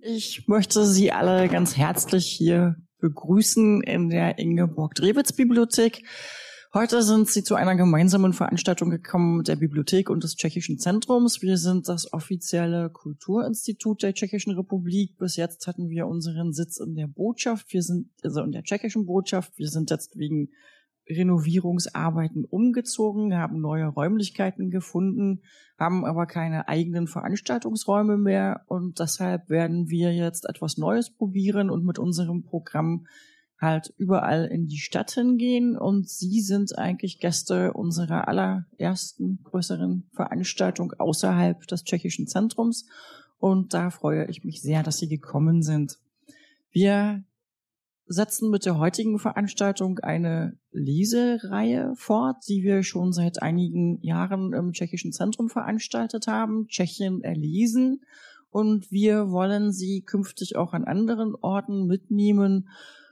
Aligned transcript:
Ich 0.00 0.46
möchte 0.46 0.86
Sie 0.86 1.12
alle 1.12 1.48
ganz 1.48 1.76
herzlich 1.76 2.26
hier 2.26 2.76
begrüßen 3.00 3.82
in 3.82 4.08
der 4.08 4.38
Ingeborg-Drewitz-Bibliothek. 4.38 6.04
Heute 6.72 7.02
sind 7.02 7.28
Sie 7.28 7.42
zu 7.42 7.56
einer 7.56 7.74
gemeinsamen 7.74 8.32
Veranstaltung 8.32 8.90
gekommen 8.90 9.42
der 9.42 9.56
Bibliothek 9.56 10.10
und 10.10 10.22
des 10.22 10.36
Tschechischen 10.36 10.78
Zentrums. 10.78 11.42
Wir 11.42 11.58
sind 11.58 11.88
das 11.88 12.12
offizielle 12.12 12.90
Kulturinstitut 12.90 14.02
der 14.02 14.14
Tschechischen 14.14 14.54
Republik. 14.54 15.18
Bis 15.18 15.36
jetzt 15.36 15.66
hatten 15.66 15.88
wir 15.88 16.06
unseren 16.06 16.52
Sitz 16.52 16.78
in 16.78 16.94
der 16.94 17.08
Botschaft. 17.08 17.72
Wir 17.72 17.82
sind 17.82 18.10
also 18.22 18.42
in 18.42 18.52
der 18.52 18.62
tschechischen 18.62 19.06
Botschaft. 19.06 19.52
Wir 19.56 19.68
sind 19.68 19.90
jetzt 19.90 20.16
wegen 20.16 20.50
Renovierungsarbeiten 21.08 22.44
umgezogen, 22.44 23.34
haben 23.36 23.60
neue 23.60 23.86
Räumlichkeiten 23.86 24.70
gefunden, 24.70 25.42
haben 25.78 26.04
aber 26.04 26.26
keine 26.26 26.68
eigenen 26.68 27.06
Veranstaltungsräume 27.06 28.16
mehr. 28.16 28.62
Und 28.66 28.98
deshalb 28.98 29.48
werden 29.48 29.88
wir 29.88 30.14
jetzt 30.14 30.48
etwas 30.48 30.76
Neues 30.76 31.10
probieren 31.10 31.70
und 31.70 31.84
mit 31.84 31.98
unserem 31.98 32.42
Programm 32.42 33.06
halt 33.60 33.92
überall 33.96 34.44
in 34.44 34.66
die 34.66 34.78
Stadt 34.78 35.10
hingehen. 35.12 35.76
Und 35.76 36.08
Sie 36.08 36.40
sind 36.40 36.78
eigentlich 36.78 37.20
Gäste 37.20 37.72
unserer 37.72 38.28
allerersten 38.28 39.40
größeren 39.44 40.08
Veranstaltung 40.12 40.92
außerhalb 40.92 41.66
des 41.66 41.84
tschechischen 41.84 42.26
Zentrums. 42.26 42.86
Und 43.38 43.74
da 43.74 43.90
freue 43.90 44.26
ich 44.26 44.44
mich 44.44 44.62
sehr, 44.62 44.82
dass 44.82 44.98
Sie 44.98 45.08
gekommen 45.08 45.62
sind. 45.62 45.98
Wir 46.70 47.24
setzen 48.06 48.50
mit 48.50 48.64
der 48.64 48.78
heutigen 48.78 49.18
Veranstaltung 49.18 49.98
eine 49.98 50.56
Lesereihe 50.78 51.92
fort, 51.96 52.36
die 52.48 52.62
wir 52.62 52.82
schon 52.82 53.12
seit 53.12 53.42
einigen 53.42 54.00
Jahren 54.00 54.52
im 54.52 54.72
tschechischen 54.72 55.12
Zentrum 55.12 55.48
veranstaltet 55.48 56.26
haben, 56.26 56.66
Tschechien 56.68 57.22
erlesen. 57.22 58.00
Und 58.50 58.90
wir 58.90 59.30
wollen 59.30 59.72
Sie 59.72 60.02
künftig 60.02 60.56
auch 60.56 60.72
an 60.72 60.84
anderen 60.84 61.34
Orten 61.34 61.86
mitnehmen 61.86 62.68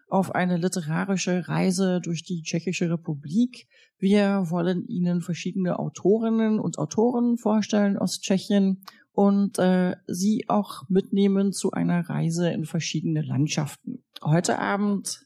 auf 0.09 0.35
eine 0.35 0.57
literarische 0.57 1.49
Reise 1.49 2.01
durch 2.01 2.23
die 2.23 2.43
Tschechische 2.43 2.91
Republik. 2.91 3.67
Wir 3.99 4.51
wollen 4.51 4.87
Ihnen 4.87 5.21
verschiedene 5.21 5.79
Autorinnen 5.79 6.61
und 6.61 6.79
Autoren 6.79 7.39
vorstellen 7.39 7.99
aus 7.99 8.21
Tschechien 8.21 8.83
und 9.13 9.59
äh, 9.59 9.97
Sie 10.07 10.45
auch 10.49 10.89
mitnehmen 10.89 11.53
zu 11.53 11.73
einer 11.73 12.09
Reise 12.09 12.51
in 12.51 12.67
verschiedene 12.67 13.23
Landschaften. 13.23 14.05
Heute 14.23 14.59
Abend 14.59 15.26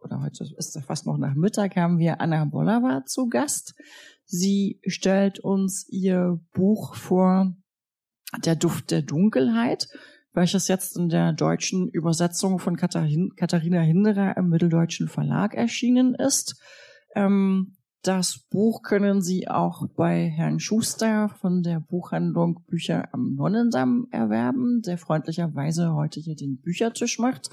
oder 0.00 0.20
heute 0.20 0.44
ist 0.56 0.76
es 0.76 0.84
fast 0.84 1.06
noch 1.06 1.18
nach 1.18 1.34
Mittag 1.34 1.76
haben 1.76 1.98
wir 1.98 2.20
Anna 2.20 2.44
Bollava 2.44 3.04
zu 3.06 3.28
Gast. 3.28 3.74
Sie 4.24 4.80
stellt 4.86 5.40
uns 5.40 5.86
ihr 5.88 6.40
Buch 6.52 6.94
vor 6.94 7.54
Der 8.44 8.56
Duft 8.56 8.90
der 8.90 9.02
Dunkelheit 9.02 9.88
welches 10.38 10.68
jetzt 10.68 10.96
in 10.96 11.08
der 11.08 11.32
deutschen 11.32 11.88
Übersetzung 11.88 12.60
von 12.60 12.76
Katharina 12.76 13.80
Hinderer 13.80 14.36
im 14.36 14.48
Mitteldeutschen 14.48 15.08
Verlag 15.08 15.54
erschienen 15.54 16.14
ist. 16.14 16.60
Ähm, 17.16 17.76
das 18.02 18.46
Buch 18.48 18.82
können 18.82 19.20
Sie 19.20 19.48
auch 19.48 19.88
bei 19.96 20.28
Herrn 20.28 20.60
Schuster 20.60 21.28
von 21.28 21.64
der 21.64 21.80
Buchhandlung 21.80 22.62
Bücher 22.68 23.08
am 23.12 23.34
Nonnendamm 23.34 24.06
erwerben, 24.12 24.82
der 24.82 24.98
freundlicherweise 24.98 25.92
heute 25.92 26.20
hier 26.20 26.36
den 26.36 26.60
Büchertisch 26.60 27.18
macht. 27.18 27.50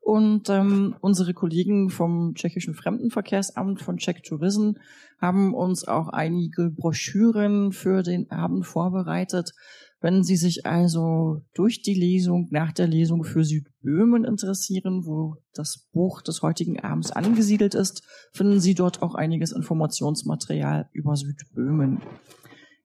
Und 0.00 0.48
ähm, 0.48 0.96
unsere 1.00 1.34
Kollegen 1.34 1.90
vom 1.90 2.34
tschechischen 2.34 2.74
Fremdenverkehrsamt 2.74 3.82
von 3.82 3.98
Czech 3.98 4.22
Tourism 4.22 4.72
haben 5.20 5.54
uns 5.54 5.86
auch 5.86 6.08
einige 6.08 6.70
Broschüren 6.70 7.72
für 7.72 8.02
den 8.02 8.30
Abend 8.30 8.66
vorbereitet. 8.66 9.52
Wenn 10.00 10.22
Sie 10.22 10.36
sich 10.36 10.64
also 10.64 11.42
durch 11.54 11.82
die 11.82 11.94
Lesung, 11.94 12.46
nach 12.50 12.72
der 12.72 12.86
Lesung 12.86 13.24
für 13.24 13.44
Südböhmen 13.44 14.24
interessieren, 14.24 15.04
wo 15.04 15.36
das 15.52 15.88
Buch 15.92 16.22
des 16.22 16.40
heutigen 16.42 16.78
Abends 16.78 17.10
angesiedelt 17.10 17.74
ist, 17.74 18.02
finden 18.32 18.60
Sie 18.60 18.74
dort 18.74 19.02
auch 19.02 19.16
einiges 19.16 19.50
Informationsmaterial 19.50 20.88
über 20.92 21.16
Südböhmen. 21.16 22.00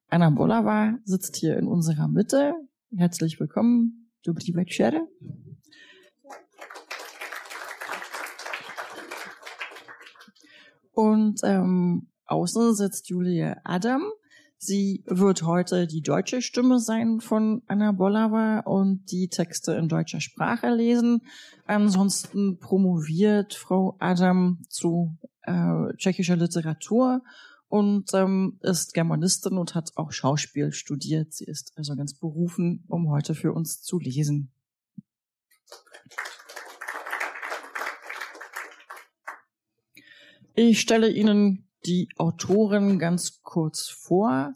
Anna 0.10 0.32
Bolava 0.32 0.98
sitzt 1.06 1.36
hier 1.36 1.58
in 1.58 1.68
unserer 1.68 2.08
Mitte. 2.08 2.54
Herzlich 2.96 3.40
willkommen. 3.40 4.12
Dobrý 4.24 4.54
večer. 4.56 5.08
Und 10.94 11.42
ähm, 11.44 12.08
außen 12.26 12.76
sitzt 12.76 13.10
Julia 13.10 13.58
Adam. 13.64 14.04
Sie 14.58 15.04
wird 15.08 15.44
heute 15.44 15.88
die 15.88 16.02
deutsche 16.02 16.42
Stimme 16.42 16.80
sein 16.80 17.20
von 17.20 17.64
Anna 17.68 17.92
Bollava 17.92 18.60
und 18.60 19.12
die 19.12 19.28
Texte 19.28 19.74
in 19.74 19.90
deutscher 19.90 20.22
Sprache 20.22 20.70
lesen. 20.74 21.22
Ansonsten 21.66 22.60
promoviert 22.60 23.56
Frau 23.56 23.98
Adam 24.00 24.62
zu 24.70 25.18
äh, 25.42 25.94
tschechischer 25.98 26.38
Literatur 26.38 27.22
und 27.68 28.14
ähm, 28.14 28.60
ist 28.62 28.94
Germanistin 28.94 29.58
und 29.58 29.76
hat 29.76 29.90
auch 29.96 30.14
Schauspiel 30.14 30.72
studiert. 30.72 31.34
Sie 31.34 31.46
ist 31.46 31.74
also 31.76 31.96
ganz 31.96 32.14
berufen, 32.14 32.86
um 32.88 33.10
heute 33.10 33.36
für 33.36 33.52
uns 33.52 33.82
zu 33.82 34.00
lesen. 34.00 34.54
Ich 40.56 40.80
stelle 40.80 41.10
Ihnen 41.10 41.68
die 41.86 42.10
Autorin 42.18 43.00
ganz 43.00 43.42
kurz 43.42 43.90
vor. 43.90 44.54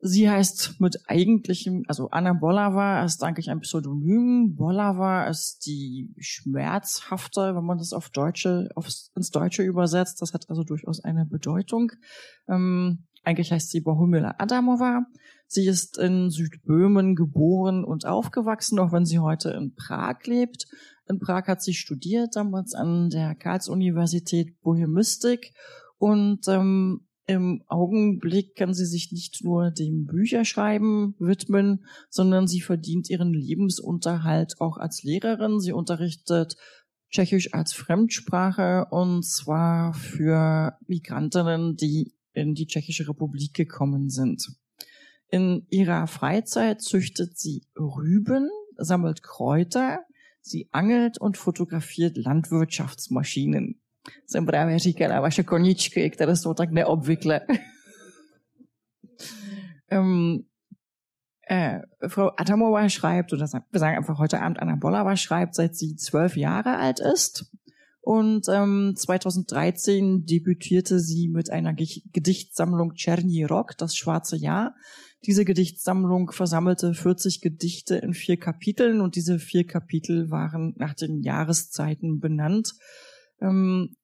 Sie 0.00 0.28
heißt 0.30 0.78
mit 0.78 0.98
eigentlichem, 1.08 1.84
also 1.88 2.10
Anna 2.10 2.34
Bolava 2.34 3.02
ist 3.02 3.24
eigentlich 3.24 3.50
ein 3.50 3.60
Pseudonym. 3.60 4.54
Bolava 4.56 5.24
ist 5.26 5.64
die 5.66 6.14
schmerzhafte, 6.18 7.56
wenn 7.56 7.64
man 7.64 7.78
das 7.78 7.94
auf 7.94 8.10
Deutsche, 8.10 8.68
aufs, 8.74 9.10
ins 9.16 9.30
Deutsche 9.30 9.62
übersetzt. 9.62 10.20
Das 10.20 10.34
hat 10.34 10.50
also 10.50 10.62
durchaus 10.64 11.02
eine 11.02 11.24
Bedeutung. 11.24 11.90
Ähm, 12.46 13.06
eigentlich 13.24 13.50
heißt 13.50 13.70
sie 13.70 13.80
Bohumila 13.80 14.34
Adamova. 14.38 15.06
Sie 15.48 15.66
ist 15.66 15.96
in 15.96 16.30
Südböhmen 16.30 17.16
geboren 17.16 17.82
und 17.82 18.04
aufgewachsen, 18.04 18.78
auch 18.78 18.92
wenn 18.92 19.06
sie 19.06 19.18
heute 19.18 19.50
in 19.50 19.74
Prag 19.74 20.18
lebt. 20.24 20.66
In 21.08 21.18
Prag 21.18 21.46
hat 21.46 21.62
sie 21.62 21.72
studiert, 21.72 22.36
damals 22.36 22.74
an 22.74 23.08
der 23.08 23.34
Karls-Universität 23.34 24.60
Bohemistik 24.60 25.54
und 25.96 26.46
ähm, 26.48 27.08
im 27.26 27.62
Augenblick 27.66 28.56
kann 28.56 28.72
sie 28.72 28.86
sich 28.86 29.12
nicht 29.12 29.44
nur 29.44 29.70
dem 29.70 30.06
Bücherschreiben 30.06 31.14
widmen, 31.18 31.84
sondern 32.08 32.46
sie 32.46 32.60
verdient 32.60 33.10
ihren 33.10 33.34
Lebensunterhalt 33.34 34.60
auch 34.60 34.78
als 34.78 35.02
Lehrerin. 35.02 35.60
Sie 35.60 35.72
unterrichtet 35.72 36.56
Tschechisch 37.10 37.54
als 37.54 37.72
Fremdsprache 37.72 38.86
und 38.90 39.24
zwar 39.24 39.94
für 39.94 40.78
Migrantinnen, 40.86 41.76
die 41.76 42.14
in 42.32 42.54
die 42.54 42.66
Tschechische 42.66 43.08
Republik 43.08 43.54
gekommen 43.54 44.08
sind. 44.08 44.46
In 45.30 45.66
ihrer 45.68 46.06
Freizeit 46.06 46.80
züchtet 46.82 47.38
sie 47.38 47.62
Rüben, 47.76 48.50
sammelt 48.76 49.22
Kräuter, 49.22 50.00
sie 50.40 50.68
angelt 50.72 51.20
und 51.20 51.36
fotografiert 51.36 52.16
Landwirtschaftsmaschinen 52.16 53.74
jsem 54.26 54.46
právě 54.46 54.78
říkala, 54.78 55.20
vaše 55.20 55.42
koničky, 55.42 56.10
které 56.10 56.36
jsou 56.36 56.54
tak 56.54 56.70
neobvyklé. 56.70 57.40
um, 60.00 60.44
äh, 61.50 61.80
Frau 62.08 62.30
Adamova 62.36 62.88
schreibt, 62.88 63.32
oder 63.32 63.46
wir 63.46 63.80
sagen 63.80 63.96
einfach 63.96 64.18
heute 64.18 64.40
Abend, 64.40 64.58
Anna 64.60 64.76
Bollava 64.76 65.16
schreibt, 65.16 65.54
seit 65.54 65.76
sie 65.76 65.96
zwölf 65.96 66.36
Jahre 66.36 66.76
alt 66.76 67.00
ist. 67.00 67.50
Und 68.00 68.48
ähm, 68.48 68.94
2013 68.96 70.24
debütierte 70.24 70.98
sie 70.98 71.28
mit 71.28 71.50
einer 71.50 71.74
Gedichtsammlung 71.74 72.94
Czerny 72.94 73.44
Rock, 73.44 73.76
das 73.78 73.96
schwarze 73.96 74.36
Jahr. 74.36 74.74
Diese 75.24 75.44
Gedichtsammlung 75.44 76.30
versammelte 76.30 76.94
40 76.94 77.40
Gedichte 77.40 77.96
in 77.96 78.14
vier 78.14 78.36
Kapiteln 78.36 79.00
und 79.00 79.16
diese 79.16 79.38
vier 79.38 79.66
Kapitel 79.66 80.30
waren 80.30 80.74
nach 80.76 80.94
den 80.94 81.22
Jahreszeiten 81.22 82.20
benannt. 82.20 82.74
Ähm, 83.40 83.96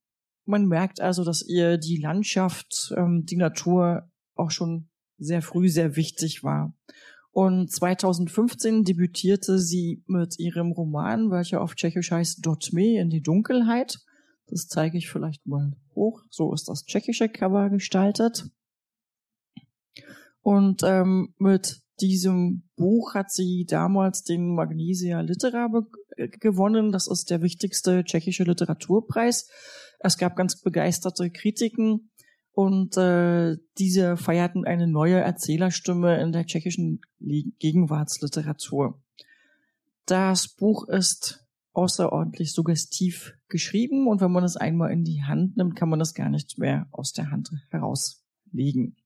man 0.44 0.66
merkt 0.66 1.00
also, 1.00 1.25
dass 1.25 1.43
ihr 1.46 1.78
die 1.78 1.99
Landschaft, 1.99 2.93
ähm, 2.96 3.25
die 3.25 3.37
Natur 3.37 4.11
auch 4.34 4.50
schon 4.50 4.88
sehr 5.16 5.40
früh 5.40 5.69
sehr 5.69 5.96
wichtig 5.96 6.43
war. 6.43 6.75
Und 7.31 7.70
2015 7.72 8.84
debütierte 8.84 9.58
sie 9.58 10.05
mit 10.06 10.38
ihrem 10.38 10.72
Roman, 10.72 11.31
welcher 11.31 11.60
auf 11.62 11.75
Tschechisch 11.75 12.10
heißt 12.10 12.44
Dotme 12.44 13.00
in 13.00 13.10
die 13.10 13.22
Dunkelheit. 13.22 13.99
Das 14.46 14.69
zeige 14.69 14.99
ich 14.99 15.08
vielleicht 15.08 15.46
mal 15.46 15.72
hoch. 15.94 16.22
So 16.31 16.52
ist 16.52 16.69
das 16.69 16.84
tschechische 16.84 17.28
Cover 17.28 17.70
gestaltet. 17.70 18.50
Und 20.44 20.82
ähm, 20.85 21.35
mit 21.38 21.81
diesem 22.02 22.69
Buch 22.76 23.14
hat 23.14 23.32
sie 23.32 23.64
damals 23.67 24.25
den 24.25 24.55
Magnesia 24.55 25.23
Litera 25.23 25.70
gewonnen. 26.38 26.93
Das 26.93 27.08
ist 27.08 27.31
der 27.31 27.41
wichtigste 27.41 28.05
tschechische 28.05 28.44
Literaturpreis. 28.44 29.49
Es 30.00 30.19
gab 30.19 30.37
ganz 30.37 30.61
begeisterte 30.61 31.31
Kritiken 31.31 32.11
Und 32.52 32.96
äh, 32.99 33.56
diese 33.79 34.19
feierten 34.19 34.67
eine 34.67 34.87
neue 34.87 35.17
Erzählerstimme 35.17 36.20
in 36.20 36.32
der 36.32 36.44
tschechischen 36.44 37.00
Gegenwartsliteratur. 37.19 39.02
Das 40.05 40.49
Buch 40.49 40.87
ist 40.88 41.44
außerordentlich 41.73 42.52
suggestiv 42.52 43.32
geschrieben 43.49 44.06
und 44.06 44.20
wenn 44.20 44.31
man 44.31 44.44
es 44.44 44.56
einmal 44.56 44.93
in 44.93 45.05
die 45.05 45.23
Hand 45.25 45.56
nimmt, 45.56 45.75
kann 45.75 45.88
man 45.88 46.02
es 46.02 46.12
gar 46.12 46.29
nicht 46.29 46.58
mehr 46.58 46.87
aus 46.93 47.12
der 47.12 47.31
Hand 47.31 47.50
herauslegen. 47.70 48.96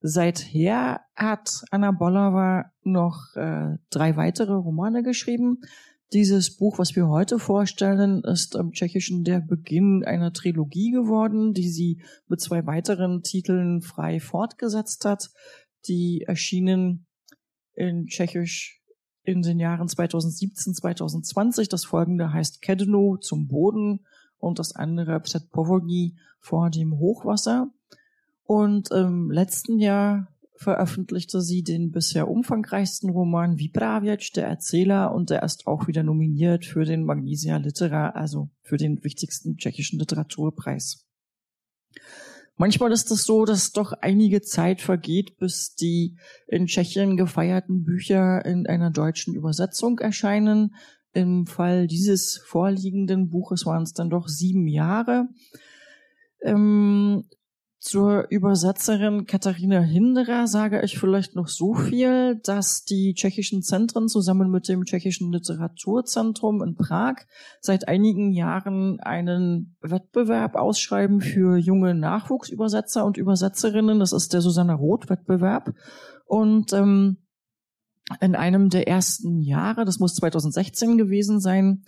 Seither 0.00 1.00
hat 1.14 1.62
Anna 1.70 1.90
Bollowa 1.90 2.72
noch 2.82 3.36
äh, 3.36 3.76
drei 3.90 4.16
weitere 4.16 4.52
Romane 4.52 5.02
geschrieben. 5.02 5.60
Dieses 6.12 6.56
Buch, 6.56 6.78
was 6.78 6.96
wir 6.96 7.08
heute 7.08 7.38
vorstellen, 7.38 8.24
ist 8.24 8.56
im 8.56 8.72
Tschechischen 8.72 9.22
der 9.22 9.40
Beginn 9.40 10.04
einer 10.04 10.32
Trilogie 10.32 10.90
geworden, 10.90 11.52
die 11.52 11.68
sie 11.68 12.02
mit 12.26 12.40
zwei 12.40 12.66
weiteren 12.66 13.22
Titeln 13.22 13.80
frei 13.80 14.18
fortgesetzt 14.18 15.04
hat. 15.04 15.30
Die 15.86 16.24
erschienen 16.26 17.06
in 17.74 18.06
Tschechisch 18.06 18.82
in 19.22 19.42
den 19.42 19.60
Jahren 19.60 19.88
2017, 19.88 20.74
2020. 20.74 21.68
Das 21.68 21.84
folgende 21.84 22.32
heißt 22.32 22.62
Kedno 22.62 23.18
zum 23.18 23.46
Boden 23.46 24.04
und 24.38 24.58
das 24.58 24.74
andere 24.74 25.20
Pset 25.20 25.50
Povodní 25.52 26.16
vor 26.40 26.70
dem 26.70 26.98
Hochwasser. 26.98 27.70
Und 28.50 28.90
im 28.90 29.30
letzten 29.30 29.78
Jahr 29.78 30.26
veröffentlichte 30.56 31.40
sie 31.40 31.62
den 31.62 31.92
bisher 31.92 32.26
umfangreichsten 32.26 33.08
Roman 33.08 33.58
Vypravěč, 33.58 34.32
der 34.32 34.48
Erzähler, 34.48 35.14
und 35.14 35.30
der 35.30 35.44
ist 35.44 35.68
auch 35.68 35.86
wieder 35.86 36.02
nominiert 36.02 36.64
für 36.64 36.84
den 36.84 37.04
Magnesia 37.04 37.58
Litera, 37.58 38.08
also 38.08 38.50
für 38.62 38.76
den 38.76 39.04
wichtigsten 39.04 39.56
tschechischen 39.56 40.00
Literaturpreis. 40.00 41.06
Manchmal 42.56 42.90
ist 42.90 43.12
es 43.12 43.22
so, 43.22 43.44
dass 43.44 43.70
doch 43.70 43.92
einige 43.92 44.40
Zeit 44.40 44.80
vergeht, 44.80 45.36
bis 45.38 45.76
die 45.76 46.16
in 46.48 46.66
Tschechien 46.66 47.16
gefeierten 47.16 47.84
Bücher 47.84 48.44
in 48.44 48.66
einer 48.66 48.90
deutschen 48.90 49.36
Übersetzung 49.36 50.00
erscheinen. 50.00 50.74
Im 51.12 51.46
Fall 51.46 51.86
dieses 51.86 52.42
vorliegenden 52.44 53.30
Buches 53.30 53.64
waren 53.64 53.84
es 53.84 53.92
dann 53.92 54.10
doch 54.10 54.26
sieben 54.26 54.66
Jahre. 54.66 55.28
Ähm, 56.42 57.22
zur 57.80 58.26
Übersetzerin 58.28 59.24
Katharina 59.24 59.80
Hinderer 59.80 60.46
sage 60.46 60.82
ich 60.82 60.98
vielleicht 60.98 61.34
noch 61.34 61.48
so 61.48 61.72
viel, 61.72 62.38
dass 62.44 62.84
die 62.84 63.14
tschechischen 63.14 63.62
Zentren 63.62 64.06
zusammen 64.06 64.50
mit 64.50 64.68
dem 64.68 64.84
tschechischen 64.84 65.32
Literaturzentrum 65.32 66.62
in 66.62 66.76
Prag 66.76 67.14
seit 67.62 67.88
einigen 67.88 68.32
Jahren 68.32 69.00
einen 69.00 69.76
Wettbewerb 69.80 70.56
ausschreiben 70.56 71.22
für 71.22 71.56
junge 71.56 71.94
Nachwuchsübersetzer 71.94 73.02
und 73.02 73.16
Übersetzerinnen. 73.16 73.98
Das 73.98 74.12
ist 74.12 74.34
der 74.34 74.42
Susanna 74.42 74.74
Roth 74.74 75.08
Wettbewerb. 75.08 75.72
Und 76.26 76.74
ähm, 76.74 77.16
in 78.20 78.36
einem 78.36 78.68
der 78.68 78.88
ersten 78.88 79.40
Jahre, 79.40 79.86
das 79.86 79.98
muss 79.98 80.16
2016 80.16 80.98
gewesen 80.98 81.40
sein, 81.40 81.84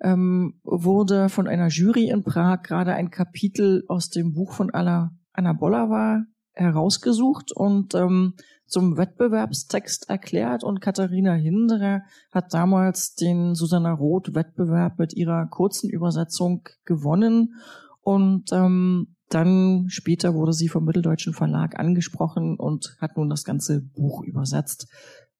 ähm, 0.00 0.60
wurde 0.62 1.28
von 1.28 1.48
einer 1.48 1.66
Jury 1.66 2.10
in 2.10 2.22
Prag 2.22 2.62
gerade 2.62 2.94
ein 2.94 3.10
Kapitel 3.10 3.82
aus 3.88 4.08
dem 4.08 4.34
Buch 4.34 4.52
von 4.52 4.70
Anna 4.70 5.10
Anna 5.32 5.52
Boller 5.52 5.90
war 5.90 6.24
herausgesucht 6.52 7.52
und 7.52 7.94
ähm, 7.94 8.34
zum 8.66 8.96
Wettbewerbstext 8.96 10.08
erklärt 10.08 10.64
und 10.64 10.80
Katharina 10.80 11.34
Hinderer 11.34 12.02
hat 12.30 12.54
damals 12.54 13.14
den 13.14 13.54
Susanna 13.54 13.92
Roth 13.92 14.34
Wettbewerb 14.34 14.98
mit 14.98 15.14
ihrer 15.14 15.46
kurzen 15.46 15.90
Übersetzung 15.90 16.68
gewonnen 16.84 17.54
und 18.00 18.50
ähm, 18.52 19.14
dann 19.28 19.86
später 19.88 20.34
wurde 20.34 20.52
sie 20.52 20.68
vom 20.68 20.84
Mitteldeutschen 20.84 21.32
Verlag 21.32 21.78
angesprochen 21.78 22.58
und 22.58 22.96
hat 23.00 23.16
nun 23.16 23.30
das 23.30 23.44
ganze 23.44 23.80
Buch 23.80 24.22
übersetzt. 24.24 24.88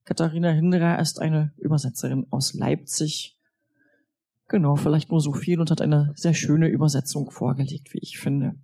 Katharina 0.05 0.51
Hinderer 0.51 0.99
ist 0.99 1.21
eine 1.21 1.53
Übersetzerin 1.59 2.27
aus 2.31 2.55
Leipzig. 2.55 3.39
Genau, 4.49 4.77
vielleicht 4.77 5.11
nur 5.11 5.21
so 5.21 5.33
viel 5.33 5.61
und 5.61 5.71
hat 5.71 5.81
eine 5.81 6.13
sehr 6.17 6.35
schöne 6.35 6.69
Übersetzung 6.69 7.31
vorgelegt, 7.31 7.93
wie 7.93 8.01
ich 8.01 8.19
finde. 8.19 8.55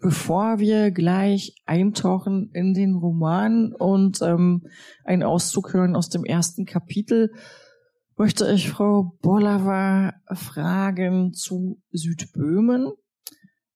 Bevor 0.00 0.60
wir 0.60 0.92
gleich 0.92 1.56
eintauchen 1.66 2.50
in 2.52 2.72
den 2.72 2.94
Roman 2.94 3.72
und 3.72 4.22
ähm, 4.22 4.62
einen 5.04 5.24
Auszug 5.24 5.72
hören 5.72 5.96
aus 5.96 6.08
dem 6.08 6.24
ersten 6.24 6.66
Kapitel, 6.66 7.32
möchte 8.16 8.50
ich 8.52 8.70
Frau 8.70 9.16
Bolava 9.22 10.12
fragen 10.32 11.32
zu 11.32 11.82
Südböhmen. 11.90 12.92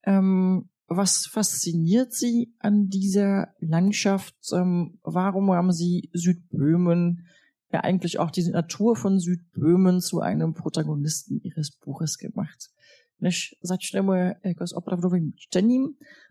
Ähm, 0.05 0.69
was 0.87 1.27
fasziniert 1.27 2.13
Sie 2.13 2.55
an 2.59 2.89
dieser 2.89 3.49
Landschaft? 3.59 4.37
Ähm, 4.53 4.99
warum 5.03 5.51
haben 5.51 5.73
Sie 5.73 6.11
Südböhmen, 6.13 7.27
ja 7.73 7.81
eigentlich 7.81 8.19
auch 8.19 8.31
die 8.31 8.49
Natur 8.49 8.95
von 8.95 9.19
Südböhmen 9.19 10.01
zu 10.01 10.21
einem 10.21 10.55
Protagonisten 10.55 11.41
Ihres 11.43 11.73
Buches 11.79 12.19
gemacht? 12.19 12.71
Než 13.23 13.49
začneme 13.63 14.33
jako 14.45 14.67
s 14.67 14.77
opravdovým 14.77 15.33
čtením, 15.37 15.83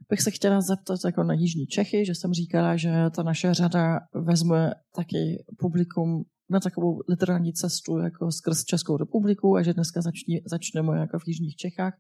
bych 0.10 0.22
se 0.22 0.32
chtěla 0.32 0.62
zeptat 0.62 1.00
jako 1.06 1.24
na 1.24 1.34
Jižní 1.34 1.68
Čechy, 1.68 2.06
že 2.06 2.16
jsem 2.16 2.34
říkala, 2.34 2.78
že 2.78 2.92
ta 3.16 3.24
naše 3.24 3.54
řada 3.54 4.00
vezme 4.14 4.72
taky 4.96 5.44
publikum 5.60 6.24
na 6.50 6.60
takovou 6.60 7.00
literární 7.10 7.54
cestu 7.54 7.98
jako 7.98 8.32
skrz 8.32 8.64
Českou 8.64 8.98
republiku 8.98 9.56
a 9.56 9.64
že 9.64 9.74
dneska 9.74 10.02
začni, 10.02 10.42
začneme 10.46 11.00
jako 11.00 11.20
v 11.20 11.28
Jižních 11.28 11.56
Čechách. 11.56 11.94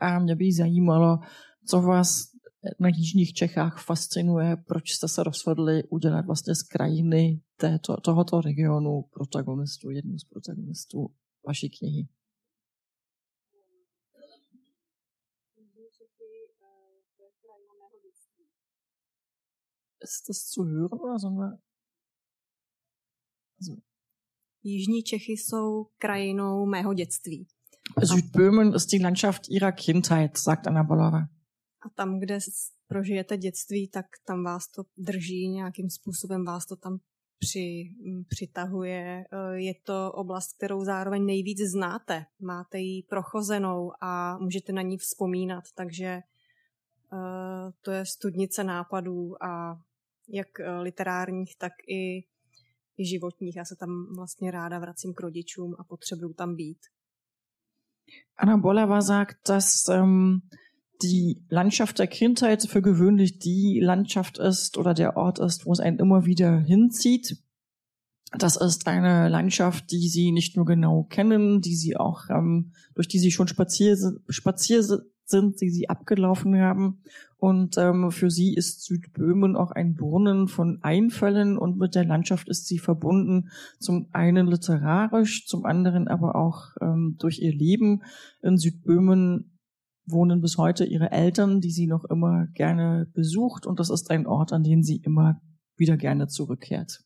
A 0.00 0.18
mě 0.18 0.36
by 0.36 0.52
zajímalo, 0.52 1.18
co 1.66 1.82
vás 1.82 2.08
na 2.80 2.88
Jižních 2.88 3.32
Čechách 3.32 3.84
fascinuje, 3.84 4.56
proč 4.68 4.90
jste 4.90 5.08
se 5.08 5.22
rozhodli 5.22 5.84
udělat 5.84 6.26
vlastně 6.26 6.54
z 6.54 6.62
krajiny 6.62 7.40
této, 7.56 7.96
tohoto 7.96 8.40
regionu 8.40 9.04
protagonistu, 9.12 9.90
jednu 9.90 10.18
z 10.18 10.24
protagonistů 10.24 11.06
vaší 11.46 11.70
knihy. 11.70 12.08
Ist 20.02 20.28
das 20.28 20.46
zu 20.46 20.64
hören 20.64 20.98
oder 20.98 21.18
sollen 21.18 21.36
wir? 21.36 21.58
Also. 23.58 23.76
Jižní 24.62 25.02
Čechy 25.02 25.32
jsou 25.32 25.84
krajinou 25.98 26.66
mého 26.66 26.94
dětství. 26.94 27.46
Südböhmen 28.02 28.74
ist 28.74 28.92
die 28.92 29.02
Landschaft 29.02 29.48
ihrer 29.48 29.72
Kindheit, 29.72 30.36
sagt 30.36 30.66
Anna 30.66 30.84
Bolova. 30.84 31.18
A 31.86 31.88
tam, 31.94 32.20
kde 32.20 32.38
prožijete 32.86 33.36
dětství, 33.36 33.88
tak 33.88 34.06
tam 34.26 34.44
vás 34.44 34.68
to 34.68 34.82
drží, 34.96 35.48
nějakým 35.48 35.90
způsobem 35.90 36.44
vás 36.44 36.66
to 36.66 36.76
tam 36.76 36.98
při, 37.38 37.94
přitahuje. 38.28 39.24
E, 39.32 39.60
je 39.60 39.74
to 39.74 40.12
oblast, 40.12 40.56
kterou 40.56 40.84
zároveň 40.84 41.26
nejvíc 41.26 41.58
znáte. 41.58 42.24
Máte 42.40 42.78
ji 42.78 43.02
prochozenou 43.02 43.92
a 44.00 44.38
můžete 44.38 44.72
na 44.72 44.82
ní 44.82 44.98
vzpomínat, 44.98 45.64
takže 45.74 46.20
uh, 47.12 47.18
to 47.80 47.90
je 47.90 48.06
studnice 48.06 48.64
nápadů 48.64 49.44
a 49.44 49.80
jak 50.28 50.60
eh, 50.60 50.80
literárních, 50.80 51.56
tak 51.56 51.72
i, 51.88 52.24
i 52.98 53.06
životních. 53.06 53.56
Já 53.56 53.64
se 53.64 53.76
tam 53.76 54.14
vlastně 54.16 54.50
ráda 54.50 54.78
vracím 54.78 55.14
k 55.14 55.20
rodičům 55.20 55.74
a 55.78 55.84
potřebuju 55.84 56.32
tam 56.32 56.56
být. 56.56 56.78
Anna 58.36 58.56
Bollewa 58.56 59.00
sagt, 59.00 59.48
dass 59.48 59.88
ähm, 59.88 60.40
die 61.02 61.42
Landschaft 61.50 61.98
der 61.98 62.06
Kindheit 62.06 62.66
für 62.66 62.82
gewöhnlich 62.82 63.38
die 63.38 63.80
Landschaft 63.80 64.38
ist 64.38 64.78
oder 64.78 64.94
der 64.94 65.16
Ort 65.16 65.38
ist, 65.38 65.66
wo 65.66 65.72
es 65.72 65.80
einen 65.80 65.98
immer 65.98 66.24
wieder 66.24 66.60
hinzieht. 66.60 67.36
Das 68.36 68.56
ist 68.56 68.86
eine 68.86 69.28
Landschaft, 69.28 69.90
die 69.90 70.08
sie 70.08 70.32
nicht 70.32 70.56
nur 70.56 70.66
genau 70.66 71.04
kennen, 71.04 71.60
die 71.60 71.74
sie 71.74 71.96
auch 71.96 72.28
ähm, 72.30 72.72
durch 72.94 73.08
die 73.08 73.18
sie 73.18 73.30
schon 73.30 73.48
spazier, 73.48 73.96
spazier 74.28 74.82
sind, 75.28 75.60
die 75.60 75.70
sie 75.70 75.88
abgelaufen 75.88 76.58
haben. 76.58 77.02
Und 77.36 77.78
ähm, 77.78 78.10
für 78.10 78.30
sie 78.30 78.54
ist 78.54 78.84
Südböhmen 78.84 79.56
auch 79.56 79.70
ein 79.70 79.94
Brunnen 79.94 80.48
von 80.48 80.78
Einfällen 80.82 81.56
und 81.56 81.78
mit 81.78 81.94
der 81.94 82.04
Landschaft 82.04 82.48
ist 82.48 82.66
sie 82.66 82.78
verbunden, 82.78 83.50
zum 83.78 84.08
einen 84.12 84.48
literarisch, 84.48 85.46
zum 85.46 85.64
anderen 85.64 86.08
aber 86.08 86.34
auch 86.34 86.70
ähm, 86.80 87.16
durch 87.18 87.38
ihr 87.38 87.54
Leben. 87.54 88.02
In 88.42 88.56
Südböhmen 88.56 89.58
wohnen 90.04 90.40
bis 90.40 90.58
heute 90.58 90.84
ihre 90.84 91.12
Eltern, 91.12 91.60
die 91.60 91.70
sie 91.70 91.86
noch 91.86 92.04
immer 92.04 92.46
gerne 92.54 93.06
besucht 93.12 93.66
und 93.66 93.78
das 93.78 93.90
ist 93.90 94.10
ein 94.10 94.26
Ort, 94.26 94.52
an 94.52 94.64
den 94.64 94.82
sie 94.82 94.96
immer 94.96 95.40
wieder 95.76 95.96
gerne 95.96 96.26
zurückkehrt. 96.26 97.04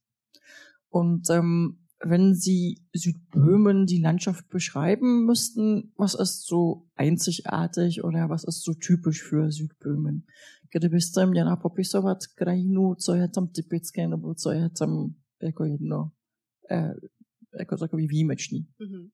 Und 0.88 1.28
ähm, 1.30 1.81
wenn 2.04 2.34
Sie 2.34 2.78
Südböhmen 2.92 3.86
die 3.86 4.00
Landschaft 4.00 4.48
beschreiben 4.48 5.24
müssten, 5.24 5.92
was 5.96 6.14
ist 6.14 6.46
so 6.46 6.88
einzigartig 6.94 8.04
oder 8.04 8.28
was 8.28 8.44
ist 8.44 8.62
so 8.64 8.74
typisch 8.74 9.22
für 9.22 9.50
Südböhmen? 9.50 10.26
Kdybyste 10.70 11.26
měla 11.26 11.56
popisovat 11.56 12.18
krajinu, 12.34 12.94
co 12.94 13.14
je 13.14 13.28
tam 13.28 13.48
typické 13.48 14.08
nebo 14.08 14.34
co 14.34 14.52
je 14.52 14.70
tam 14.70 15.14
jako 15.42 15.64
jedno, 15.64 16.10
eh, 16.70 16.94
jako 17.58 17.76
takový 17.76 18.06
výjimečný. 18.06 18.66
Mm-hmm. 18.80 19.08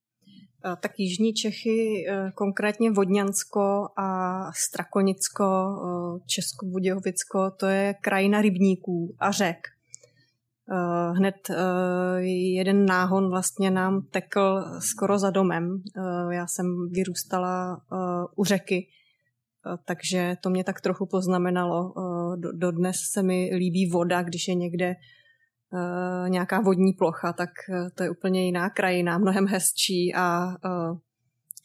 Tak 0.80 0.98
jižní 0.98 1.34
Čechy, 1.34 2.06
konkrétně 2.34 2.90
Vodňansko 2.90 3.88
a 3.96 4.40
Strakonicko, 4.52 5.44
Česko-Budějovicko, 6.26 7.50
to 7.50 7.66
je 7.66 7.94
krajina 8.00 8.42
rybníků 8.42 9.16
a 9.18 9.30
řek. 9.30 9.58
Hned 11.12 11.34
jeden 12.52 12.86
náhon 12.86 13.30
vlastně 13.30 13.70
nám 13.70 14.02
tekl 14.02 14.64
skoro 14.78 15.18
za 15.18 15.30
domem. 15.30 15.82
Já 16.30 16.46
jsem 16.46 16.88
vyrůstala 16.90 17.80
u 18.36 18.44
řeky, 18.44 18.88
takže 19.84 20.36
to 20.42 20.50
mě 20.50 20.64
tak 20.64 20.80
trochu 20.80 21.06
poznamenalo. 21.06 21.94
Dodnes 22.52 22.96
se 23.12 23.22
mi 23.22 23.50
líbí 23.54 23.90
voda, 23.90 24.22
když 24.22 24.48
je 24.48 24.54
někde 24.54 24.96
nějaká 26.28 26.60
vodní 26.60 26.92
plocha, 26.92 27.32
tak 27.32 27.50
to 27.94 28.02
je 28.02 28.10
úplně 28.10 28.44
jiná 28.44 28.70
krajina, 28.70 29.18
mnohem 29.18 29.46
hezčí 29.46 30.14
a 30.14 30.56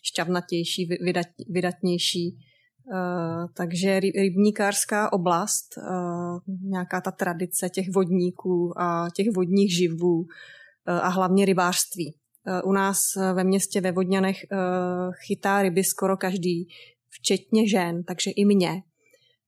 šťavnatější, 0.03 0.85
vydat, 0.85 1.27
vydatnější. 1.49 2.37
Uh, 2.85 3.47
takže 3.53 3.99
rybníkářská 3.99 5.13
oblast, 5.13 5.65
uh, 5.77 6.39
nějaká 6.61 7.01
ta 7.01 7.11
tradice 7.11 7.69
těch 7.69 7.91
vodníků 7.93 8.73
a 8.81 9.07
těch 9.15 9.27
vodních 9.35 9.75
živů 9.75 10.17
uh, 10.19 10.25
a 10.87 11.07
hlavně 11.07 11.45
rybářství. 11.45 12.15
U 12.63 12.71
nás 12.71 12.99
ve 13.33 13.43
městě 13.43 13.81
ve 13.81 13.91
Vodňanech 13.91 14.37
chytá 15.27 15.61
ryby 15.61 15.83
skoro 15.83 16.17
každý, 16.17 16.67
včetně 17.09 17.69
žen, 17.69 18.03
takže 18.03 18.31
i 18.31 18.45
mě. 18.45 18.83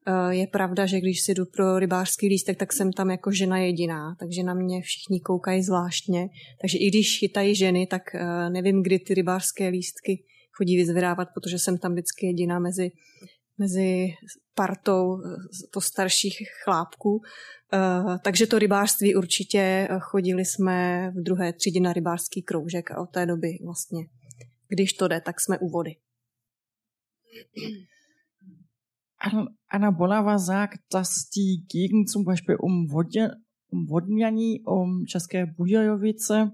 Eh, 0.08 0.36
je 0.36 0.48
pravda, 0.48 0.86
že 0.86 1.00
když 1.00 1.22
si 1.22 1.34
jdu 1.34 1.46
pro 1.46 1.80
rybářský 1.80 2.28
lístek, 2.28 2.58
tak 2.58 2.74
jsem 2.74 2.94
tam 2.94 3.10
jako 3.10 3.32
žena 3.32 3.58
jediná, 3.58 4.16
takže 4.20 4.44
na 4.44 4.54
mě 4.54 4.82
všichni 4.82 5.20
koukají 5.20 5.64
zvláštně. 5.64 6.30
Takže 6.62 6.78
i 6.78 6.88
když 6.88 7.20
chytají 7.20 7.56
ženy, 7.56 7.88
tak 7.88 8.16
eh, 8.16 8.50
nevím, 8.50 8.84
kdy 8.84 9.00
ty 9.00 9.14
rybářské 9.14 9.68
lístky 9.68 10.24
chodí 10.58 10.78
vyzvedávat, 10.78 11.28
protože 11.34 11.60
jsem 11.60 11.78
tam 11.78 11.92
vždycky 11.92 12.26
jediná 12.26 12.60
mezi, 12.60 12.92
mezi 13.58 14.08
partou 14.56 15.22
eh, 15.22 15.36
postarších 15.74 16.38
chlápků. 16.64 17.22
Takže 18.24 18.48
to 18.48 18.60
rybářství 18.60 19.16
určitě 19.16 19.88
chodili 20.00 20.46
jsme 20.46 21.12
v 21.12 21.24
druhé 21.24 21.54
třídě 21.54 21.80
na 21.80 21.94
rybářský 21.94 22.42
kroužek 22.42 22.92
a 22.92 23.02
od 23.02 23.10
té 23.10 23.26
doby 23.26 23.58
vlastně, 23.66 24.00
když 24.68 24.94
to 24.94 25.08
jde, 25.08 25.22
tak 25.22 25.42
jsme 25.42 25.60
u 25.60 25.70
vody. 25.70 25.96
Anna 29.72 29.92
Bolava 29.92 30.38
sagt, 30.38 30.80
dass 30.92 31.30
die 31.30 31.66
Gegend 31.68 32.10
zum 32.10 32.24
Beispiel 32.24 32.58
um, 32.62 32.88
Wodje, 32.88 33.32
um 33.72 33.86
Wodnjani, 33.86 34.62
um 34.68 35.06
České 35.06 35.46
Bujajovice, 35.46 36.52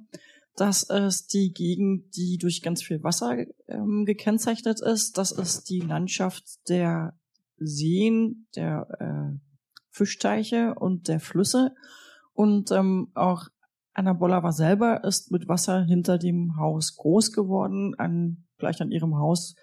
das 0.55 0.83
ist 0.83 1.33
die 1.33 1.53
Gegend, 1.53 2.15
die 2.15 2.37
durch 2.37 2.61
ganz 2.61 2.83
viel 2.83 3.03
Wasser 3.03 3.45
ähm, 3.67 4.05
gekennzeichnet 4.05 4.81
ist. 4.81 5.17
Das 5.17 5.31
ist 5.31 5.69
die 5.69 5.79
Landschaft 5.79 6.43
der 6.67 7.17
Seen, 7.57 8.47
der 8.55 8.87
äh, 8.99 9.39
Fischteiche 9.89 10.75
und 10.75 11.07
der 11.07 11.19
Flüsse. 11.19 11.73
Und 12.33 12.71
ähm, 12.71 13.11
auch 13.13 13.47
Anna 13.93 14.13
Bolava 14.13 14.51
selber 14.51 15.03
ist 15.03 15.31
mit 15.31 15.47
Wasser 15.47 15.83
hinter 15.83 16.17
dem 16.17 16.57
Haus 16.57 16.95
groß 16.95 17.31
geworden. 17.31 17.93
An, 17.97 18.45
gleich 18.57 18.81
an 18.81 18.91
ihrem 18.91 19.15
Haus 19.15 19.55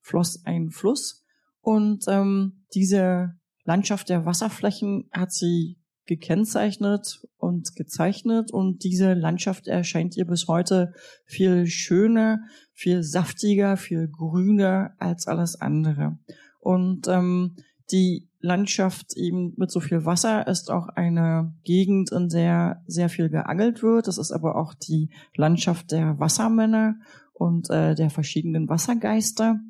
floss 0.00 0.44
ein 0.44 0.70
Fluss. 0.70 1.24
Und 1.60 2.04
ähm, 2.08 2.64
diese 2.74 3.34
Landschaft 3.64 4.08
der 4.08 4.24
Wasserflächen 4.26 5.08
hat 5.12 5.32
sie 5.32 5.79
gekennzeichnet 6.06 7.22
und 7.36 7.76
gezeichnet 7.76 8.52
und 8.52 8.84
diese 8.84 9.14
Landschaft 9.14 9.68
erscheint 9.68 10.16
ihr 10.16 10.26
bis 10.26 10.48
heute 10.48 10.92
viel 11.24 11.66
schöner, 11.66 12.40
viel 12.72 13.02
saftiger, 13.02 13.76
viel 13.76 14.08
grüner 14.08 14.94
als 14.98 15.26
alles 15.26 15.60
andere. 15.60 16.18
Und 16.58 17.08
ähm, 17.08 17.56
die 17.90 18.28
Landschaft 18.40 19.16
eben 19.16 19.54
mit 19.56 19.70
so 19.70 19.80
viel 19.80 20.04
Wasser 20.04 20.46
ist 20.46 20.70
auch 20.70 20.88
eine 20.88 21.54
Gegend, 21.64 22.10
in 22.10 22.28
der 22.28 22.82
sehr 22.86 23.08
viel 23.08 23.28
geangelt 23.28 23.82
wird. 23.82 24.08
Das 24.08 24.18
ist 24.18 24.32
aber 24.32 24.56
auch 24.56 24.74
die 24.74 25.10
Landschaft 25.34 25.92
der 25.92 26.18
Wassermänner 26.18 26.96
und 27.34 27.70
äh, 27.70 27.94
der 27.94 28.10
verschiedenen 28.10 28.68
Wassergeister. 28.68 29.60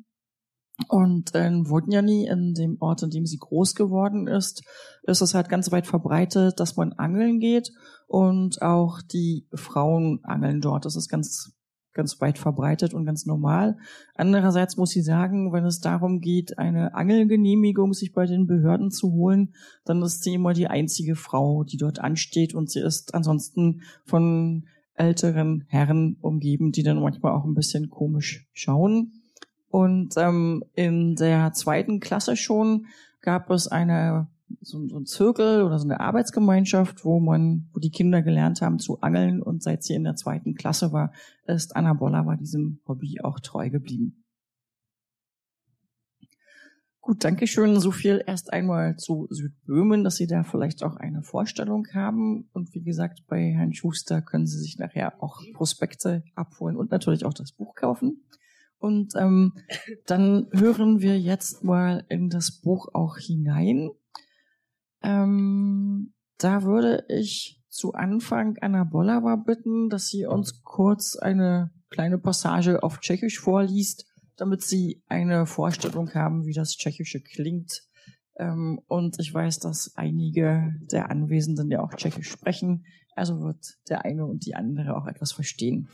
Und 0.87 1.33
in 1.35 1.65
Vodnjani, 1.65 2.27
in 2.27 2.53
dem 2.53 2.77
Ort, 2.79 3.03
in 3.03 3.09
dem 3.09 3.25
sie 3.25 3.37
groß 3.37 3.75
geworden 3.75 4.27
ist, 4.27 4.63
ist 5.03 5.21
es 5.21 5.33
halt 5.33 5.49
ganz 5.49 5.71
weit 5.71 5.87
verbreitet, 5.87 6.59
dass 6.59 6.75
man 6.75 6.93
angeln 6.93 7.39
geht 7.39 7.71
und 8.07 8.61
auch 8.61 9.01
die 9.01 9.47
Frauen 9.53 10.19
angeln 10.23 10.61
dort. 10.61 10.85
Das 10.85 10.95
ist 10.95 11.09
ganz, 11.09 11.53
ganz 11.93 12.19
weit 12.21 12.37
verbreitet 12.37 12.93
und 12.93 13.05
ganz 13.05 13.25
normal. 13.25 13.77
Andererseits 14.15 14.77
muss 14.77 14.95
ich 14.95 15.05
sagen, 15.05 15.53
wenn 15.53 15.65
es 15.65 15.79
darum 15.79 16.19
geht, 16.19 16.57
eine 16.57 16.93
Angelgenehmigung 16.93 17.93
sich 17.93 18.13
bei 18.13 18.25
den 18.25 18.47
Behörden 18.47 18.91
zu 18.91 19.11
holen, 19.11 19.53
dann 19.85 20.01
ist 20.01 20.23
sie 20.23 20.33
immer 20.35 20.53
die 20.53 20.67
einzige 20.67 21.15
Frau, 21.15 21.63
die 21.63 21.77
dort 21.77 21.99
ansteht 21.99 22.53
und 22.53 22.69
sie 22.69 22.81
ist 22.81 23.13
ansonsten 23.13 23.81
von 24.05 24.67
älteren 24.93 25.65
Herren 25.67 26.17
umgeben, 26.21 26.71
die 26.71 26.83
dann 26.83 26.99
manchmal 26.99 27.33
auch 27.33 27.45
ein 27.45 27.55
bisschen 27.55 27.89
komisch 27.89 28.47
schauen. 28.53 29.20
Und 29.71 30.15
ähm, 30.17 30.63
in 30.75 31.15
der 31.15 31.53
zweiten 31.53 31.99
Klasse 31.99 32.35
schon 32.35 32.87
gab 33.21 33.49
es 33.49 33.67
eine 33.67 34.27
so, 34.59 34.85
so 34.87 34.97
ein 34.97 35.05
Zirkel 35.05 35.63
oder 35.63 35.79
so 35.79 35.85
eine 35.85 36.01
Arbeitsgemeinschaft, 36.01 37.05
wo 37.05 37.19
man, 37.19 37.69
wo 37.73 37.79
die 37.79 37.89
Kinder 37.89 38.21
gelernt 38.21 38.61
haben 38.61 38.79
zu 38.79 38.99
angeln 38.99 39.41
und 39.41 39.63
seit 39.63 39.83
sie 39.83 39.93
in 39.93 40.03
der 40.03 40.15
zweiten 40.15 40.55
Klasse 40.55 40.91
war, 40.91 41.13
ist 41.47 41.75
Anna 41.75 41.93
Boller 41.93 42.23
bei 42.23 42.35
diesem 42.35 42.79
Hobby 42.87 43.21
auch 43.21 43.39
treu 43.39 43.69
geblieben. 43.69 44.21
Gut, 47.03 47.23
danke 47.23 47.47
schön. 47.47 47.79
So 47.79 47.91
viel 47.91 48.23
erst 48.27 48.53
einmal 48.53 48.95
zu 48.95 49.25
Südböhmen, 49.31 50.03
dass 50.03 50.17
Sie 50.17 50.27
da 50.27 50.43
vielleicht 50.43 50.83
auch 50.83 50.97
eine 50.97 51.23
Vorstellung 51.23 51.87
haben. 51.93 52.47
Und 52.53 52.75
wie 52.75 52.83
gesagt, 52.83 53.23
bei 53.27 53.53
Herrn 53.53 53.73
Schuster 53.73 54.21
können 54.21 54.45
Sie 54.45 54.59
sich 54.59 54.77
nachher 54.77 55.21
auch 55.23 55.41
Prospekte 55.53 56.23
abholen 56.35 56.77
und 56.77 56.91
natürlich 56.91 57.25
auch 57.25 57.33
das 57.33 57.53
Buch 57.53 57.73
kaufen. 57.73 58.23
Und 58.81 59.13
ähm, 59.15 59.53
dann 60.07 60.47
hören 60.51 61.01
wir 61.01 61.19
jetzt 61.19 61.63
mal 61.63 62.03
in 62.09 62.29
das 62.29 62.59
Buch 62.61 62.87
auch 62.93 63.17
hinein. 63.17 63.91
Ähm, 65.03 66.13
da 66.39 66.63
würde 66.63 67.05
ich 67.07 67.61
zu 67.69 67.93
Anfang 67.93 68.57
Anna 68.59 68.83
Bollava 68.83 69.35
bitten, 69.35 69.89
dass 69.89 70.07
sie 70.07 70.25
uns 70.25 70.63
kurz 70.63 71.15
eine 71.15 71.71
kleine 71.91 72.17
Passage 72.17 72.81
auf 72.81 72.99
Tschechisch 72.99 73.39
vorliest, 73.39 74.07
damit 74.35 74.63
Sie 74.63 75.03
eine 75.07 75.45
Vorstellung 75.45 76.11
haben, 76.15 76.45
wie 76.45 76.53
das 76.53 76.71
Tschechische 76.71 77.21
klingt. 77.21 77.83
Ähm, 78.37 78.79
und 78.87 79.19
ich 79.19 79.31
weiß, 79.31 79.59
dass 79.59 79.95
einige 79.95 80.73
der 80.91 81.11
Anwesenden 81.11 81.69
ja 81.69 81.81
auch 81.81 81.93
Tschechisch 81.93 82.31
sprechen, 82.31 82.85
also 83.15 83.41
wird 83.41 83.77
der 83.89 84.05
eine 84.05 84.25
und 84.25 84.45
die 84.45 84.55
andere 84.55 84.95
auch 84.95 85.05
etwas 85.05 85.31
verstehen. 85.33 85.89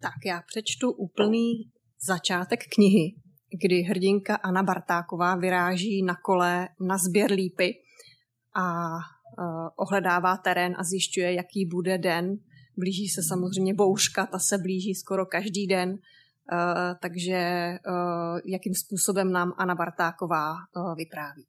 Tak 0.00 0.14
já 0.26 0.42
přečtu 0.46 0.92
úplný 0.92 1.70
začátek 2.06 2.60
knihy, 2.74 3.14
kdy 3.62 3.82
hrdinka 3.82 4.36
Anna 4.36 4.62
Bartáková 4.62 5.36
vyráží 5.36 6.02
na 6.02 6.14
kole 6.14 6.68
na 6.80 6.98
sběr 6.98 7.30
lípy 7.32 7.74
a 8.56 8.94
uh, 8.94 9.68
ohledává 9.76 10.36
terén 10.36 10.74
a 10.78 10.84
zjišťuje, 10.84 11.34
jaký 11.34 11.66
bude 11.66 11.98
den. 11.98 12.36
Blíží 12.76 13.08
se 13.08 13.22
samozřejmě 13.22 13.74
bouřka, 13.74 14.26
ta 14.26 14.38
se 14.38 14.58
blíží 14.58 14.94
skoro 14.94 15.26
každý 15.26 15.66
den, 15.66 15.90
uh, 15.90 15.98
takže 17.02 17.38
uh, 17.88 18.38
jakým 18.46 18.74
způsobem 18.74 19.32
nám 19.32 19.52
Anna 19.58 19.74
Bartáková 19.74 20.54
vypráví. 20.96 21.46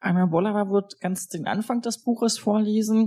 Anna 0.00 0.26
Bolava 0.26 0.64
wird 0.64 0.90
ganz 1.02 1.26
den 1.26 1.48
Anfang 1.48 1.84
des 1.84 1.96
Buches 2.04 2.44
vorlesen. 2.44 3.06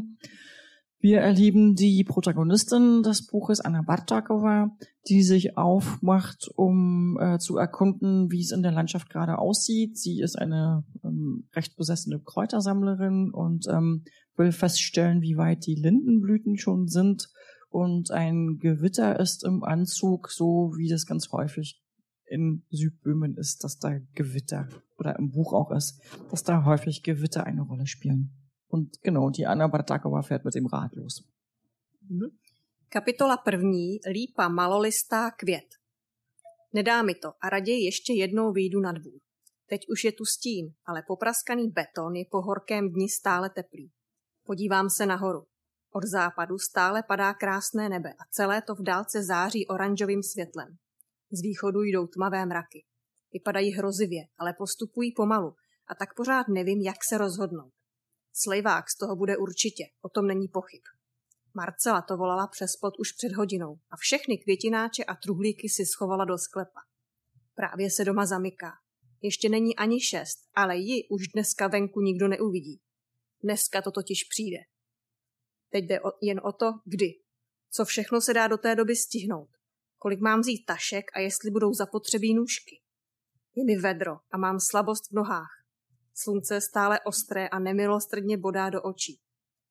Wir 1.05 1.19
erleben 1.19 1.75
die 1.75 2.03
Protagonistin 2.03 3.03
des 3.03 3.27
Buches, 3.27 3.61
Anna 3.61 3.83
Bartakova, 3.83 4.75
die 5.07 5.21
sich 5.21 5.55
aufmacht, 5.55 6.49
um 6.55 7.19
äh, 7.21 7.37
zu 7.37 7.57
erkunden, 7.57 8.31
wie 8.31 8.41
es 8.41 8.49
in 8.49 8.63
der 8.63 8.71
Landschaft 8.71 9.11
gerade 9.11 9.37
aussieht. 9.37 9.99
Sie 9.99 10.19
ist 10.19 10.35
eine 10.35 10.83
ähm, 11.03 11.47
recht 11.53 11.77
besessene 11.77 12.19
Kräutersammlerin 12.21 13.29
und 13.31 13.67
ähm, 13.69 14.05
will 14.35 14.51
feststellen, 14.51 15.21
wie 15.21 15.37
weit 15.37 15.67
die 15.67 15.75
Lindenblüten 15.75 16.57
schon 16.57 16.87
sind. 16.87 17.29
Und 17.69 18.09
ein 18.09 18.57
Gewitter 18.57 19.19
ist 19.19 19.45
im 19.45 19.63
Anzug, 19.63 20.31
so 20.31 20.73
wie 20.75 20.89
das 20.89 21.05
ganz 21.05 21.31
häufig 21.31 21.83
in 22.25 22.63
Südböhmen 22.71 23.37
ist, 23.37 23.63
dass 23.63 23.77
da 23.77 23.99
Gewitter 24.15 24.69
oder 24.97 25.19
im 25.19 25.29
Buch 25.29 25.53
auch 25.53 25.69
ist, 25.69 26.01
dass 26.31 26.41
da 26.41 26.65
häufig 26.65 27.03
Gewitter 27.03 27.45
eine 27.45 27.61
Rolle 27.61 27.85
spielen. 27.85 28.44
Und 28.67 28.89
genau, 29.01 29.29
die 29.29 29.45
Anna 29.45 29.67
Bartakova 29.67 30.21
fährt 30.21 30.45
mit 30.45 30.55
dem 30.55 30.65
Rad 30.65 30.95
los. 30.95 31.23
Mhm. 32.09 32.29
Kapitola 32.89 33.37
první, 33.37 33.99
lípa 34.11 34.47
malolistá 34.47 35.31
květ. 35.31 35.65
Nedá 36.73 37.01
mi 37.01 37.15
to 37.15 37.33
a 37.41 37.49
raději 37.49 37.85
ještě 37.85 38.13
jednou 38.13 38.51
výjdu 38.51 38.79
na 38.79 38.91
dvůr. 38.91 39.19
Teď 39.69 39.81
už 39.89 40.03
je 40.03 40.11
tu 40.11 40.25
stín, 40.25 40.73
ale 40.85 41.03
popraskaný 41.07 41.67
beton 41.67 42.15
je 42.15 42.25
po 42.31 42.41
horkém 42.41 42.89
dni 42.89 43.09
stále 43.09 43.49
teplý. 43.49 43.91
Podívám 44.45 44.89
se 44.89 45.05
nahoru. 45.05 45.45
Od 45.91 46.03
západu 46.03 46.57
stále 46.57 47.03
padá 47.03 47.33
krásné 47.33 47.89
nebe 47.89 48.09
a 48.09 48.23
celé 48.31 48.61
to 48.61 48.75
v 48.75 48.81
dálce 48.81 49.23
září 49.23 49.67
oranžovým 49.67 50.23
světlem. 50.23 50.67
Z 51.31 51.41
východu 51.41 51.81
jdou 51.81 52.07
tmavé 52.07 52.45
mraky. 52.45 52.85
Vypadají 53.33 53.71
hrozivě, 53.71 54.21
ale 54.37 54.53
postupují 54.57 55.11
pomalu 55.11 55.55
a 55.87 55.95
tak 55.95 56.09
pořád 56.15 56.47
nevím, 56.47 56.81
jak 56.81 56.95
se 57.09 57.17
rozhodnout. 57.17 57.71
Slejvák 58.37 58.89
z 58.89 58.97
toho 58.97 59.15
bude 59.15 59.37
určitě, 59.37 59.83
o 60.01 60.09
tom 60.09 60.27
není 60.27 60.47
pochyb. 60.47 60.81
Marcela 61.53 62.01
to 62.01 62.17
volala 62.17 62.47
přes 62.47 62.75
plot 62.75 62.93
už 62.99 63.11
před 63.11 63.31
hodinou 63.31 63.79
a 63.91 63.97
všechny 63.97 64.37
květináče 64.37 65.03
a 65.03 65.15
truhlíky 65.15 65.69
si 65.69 65.85
schovala 65.85 66.25
do 66.25 66.37
sklepa. 66.37 66.79
Právě 67.53 67.91
se 67.91 68.05
doma 68.05 68.25
zamyká. 68.25 68.71
Ještě 69.21 69.49
není 69.49 69.75
ani 69.75 70.01
šest, 70.01 70.37
ale 70.53 70.77
ji 70.77 71.07
už 71.09 71.27
dneska 71.27 71.67
venku 71.67 72.01
nikdo 72.01 72.27
neuvidí. 72.27 72.81
Dneska 73.43 73.81
to 73.81 73.91
totiž 73.91 74.23
přijde. 74.23 74.57
Teď 75.69 75.85
jde 75.85 76.01
o, 76.01 76.11
jen 76.21 76.41
o 76.43 76.51
to, 76.51 76.65
kdy. 76.85 77.13
Co 77.71 77.85
všechno 77.85 78.21
se 78.21 78.33
dá 78.33 78.47
do 78.47 78.57
té 78.57 78.75
doby 78.75 78.95
stihnout. 78.95 79.49
Kolik 79.97 80.19
mám 80.19 80.41
vzít 80.41 80.65
tašek 80.65 81.05
a 81.13 81.19
jestli 81.19 81.51
budou 81.51 81.73
zapotřebí 81.73 82.33
nůžky. 82.33 82.81
Je 83.55 83.65
mi 83.65 83.81
vedro 83.81 84.17
a 84.31 84.37
mám 84.37 84.59
slabost 84.59 85.11
v 85.11 85.15
nohách. 85.15 85.64
Slunce 86.17 86.61
stále 86.61 86.99
ostré 86.99 87.47
a 87.47 87.59
nemilostrdně 87.59 88.37
bodá 88.37 88.69
do 88.69 88.81
očí. 88.81 89.19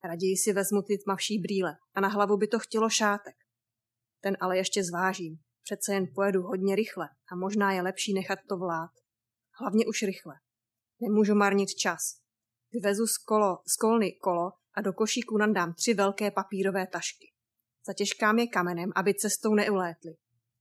Raději 0.05 0.37
si 0.37 0.53
vezmu 0.53 0.83
ty 0.83 0.99
tmavší 0.99 1.39
brýle 1.39 1.77
a 1.95 2.01
na 2.01 2.09
hlavu 2.09 2.37
by 2.37 2.49
to 2.49 2.59
chtělo 2.59 2.91
šátek. 2.91 3.35
Ten 4.21 4.37
ale 4.41 4.57
ještě 4.57 4.85
zvážím. 4.85 5.39
Přece 5.63 5.95
jen 5.95 6.07
pojedu 6.15 6.43
hodně 6.43 6.77
rychle 6.77 7.09
a 7.33 7.37
možná 7.37 7.73
je 7.73 7.83
lepší 7.83 8.15
nechat 8.15 8.39
to 8.49 8.57
vlád. 8.57 8.91
Hlavně 9.61 9.87
už 9.87 10.03
rychle. 10.03 10.35
Nemůžu 11.01 11.35
marnit 11.35 11.69
čas. 11.69 12.01
Vyvezu 12.73 13.07
z, 13.07 13.19
kolo, 13.19 13.59
z 13.67 13.77
kolny 13.77 14.13
kolo 14.13 14.53
a 14.75 14.81
do 14.81 14.93
košíku 14.93 15.39
nandám 15.39 15.75
tři 15.75 15.95
velké 15.95 16.31
papírové 16.31 16.87
tašky. 16.87 17.33
Zatěžkám 17.87 18.39
je 18.39 18.47
kamenem, 18.47 18.93
aby 18.97 19.15
cestou 19.15 19.55
neulétly. 19.55 20.15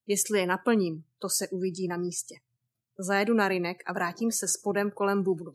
Jestli 0.07 0.39
je 0.39 0.47
naplním, 0.47 1.03
to 1.19 1.29
se 1.29 1.47
uvidí 1.47 1.87
na 1.87 1.97
místě. 1.97 2.35
Zajedu 2.99 3.33
na 3.33 3.47
rynek 3.47 3.77
a 3.85 3.93
vrátím 3.93 4.31
se 4.31 4.47
spodem 4.47 4.91
kolem 4.91 5.23
bubnu. 5.23 5.51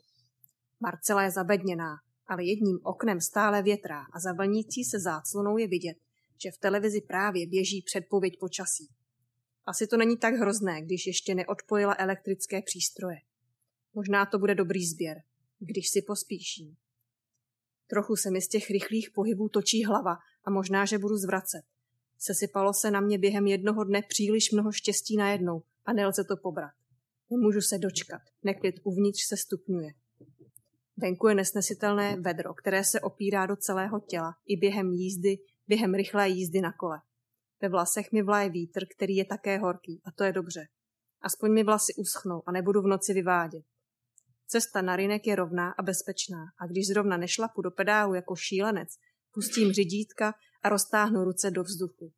Marcela 0.80 1.22
je 1.22 1.30
zabedněná, 1.30 1.96
ale 2.26 2.44
jedním 2.44 2.78
oknem 2.82 3.20
stále 3.20 3.62
větrá 3.62 4.04
a 4.12 4.20
za 4.20 4.32
vlnící 4.32 4.84
se 4.84 5.00
záclonou 5.00 5.58
je 5.58 5.68
vidět, 5.68 5.96
že 6.42 6.50
v 6.50 6.58
televizi 6.58 7.00
právě 7.00 7.46
běží 7.46 7.82
předpověď 7.82 8.38
počasí. 8.40 8.88
Asi 9.66 9.86
to 9.86 9.96
není 9.96 10.16
tak 10.16 10.34
hrozné, 10.34 10.82
když 10.82 11.06
ještě 11.06 11.34
neodpojila 11.34 11.96
elektrické 11.98 12.62
přístroje. 12.62 13.16
Možná 13.94 14.26
to 14.26 14.38
bude 14.38 14.54
dobrý 14.54 14.86
sběr, 14.86 15.22
když 15.58 15.88
si 15.88 16.02
pospíším. 16.02 16.76
Trochu 17.86 18.16
se 18.16 18.30
mi 18.30 18.42
z 18.42 18.48
těch 18.48 18.70
rychlých 18.70 19.10
pohybů 19.14 19.48
točí 19.48 19.84
hlava 19.84 20.16
a 20.44 20.50
možná, 20.50 20.84
že 20.84 20.98
budu 20.98 21.16
zvracet. 21.16 21.62
Sesypalo 22.18 22.74
se 22.74 22.90
na 22.90 23.00
mě 23.00 23.18
během 23.18 23.46
jednoho 23.46 23.84
dne 23.84 24.02
příliš 24.08 24.52
mnoho 24.52 24.72
štěstí 24.72 25.16
najednou 25.16 25.62
a 25.84 25.92
nelze 25.92 26.24
to 26.24 26.36
pobrat. 26.36 26.72
Nemůžu 27.30 27.60
se 27.60 27.78
dočkat, 27.78 28.20
neklid 28.42 28.74
uvnitř 28.84 29.20
se 29.28 29.36
stupňuje. 29.36 29.90
Venku 31.00 31.28
je 31.28 31.34
nesnesitelné 31.34 32.16
vedro, 32.20 32.54
které 32.54 32.84
se 32.84 33.00
opírá 33.00 33.46
do 33.46 33.56
celého 33.56 34.00
těla 34.00 34.34
i 34.46 34.56
během 34.56 34.92
jízdy, 34.92 35.36
během 35.68 35.94
rychlé 35.94 36.28
jízdy 36.28 36.60
na 36.60 36.72
kole. 36.72 36.98
Ve 37.62 37.68
vlasech 37.68 38.12
mi 38.12 38.22
vlaje 38.22 38.50
vítr, 38.50 38.86
který 38.96 39.16
je 39.16 39.24
také 39.24 39.58
horký, 39.58 40.02
a 40.04 40.10
to 40.10 40.24
je 40.24 40.32
dobře. 40.32 40.66
Aspoň 41.20 41.52
mi 41.52 41.64
vlasy 41.64 41.94
uschnou 41.94 42.42
a 42.46 42.52
nebudu 42.52 42.82
v 42.82 42.86
noci 42.86 43.12
vyvádět. 43.12 43.64
Cesta 44.46 44.82
na 44.82 44.96
rynek 44.96 45.26
je 45.26 45.36
rovná 45.36 45.70
a 45.78 45.82
bezpečná 45.82 46.44
a 46.60 46.66
když 46.66 46.86
zrovna 46.86 47.16
nešlapu 47.16 47.62
do 47.62 47.70
pedálu 47.70 48.14
jako 48.14 48.36
šílenec, 48.36 48.88
pustím 49.34 49.72
řidítka 49.72 50.34
a 50.62 50.68
roztáhnu 50.68 51.24
ruce 51.24 51.50
do 51.50 51.62
vzduchu. 51.62 52.12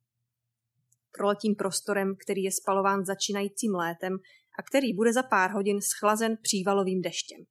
Proletím 1.13 1.55
prostorem, 1.55 2.15
který 2.25 2.43
je 2.43 2.53
spalován 2.53 3.05
začínajícím 3.05 3.75
létem 3.75 4.13
a 4.59 4.63
který 4.63 4.95
bude 4.95 5.13
za 5.13 5.23
pár 5.23 5.51
hodin 5.51 5.81
schlazen 5.81 6.37
přívalovým 6.43 7.03
deštěm. 7.03 7.47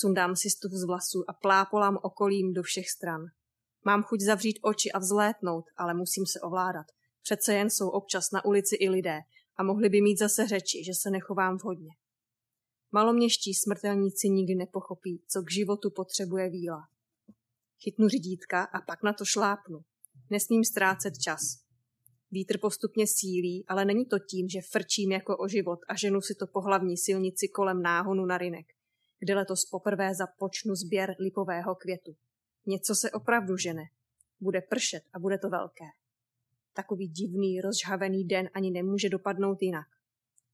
Sundám 0.00 0.36
si 0.36 0.50
stup 0.50 0.72
z 0.72 0.84
vlasů 0.84 1.24
a 1.28 1.32
plápolám 1.32 1.98
okolím 2.02 2.52
do 2.52 2.62
všech 2.62 2.90
stran. 2.90 3.20
Mám 3.84 4.02
chuť 4.02 4.20
zavřít 4.20 4.58
oči 4.62 4.92
a 4.92 4.98
vzlétnout, 4.98 5.64
ale 5.76 5.94
musím 5.94 6.26
se 6.26 6.40
ovládat. 6.40 6.86
Přece 7.22 7.54
jen 7.54 7.70
jsou 7.70 7.88
občas 7.88 8.30
na 8.30 8.44
ulici 8.44 8.76
i 8.76 8.88
lidé 8.88 9.18
a 9.56 9.62
mohli 9.62 9.88
by 9.88 10.00
mít 10.00 10.18
zase 10.18 10.46
řeči, 10.46 10.84
že 10.84 10.94
se 10.94 11.10
nechovám 11.10 11.56
vhodně. 11.56 11.90
Maloměští 12.92 13.54
smrtelníci 13.54 14.28
nikdy 14.28 14.54
nepochopí, 14.54 15.22
co 15.28 15.42
k 15.42 15.50
životu 15.50 15.90
potřebuje 15.90 16.50
víla. 16.50 16.80
Chytnu 17.82 18.08
řídítka 18.08 18.62
a 18.62 18.80
pak 18.80 19.02
na 19.02 19.12
to 19.12 19.24
šlápnu. 19.24 19.80
Nesmím 20.30 20.64
ztrácet 20.64 21.18
čas. 21.18 21.40
Vítr 22.30 22.58
postupně 22.58 23.06
sílí, 23.06 23.64
ale 23.68 23.84
není 23.84 24.06
to 24.06 24.18
tím, 24.18 24.48
že 24.48 24.60
frčím 24.70 25.12
jako 25.12 25.36
o 25.36 25.48
život 25.48 25.78
a 25.88 25.96
ženu 25.96 26.20
si 26.20 26.34
to 26.34 26.46
po 26.46 26.60
hlavní 26.60 26.96
silnici 26.96 27.48
kolem 27.48 27.82
náhonu 27.82 28.26
na 28.26 28.38
rynek 28.38 28.73
kde 29.18 29.34
letos 29.34 29.64
poprvé 29.64 30.14
započnu 30.14 30.74
sběr 30.74 31.16
lipového 31.18 31.74
květu. 31.74 32.16
Něco 32.66 32.94
se 32.94 33.10
opravdu 33.10 33.56
žene. 33.56 33.82
Bude 34.40 34.60
pršet 34.60 35.02
a 35.12 35.18
bude 35.18 35.38
to 35.38 35.48
velké. 35.48 35.84
Takový 36.72 37.08
divný, 37.08 37.60
rozžhavený 37.60 38.24
den 38.24 38.50
ani 38.54 38.70
nemůže 38.70 39.08
dopadnout 39.08 39.62
jinak. 39.62 39.86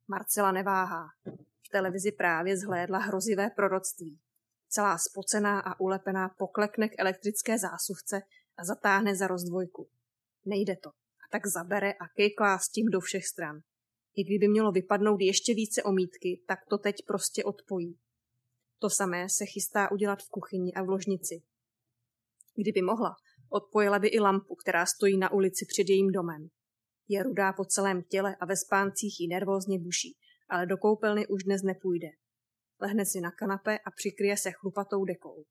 Marcela 0.09 0.53
neváhá. 0.53 1.07
V 1.67 1.69
televizi 1.73 2.13
právě 2.13 2.57
zhlédla 2.57 2.99
hrozivé 2.99 3.51
proroctví. 3.51 4.19
Celá 4.69 4.99
spocená 4.99 5.61
a 5.61 5.81
ulepená 5.81 6.29
poklekne 6.29 6.89
k 6.89 6.99
elektrické 6.99 7.59
zásuvce 7.59 8.23
a 8.57 8.65
zatáhne 8.65 9.17
za 9.17 9.27
rozdvojku. 9.27 9.89
Nejde 10.45 10.77
to. 10.77 10.89
A 10.91 11.27
tak 11.31 11.47
zabere 11.47 11.93
a 11.93 12.09
kejklá 12.17 12.59
s 12.59 12.69
tím 12.69 12.87
do 12.87 13.01
všech 13.01 13.27
stran. 13.27 13.61
I 14.17 14.25
kdyby 14.25 14.49
mělo 14.49 14.73
vypadnout 14.73 15.21
ještě 15.21 15.55
více 15.55 15.83
omítky, 15.83 16.43
tak 16.47 16.59
to 16.71 16.79
teď 16.79 16.97
prostě 17.07 17.45
odpojí. 17.45 17.99
To 18.83 18.91
samé 18.91 19.29
se 19.29 19.45
chystá 19.47 19.91
udělat 19.91 20.23
v 20.23 20.29
kuchyni 20.29 20.73
a 20.75 20.83
v 20.83 20.89
ložnici. 20.89 21.43
Kdyby 22.57 22.83
mohla, 22.83 23.15
odpojila 23.49 23.99
by 23.99 24.09
i 24.09 24.21
lampu, 24.21 24.55
která 24.55 24.87
stojí 24.87 25.19
na 25.19 25.33
ulici 25.33 25.67
před 25.69 25.89
jejím 25.89 26.11
domem. 26.11 26.49
Je 27.09 27.23
rudá 27.23 27.53
po 27.53 27.65
celém 27.65 28.03
těle 28.03 28.37
a 28.41 28.47
ve 28.47 28.57
spáncích 28.57 29.21
jí 29.21 29.29
nervózně 29.29 29.79
buší, 29.79 30.17
ale 30.49 30.67
do 30.67 30.77
koupelny 30.77 31.27
už 31.27 31.45
dnes 31.45 31.63
nepůjde. 31.63 32.09
Lehne 32.81 33.07
si 33.07 33.21
na 33.21 33.31
kanape 33.31 33.79
a 33.79 33.91
přikryje 33.91 34.37
se 34.37 34.51
chlupatou 34.53 35.05
dekou. 35.05 35.45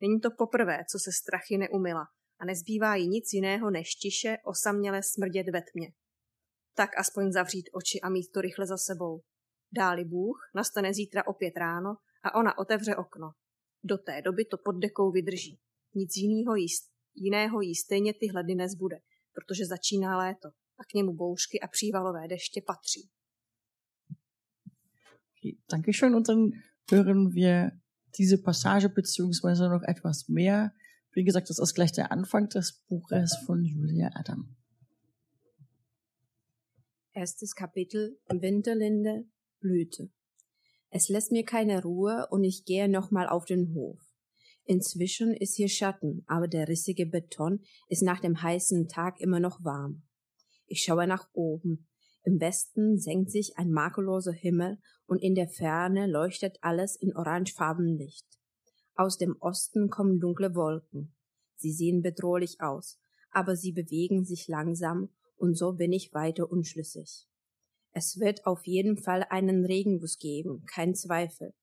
Není 0.00 0.20
to 0.20 0.30
poprvé, 0.38 0.78
co 0.90 0.98
se 0.98 1.10
strachy 1.12 1.58
neumila 1.58 2.04
a 2.38 2.44
nezbývá 2.44 2.94
jí 2.94 3.08
nic 3.08 3.32
jiného 3.32 3.70
než 3.70 3.94
tiše 3.94 4.36
osaměle 4.44 5.02
smrdět 5.02 5.46
ve 5.52 5.62
tmě. 5.72 5.92
Tak 6.74 6.90
aspoň 6.98 7.32
zavřít 7.32 7.70
oči 7.72 8.00
a 8.00 8.08
mít 8.08 8.32
to 8.34 8.40
rychle 8.40 8.66
za 8.66 8.76
sebou. 8.76 9.20
Dáli 9.72 10.04
Bůh, 10.04 10.50
nastane 10.54 10.94
zítra 10.94 11.26
opět 11.26 11.56
ráno 11.56 11.96
a 12.22 12.34
ona 12.34 12.58
otevře 12.58 12.96
okno. 12.96 13.30
Do 13.84 13.98
té 13.98 14.22
doby 14.22 14.44
to 14.44 14.58
pod 14.64 14.72
dekou 14.72 15.10
vydrží. 15.10 15.58
Nic 15.94 16.16
jiného 16.16 16.56
jí, 16.56 16.66
jiného 17.14 17.60
jí 17.60 17.74
stejně 17.74 18.14
tyhle 18.14 18.42
dny 18.42 18.54
nezbude, 18.54 18.96
protože 19.32 19.66
začíná 19.66 20.18
léto 20.18 20.48
a 20.78 20.84
k 20.84 20.94
němu 20.94 21.14
bouřky 21.14 21.60
a 21.60 21.68
přívalové 21.68 22.28
deště 22.28 22.62
patří. 22.66 23.10
Okay, 25.40 25.52
Dankeschön 25.72 26.14
und 26.14 26.28
dann 26.28 26.50
hören 26.90 27.32
wir 27.32 27.70
diese 28.18 28.38
Passage 28.38 28.88
beziehungsweise 28.88 29.68
noch 29.68 29.82
etwas 29.88 30.28
mehr. 30.28 30.72
Wie 31.14 31.24
gesagt, 31.24 31.48
das 31.48 31.58
ist 31.58 31.74
gleich 31.74 31.92
der 31.92 32.12
Anfang 32.12 32.48
des 32.48 32.84
Buches 32.88 33.36
von 33.46 33.64
Julia 33.64 34.10
Adam. 34.14 34.54
Erstes 37.14 37.54
Kapitel 37.54 38.18
Winterlinde 38.28 39.24
Blüte. 39.60 40.10
Es 40.90 41.08
lässt 41.08 41.30
mir 41.30 41.44
keine 41.44 41.82
Ruhe 41.82 42.26
und 42.30 42.42
ich 42.42 42.64
gehe 42.64 42.88
nochmal 42.88 43.28
auf 43.28 43.44
den 43.44 43.74
Hof. 43.74 44.00
Inzwischen 44.64 45.34
ist 45.34 45.54
hier 45.54 45.68
Schatten, 45.68 46.24
aber 46.26 46.48
der 46.48 46.68
rissige 46.68 47.06
Beton 47.06 47.60
ist 47.88 48.02
nach 48.02 48.20
dem 48.20 48.42
heißen 48.42 48.88
Tag 48.88 49.20
immer 49.20 49.40
noch 49.40 49.64
warm. 49.64 50.02
Ich 50.66 50.82
schaue 50.82 51.06
nach 51.06 51.28
oben. 51.32 51.88
Im 52.22 52.40
Westen 52.40 52.98
senkt 52.98 53.30
sich 53.30 53.56
ein 53.56 53.70
makelloser 53.70 54.32
Himmel 54.32 54.78
und 55.06 55.22
in 55.22 55.34
der 55.34 55.48
Ferne 55.48 56.06
leuchtet 56.06 56.58
alles 56.60 56.96
in 56.96 57.16
orangefarbenem 57.16 57.96
Licht. 57.96 58.26
Aus 58.94 59.16
dem 59.16 59.36
Osten 59.40 59.90
kommen 59.90 60.20
dunkle 60.20 60.54
Wolken. 60.54 61.14
Sie 61.56 61.72
sehen 61.72 62.02
bedrohlich 62.02 62.60
aus, 62.60 63.00
aber 63.30 63.56
sie 63.56 63.72
bewegen 63.72 64.24
sich 64.24 64.48
langsam 64.48 65.08
und 65.36 65.56
so 65.56 65.72
bin 65.72 65.92
ich 65.92 66.12
weiter 66.12 66.50
unschlüssig. 66.50 67.29
Es 67.92 68.18
wird 68.20 68.46
auf 68.46 68.66
jeden 68.66 68.96
Fall 68.96 69.24
einen 69.30 69.64
Regenguss 69.64 70.18
geben, 70.18 70.64
kein 70.66 70.94
Zweifel. 70.94 71.54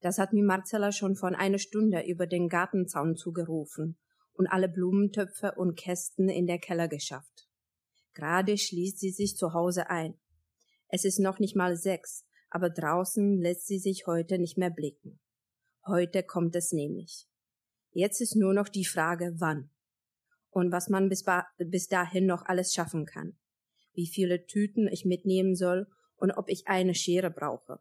Das 0.00 0.18
hat 0.18 0.32
mir 0.32 0.44
Marcella 0.44 0.92
schon 0.92 1.16
vor 1.16 1.30
einer 1.30 1.58
Stunde 1.58 2.04
über 2.06 2.26
den 2.26 2.48
Gartenzaun 2.48 3.16
zugerufen 3.16 3.98
und 4.34 4.46
alle 4.46 4.68
Blumentöpfe 4.68 5.52
und 5.56 5.76
Kästen 5.76 6.28
in 6.28 6.46
der 6.46 6.58
Keller 6.58 6.88
geschafft. 6.88 7.48
Gerade 8.12 8.58
schließt 8.58 8.98
sie 8.98 9.10
sich 9.10 9.36
zu 9.36 9.54
Hause 9.54 9.88
ein. 9.88 10.18
Es 10.88 11.04
ist 11.04 11.18
noch 11.18 11.38
nicht 11.38 11.56
mal 11.56 11.76
sechs, 11.76 12.26
aber 12.50 12.68
draußen 12.68 13.40
lässt 13.40 13.66
sie 13.66 13.78
sich 13.78 14.06
heute 14.06 14.38
nicht 14.38 14.58
mehr 14.58 14.70
blicken. 14.70 15.18
Heute 15.86 16.22
kommt 16.22 16.54
es 16.54 16.72
nämlich. 16.72 17.26
Jetzt 17.90 18.20
ist 18.20 18.36
nur 18.36 18.54
noch 18.54 18.68
die 18.68 18.84
Frage, 18.84 19.34
wann. 19.38 19.70
und 20.50 20.70
was 20.70 20.88
man 20.88 21.08
bis, 21.08 21.24
bis 21.58 21.88
dahin 21.88 22.26
noch 22.26 22.44
alles 22.44 22.74
schaffen 22.74 23.06
kann. 23.06 23.36
Wie 23.94 24.06
viele 24.06 24.46
Tüten 24.46 24.88
ich 24.88 25.04
mitnehmen 25.04 25.54
soll 25.54 25.86
und 26.16 26.32
ob 26.32 26.48
ich 26.48 26.66
eine 26.66 26.94
Schere 26.94 27.30
brauche. 27.30 27.80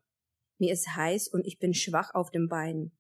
Mir 0.58 0.72
ist 0.72 0.96
heiß 0.96 1.28
und 1.28 1.46
ich 1.46 1.60
bin 1.60 1.74
schwach 1.74 2.14
auf 2.14 2.32
den 2.32 2.48
Beinen. 2.48 2.98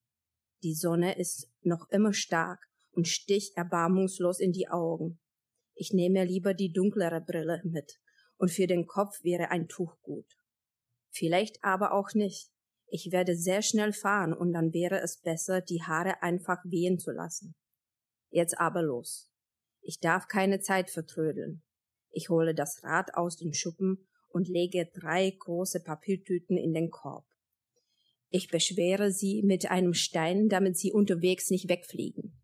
Die 0.63 0.73
Sonne 0.73 1.17
ist 1.17 1.51
noch 1.61 1.89
immer 1.89 2.13
stark 2.13 2.67
und 2.91 3.07
sticht 3.07 3.55
erbarmungslos 3.57 4.39
in 4.39 4.51
die 4.51 4.67
Augen. 4.67 5.19
Ich 5.75 5.91
nehme 5.93 6.23
lieber 6.25 6.53
die 6.53 6.71
dunklere 6.71 7.21
Brille 7.21 7.61
mit 7.63 7.99
und 8.37 8.49
für 8.51 8.67
den 8.67 8.85
Kopf 8.87 9.23
wäre 9.23 9.51
ein 9.51 9.67
Tuch 9.67 9.99
gut. 10.01 10.37
Vielleicht 11.09 11.63
aber 11.63 11.93
auch 11.93 12.13
nicht. 12.13 12.49
Ich 12.87 13.11
werde 13.11 13.35
sehr 13.35 13.61
schnell 13.61 13.93
fahren 13.93 14.33
und 14.33 14.53
dann 14.53 14.73
wäre 14.73 14.99
es 15.01 15.19
besser, 15.21 15.61
die 15.61 15.81
Haare 15.81 16.21
einfach 16.21 16.59
wehen 16.63 16.99
zu 16.99 17.11
lassen. 17.11 17.55
Jetzt 18.29 18.59
aber 18.59 18.81
los. 18.81 19.31
Ich 19.81 19.99
darf 19.99 20.27
keine 20.27 20.59
Zeit 20.59 20.89
vertrödeln. 20.89 21.63
Ich 22.13 22.29
hole 22.29 22.53
das 22.53 22.83
Rad 22.83 23.15
aus 23.15 23.37
den 23.37 23.53
Schuppen 23.53 24.05
und 24.29 24.47
lege 24.47 24.89
drei 24.93 25.29
große 25.31 25.81
Papiertüten 25.83 26.57
in 26.57 26.73
den 26.73 26.91
Korb. 26.91 27.25
Ich 28.29 28.49
beschwere 28.49 29.11
sie 29.11 29.41
mit 29.43 29.69
einem 29.69 29.93
Stein, 29.93 30.47
damit 30.47 30.77
sie 30.77 30.93
unterwegs 30.93 31.49
nicht 31.49 31.69
wegfliegen. 31.69 32.39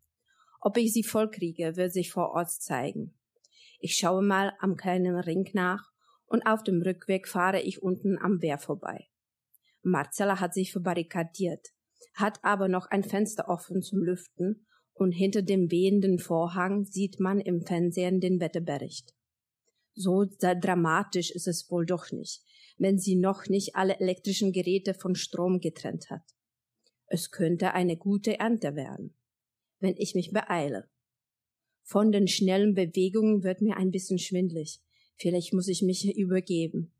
Ob 0.59 0.75
ich 0.77 0.91
sie 0.91 1.03
vollkriege, 1.03 1.77
wird 1.77 1.93
sich 1.93 2.11
vor 2.11 2.31
Ort 2.31 2.51
zeigen. 2.51 3.13
Ich 3.79 3.95
schaue 3.95 4.23
mal 4.23 4.53
am 4.59 4.75
kleinen 4.75 5.15
Ring 5.15 5.49
nach 5.53 5.91
und 6.25 6.45
auf 6.45 6.63
dem 6.63 6.81
Rückweg 6.81 7.27
fahre 7.27 7.61
ich 7.61 7.81
unten 7.81 8.17
am 8.17 8.41
Wehr 8.41 8.57
vorbei. 8.57 9.07
Marcella 9.81 10.39
hat 10.39 10.53
sich 10.53 10.71
verbarrikadiert, 10.71 11.69
hat 12.15 12.39
aber 12.43 12.67
noch 12.67 12.87
ein 12.87 13.03
Fenster 13.03 13.47
offen 13.47 13.81
zum 13.81 14.03
Lüften 14.03 14.65
und 14.93 15.11
hinter 15.11 15.41
dem 15.41 15.71
wehenden 15.71 16.19
Vorhang 16.19 16.85
sieht 16.85 17.19
man 17.19 17.39
im 17.39 17.61
Fernsehen 17.61 18.19
den 18.19 18.39
Wetterbericht. 18.39 19.15
So 20.01 20.23
dramatisch 20.39 21.29
ist 21.29 21.45
es 21.45 21.69
wohl 21.69 21.85
doch 21.85 22.13
nicht, 22.13 22.41
wenn 22.77 22.97
sie 22.97 23.17
noch 23.17 23.47
nicht 23.47 23.75
alle 23.75 23.99
elektrischen 23.99 24.53
Geräte 24.53 24.93
von 24.93 25.13
Strom 25.13 25.59
getrennt 25.59 26.09
hat. 26.09 26.23
Es 27.07 27.31
könnte 27.31 27.73
eine 27.73 27.97
gute 27.97 28.39
Ernte 28.39 28.77
werden, 28.77 29.13
wenn 29.81 29.97
ich 29.97 30.15
mich 30.15 30.31
beeile. 30.31 30.89
Von 31.83 32.13
den 32.13 32.29
schnellen 32.29 32.75
Bewegungen 32.75 33.43
wird 33.43 33.59
mir 33.59 33.75
ein 33.75 33.91
bisschen 33.91 34.19
schwindlig. 34.19 34.79
Vielleicht 35.17 35.51
muss 35.51 35.67
ich 35.67 35.81
mich 35.81 36.15
übergeben. 36.15 36.93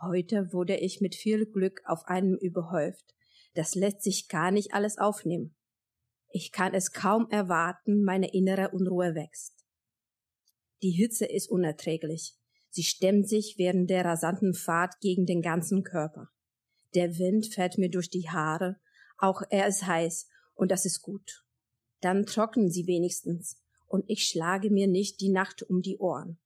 Heute 0.00 0.52
wurde 0.52 0.76
ich 0.76 1.00
mit 1.00 1.16
viel 1.16 1.44
Glück 1.46 1.82
auf 1.86 2.04
einem 2.06 2.36
überhäuft. 2.36 3.16
Das 3.54 3.74
lässt 3.74 4.00
sich 4.02 4.28
gar 4.28 4.52
nicht 4.52 4.74
alles 4.74 4.96
aufnehmen. 4.96 5.56
Ich 6.30 6.52
kann 6.52 6.72
es 6.72 6.92
kaum 6.92 7.28
erwarten, 7.30 8.04
meine 8.04 8.32
innere 8.32 8.68
Unruhe 8.70 9.16
wächst. 9.16 9.61
Die 10.82 10.90
Hitze 10.90 11.26
ist 11.26 11.48
unerträglich. 11.48 12.34
Sie 12.70 12.82
stemmt 12.82 13.28
sich 13.28 13.56
während 13.58 13.88
der 13.90 14.04
rasanten 14.04 14.54
Fahrt 14.54 15.00
gegen 15.00 15.26
den 15.26 15.42
ganzen 15.42 15.84
Körper. 15.84 16.30
Der 16.94 17.18
Wind 17.18 17.46
fährt 17.46 17.78
mir 17.78 17.90
durch 17.90 18.10
die 18.10 18.28
Haare, 18.28 18.80
auch 19.18 19.42
er 19.50 19.68
ist 19.68 19.86
heiß, 19.86 20.28
und 20.54 20.70
das 20.70 20.84
ist 20.84 21.02
gut. 21.02 21.44
Dann 22.00 22.26
trocknen 22.26 22.70
sie 22.70 22.86
wenigstens, 22.86 23.62
und 23.86 24.04
ich 24.08 24.24
schlage 24.24 24.70
mir 24.70 24.86
nicht 24.86 25.20
die 25.20 25.28
Nacht 25.28 25.62
um 25.62 25.82
die 25.82 25.98
Ohren. 25.98 26.38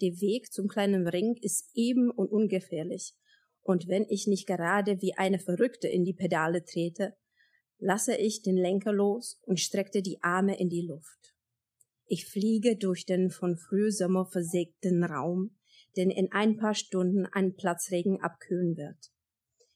Der 0.00 0.20
Weg 0.20 0.52
zum 0.52 0.68
kleinen 0.68 1.06
Ring 1.06 1.36
ist 1.40 1.70
eben 1.74 2.10
und 2.10 2.32
ungefährlich, 2.32 3.14
und 3.60 3.86
wenn 3.86 4.04
ich 4.08 4.26
nicht 4.26 4.46
gerade 4.46 5.00
wie 5.00 5.14
eine 5.14 5.38
Verrückte 5.38 5.86
in 5.86 6.04
die 6.04 6.14
Pedale 6.14 6.64
trete, 6.64 7.14
lasse 7.78 8.16
ich 8.16 8.42
den 8.42 8.56
Lenker 8.56 8.92
los 8.92 9.40
und 9.42 9.60
streckte 9.60 10.02
die 10.02 10.20
Arme 10.22 10.58
in 10.58 10.68
die 10.68 10.82
Luft. 10.82 11.31
Ich 12.06 12.26
fliege 12.26 12.76
durch 12.76 13.06
den 13.06 13.30
von 13.30 13.56
Frühsommer 13.56 14.26
versägten 14.26 15.04
Raum, 15.04 15.56
den 15.96 16.10
in 16.10 16.32
ein 16.32 16.56
paar 16.56 16.74
Stunden 16.74 17.26
ein 17.26 17.54
Platzregen 17.54 18.20
abkühlen 18.20 18.76
wird. 18.76 19.12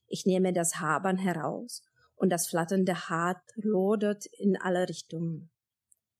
Ich 0.07 0.27
nehme 0.27 0.53
das 0.53 0.81
Habern 0.81 1.19
heraus 1.19 1.83
und 2.15 2.31
das 2.31 2.49
flatternde 2.49 3.09
Haar 3.09 3.43
lodert 3.57 4.27
in 4.39 4.57
alle 4.57 4.89
Richtungen. 4.89 5.51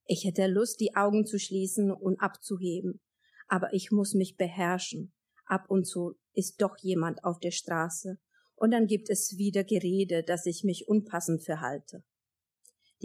Ich 0.05 0.25
hätte 0.25 0.47
Lust, 0.47 0.81
die 0.81 0.95
Augen 0.95 1.27
zu 1.27 1.39
schließen 1.39 1.91
und 1.91 2.21
abzuheben, 2.21 3.01
aber 3.49 3.73
ich 3.73 3.91
muss 3.91 4.15
mich 4.15 4.37
beherrschen. 4.37 5.13
Ab 5.47 5.67
und 5.69 5.87
zu 5.87 6.17
ist 6.33 6.61
doch 6.61 6.77
jemand 6.79 7.25
auf 7.25 7.39
der 7.39 7.51
Straße 7.51 8.19
und 8.57 8.71
dann 8.71 8.87
gibt 8.87 9.11
es 9.11 9.37
wieder 9.37 9.65
Gerede, 9.65 10.23
dass 10.23 10.47
ich 10.47 10.65
mich 10.65 10.89
unpassend 10.89 11.45
verhalte. 11.45 12.05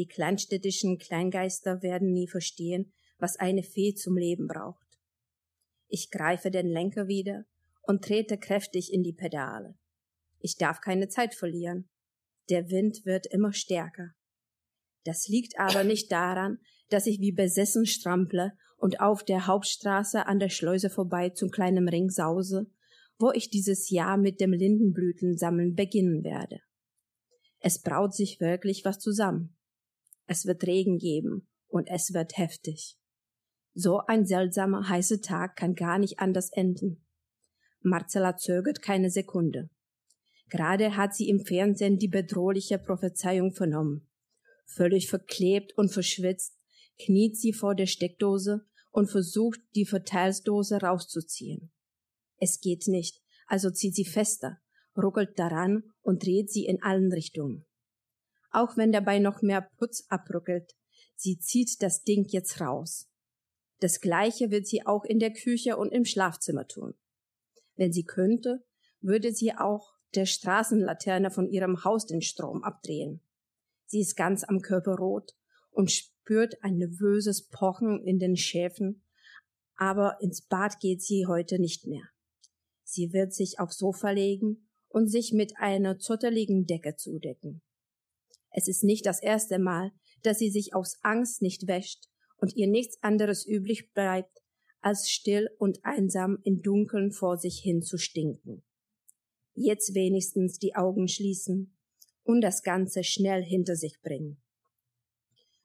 Die 0.02 0.08
kleinstädtischen 0.08 0.98
Kleingeister 0.98 1.84
werden 1.84 2.12
nie 2.12 2.28
verstehen, 2.28 2.92
was 3.20 3.38
eine 3.38 3.62
Fee 3.62 3.94
zum 3.94 4.18
Leben 4.18 4.48
braucht. 4.48 4.88
Ich 5.90 6.10
greife 6.10 6.50
den 6.50 6.66
Lenker 6.66 7.08
wieder 7.08 7.46
und 7.84 8.04
trete 8.04 8.40
kräftig 8.40 8.92
in 8.92 9.04
die 9.04 9.14
Pedale. 9.14 9.78
Ich 10.40 10.58
darf 10.58 10.82
keine 10.82 11.08
Zeit 11.08 11.36
verlieren. 11.36 11.88
Der 12.50 12.72
Wind 12.72 13.06
wird 13.06 13.28
immer 13.28 13.54
stärker. 13.54 14.16
Das 15.04 15.28
liegt 15.28 15.60
aber 15.60 15.84
nicht 15.84 16.12
daran, 16.12 16.58
dass 16.90 17.06
ich 17.06 17.20
wie 17.20 17.32
besessen 17.32 17.86
strample 17.86 18.54
und 18.78 19.02
auf 19.02 19.24
der 19.24 19.46
Hauptstraße 19.46 20.26
an 20.26 20.40
der 20.40 20.50
Schleuse 20.50 20.90
vorbei 20.90 21.30
zum 21.30 21.52
kleinen 21.52 21.88
Ring 21.88 22.10
sause 22.10 22.72
wo 23.22 23.32
ich 23.32 23.52
dieses 23.52 23.92
Jahr 23.92 24.18
mit 24.18 24.42
dem 24.42 24.52
Lindenblütensammeln 24.52 25.76
beginnen 25.76 26.24
werde. 26.24 26.60
Es 27.60 27.80
braut 27.80 28.16
sich 28.16 28.40
wirklich 28.40 28.84
was 28.84 28.98
zusammen. 28.98 29.56
Es 30.32 30.46
wird 30.46 30.66
Regen 30.66 30.98
geben 30.98 31.46
und 31.68 31.90
es 31.90 32.14
wird 32.14 32.38
heftig. 32.38 32.98
So 33.74 34.00
ein 34.08 34.26
seltsamer 34.26 34.88
heißer 34.88 35.20
Tag 35.20 35.58
kann 35.58 35.76
gar 35.76 36.00
nicht 36.00 36.22
anders 36.22 36.54
enden. 36.54 37.06
Marcella 37.82 38.38
zögert 38.38 38.82
keine 38.82 39.10
Sekunde. 39.10 39.70
Gerade 40.48 40.96
hat 40.96 41.14
sie 41.14 41.28
im 41.28 41.44
Fernsehen 41.44 41.98
die 41.98 42.08
bedrohliche 42.08 42.80
Prophezeiung 42.80 43.52
vernommen. 43.52 44.08
Völlig 44.68 45.10
verklebt 45.10 45.78
und 45.78 45.92
verschwitzt 45.92 46.58
kniet 46.98 47.36
sie 47.36 47.52
vor 47.52 47.76
der 47.76 47.88
Steckdose 47.88 48.66
und 48.90 49.12
versucht, 49.12 49.60
die 49.76 49.86
Verteilsdose 49.86 50.78
rauszuziehen. 50.78 51.74
Es 52.38 52.62
geht 52.62 52.88
nicht, 52.88 53.22
also 53.48 53.70
zieht 53.70 53.96
sie 53.96 54.06
fester, 54.06 54.62
ruckelt 54.96 55.38
daran 55.38 55.92
und 56.02 56.26
dreht 56.26 56.50
sie 56.50 56.68
in 56.68 56.82
allen 56.82 57.12
Richtungen. 57.12 57.66
Auch 58.52 58.78
wenn 58.78 58.92
dabei 58.92 59.20
noch 59.20 59.42
mehr 59.42 59.70
Putz 59.78 60.06
abruckelt, 60.10 60.76
sie 61.16 61.40
zieht 61.40 61.82
das 61.82 62.04
Ding 62.04 62.26
jetzt 62.30 62.60
raus. 62.62 63.10
Das 63.80 64.00
gleiche 64.00 64.52
wird 64.52 64.68
sie 64.68 64.86
auch 64.86 65.06
in 65.06 65.20
der 65.20 65.34
Küche 65.34 65.78
und 65.78 65.92
im 65.92 66.06
Schlafzimmer 66.06 66.68
tun. 66.68 66.94
Wenn 67.76 67.92
sie 67.92 68.04
könnte, 68.04 68.64
würde 69.00 69.34
sie 69.34 69.54
auch 69.54 69.94
der 70.14 70.26
Straßenlaterne 70.26 71.32
von 71.32 71.50
ihrem 71.50 71.84
Haus 71.84 72.06
den 72.06 72.22
Strom 72.22 72.64
abdrehen. 72.64 73.22
Sie 73.86 74.02
ist 74.02 74.16
ganz 74.16 74.44
am 74.44 74.62
Körper 74.62 74.96
rot 74.96 75.36
und 75.72 75.92
spürt 75.92 76.64
ein 76.64 76.78
nervöses 76.78 77.48
Pochen 77.48 78.04
in 78.06 78.20
den 78.20 78.36
Schäfen, 78.36 79.04
aber 79.76 80.18
ins 80.22 80.42
Bad 80.42 80.80
geht 80.80 81.02
sie 81.02 81.26
heute 81.26 81.60
nicht 81.60 81.88
mehr. 81.88 82.04
Sie 82.84 83.14
wird 83.14 83.34
sich 83.34 83.60
aufs 83.60 83.78
Sofa 83.78 84.12
legen 84.12 84.68
und 84.90 85.08
sich 85.08 85.34
mit 85.34 85.54
einer 85.58 85.98
zotteligen 85.98 86.68
Decke 86.68 86.98
zudecken. 86.98 87.62
Es 88.52 88.68
ist 88.68 88.84
nicht 88.84 89.06
das 89.06 89.22
erste 89.22 89.60
Mal, 89.60 89.92
dass 90.24 90.40
sie 90.40 90.50
sich 90.50 90.76
aus 90.76 90.98
Angst 91.02 91.42
nicht 91.42 91.68
wäscht 91.68 92.10
und 92.38 92.56
ihr 92.56 92.68
nichts 92.68 93.02
anderes 93.02 93.46
übrig 93.46 93.94
bleibt, 93.94 94.42
als 94.82 95.10
still 95.10 95.50
und 95.58 95.84
einsam 95.84 96.40
im 96.44 96.62
Dunkeln 96.62 97.12
vor 97.12 97.38
sich 97.38 97.60
hin 97.60 97.82
zu 97.82 97.98
stinken. 97.98 98.64
Jetzt 99.54 99.94
wenigstens 99.94 100.58
die 100.58 100.76
Augen 100.76 101.08
schließen 101.08 101.78
und 102.24 102.42
das 102.42 102.64
Ganze 102.64 103.04
schnell 103.04 103.44
hinter 103.44 103.76
sich 103.76 104.02
bringen. 104.02 104.42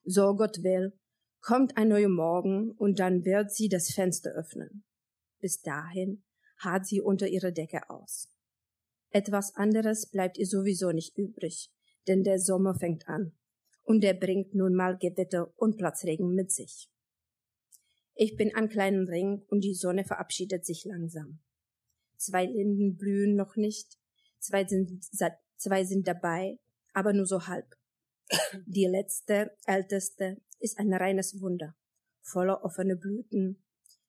So 0.03 0.35
Gott 0.35 0.63
will, 0.63 0.93
kommt 1.41 1.77
ein 1.77 1.89
neuer 1.89 2.09
Morgen 2.09 2.71
und 2.71 2.99
dann 2.99 3.25
wird 3.25 3.51
sie 3.51 3.69
das 3.69 3.91
Fenster 3.91 4.31
öffnen. 4.31 4.83
Bis 5.39 5.61
dahin 5.61 6.23
hart 6.59 6.85
sie 6.85 7.01
unter 7.01 7.27
ihrer 7.27 7.51
Decke 7.51 7.89
aus. 7.89 8.29
Etwas 9.09 9.55
anderes 9.55 10.09
bleibt 10.09 10.37
ihr 10.37 10.45
sowieso 10.45 10.91
nicht 10.91 11.17
übrig, 11.17 11.71
denn 12.07 12.23
der 12.23 12.39
Sommer 12.39 12.75
fängt 12.75 13.07
an 13.07 13.33
und 13.83 14.01
der 14.01 14.13
bringt 14.13 14.53
nun 14.53 14.75
mal 14.75 14.97
Gewitter 14.97 15.53
und 15.57 15.77
Platzregen 15.77 16.33
mit 16.33 16.51
sich. 16.51 16.89
Ich 18.15 18.35
bin 18.35 18.53
an 18.55 18.67
kleinen 18.67 19.07
Ring 19.07 19.43
und 19.47 19.61
die 19.61 19.73
Sonne 19.75 20.03
verabschiedet 20.03 20.65
sich 20.65 20.85
langsam. 20.85 21.39
Zwei 22.17 22.45
Linden 22.45 22.97
blühen 22.97 23.35
noch 23.35 23.55
nicht, 23.55 23.97
zwei 24.39 24.65
sind, 24.65 25.03
zwei 25.55 25.83
sind 25.85 26.07
dabei, 26.07 26.59
aber 26.93 27.13
nur 27.13 27.25
so 27.25 27.47
halb. 27.47 27.75
Die 28.65 28.85
letzte, 28.85 29.55
älteste, 29.65 30.41
ist 30.59 30.79
ein 30.79 30.93
reines 30.93 31.39
Wunder, 31.39 31.75
voller 32.21 32.63
offene 32.65 32.97
Blüten, 32.97 33.63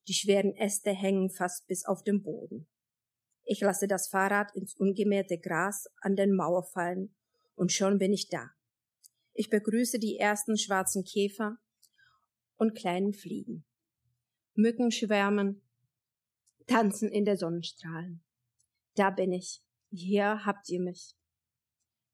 die 0.08 0.14
schweren 0.14 0.56
Äste 0.56 0.90
hängen 0.90 1.30
fast 1.30 1.66
bis 1.66 1.84
auf 1.84 2.02
den 2.02 2.22
Boden. 2.22 2.66
Ich 3.44 3.60
lasse 3.60 3.86
das 3.86 4.08
Fahrrad 4.08 4.54
ins 4.56 4.74
ungemähte 4.74 5.38
Gras 5.38 5.86
an 6.00 6.16
den 6.16 6.34
Mauer 6.34 6.64
fallen 6.64 7.14
und 7.58 7.72
schon 7.72 7.98
bin 7.98 8.12
ich 8.12 8.28
da. 8.28 8.50
Ich 9.34 9.50
begrüße 9.50 9.98
die 9.98 10.16
ersten 10.16 10.56
schwarzen 10.56 11.04
Käfer 11.04 11.58
und 12.56 12.74
kleinen 12.74 13.12
Fliegen. 13.12 13.64
Mücken 14.54 14.90
schwärmen, 14.90 15.62
tanzen 16.66 17.10
in 17.10 17.24
der 17.24 17.36
Sonnenstrahlen. 17.36 18.22
Da 18.94 19.10
bin 19.10 19.32
ich. 19.32 19.62
Hier 19.90 20.44
habt 20.44 20.68
ihr 20.68 20.80
mich. 20.80 21.14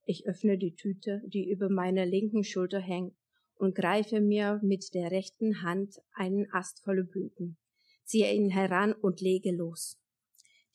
Ich 0.03 0.27
öffne 0.27 0.57
die 0.57 0.75
Tüte, 0.75 1.21
die 1.25 1.49
über 1.49 1.69
meiner 1.69 2.05
linken 2.05 2.43
Schulter 2.43 2.79
hängt, 2.79 3.15
und 3.57 3.73
greife 3.73 4.19
mir 4.19 4.59
mit 4.63 4.93
der 4.93 5.11
rechten 5.11 5.61
Hand 5.61 6.01
einen 6.13 6.51
Ast 6.51 6.83
voller 6.83 7.03
Blüten, 7.03 7.57
ziehe 8.03 8.33
ihn 8.33 8.49
heran 8.49 8.93
und 8.93 9.21
lege 9.21 9.51
los. 9.51 9.97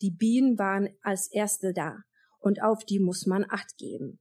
Die 0.00 0.10
Bienen 0.10 0.58
waren 0.58 0.88
als 1.02 1.30
erste 1.30 1.72
da, 1.74 1.98
und 2.38 2.62
auf 2.62 2.84
die 2.84 2.98
muss 2.98 3.26
man 3.26 3.44
Acht 3.48 3.76
geben. 3.76 4.18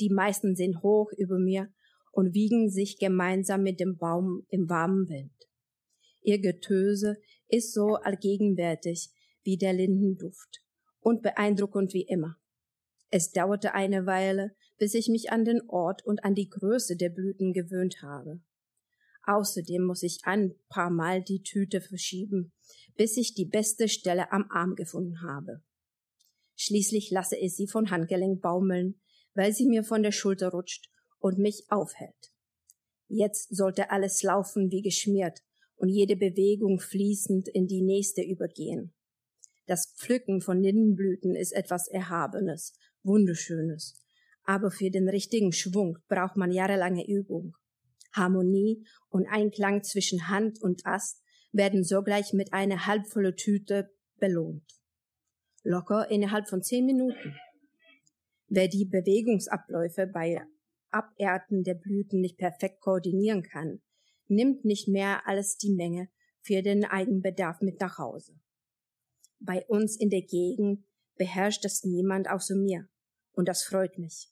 Die 0.00 0.10
meisten 0.10 0.54
sind 0.54 0.82
hoch 0.82 1.12
über 1.16 1.38
mir 1.38 1.72
und 2.12 2.34
wiegen 2.34 2.70
sich 2.70 2.98
gemeinsam 2.98 3.62
mit 3.62 3.80
dem 3.80 3.96
Baum 3.96 4.46
im 4.48 4.68
warmen 4.68 5.08
Wind. 5.08 5.32
Ihr 6.20 6.40
Getöse 6.40 7.16
ist 7.48 7.72
so 7.72 7.94
allgegenwärtig 7.94 9.10
wie 9.42 9.56
der 9.56 9.72
Lindenduft 9.72 10.62
und 11.00 11.22
beeindruckend 11.22 11.94
wie 11.94 12.02
immer. 12.02 12.36
Es 13.10 13.32
dauerte 13.32 13.74
eine 13.74 14.04
Weile, 14.06 14.54
bis 14.78 14.94
ich 14.94 15.08
mich 15.08 15.32
an 15.32 15.44
den 15.44 15.62
Ort 15.68 16.04
und 16.04 16.24
an 16.24 16.34
die 16.34 16.48
Größe 16.48 16.96
der 16.96 17.08
Blüten 17.08 17.52
gewöhnt 17.52 18.02
habe. 18.02 18.40
Außerdem 19.24 19.84
muss 19.84 20.02
ich 20.02 20.20
ein 20.24 20.54
paar 20.68 20.90
Mal 20.90 21.22
die 21.22 21.42
Tüte 21.42 21.80
verschieben, 21.80 22.52
bis 22.96 23.16
ich 23.16 23.34
die 23.34 23.46
beste 23.46 23.88
Stelle 23.88 24.32
am 24.32 24.46
Arm 24.50 24.74
gefunden 24.74 25.22
habe. 25.22 25.62
Schließlich 26.56 27.10
lasse 27.10 27.36
ich 27.36 27.54
sie 27.54 27.68
von 27.68 27.90
Handgelenk 27.90 28.40
baumeln, 28.40 29.00
weil 29.38 29.52
sie 29.52 29.66
mir 29.66 29.84
von 29.84 30.02
der 30.02 30.10
Schulter 30.10 30.48
rutscht 30.48 30.90
und 31.20 31.38
mich 31.38 31.66
aufhält. 31.68 32.32
Jetzt 33.06 33.54
sollte 33.54 33.92
alles 33.92 34.24
laufen 34.24 34.72
wie 34.72 34.82
geschmiert 34.82 35.38
und 35.76 35.90
jede 35.90 36.16
Bewegung 36.16 36.80
fließend 36.80 37.46
in 37.46 37.68
die 37.68 37.82
nächste 37.82 38.20
übergehen. 38.20 38.92
Das 39.66 39.94
Pflücken 39.96 40.40
von 40.40 40.60
Lindenblüten 40.60 41.36
ist 41.36 41.52
etwas 41.52 41.86
Erhabenes, 41.86 42.74
Wunderschönes. 43.04 44.02
Aber 44.42 44.72
für 44.72 44.90
den 44.90 45.08
richtigen 45.08 45.52
Schwung 45.52 45.98
braucht 46.08 46.36
man 46.36 46.50
jahrelange 46.50 47.06
Übung. 47.06 47.54
Harmonie 48.12 48.84
und 49.08 49.28
Einklang 49.28 49.84
zwischen 49.84 50.28
Hand 50.28 50.60
und 50.60 50.84
Ast 50.84 51.22
werden 51.52 51.84
sogleich 51.84 52.32
mit 52.32 52.52
einer 52.52 52.86
halbvollen 52.86 53.36
Tüte 53.36 53.88
belohnt. 54.16 54.66
Locker 55.62 56.10
innerhalb 56.10 56.48
von 56.48 56.60
zehn 56.60 56.84
Minuten. 56.84 57.36
Wer 58.48 58.68
die 58.68 58.86
Bewegungsabläufe 58.86 60.06
bei 60.06 60.42
Abernten 60.90 61.64
der 61.64 61.74
Blüten 61.74 62.20
nicht 62.20 62.38
perfekt 62.38 62.80
koordinieren 62.80 63.42
kann, 63.42 63.82
nimmt 64.26 64.64
nicht 64.64 64.88
mehr 64.88 65.26
als 65.26 65.58
die 65.58 65.74
Menge 65.74 66.08
für 66.40 66.62
den 66.62 66.84
Eigenbedarf 66.84 67.60
mit 67.60 67.78
nach 67.80 67.98
Hause. 67.98 68.40
Bei 69.38 69.64
uns 69.66 69.96
in 69.96 70.08
der 70.08 70.22
Gegend 70.22 70.84
beherrscht 71.16 71.64
das 71.64 71.84
niemand 71.84 72.30
außer 72.30 72.56
mir, 72.56 72.88
und 73.32 73.48
das 73.48 73.62
freut 73.62 73.98
mich. 73.98 74.30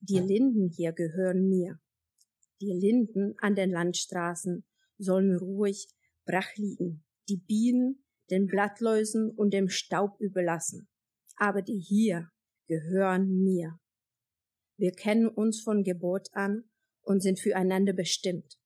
Die 0.00 0.18
Linden 0.18 0.68
hier 0.68 0.92
gehören 0.92 1.48
mir. 1.48 1.80
Die 2.60 2.72
Linden 2.72 3.34
an 3.38 3.54
den 3.54 3.70
Landstraßen 3.70 4.64
sollen 4.96 5.36
ruhig 5.36 5.88
brach 6.24 6.54
liegen, 6.56 7.04
die 7.28 7.36
Bienen 7.36 8.04
den 8.30 8.46
Blattläusen 8.46 9.30
und 9.30 9.52
dem 9.52 9.68
Staub 9.68 10.20
überlassen. 10.20 10.88
Aber 11.36 11.62
die 11.62 11.80
hier 11.80 12.30
gehören 12.70 13.42
mir. 13.42 13.80
Wir 14.76 14.92
kennen 14.92 15.26
uns 15.28 15.60
von 15.60 15.82
Geburt 15.82 16.28
an 16.34 16.70
und 17.02 17.20
sind 17.20 17.40
füreinander 17.40 17.92
bestimmt. 17.92 18.60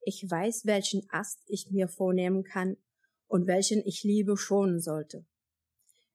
Ich 0.00 0.24
weiß, 0.26 0.64
welchen 0.64 1.02
Ast 1.10 1.42
ich 1.46 1.70
mir 1.70 1.86
vornehmen 1.86 2.44
kann 2.44 2.78
und 3.26 3.46
welchen 3.46 3.84
ich 3.84 4.04
liebe 4.04 4.38
schonen 4.38 4.80
sollte. 4.80 5.26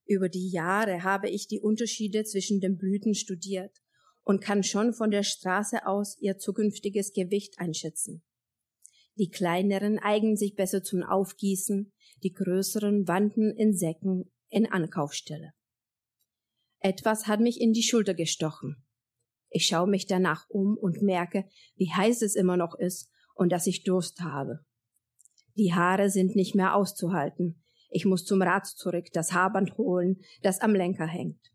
Über 0.08 0.30
die 0.30 0.50
Jahre 0.50 1.04
habe 1.04 1.30
ich 1.30 1.48
die 1.48 1.60
Unterschiede 1.60 2.24
zwischen 2.24 2.60
den 2.60 2.80
Blüten 2.80 3.14
studiert 3.14 3.84
und 4.24 4.42
kann 4.42 4.64
schon 4.64 4.92
von 4.92 5.12
der 5.12 5.24
Straße 5.24 5.86
aus 5.86 6.18
ihr 6.20 6.40
zukünftiges 6.40 7.14
Gewicht 7.14 7.60
einschätzen. 7.60 8.24
Die 9.16 9.30
kleineren 9.30 10.00
eignen 10.00 10.38
sich 10.38 10.56
besser 10.56 10.84
zum 10.84 11.04
Aufgießen, 11.04 11.94
die 12.24 12.34
größeren 12.34 13.08
wandten 13.08 13.56
in 13.56 13.78
Säcken 13.78 14.32
in 14.50 14.66
Ankaufstelle. 14.66 15.54
Etwas 16.84 17.28
hat 17.28 17.40
mich 17.40 17.62
in 17.62 17.74
die 17.74 17.84
Schulter 17.84 18.16
gestochen. 18.16 18.84
Ich 19.50 19.68
schaue 19.68 19.88
mich 19.88 20.08
danach 20.08 20.50
um 20.50 20.78
und 20.78 21.04
merke, 21.04 21.46
wie 21.76 21.92
heiß 21.92 22.24
es 22.24 22.36
immer 22.36 22.58
noch 22.58 22.74
ist 22.74 23.12
und 23.36 23.52
dass 23.52 23.68
ich 23.68 23.84
Durst 23.84 24.22
habe. 24.22 24.66
Die 25.56 25.74
Haare 25.74 26.10
sind 26.10 26.36
nicht 26.36 26.56
mehr 26.56 26.76
auszuhalten. 26.76 27.62
Ich 27.92 28.06
muss 28.06 28.26
zum 28.26 28.42
Rad 28.42 28.66
zurück, 28.66 29.08
das 29.14 29.32
Haarband 29.32 29.78
holen, 29.78 30.22
das 30.42 30.60
am 30.62 30.74
Lenker 30.74 31.06
hängt. 31.06 31.52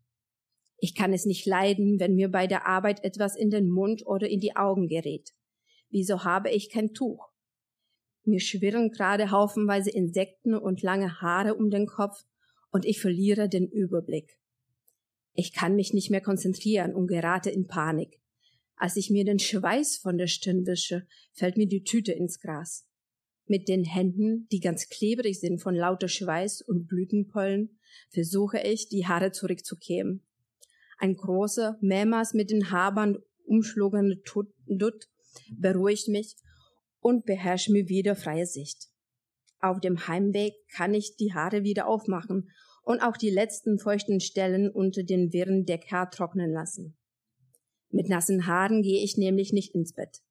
Ich 0.77 0.95
kann 0.95 1.11
es 1.11 1.25
nicht 1.25 1.45
leiden, 1.45 1.99
wenn 1.99 2.15
mir 2.15 2.29
bei 2.29 2.47
der 2.47 2.65
Arbeit 2.65 3.03
etwas 3.03 3.35
in 3.35 3.49
den 3.49 3.69
Mund 3.69 4.05
oder 4.05 4.29
in 4.29 4.39
die 4.39 4.55
Augen 4.55 4.87
gerät. 4.87 5.31
Wieso 5.89 6.23
habe 6.23 6.51
ich 6.51 6.69
kein 6.69 6.93
Tuch? 6.93 7.33
Mir 8.23 8.39
schwirren 8.39 8.91
gerade 8.91 9.31
haufenweise 9.31 9.89
Insekten 9.89 10.53
und 10.53 10.83
lange 10.83 11.19
Haare 11.19 11.55
um 11.55 11.69
den 11.69 11.87
Kopf 11.87 12.23
und 12.71 12.85
ich 12.85 13.01
verliere 13.01 13.49
den 13.49 13.67
Überblick. 13.67 14.37
Ich 15.39 15.53
kann 15.53 15.75
mich 15.75 15.93
nicht 15.93 16.09
mehr 16.09 16.19
konzentrieren 16.19 16.95
und 16.95 17.05
gerate 17.05 17.51
in 17.51 17.67
Panik. 17.67 18.19
Als 18.75 18.95
ich 18.95 19.11
mir 19.11 19.23
den 19.23 19.37
Schweiß 19.37 19.97
von 19.97 20.17
der 20.17 20.25
Stirn 20.25 20.65
wische, 20.65 21.05
fällt 21.31 21.57
mir 21.57 21.67
die 21.67 21.83
Tüte 21.83 22.11
ins 22.11 22.39
Gras. 22.39 22.87
Mit 23.45 23.67
den 23.67 23.83
Händen, 23.83 24.47
die 24.51 24.59
ganz 24.59 24.89
klebrig 24.89 25.39
sind 25.39 25.61
von 25.61 25.75
lauter 25.75 26.07
Schweiß 26.07 26.63
und 26.63 26.87
Blütenpollen, 26.87 27.77
versuche 28.09 28.59
ich, 28.61 28.89
die 28.89 29.05
Haare 29.05 29.31
zurückzukämen. 29.31 30.25
Ein 30.97 31.15
großer, 31.15 31.77
mehrmals 31.81 32.33
mit 32.33 32.49
den 32.49 32.71
Habern 32.71 33.19
umschlugene 33.45 34.19
Dutt 34.65 35.07
beruhigt 35.51 36.07
mich 36.07 36.35
und 36.99 37.27
beherrscht 37.27 37.69
mir 37.69 37.87
wieder 37.87 38.15
freie 38.15 38.47
Sicht. 38.47 38.87
Auf 39.59 39.81
dem 39.81 40.07
Heimweg 40.07 40.55
kann 40.73 40.95
ich 40.95 41.15
die 41.15 41.35
Haare 41.35 41.63
wieder 41.63 41.85
aufmachen 41.85 42.49
und 42.87 43.01
auch 43.01 43.17
die 43.17 43.29
letzten 43.29 43.79
feuchten 43.79 44.21
Stellen 44.21 44.71
unter 44.71 45.03
den 45.03 45.33
wirren 45.33 45.65
Deckhaar 45.65 46.09
trocknen 46.09 46.53
lassen. 46.53 46.95
Mit 47.89 48.07
nassen 48.07 48.47
Haaren 48.47 48.81
gehe 48.81 49.03
ich 49.03 49.17
nämlich 49.17 49.51
nicht 49.51 49.75
ins 49.75 49.91
Bett. 49.91 50.21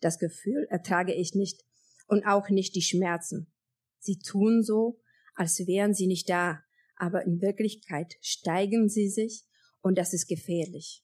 Das 0.00 0.18
Gefühl 0.18 0.66
ertrage 0.68 1.14
ich 1.14 1.34
nicht 1.34 1.64
und 2.06 2.26
auch 2.26 2.50
nicht 2.50 2.74
die 2.74 2.82
Schmerzen. 2.82 3.50
Sie 3.98 4.18
tun 4.18 4.62
so, 4.62 5.00
als 5.34 5.66
wären 5.66 5.94
sie 5.94 6.06
nicht 6.06 6.28
da, 6.28 6.60
aber 6.96 7.24
in 7.24 7.40
Wirklichkeit 7.40 8.14
steigen 8.20 8.90
sie 8.90 9.08
sich 9.08 9.46
und 9.80 9.96
das 9.96 10.12
ist 10.12 10.28
gefährlich. 10.28 11.02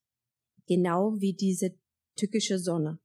Genau 0.67 1.15
wie 1.21 1.33
diese 1.33 1.75
tückische 2.17 2.59
Sonne. 2.59 2.99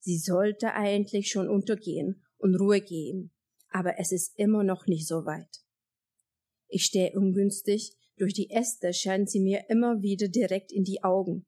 Sie 0.00 0.18
sollte 0.18 0.74
eigentlich 0.74 1.30
schon 1.30 1.48
untergehen 1.48 2.24
und 2.38 2.56
Ruhe 2.56 2.80
geben, 2.80 3.30
aber 3.68 4.00
es 4.00 4.10
ist 4.10 4.36
immer 4.40 4.64
noch 4.64 4.88
nicht 4.88 5.06
so 5.06 5.24
weit. 5.24 5.62
Ich 6.74 6.86
stehe 6.86 7.12
ungünstig, 7.12 7.98
durch 8.16 8.32
die 8.32 8.48
Äste 8.48 8.94
scheint 8.94 9.28
sie 9.28 9.40
mir 9.40 9.68
immer 9.68 10.00
wieder 10.00 10.28
direkt 10.28 10.72
in 10.72 10.84
die 10.84 11.04
Augen, 11.04 11.44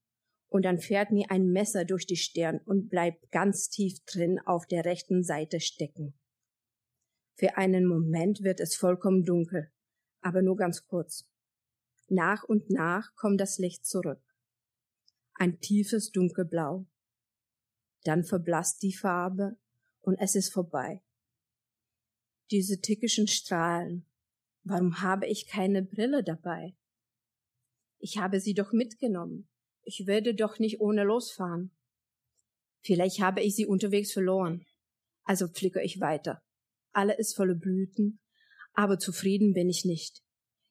und 0.48 0.66
dann 0.66 0.78
fährt 0.78 1.12
mir 1.12 1.30
ein 1.30 1.50
Messer 1.50 1.86
durch 1.86 2.06
die 2.06 2.18
Stirn 2.18 2.60
und 2.66 2.90
bleibt 2.90 3.32
ganz 3.32 3.70
tief 3.70 4.04
drin 4.04 4.38
auf 4.44 4.66
der 4.66 4.84
rechten 4.84 5.24
Seite 5.24 5.60
stecken. 5.60 6.12
Für 7.36 7.56
einen 7.56 7.86
Moment 7.86 8.42
wird 8.42 8.60
es 8.60 8.76
vollkommen 8.76 9.24
dunkel, 9.24 9.72
aber 10.20 10.42
nur 10.42 10.56
ganz 10.56 10.84
kurz. 10.84 11.26
Nach 12.08 12.44
und 12.44 12.68
nach 12.68 13.14
kommt 13.16 13.40
das 13.40 13.56
Licht 13.56 13.86
zurück. 13.86 14.22
Ein 15.36 15.58
tiefes 15.58 16.12
Dunkelblau. 16.12 16.86
Dann 18.02 18.24
verblasst 18.24 18.82
die 18.82 18.92
Farbe 18.92 19.56
und 20.02 20.18
es 20.18 20.34
ist 20.34 20.52
vorbei. 20.52 21.02
Diese 22.50 22.82
tückischen 22.82 23.26
Strahlen. 23.26 24.04
Warum 24.64 25.02
habe 25.02 25.26
ich 25.26 25.46
keine 25.46 25.82
Brille 25.82 26.24
dabei? 26.24 26.74
Ich 27.98 28.18
habe 28.18 28.40
sie 28.40 28.54
doch 28.54 28.72
mitgenommen. 28.72 29.48
Ich 29.82 30.06
werde 30.06 30.34
doch 30.34 30.58
nicht 30.58 30.80
ohne 30.80 31.04
losfahren. 31.04 31.70
Vielleicht 32.82 33.20
habe 33.20 33.42
ich 33.42 33.54
sie 33.54 33.66
unterwegs 33.66 34.12
verloren. 34.12 34.66
Also 35.24 35.48
pflücke 35.48 35.82
ich 35.82 36.00
weiter. 36.00 36.42
Alle 36.92 37.16
ist 37.16 37.36
voller 37.36 37.54
Blüten, 37.54 38.20
aber 38.72 38.98
zufrieden 38.98 39.52
bin 39.52 39.68
ich 39.68 39.84
nicht. 39.84 40.22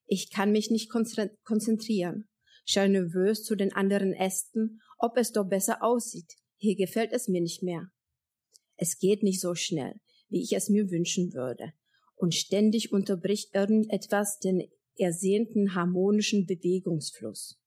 Ich 0.05 0.31
kann 0.31 0.51
mich 0.51 0.71
nicht 0.71 0.89
konzentrieren. 0.89 2.27
Schau 2.65 2.87
nervös 2.87 3.43
zu 3.43 3.55
den 3.55 3.73
anderen 3.73 4.13
Ästen, 4.13 4.81
ob 4.97 5.17
es 5.17 5.31
doch 5.31 5.45
besser 5.45 5.83
aussieht. 5.83 6.33
Hier 6.57 6.75
gefällt 6.75 7.13
es 7.13 7.27
mir 7.27 7.41
nicht 7.41 7.61
mehr. 7.61 7.91
Es 8.75 8.97
geht 8.97 9.21
nicht 9.21 9.41
so 9.41 9.53
schnell, 9.53 9.99
wie 10.29 10.41
ich 10.41 10.53
es 10.53 10.69
mir 10.69 10.89
wünschen 10.89 11.33
würde. 11.33 11.73
Und 12.15 12.33
ständig 12.35 12.91
unterbricht 12.91 13.53
irgendetwas 13.53 14.39
den 14.39 14.69
ersehnten 14.97 15.75
harmonischen 15.75 16.45
Bewegungsfluss. 16.45 17.59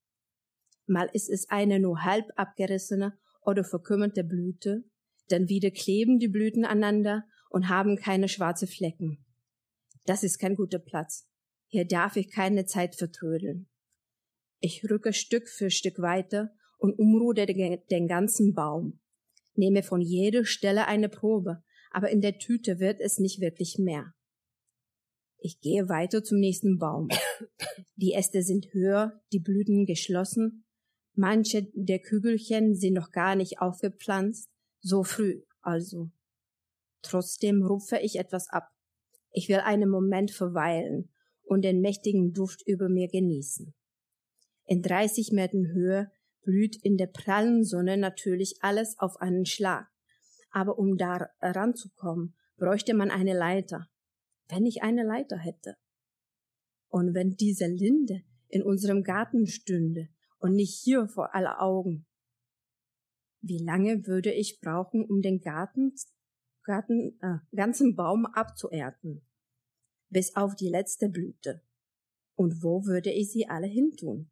Mal 0.87 1.11
ist 1.13 1.29
es 1.29 1.49
eine 1.51 1.81
nur 1.81 2.05
halb 2.05 2.27
abgerissene 2.37 3.19
oder 3.43 3.65
verkümmerte 3.65 4.23
Blüte, 4.23 4.85
dann 5.29 5.49
wieder 5.49 5.71
kleben 5.71 6.19
die 6.19 6.29
Blüten 6.29 6.65
aneinander 6.65 7.25
und 7.51 7.69
haben 7.69 7.97
keine 7.97 8.29
schwarze 8.29 8.67
Flecken. 8.67 9.25
Das 10.05 10.23
ist 10.23 10.39
kein 10.39 10.55
guter 10.55 10.79
Platz. 10.79 11.29
Hier 11.67 11.85
darf 11.85 12.17
ich 12.17 12.31
keine 12.31 12.65
Zeit 12.67 12.95
vertrödeln. 12.95 13.69
Ich 14.61 14.89
rücke 14.89 15.13
Stück 15.13 15.49
für 15.49 15.71
Stück 15.71 15.99
weiter 15.99 16.55
und 16.79 16.99
umrude 16.99 17.47
den 17.47 18.07
ganzen 18.07 18.55
Baum. 18.55 19.01
Nehme 19.55 19.83
von 19.83 20.01
jeder 20.01 20.45
Stelle 20.45 20.87
eine 20.87 21.09
Probe, 21.09 21.63
aber 21.91 22.11
in 22.11 22.21
der 22.21 22.39
Tüte 22.39 22.79
wird 22.79 23.01
es 23.01 23.19
nicht 23.19 23.41
wirklich 23.41 23.79
mehr. 23.79 24.13
Ich 25.47 25.61
gehe 25.61 25.89
weiter 25.89 26.25
zum 26.25 26.41
nächsten 26.41 26.77
Baum. 26.77 27.07
Die 27.95 28.15
Äste 28.15 28.43
sind 28.43 28.75
höher, 28.75 29.23
die 29.33 29.39
Blüten 29.39 29.87
geschlossen. 29.87 30.65
Manche 31.15 31.69
der 31.73 32.01
Kügelchen 32.01 32.75
sind 32.75 32.95
noch 32.95 33.13
gar 33.13 33.37
nicht 33.37 33.61
aufgepflanzt, 33.61 34.51
so 34.81 35.05
früh 35.05 35.43
also. 35.63 36.11
Trotzdem 37.01 37.65
rufe 37.65 37.99
ich 37.99 38.19
etwas 38.19 38.49
ab. 38.49 38.73
Ich 39.31 39.49
will 39.49 39.61
einen 39.61 39.89
Moment 39.89 40.33
verweilen 40.33 41.13
und 41.45 41.63
den 41.63 41.81
mächtigen 41.81 42.33
Duft 42.33 42.67
über 42.67 42.89
mir 42.89 43.07
genießen. 43.07 43.73
In 44.65 44.83
30 44.83 45.31
Metern 45.31 45.69
Höhe 45.69 46.11
blüht 46.43 46.75
in 46.83 46.97
der 46.97 47.07
prallen 47.07 47.63
Sonne 47.63 47.97
natürlich 47.97 48.57
alles 48.63 48.99
auf 48.99 49.21
einen 49.21 49.47
Schlag. 49.47 49.87
Aber 50.51 50.77
um 50.77 50.97
da 50.97 51.31
ranzukommen, 51.41 52.35
bräuchte 52.57 52.95
man 52.95 53.13
eine 53.13 53.39
Leiter. 53.39 53.89
Wenn 54.49 54.67
ich 54.67 54.83
eine 54.83 55.05
Leiter 55.05 55.37
hätte. 55.37 55.77
Und 56.89 57.15
wenn 57.15 57.37
diese 57.37 57.67
Linde 57.67 58.23
in 58.49 58.63
unserem 58.63 59.03
Garten 59.03 59.47
stünde 59.47 60.09
und 60.39 60.55
nicht 60.55 60.75
hier 60.75 61.09
vor 61.09 61.35
aller 61.35 61.61
Augen. 61.61 62.07
Wie 63.41 63.63
lange 63.63 64.07
würde 64.07 64.33
ich 64.33 64.61
brauchen, 64.61 65.05
um 65.05 65.21
den 65.23 65.41
Garten, 65.41 65.95
Garten 66.63 67.19
äh, 67.21 67.39
ganzen 67.55 67.97
Baum 67.97 68.27
abzuernten? 68.27 69.23
Bis 70.09 70.37
auf 70.37 70.55
die 70.55 70.69
letzte 70.69 71.09
Blüte. 71.09 71.63
Und 72.35 72.63
wo 72.63 72.85
würde 72.87 73.11
ich 73.11 73.33
sie 73.33 73.49
alle 73.49 73.67
hintun? 73.67 74.31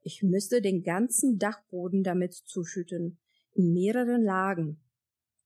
Ich 0.00 0.22
müsste 0.22 0.60
den 0.60 0.82
ganzen 0.82 1.38
Dachboden 1.38 2.02
damit 2.02 2.34
zuschütten, 2.34 3.18
in 3.54 3.72
mehreren 3.72 4.22
Lagen. 4.22 4.81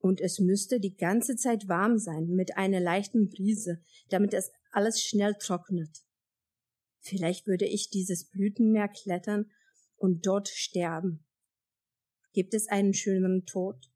Und 0.07 0.21
es 0.21 0.39
müsste 0.39 0.79
die 0.79 0.97
ganze 0.97 1.35
Zeit 1.35 1.67
warm 1.67 1.99
sein, 1.99 2.29
mit 2.29 2.57
einer 2.57 2.79
leichten 2.79 3.29
Brise, 3.29 3.83
damit 4.09 4.35
es 4.35 4.53
alles 4.71 5.03
schnell 5.03 5.35
trocknet. 5.35 6.05
Vielleicht 7.01 7.49
würde 7.49 7.65
ich 7.65 7.91
dieses 7.91 8.31
Blütenmeer 8.31 8.87
klettern 8.87 9.51
und 9.97 10.25
dort 10.25 10.47
sterben. 10.47 11.25
Gibt 12.33 12.55
es 12.55 12.69
einen 12.69 12.95
schöneren 12.95 13.47
Tod? 13.47 13.91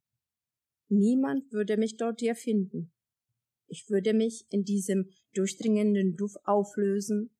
Niemand 0.89 1.53
würde 1.53 1.77
mich 1.77 1.97
dort 1.97 2.19
hier 2.19 2.35
finden. 2.35 2.91
Ich 3.69 3.89
würde 3.89 4.13
mich 4.13 4.47
in 4.51 4.65
diesem 4.65 5.11
durchdringenden 5.35 6.17
Duft 6.17 6.39
auflösen, 6.45 7.31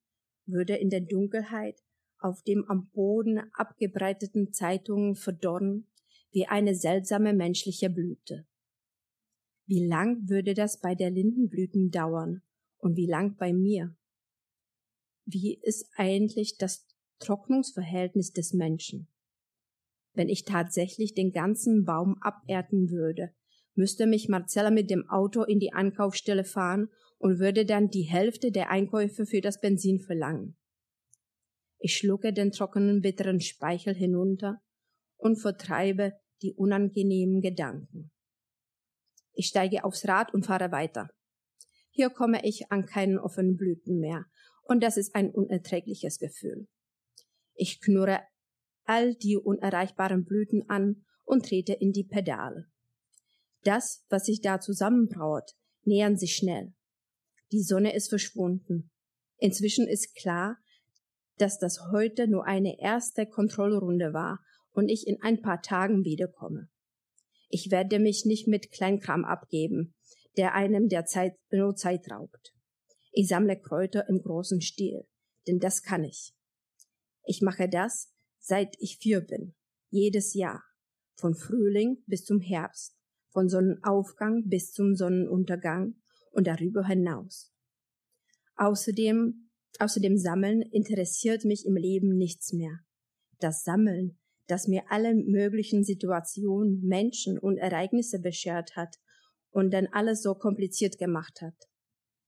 würde 0.45 0.77
in 0.77 0.89
der 0.89 1.01
Dunkelheit 1.01 1.75
auf 2.19 2.41
dem 2.43 2.63
am 2.69 2.89
Boden 2.91 3.37
abgebreiteten 3.51 4.53
Zeitungen 4.53 5.15
verdorren, 5.15 5.87
wie 6.31 6.45
eine 6.45 6.73
seltsame 6.73 7.33
menschliche 7.33 7.89
Blüte. 7.89 8.47
Wie 9.71 9.87
lang 9.87 10.27
würde 10.27 10.53
das 10.53 10.81
bei 10.81 10.95
der 10.95 11.11
Lindenblüten 11.11 11.91
dauern 11.91 12.41
und 12.79 12.97
wie 12.97 13.05
lang 13.05 13.37
bei 13.37 13.53
mir? 13.53 13.95
Wie 15.23 15.61
ist 15.61 15.89
eigentlich 15.95 16.57
das 16.57 16.85
Trocknungsverhältnis 17.19 18.33
des 18.33 18.51
Menschen? 18.51 19.07
Wenn 20.13 20.27
ich 20.27 20.43
tatsächlich 20.43 21.13
den 21.13 21.31
ganzen 21.31 21.85
Baum 21.85 22.17
abernten 22.19 22.89
würde, 22.89 23.33
müsste 23.73 24.07
mich 24.07 24.27
Marcella 24.27 24.71
mit 24.71 24.89
dem 24.89 25.09
Auto 25.09 25.43
in 25.43 25.61
die 25.61 25.71
Ankaufsstelle 25.71 26.43
fahren 26.43 26.89
und 27.17 27.39
würde 27.39 27.65
dann 27.65 27.87
die 27.87 28.03
Hälfte 28.03 28.51
der 28.51 28.71
Einkäufe 28.71 29.25
für 29.25 29.39
das 29.39 29.61
Benzin 29.61 30.01
verlangen. 30.01 30.57
Ich 31.79 31.95
schlucke 31.95 32.33
den 32.33 32.51
trockenen, 32.51 32.99
bitteren 32.99 33.39
Speichel 33.39 33.95
hinunter 33.95 34.61
und 35.15 35.37
vertreibe 35.37 36.11
die 36.41 36.51
unangenehmen 36.51 37.39
Gedanken. 37.39 38.11
Ich 39.33 39.47
steige 39.47 39.83
aufs 39.83 40.07
Rad 40.07 40.33
und 40.33 40.45
fahre 40.45 40.71
weiter. 40.71 41.09
Hier 41.89 42.09
komme 42.09 42.45
ich 42.45 42.71
an 42.71 42.85
keinen 42.85 43.19
offenen 43.19 43.57
Blüten 43.57 43.99
mehr, 43.99 44.25
und 44.63 44.81
das 44.81 44.97
ist 44.97 45.15
ein 45.15 45.31
unerträgliches 45.31 46.17
Gefühl. 46.19 46.67
Ich 47.53 47.81
knurre 47.81 48.21
all 48.85 49.15
die 49.15 49.37
unerreichbaren 49.37 50.23
Blüten 50.23 50.69
an 50.69 51.05
und 51.23 51.45
trete 51.45 51.73
in 51.73 51.91
die 51.91 52.05
Pedale. 52.05 52.67
Das, 53.63 54.05
was 54.09 54.25
sich 54.25 54.41
da 54.41 54.59
zusammenbraut, 54.59 55.51
nähern 55.83 56.17
sich 56.17 56.35
schnell. 56.35 56.73
Die 57.51 57.61
Sonne 57.61 57.93
ist 57.93 58.09
verschwunden. 58.09 58.89
Inzwischen 59.37 59.87
ist 59.87 60.15
klar, 60.15 60.57
dass 61.37 61.59
das 61.59 61.91
heute 61.91 62.27
nur 62.27 62.45
eine 62.45 62.79
erste 62.79 63.25
Kontrollrunde 63.25 64.13
war 64.13 64.39
und 64.71 64.89
ich 64.89 65.05
in 65.05 65.21
ein 65.21 65.41
paar 65.41 65.61
Tagen 65.61 66.05
wiederkomme. 66.05 66.69
Ich 67.51 67.69
werde 67.69 67.99
mich 67.99 68.25
nicht 68.25 68.47
mit 68.47 68.71
Kleinkram 68.71 69.25
abgeben, 69.25 69.93
der 70.37 70.55
einem 70.55 70.89
der 70.89 71.05
Zeit 71.05 71.35
nur 71.51 71.75
Zeit 71.75 72.09
raubt. 72.09 72.53
Ich 73.11 73.27
sammle 73.27 73.59
Kräuter 73.59 74.07
im 74.07 74.21
großen 74.21 74.61
Stil, 74.61 75.05
denn 75.47 75.59
das 75.59 75.83
kann 75.83 76.03
ich. 76.03 76.33
Ich 77.25 77.41
mache 77.41 77.69
das, 77.69 78.11
seit 78.39 78.75
ich 78.79 78.97
vier 78.97 79.21
bin, 79.21 79.53
jedes 79.89 80.33
Jahr, 80.33 80.63
von 81.15 81.35
Frühling 81.35 82.01
bis 82.07 82.23
zum 82.23 82.39
Herbst, 82.39 82.95
von 83.29 83.49
Sonnenaufgang 83.49 84.47
bis 84.47 84.71
zum 84.71 84.95
Sonnenuntergang 84.95 85.95
und 86.31 86.47
darüber 86.47 86.87
hinaus. 86.87 87.53
Außerdem 88.55 89.51
Außerdem 89.79 90.17
Sammeln 90.17 90.61
interessiert 90.61 91.45
mich 91.45 91.65
im 91.65 91.75
Leben 91.75 92.15
nichts 92.15 92.53
mehr. 92.53 92.81
Das 93.39 93.63
Sammeln, 93.63 94.19
das 94.51 94.67
mir 94.67 94.83
alle 94.89 95.15
möglichen 95.15 95.85
Situationen, 95.85 96.81
Menschen 96.81 97.39
und 97.39 97.57
Ereignisse 97.57 98.19
beschert 98.19 98.75
hat 98.75 98.97
und 99.49 99.71
dann 99.71 99.87
alles 99.87 100.21
so 100.21 100.35
kompliziert 100.35 100.97
gemacht 100.97 101.41
hat. 101.41 101.55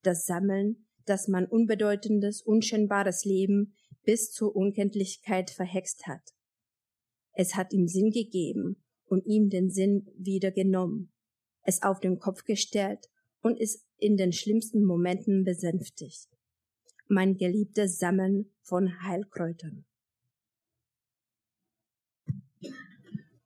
Das 0.04 0.26
Sammeln, 0.26 0.88
das 1.06 1.28
man 1.28 1.46
unbedeutendes, 1.46 2.42
unscheinbares 2.42 3.26
Leben 3.26 3.76
bis 4.04 4.32
zur 4.32 4.56
Unkenntlichkeit 4.56 5.50
verhext 5.50 6.08
hat. 6.08 6.22
Es 7.34 7.56
hat 7.56 7.74
ihm 7.74 7.88
Sinn 7.88 8.12
gegeben 8.12 8.82
und 9.06 9.26
ihm 9.26 9.50
den 9.50 9.70
Sinn 9.70 10.08
wieder 10.18 10.52
genommen, 10.52 11.12
es 11.64 11.84
auf 11.84 12.00
den 12.00 12.20
Kopf 12.20 12.46
gestellt 12.46 13.10
und 13.42 13.60
ist 13.60 13.86
in 13.98 14.16
den 14.16 14.32
schlimmsten 14.32 14.86
Momenten 14.86 15.44
besänftigt 15.44 16.30
mein 17.08 17.38
geliebtes 17.38 18.00
Sammeln 18.00 18.50
von 18.62 19.04
Heilkräutern. 19.04 19.86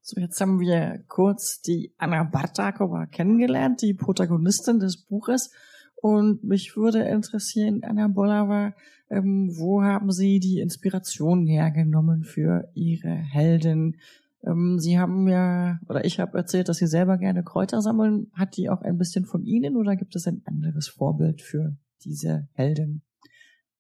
So, 0.10 0.22
jetzt 0.22 0.40
haben 0.40 0.62
wir 0.62 1.04
kurz 1.10 1.60
die 1.60 1.94
Anna 1.98 2.24
Bartakova 2.24 3.08
kennengelernt, 3.08 3.82
die 3.82 3.94
Protagonistin 3.94 4.80
des 4.80 5.04
Buches. 5.04 5.52
Und 5.98 6.46
mich 6.46 6.78
würde 6.78 7.00
interessieren, 7.00 7.82
Anna 7.84 8.08
Bolava, 8.08 8.74
ähm, 9.10 9.52
wo 9.58 9.84
haben 9.84 10.10
Sie 10.14 10.40
die 10.40 10.60
Inspiration 10.60 11.46
hergenommen 11.46 12.24
für 12.24 12.70
Ihre 12.74 13.10
Heldin? 13.10 13.98
Ähm, 14.46 14.80
Sie 14.80 14.98
haben 14.98 15.28
ja, 15.28 15.82
oder 15.90 16.06
ich 16.06 16.22
habe 16.22 16.38
erzählt, 16.38 16.70
dass 16.70 16.78
Sie 16.78 16.88
selber 16.88 17.18
gerne 17.18 17.44
Kräuter 17.44 17.82
sammeln. 17.82 18.32
Hat 18.32 18.56
die 18.56 18.70
auch 18.70 18.84
ein 18.84 18.98
bisschen 18.98 19.26
von 19.26 19.44
Ihnen 19.44 19.76
oder 19.76 19.98
gibt 19.98 20.16
es 20.16 20.26
ein 20.26 20.42
anderes 20.46 20.88
Vorbild 20.88 21.42
für 21.42 21.76
diese 22.06 22.48
Heldin? 22.54 23.02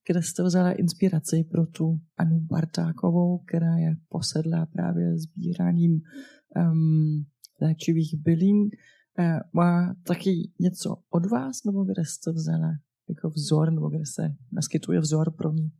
Kde 0.07 0.21
jste 0.21 0.43
vzala 0.43 0.71
inspiraci 0.71 1.43
pro 1.51 1.65
tu 1.65 1.99
Anu 2.17 2.39
Bartákovou, 2.39 3.37
která 3.37 3.77
je 3.77 3.95
posedlá 4.09 4.65
právě 4.65 5.17
sbíráním 5.17 6.01
um, 6.55 7.25
léčivých 7.61 8.15
bylin. 8.17 8.57
Uh, 8.57 9.39
má 9.53 9.95
taky 10.03 10.51
něco 10.59 10.95
od 11.09 11.25
vás, 11.25 11.63
nebo 11.65 11.83
kde 11.83 12.05
jste 12.05 12.31
vzala 12.31 12.71
jako 13.09 13.29
vzor, 13.29 13.71
nebo 13.71 13.89
kde 13.89 14.05
se 14.05 14.35
naskytuje 14.51 14.99
vzor 14.99 15.31
pro 15.31 15.51
ní? 15.51 15.71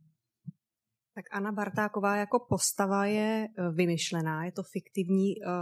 Tak 1.14 1.24
Anna 1.32 1.52
Bartáková 1.52 2.16
jako 2.16 2.46
postava 2.48 3.06
je 3.06 3.48
e, 3.48 3.70
vymyšlená, 3.72 4.44
je 4.44 4.52
to 4.52 4.62
fiktivní 4.62 5.34
uh, 5.36 5.52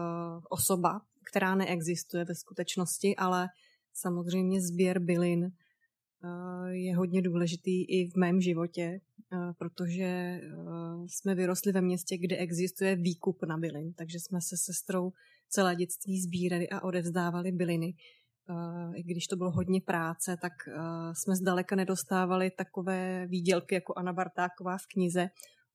osoba, 0.51 1.01
která 1.31 1.55
neexistuje 1.55 2.25
ve 2.25 2.35
skutečnosti, 2.35 3.17
ale 3.17 3.49
samozřejmě 3.93 4.61
sběr 4.61 4.99
bylin 4.99 5.53
je 6.69 6.97
hodně 6.97 7.23
důležitý 7.23 7.85
i 7.85 8.11
v 8.11 8.17
mém 8.17 8.41
životě, 8.41 8.83
eh, 8.83 9.53
protože 9.59 10.05
eh, 10.05 10.41
jsme 11.07 11.35
vyrostli 11.35 11.73
ve 11.73 11.81
městě, 11.81 12.19
kde 12.19 12.37
existuje 12.37 12.97
výkup 12.97 13.45
na 13.45 13.59
bylin, 13.59 13.93
takže 13.93 14.19
jsme 14.21 14.41
se 14.41 14.57
sestrou 14.57 15.13
celé 15.49 15.77
dětství 15.77 16.21
sbírali 16.21 16.69
a 16.69 16.81
odevzdávali 16.81 17.53
byliny. 17.53 17.95
I 18.95 19.03
když 19.03 19.27
to 19.27 19.37
bylo 19.37 19.51
hodně 19.51 19.81
práce, 19.81 20.37
tak 20.43 20.53
jsme 21.13 21.37
zdaleka 21.37 21.77
nedostávali 21.77 22.51
takové 22.51 23.27
výdělky 23.27 23.75
jako 23.75 23.95
Anna 23.97 24.13
Bartáková 24.13 24.79
v 24.79 24.87
knize. 24.93 25.29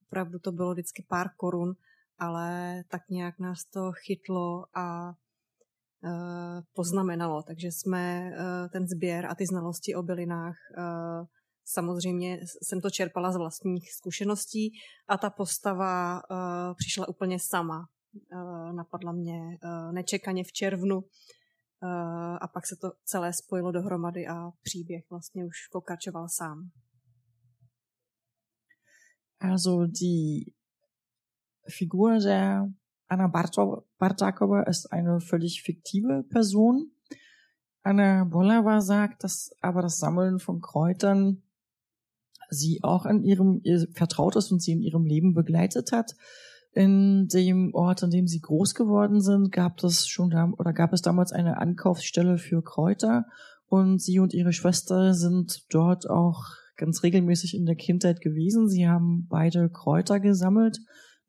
Opravdu 0.07 0.39
to 0.39 0.51
bylo 0.51 0.73
vždycky 0.73 1.05
pár 1.09 1.27
korun, 1.37 1.73
ale 2.17 2.83
tak 2.87 3.01
nějak 3.09 3.39
nás 3.39 3.65
to 3.65 3.91
chytlo 3.91 4.63
a 4.75 5.13
poznamenalo. 6.73 7.43
Takže 7.43 7.67
jsme 7.67 8.31
ten 8.71 8.87
sběr 8.87 9.25
a 9.25 9.35
ty 9.35 9.45
znalosti 9.45 9.95
o 9.95 10.03
bylinách 10.03 10.55
samozřejmě 11.65 12.39
jsem 12.63 12.81
to 12.81 12.89
čerpala 12.89 13.31
z 13.31 13.37
vlastních 13.37 13.93
zkušeností 13.93 14.71
a 15.09 15.17
ta 15.17 15.29
postava 15.29 16.21
přišla 16.77 17.09
úplně 17.09 17.37
sama. 17.39 17.87
Napadla 18.75 19.11
mě 19.11 19.39
nečekaně 19.91 20.43
v 20.43 20.51
červnu 20.51 21.01
a 22.41 22.47
pak 22.53 22.67
se 22.67 22.75
to 22.81 22.91
celé 23.03 23.33
spojilo 23.33 23.71
dohromady 23.71 24.27
a 24.27 24.51
příběh 24.63 25.03
vlastně 25.09 25.45
už 25.45 25.55
pokračoval 25.71 26.27
sám. 26.29 26.69
Also 29.39 29.85
die 29.85 30.45
Figur 31.77 32.19
der 32.23 32.63
Anna 33.11 33.27
Bartakova 33.27 34.63
ist 34.63 34.93
eine 34.93 35.19
völlig 35.19 35.63
fiktive 35.63 36.23
Person. 36.29 36.91
Anna 37.83 38.23
Bolava 38.23 38.79
sagt, 38.79 39.25
dass 39.25 39.51
aber 39.59 39.81
das 39.81 39.97
Sammeln 39.97 40.39
von 40.39 40.61
Kräutern 40.61 41.43
sie 42.49 42.79
auch 42.83 43.05
in 43.05 43.25
ihrem, 43.25 43.59
ihr 43.63 43.85
vertraut 43.91 44.37
ist 44.37 44.49
und 44.53 44.61
sie 44.61 44.71
in 44.71 44.81
ihrem 44.81 45.05
Leben 45.05 45.33
begleitet 45.33 45.91
hat. 45.91 46.15
In 46.71 47.27
dem 47.27 47.73
Ort, 47.73 48.01
an 48.01 48.11
dem 48.11 48.27
sie 48.27 48.39
groß 48.39 48.75
geworden 48.75 49.19
sind, 49.19 49.51
gab 49.51 49.83
es 49.83 50.07
schon 50.07 50.31
oder 50.57 50.71
gab 50.71 50.93
es 50.93 51.01
damals 51.01 51.33
eine 51.33 51.57
Ankaufsstelle 51.57 52.37
für 52.37 52.63
Kräuter 52.63 53.25
und 53.65 54.01
sie 54.01 54.19
und 54.19 54.33
ihre 54.33 54.53
Schwester 54.53 55.13
sind 55.13 55.65
dort 55.69 56.09
auch 56.09 56.45
ganz 56.77 57.03
regelmäßig 57.03 57.57
in 57.57 57.65
der 57.65 57.75
Kindheit 57.75 58.21
gewesen. 58.21 58.69
Sie 58.69 58.87
haben 58.87 59.27
beide 59.29 59.69
Kräuter 59.69 60.21
gesammelt. 60.21 60.79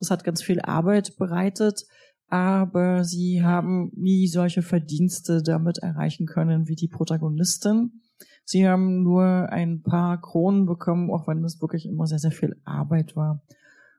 Das 0.03 0.11
hat 0.11 0.24
ganz 0.24 0.42
viel 0.42 0.61
Arbeit 0.61 1.16
bereitet, 1.16 1.86
aber 2.26 3.05
sie 3.05 3.44
haben 3.44 3.92
nie 3.94 4.26
solche 4.26 4.62
Verdienste 4.62 5.44
damit 5.44 5.78
erreichen 5.78 6.26
können 6.26 6.66
wie 6.66 6.74
die 6.74 6.88
Protagonistin. 6.88 8.00
Sie 8.44 8.66
haben 8.66 9.05
nur 9.05 9.48
ein 9.50 9.82
paar 9.82 10.20
Kronen 10.20 10.66
bekommen, 10.66 11.09
auch 11.09 11.28
wenn 11.28 11.40
das 11.40 11.61
wirklich 11.61 11.86
immer 11.86 12.09
sehr, 12.09 12.18
sehr 12.18 12.32
viel 12.32 12.61
Arbeit 12.64 13.14
war. 13.14 13.44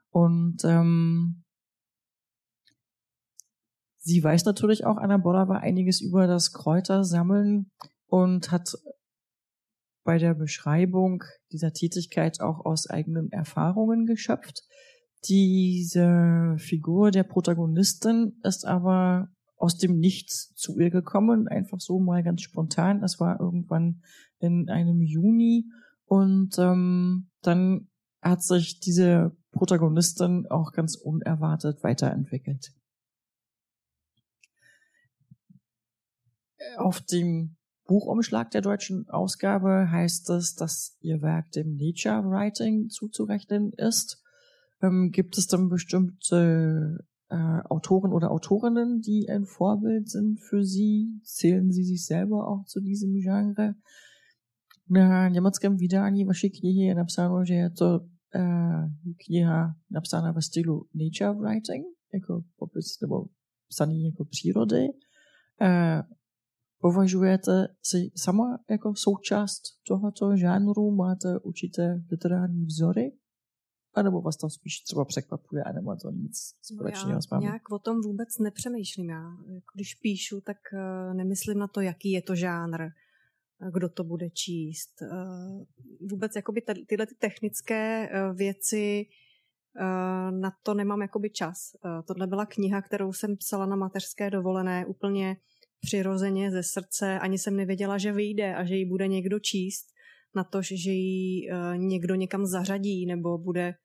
Und 0.09 0.65
ähm, 0.65 1.45
sie 3.99 4.21
weiß 4.21 4.43
natürlich 4.43 4.85
auch, 4.85 4.97
Anna 4.97 5.15
Bolava, 5.15 5.59
einiges 5.59 6.01
über 6.01 6.27
das 6.27 6.51
Kräutersammeln 6.51 7.71
und 8.07 8.51
hat 8.51 8.75
bei 10.03 10.17
der 10.17 10.33
Beschreibung 10.33 11.23
dieser 11.53 11.71
Tätigkeit 11.71 12.41
auch 12.41 12.65
aus 12.65 12.89
eigenen 12.89 13.31
Erfahrungen 13.31 14.05
geschöpft. 14.05 14.63
Diese 15.25 16.55
Figur 16.57 17.11
der 17.11 17.23
Protagonistin 17.23 18.39
ist 18.43 18.65
aber 18.65 19.29
aus 19.55 19.77
dem 19.77 19.97
Nichts 19.97 20.53
zu 20.55 20.77
ihr 20.77 20.89
gekommen, 20.89 21.47
einfach 21.47 21.79
so 21.79 21.99
mal 21.99 22.23
ganz 22.23 22.41
spontan. 22.41 22.99
Das 22.99 23.19
war 23.19 23.39
irgendwann 23.39 24.01
in 24.39 24.69
einem 24.69 25.01
Juni 25.01 25.65
und 26.05 26.57
ähm, 26.59 27.29
dann 27.41 27.87
hat 28.21 28.43
sich 28.43 28.79
diese 28.79 29.35
Protagonistin 29.51 30.47
auch 30.47 30.73
ganz 30.73 30.95
unerwartet 30.95 31.83
weiterentwickelt. 31.83 32.73
Auf 36.77 37.01
dem 37.01 37.55
Buchumschlag 37.85 38.51
der 38.51 38.61
deutschen 38.61 39.09
Ausgabe 39.09 39.89
heißt 39.91 40.29
es, 40.31 40.55
dass 40.55 40.97
ihr 41.01 41.21
Werk 41.21 41.51
dem 41.51 41.75
Nature 41.75 42.23
Writing 42.29 42.89
zuzurechnen 42.89 43.73
ist. 43.73 44.22
Ähm, 44.83 45.11
gibt 45.11 45.37
es 45.37 45.47
dann 45.47 45.69
bestimmte 45.69 47.05
äh, 47.29 47.61
Autoren 47.69 48.11
oder 48.11 48.31
Autorinnen, 48.31 49.01
die 49.01 49.29
ein 49.29 49.45
Vorbild 49.45 50.09
sind 50.09 50.39
für 50.41 50.63
Sie? 50.63 51.21
Zählen 51.23 51.71
Sie 51.71 51.83
sich 51.83 52.05
selber 52.05 52.47
auch 52.47 52.65
zu 52.65 52.81
diesem 52.81 53.13
Genre? 53.13 53.75
Na 54.89 55.29
německém 55.29 55.77
vydání 55.77 56.25
vaší 56.25 56.49
knihy 56.49 56.93
napsáno, 56.93 57.45
že 57.45 57.53
je 57.53 57.69
to 57.69 57.99
uh, 57.99 59.13
kniha 59.25 59.75
napsána 59.91 60.31
ve 60.31 60.41
stylu 60.41 60.87
nature 60.93 61.39
writing, 61.39 61.85
jako 62.13 62.43
popis 62.55 62.97
nebo 63.01 63.25
psaný 63.69 64.05
jako 64.05 64.25
přírody. 64.25 64.87
Uh, 65.61 66.01
považujete 66.81 67.67
si 67.83 68.11
sama 68.15 68.59
jako 68.69 68.93
součást 68.95 69.61
tohoto 69.87 70.37
žánru? 70.37 70.91
Máte 70.95 71.39
určité 71.39 72.03
literární 72.11 72.65
vzory? 72.65 73.11
A 73.95 74.01
nebo 74.01 74.21
vás 74.21 74.37
to 74.37 74.49
spíš 74.49 74.79
třeba 74.79 75.05
překvapuje, 75.05 75.63
a 75.63 75.71
nemá 75.71 75.95
to 75.95 76.11
nic 76.11 76.55
společného 76.61 77.13
no 77.13 77.21
s 77.21 77.29
vámi? 77.29 77.43
nějak 77.43 77.71
o 77.71 77.79
tom 77.79 78.01
vůbec 78.01 78.37
nepřemýšlím. 78.39 79.09
Já, 79.09 79.23
jako 79.53 79.71
když 79.75 79.95
píšu, 79.95 80.41
tak 80.41 80.57
uh, 80.73 81.13
nemyslím 81.13 81.57
na 81.57 81.67
to, 81.67 81.81
jaký 81.81 82.11
je 82.11 82.21
to 82.21 82.35
žánr 82.35 82.89
kdo 83.71 83.89
to 83.89 84.03
bude 84.03 84.29
číst. 84.29 85.01
Eh, 85.01 85.07
vůbec 86.09 86.35
jakoby 86.35 86.61
tyhle 86.87 87.05
ty 87.05 87.15
technické 87.15 88.09
eh, 88.09 88.33
věci 88.33 89.05
eh, 89.79 90.31
na 90.31 90.51
to 90.63 90.73
nemám 90.73 91.01
jakoby 91.01 91.29
čas. 91.29 91.57
Tohle 92.07 92.27
byla 92.27 92.45
kniha, 92.45 92.81
kterou 92.81 93.13
jsem 93.13 93.37
psala 93.37 93.65
na 93.65 93.75
mateřské 93.75 94.29
dovolené 94.29 94.85
úplně 94.85 95.37
přirozeně 95.81 96.51
ze 96.51 96.63
srdce. 96.63 97.19
Ani 97.19 97.37
jsem 97.37 97.55
nevěděla, 97.55 97.97
že 97.97 98.11
vyjde 98.11 98.55
a 98.55 98.65
že 98.65 98.75
ji 98.75 98.85
bude 98.85 99.07
někdo 99.07 99.39
číst 99.39 99.85
na 100.35 100.43
to, 100.43 100.61
že 100.61 100.91
ji 100.91 101.49
někdo 101.75 102.15
někam 102.15 102.45
zařadí 102.45 103.05
nebo 103.05 103.37
bude 103.37 103.75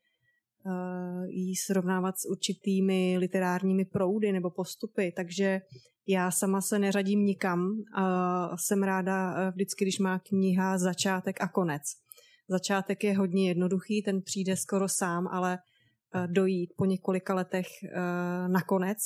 jí 1.27 1.57
srovnávat 1.57 2.19
s 2.19 2.29
určitými 2.29 3.17
literárními 3.19 3.85
proudy 3.85 4.33
nebo 4.33 4.51
postupy. 4.51 5.13
Takže 5.17 5.61
já 6.09 6.31
sama 6.31 6.61
se 6.61 6.79
neřadím 6.79 7.25
nikam. 7.25 7.83
A 7.95 8.57
jsem 8.57 8.83
ráda 8.83 9.35
eh, 9.37 9.51
vždycky, 9.51 9.85
když 9.85 9.99
má 9.99 10.19
kniha 10.19 10.79
začátek 10.79 11.41
a 11.41 11.49
konec. 11.49 11.83
Začátek 12.49 13.05
je 13.05 13.17
hodně 13.17 13.49
jednoduchý, 13.49 14.03
ten 14.03 14.23
přijde 14.23 14.57
skoro 14.57 14.89
sám, 14.89 15.29
ale 15.29 15.59
eh, 15.59 16.27
dojít 16.27 16.73
po 16.77 16.85
několika 16.85 17.35
letech 17.35 17.67
eh, 17.85 18.49
na 18.49 18.63
konec, 18.63 18.99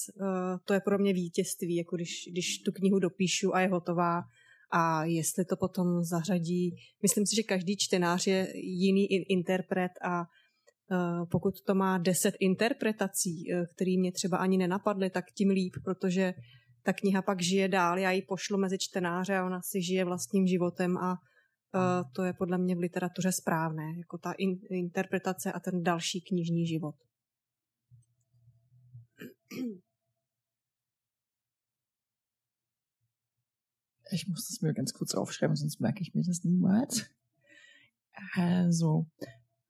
to 0.64 0.74
je 0.74 0.80
pro 0.80 0.98
mě 0.98 1.12
vítězství, 1.12 1.76
jako 1.76 1.96
když, 1.96 2.28
když 2.30 2.59
tu 2.59 2.72
knihu 2.72 2.98
dopíšu 2.98 3.55
a 3.55 3.61
je 3.61 3.68
hotová 3.68 4.22
a 4.70 5.05
jestli 5.05 5.44
to 5.44 5.57
potom 5.57 6.05
zařadí. 6.05 6.76
Myslím 7.03 7.26
si, 7.26 7.36
že 7.36 7.42
každý 7.42 7.76
čtenář 7.76 8.26
je 8.26 8.48
jiný 8.55 9.12
interpret 9.12 9.92
a 10.05 10.24
pokud 11.30 11.62
to 11.62 11.74
má 11.74 11.99
deset 11.99 12.34
interpretací, 12.40 13.45
které 13.74 13.97
mě 13.99 14.12
třeba 14.12 14.36
ani 14.36 14.59
nenapadly, 14.59 15.11
tak 15.11 15.24
tím 15.34 15.51
líp, 15.51 15.72
protože 15.84 16.34
ta 16.82 16.93
kniha 16.93 17.22
pak 17.22 17.43
žije 17.43 17.68
dál, 17.68 17.99
já 17.99 18.11
ji 18.11 18.22
pošlu 18.22 18.59
mezi 18.59 18.78
čtenáře 18.78 19.36
a 19.36 19.47
ona 19.47 19.62
si 19.62 19.82
žije 19.82 20.05
vlastním 20.05 20.47
životem 20.47 20.99
a 20.99 21.11
uh, 21.12 22.11
to 22.12 22.24
je 22.24 22.32
podle 22.32 22.59
mě 22.59 22.74
v 22.74 22.78
literatuře 22.78 23.32
správné, 23.32 23.99
jako 23.99 24.18
ta 24.18 24.32
in, 24.32 24.61
interpretace 24.70 25.53
a 25.53 25.61
ten 25.61 25.82
další 25.82 26.20
knižní 26.20 26.66
život. 26.66 26.95
Ich 34.12 34.28
muss 34.28 34.49
das 34.51 34.61
mir 34.61 34.74
ganz 34.74 34.93
kurz 34.93 35.14
aufschreiben, 35.14 35.57
sonst 35.57 35.80
merke 35.80 36.01
ich 36.01 36.14
mir 36.14 36.26
das 36.26 36.43
niemals. 36.45 37.05
Also, 38.36 39.07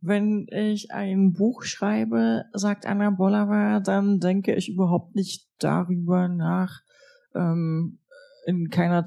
wenn 0.02 0.46
ich 0.50 0.90
ein 0.90 1.32
Buch 1.32 1.62
schreibe, 1.62 2.44
sagt 2.52 2.86
Anna 2.86 3.10
Bolava, 3.10 3.80
dann 3.80 4.18
denke 4.18 4.54
ich 4.54 4.68
überhaupt 4.68 5.14
nicht 5.14 5.48
darüber 5.58 6.28
nach, 6.28 6.80
ähm, 7.34 7.98
in 8.44 8.68
keiner, 8.68 9.04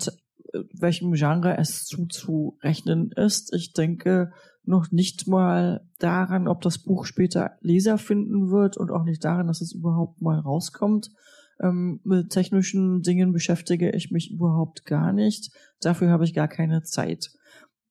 welchem 0.74 1.14
Genre 1.14 1.58
es 1.58 1.86
zuzurechnen 1.86 3.12
ist. 3.12 3.54
Ich 3.54 3.74
denke 3.74 4.32
noch 4.64 4.90
nicht 4.92 5.28
mal 5.28 5.86
daran, 6.00 6.48
ob 6.48 6.62
das 6.62 6.80
Buch 6.80 7.06
später 7.06 7.58
Leser 7.60 7.98
finden 7.98 8.50
wird 8.50 8.78
und 8.78 8.90
auch 8.90 9.04
nicht 9.04 9.24
daran, 9.24 9.48
dass 9.48 9.62
es 9.62 9.74
überhaupt 9.74 10.22
mal 10.22 10.40
rauskommt. 10.40 11.12
Ähm, 11.62 12.00
mit 12.04 12.30
technischen 12.30 13.02
Dingen 13.02 13.34
beschäftige 13.34 13.92
ich 13.92 14.12
mich 14.12 14.32
überhaupt 14.32 14.86
gar 14.86 15.12
nicht. 15.12 15.52
Dafür 15.82 16.10
habe 16.10 16.24
ich 16.24 16.34
gar 16.34 16.48
keine 16.48 16.84
Zeit. 16.84 17.32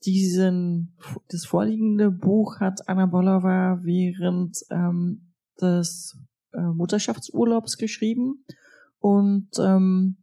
Diesen, 0.05 0.97
das 1.29 1.47
vorliegende 1.47 2.11
Buch 2.11 2.61
hat 2.61 2.89
Anna 2.89 3.07
Bolova 3.07 3.81
während 3.83 4.59
ähm, 4.71 5.33
des 5.61 6.19
äh, 6.53 6.61
Mutterschaftsurlaubs 6.61 7.79
geschrieben 7.79 8.45
und 8.99 9.49
ähm, 9.59 10.17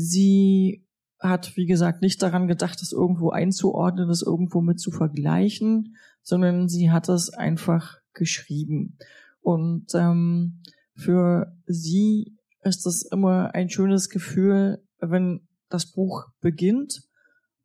Sie 0.00 0.86
hat, 1.18 1.56
wie 1.56 1.66
gesagt, 1.66 2.02
nicht 2.02 2.22
daran 2.22 2.46
gedacht, 2.46 2.80
das 2.80 2.92
irgendwo 2.92 3.30
einzuordnen, 3.30 4.06
das 4.06 4.22
irgendwo 4.22 4.60
mit 4.60 4.78
zu 4.78 4.92
vergleichen, 4.92 5.96
sondern 6.22 6.68
sie 6.68 6.92
hat 6.92 7.08
es 7.08 7.30
einfach 7.30 7.96
geschrieben. 8.12 8.96
Und 9.40 9.86
ähm, 9.94 10.62
für 10.94 11.52
sie 11.66 12.36
ist 12.62 12.86
es 12.86 13.02
immer 13.02 13.56
ein 13.56 13.70
schönes 13.70 14.08
Gefühl, 14.08 14.84
wenn 15.00 15.48
das 15.68 15.90
Buch 15.90 16.26
beginnt 16.40 17.07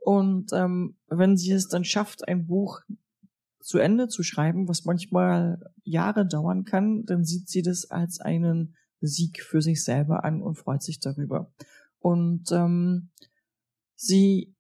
und 0.03 0.51
ähm, 0.51 0.97
wenn 1.07 1.37
sie 1.37 1.51
es 1.53 1.69
dann 1.69 1.85
schafft, 1.85 2.27
ein 2.27 2.45
Buch 2.45 2.81
zu 3.61 3.77
Ende 3.77 4.09
zu 4.09 4.21
schreiben, 4.21 4.67
was 4.67 4.83
manchmal 4.83 5.71
Jahre 5.83 6.25
dauern 6.27 6.65
kann, 6.65 7.05
dann 7.05 7.23
sieht 7.23 7.47
sie 7.47 7.61
das 7.61 7.89
als 7.89 8.19
einen 8.19 8.75
Sieg 8.99 9.41
für 9.41 9.61
sich 9.61 9.83
selber 9.83 10.25
an 10.25 10.41
und 10.41 10.55
freut 10.55 10.83
sich 10.83 10.99
darüber. 10.99 11.53
Und 11.99 12.51
ähm, 12.51 13.11
sie 13.95 14.53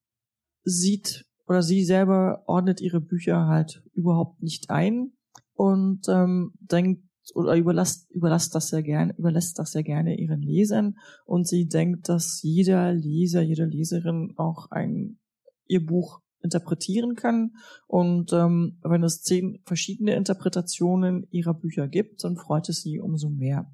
sieht 0.63 1.25
oder 1.45 1.61
sie 1.61 1.83
selber 1.83 2.43
ordnet 2.47 2.79
ihre 2.79 3.01
Bücher 3.01 3.47
halt 3.47 3.83
überhaupt 3.93 4.41
nicht 4.41 4.69
ein 4.69 5.11
und 5.55 6.07
ähm, 6.07 6.53
denkt 6.59 7.03
oder 7.33 7.57
überlässt, 7.57 8.09
überlässt 8.11 8.55
das 8.55 8.69
sehr 8.69 8.83
gerne, 8.83 9.13
überlässt 9.17 9.59
das 9.59 9.73
sehr 9.73 9.83
gerne 9.83 10.17
ihren 10.17 10.41
Lesern 10.41 10.97
und 11.25 11.47
sie 11.49 11.67
denkt, 11.67 12.07
dass 12.07 12.41
jeder 12.43 12.93
Leser, 12.93 13.41
jede 13.41 13.65
Leserin 13.65 14.33
auch 14.37 14.71
ein 14.71 15.19
ihr 15.67 15.85
Buch 15.85 16.21
interpretieren 16.41 17.15
kann. 17.15 17.55
Und 17.87 18.33
ähm, 18.33 18.79
wenn 18.83 19.03
es 19.03 19.21
zehn 19.21 19.61
verschiedene 19.65 20.15
Interpretationen 20.15 21.27
ihrer 21.31 21.53
Bücher 21.53 21.87
gibt, 21.87 22.23
dann 22.23 22.35
freut 22.35 22.69
es 22.69 22.81
sie 22.81 22.99
umso 22.99 23.29
mehr. 23.29 23.71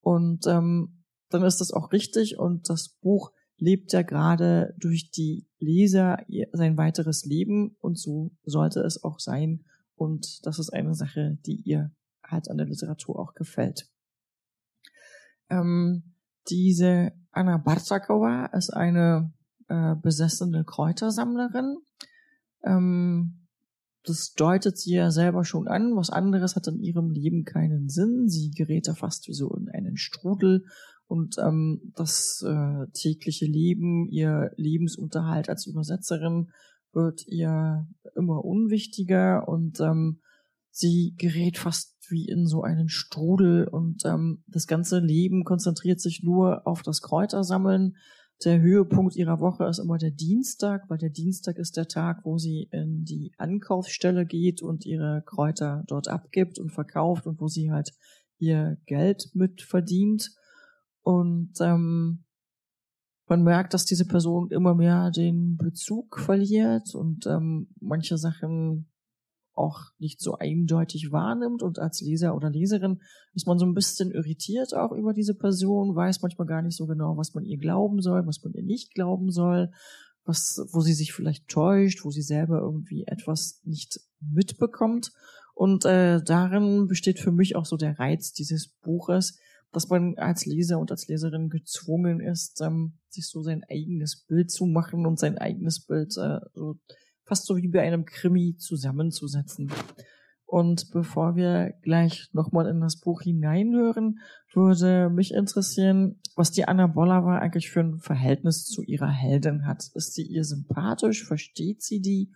Und 0.00 0.46
ähm, 0.46 1.04
dann 1.30 1.42
ist 1.42 1.60
das 1.60 1.72
auch 1.72 1.92
richtig 1.92 2.38
und 2.38 2.68
das 2.68 2.90
Buch 3.00 3.32
lebt 3.56 3.92
ja 3.92 4.02
gerade 4.02 4.74
durch 4.78 5.10
die 5.10 5.48
Leser 5.58 6.18
sein 6.52 6.76
weiteres 6.76 7.24
Leben 7.24 7.76
und 7.80 7.98
so 7.98 8.32
sollte 8.42 8.80
es 8.80 9.02
auch 9.02 9.18
sein. 9.18 9.64
Und 9.94 10.44
das 10.44 10.58
ist 10.58 10.70
eine 10.70 10.94
Sache, 10.94 11.38
die 11.46 11.62
ihr 11.62 11.92
halt 12.24 12.50
an 12.50 12.58
der 12.58 12.66
Literatur 12.66 13.18
auch 13.18 13.34
gefällt. 13.34 13.88
Ähm, 15.48 16.14
diese 16.48 17.12
Anna 17.30 17.56
Bartakova 17.56 18.46
ist 18.46 18.70
eine 18.70 19.32
äh, 19.72 19.96
besessene 20.00 20.64
Kräutersammlerin. 20.64 21.78
Ähm, 22.62 23.48
das 24.04 24.34
deutet 24.34 24.76
sie 24.76 24.94
ja 24.94 25.10
selber 25.10 25.44
schon 25.44 25.66
an. 25.66 25.96
Was 25.96 26.10
anderes 26.10 26.56
hat 26.56 26.66
in 26.66 26.80
ihrem 26.80 27.10
Leben 27.10 27.44
keinen 27.44 27.88
Sinn. 27.88 28.28
Sie 28.28 28.50
gerät 28.50 28.88
da 28.88 28.94
fast 28.94 29.28
wie 29.28 29.34
so 29.34 29.54
in 29.54 29.68
einen 29.68 29.96
Strudel 29.96 30.64
und 31.06 31.36
ähm, 31.38 31.92
das 31.94 32.42
äh, 32.46 32.86
tägliche 32.92 33.46
Leben, 33.46 34.08
ihr 34.08 34.50
Lebensunterhalt 34.56 35.48
als 35.48 35.66
Übersetzerin 35.66 36.50
wird 36.92 37.26
ihr 37.26 37.86
immer 38.16 38.44
unwichtiger 38.44 39.48
und 39.48 39.80
ähm, 39.80 40.20
sie 40.70 41.14
gerät 41.18 41.58
fast 41.58 41.96
wie 42.08 42.26
in 42.26 42.46
so 42.46 42.62
einen 42.62 42.88
Strudel 42.88 43.68
und 43.68 44.04
ähm, 44.04 44.42
das 44.46 44.66
ganze 44.66 44.98
Leben 44.98 45.44
konzentriert 45.44 46.00
sich 46.00 46.22
nur 46.22 46.66
auf 46.66 46.82
das 46.82 47.02
Kräutersammeln. 47.02 47.96
Der 48.44 48.60
Höhepunkt 48.60 49.14
ihrer 49.14 49.40
Woche 49.40 49.64
ist 49.66 49.78
immer 49.78 49.98
der 49.98 50.10
Dienstag, 50.10 50.88
weil 50.88 50.98
der 50.98 51.10
Dienstag 51.10 51.58
ist 51.58 51.76
der 51.76 51.86
Tag, 51.86 52.24
wo 52.24 52.38
sie 52.38 52.68
in 52.72 53.04
die 53.04 53.32
Ankaufsstelle 53.38 54.26
geht 54.26 54.62
und 54.62 54.84
ihre 54.84 55.22
Kräuter 55.24 55.84
dort 55.86 56.08
abgibt 56.08 56.58
und 56.58 56.70
verkauft 56.70 57.26
und 57.26 57.40
wo 57.40 57.46
sie 57.46 57.70
halt 57.70 57.92
ihr 58.38 58.78
Geld 58.86 59.30
mit 59.34 59.62
verdient. 59.62 60.34
Und 61.02 61.52
ähm, 61.60 62.24
man 63.28 63.42
merkt, 63.42 63.74
dass 63.74 63.84
diese 63.84 64.06
Person 64.06 64.50
immer 64.50 64.74
mehr 64.74 65.10
den 65.10 65.56
Bezug 65.56 66.18
verliert 66.18 66.94
und 66.94 67.26
ähm, 67.26 67.68
manche 67.80 68.18
Sachen 68.18 68.91
auch 69.54 69.92
nicht 69.98 70.20
so 70.20 70.36
eindeutig 70.38 71.12
wahrnimmt 71.12 71.62
und 71.62 71.78
als 71.78 72.00
Leser 72.00 72.34
oder 72.34 72.50
Leserin 72.50 73.00
ist 73.34 73.46
man 73.46 73.58
so 73.58 73.66
ein 73.66 73.74
bisschen 73.74 74.10
irritiert 74.10 74.74
auch 74.74 74.92
über 74.92 75.12
diese 75.12 75.34
Person, 75.34 75.94
weiß 75.94 76.22
manchmal 76.22 76.46
gar 76.46 76.62
nicht 76.62 76.76
so 76.76 76.86
genau, 76.86 77.16
was 77.16 77.34
man 77.34 77.44
ihr 77.44 77.58
glauben 77.58 78.00
soll, 78.00 78.26
was 78.26 78.42
man 78.42 78.54
ihr 78.54 78.62
nicht 78.62 78.94
glauben 78.94 79.30
soll, 79.30 79.70
was, 80.24 80.64
wo 80.72 80.80
sie 80.80 80.94
sich 80.94 81.12
vielleicht 81.12 81.48
täuscht, 81.48 82.04
wo 82.04 82.10
sie 82.10 82.22
selber 82.22 82.60
irgendwie 82.60 83.04
etwas 83.06 83.60
nicht 83.64 84.00
mitbekommt. 84.20 85.12
Und 85.54 85.84
äh, 85.84 86.22
darin 86.22 86.86
besteht 86.86 87.18
für 87.18 87.32
mich 87.32 87.56
auch 87.56 87.66
so 87.66 87.76
der 87.76 87.98
Reiz 87.98 88.32
dieses 88.32 88.68
Buches, 88.82 89.38
dass 89.72 89.88
man 89.88 90.16
als 90.16 90.46
Leser 90.46 90.78
und 90.78 90.90
als 90.90 91.08
Leserin 91.08 91.48
gezwungen 91.48 92.20
ist, 92.20 92.60
ähm, 92.60 92.98
sich 93.08 93.28
so 93.28 93.42
sein 93.42 93.62
eigenes 93.68 94.24
Bild 94.26 94.50
zu 94.50 94.66
machen 94.66 95.06
und 95.06 95.18
sein 95.18 95.38
eigenes 95.38 95.84
Bild 95.84 96.16
äh, 96.18 96.40
so 96.54 96.78
fast 97.32 97.46
so 97.46 97.56
wie 97.56 97.68
bei 97.68 97.80
einem 97.80 98.04
Krimi 98.04 98.56
zusammenzusetzen. 98.58 99.72
Und 100.44 100.90
bevor 100.90 101.34
wir 101.34 101.72
gleich 101.80 102.28
nochmal 102.34 102.66
in 102.66 102.82
das 102.82 103.00
Buch 103.00 103.22
hineinhören, 103.22 104.18
würde 104.52 105.08
mich 105.08 105.32
interessieren, 105.32 106.20
was 106.36 106.50
die 106.50 106.68
Anna 106.68 106.88
Bollava 106.88 107.38
eigentlich 107.38 107.70
für 107.70 107.80
ein 107.80 108.00
Verhältnis 108.00 108.66
zu 108.66 108.82
ihrer 108.82 109.08
Heldin 109.08 109.66
hat. 109.66 109.82
Ist 109.94 110.12
sie 110.12 110.24
ihr 110.24 110.44
sympathisch? 110.44 111.24
Versteht 111.24 111.82
sie 111.82 112.02
die? 112.02 112.30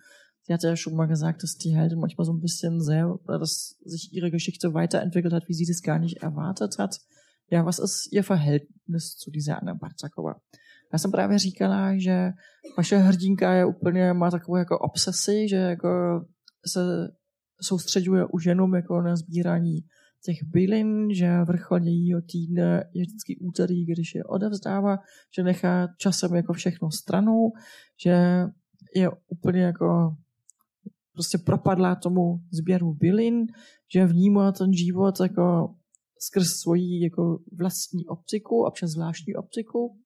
Sie 0.44 0.54
hat 0.54 0.62
ja 0.62 0.76
schon 0.76 0.96
mal 0.96 1.08
gesagt, 1.08 1.42
dass 1.42 1.58
die 1.58 1.76
Heldin 1.76 1.98
manchmal 1.98 2.24
so 2.24 2.32
ein 2.32 2.40
bisschen 2.40 2.80
sehr, 2.80 3.18
dass 3.26 3.76
sich 3.84 4.14
ihre 4.14 4.30
Geschichte 4.30 4.72
weiterentwickelt 4.72 5.34
hat, 5.34 5.46
wie 5.46 5.54
sie 5.54 5.66
das 5.66 5.82
gar 5.82 5.98
nicht 5.98 6.22
erwartet 6.22 6.78
hat. 6.78 7.02
Ja, 7.50 7.66
was 7.66 7.78
ist 7.78 8.10
ihr 8.12 8.24
Verhältnis 8.24 9.18
zu 9.18 9.30
dieser 9.30 9.60
Anna 9.60 9.74
Bartakova? 9.74 10.40
Já 10.92 10.98
jsem 10.98 11.10
právě 11.10 11.38
říkala, 11.38 11.98
že 11.98 12.30
vaše 12.76 12.96
hrdinka 12.96 13.52
je 13.52 13.66
úplně, 13.66 14.12
má 14.12 14.30
takovou 14.30 14.56
jako 14.56 14.78
obsesi, 14.78 15.48
že 15.48 15.56
jako 15.56 15.88
se 16.72 16.80
soustředuje 17.62 18.26
už 18.32 18.44
jenom 18.44 18.74
jako 18.74 19.02
na 19.02 19.16
sbírání 19.16 19.76
těch 20.24 20.36
bylin, 20.44 21.14
že 21.14 21.44
vrchol 21.44 21.82
jejího 21.82 22.20
týdne 22.20 22.90
je 22.94 23.02
vždycky 23.02 23.38
úterý, 23.40 23.86
když 23.86 24.14
je 24.14 24.24
odevzdává, 24.24 24.98
že 25.36 25.42
nechá 25.42 25.88
časem 25.98 26.34
jako 26.34 26.52
všechno 26.52 26.90
stranou, 26.90 27.52
že 28.04 28.44
je 28.94 29.10
úplně 29.28 29.62
jako 29.62 30.16
prostě 31.12 31.38
propadla 31.38 31.94
tomu 31.94 32.40
sběru 32.52 32.94
bylin, 32.94 33.46
že 33.94 34.06
vnímá 34.06 34.52
ten 34.52 34.72
život 34.72 35.20
jako 35.20 35.74
skrz 36.20 36.46
svoji 36.46 37.02
jako 37.02 37.38
vlastní 37.58 38.06
optiku, 38.06 38.64
občas 38.64 38.90
zvláštní 38.90 39.34
optiku 39.34 39.98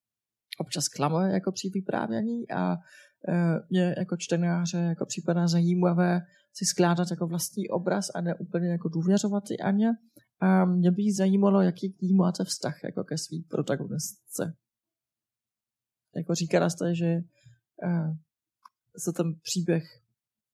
občas 0.61 0.88
klame 0.88 1.32
jako 1.32 1.52
při 1.52 1.70
vyprávění 1.74 2.50
a 2.50 2.72
e, 2.72 2.76
mě 3.70 3.94
jako 3.98 4.16
čtenáře 4.16 4.78
jako 4.78 5.06
připadá 5.06 5.48
zajímavé 5.48 6.20
si 6.52 6.64
skládat 6.64 7.11
jako 7.11 7.26
vlastní 7.26 7.68
obraz 7.68 8.06
a 8.14 8.20
ne 8.20 8.34
úplně 8.34 8.68
jako 8.68 8.88
důvěřovat 8.88 9.44
ty 9.48 9.58
Aně. 9.58 9.90
A 10.40 10.64
mě 10.64 10.90
by 10.90 11.12
zajímalo, 11.12 11.61
jaký 11.61 11.92
k 11.92 12.02
ní 12.02 12.14
máte 12.14 12.44
vztah 12.44 12.84
jako 12.84 13.04
ke 13.04 13.18
svý 13.18 13.42
protagonistce. 13.42 14.56
Jako 16.16 16.34
říkala 16.34 16.70
jste, 16.70 16.94
že 16.94 17.16
uh, 17.84 18.14
se 18.98 19.12
ten 19.12 19.34
příběh 19.42 19.84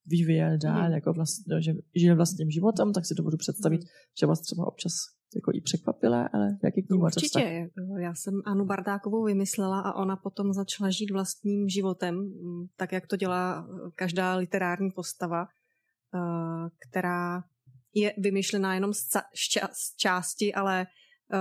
vyvíjel 0.06 0.58
dál, 0.58 0.88
mm. 0.88 0.94
jako 0.94 1.12
vlastně, 1.12 1.62
že 1.62 1.72
žije 1.94 2.14
vlastním 2.14 2.50
životem, 2.50 2.92
tak 2.92 3.06
si 3.06 3.14
to 3.14 3.22
budu 3.22 3.36
představit, 3.36 3.80
mm. 3.80 3.86
že 4.20 4.26
vás 4.26 4.40
třeba 4.40 4.66
občas 4.66 4.92
jako 5.34 5.50
i 5.54 5.60
překvapila, 5.60 6.28
ale 6.32 6.58
jaký 6.64 6.82
k 6.82 6.90
ní 6.90 6.98
máte 6.98 7.16
Určitě. 7.16 7.68
Vztah? 7.68 8.02
Já 8.02 8.14
jsem 8.14 8.34
Anu 8.44 8.64
Bardákovou 8.64 9.24
vymyslela 9.24 9.80
a 9.80 9.94
ona 9.94 10.16
potom 10.16 10.52
začala 10.52 10.90
žít 10.90 11.10
vlastním 11.10 11.68
životem, 11.68 12.14
mm, 12.14 12.66
tak 12.76 12.92
jak 12.92 13.06
to 13.06 13.16
dělá 13.16 13.68
eh, 13.68 13.90
každá 13.94 14.36
literární 14.36 14.90
postava, 14.90 15.46
eh, 16.14 16.68
která 16.88 17.42
je 17.96 18.14
vymyšlená 18.18 18.74
jenom 18.74 18.94
z, 18.94 19.00
z 19.72 19.96
části, 19.96 20.54
ale 20.54 20.86
uh, 21.32 21.38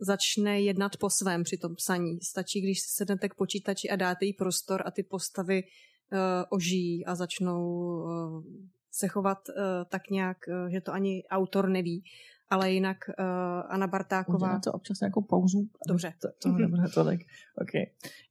začne 0.00 0.60
jednat 0.60 0.96
po 0.96 1.10
svém 1.10 1.42
při 1.42 1.56
tom 1.56 1.74
psaní. 1.74 2.20
Stačí, 2.20 2.60
když 2.60 2.80
sednete 2.80 3.28
k 3.28 3.34
počítači 3.34 3.90
a 3.90 3.96
dáte 3.96 4.24
jí 4.24 4.32
prostor 4.32 4.82
a 4.86 4.90
ty 4.90 5.02
postavy 5.02 5.62
uh, 5.62 6.18
ožijí 6.50 7.06
a 7.06 7.14
začnou 7.14 7.62
uh, 8.02 8.44
se 8.92 9.08
chovat 9.08 9.38
uh, 9.48 9.54
tak 9.88 10.02
nějak, 10.10 10.36
uh, 10.48 10.70
že 10.70 10.80
to 10.80 10.92
ani 10.92 11.22
autor 11.30 11.68
neví 11.68 12.04
ale 12.50 12.72
jinak 12.72 12.98
uh, 13.08 13.24
Anna 13.68 13.86
Bartáková... 13.86 14.36
Udělá 14.36 14.58
to 14.58 14.72
občas 14.72 15.00
nějakou 15.00 15.22
pauzu? 15.22 15.68
Dobře. 15.88 16.12
To, 16.22 16.28
to 16.42 16.48
nebude 16.48 16.88
tolik. 16.94 17.20
Okay. 17.62 17.86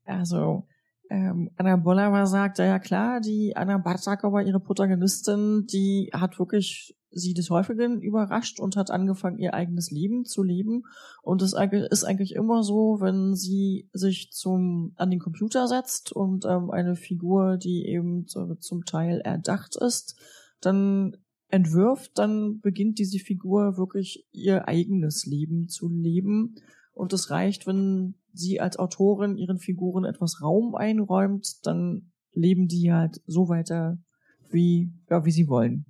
Also, 0.06 0.64
ähm, 1.12 1.50
Anna 1.58 1.78
Bollava 1.78 2.26
sagt, 2.26 2.60
ja 2.60 2.80
klar, 2.80 3.20
die 3.22 3.56
Anna 3.56 3.78
Bartakova, 3.78 4.42
ihre 4.42 4.60
Protagonistin, 4.60 5.66
die 5.66 6.10
hat 6.14 6.40
wirklich 6.40 6.96
sie 7.12 7.34
des 7.34 7.50
Häufigen 7.50 8.02
überrascht 8.02 8.60
und 8.60 8.76
hat 8.76 8.92
angefangen, 8.92 9.40
ihr 9.40 9.54
eigenes 9.54 9.90
Leben 9.90 10.26
zu 10.26 10.44
leben. 10.44 10.84
Und 11.24 11.42
es 11.42 11.54
ist 11.54 12.04
eigentlich 12.04 12.36
immer 12.36 12.64
so, 12.64 12.98
wenn 13.00 13.36
sie 13.36 13.90
sich 13.94 14.32
zum, 14.32 14.94
an 14.96 15.10
den 15.10 15.20
Computer 15.20 15.68
setzt 15.68 16.12
und 16.12 16.46
ähm, 16.46 16.70
eine 16.70 16.96
Figur, 16.96 17.58
die 17.58 17.88
eben 17.88 18.26
so, 18.28 18.56
zum 18.56 18.86
Teil 18.86 19.22
erdacht 19.22 19.76
ist, 19.76 20.16
dann 20.62 21.18
entwirft, 21.50 22.18
dann 22.18 22.60
beginnt 22.62 23.00
diese 23.00 23.20
Figur 23.20 23.78
wirklich 23.78 24.26
ihr 24.32 24.68
eigenes 24.68 25.26
Leben 25.26 25.68
zu 25.68 25.90
leben. 25.90 26.56
Und 26.94 27.14
es 27.14 27.30
reicht, 27.30 27.68
wenn 27.68 28.16
sie 28.34 28.60
als 28.60 28.78
Autorin 28.78 29.38
ihren 29.38 29.60
Figuren 29.60 30.06
etwas 30.06 30.42
Raum 30.42 30.76
einräumt, 30.76 31.66
dann 31.66 32.12
leben 32.34 32.68
die 32.68 32.92
halt 32.92 33.22
so 33.26 33.50
weiter, 33.50 33.98
wie, 34.52 34.92
ja, 35.10 35.26
wie 35.26 35.32
sie 35.32 35.48
wollen. 35.48 35.86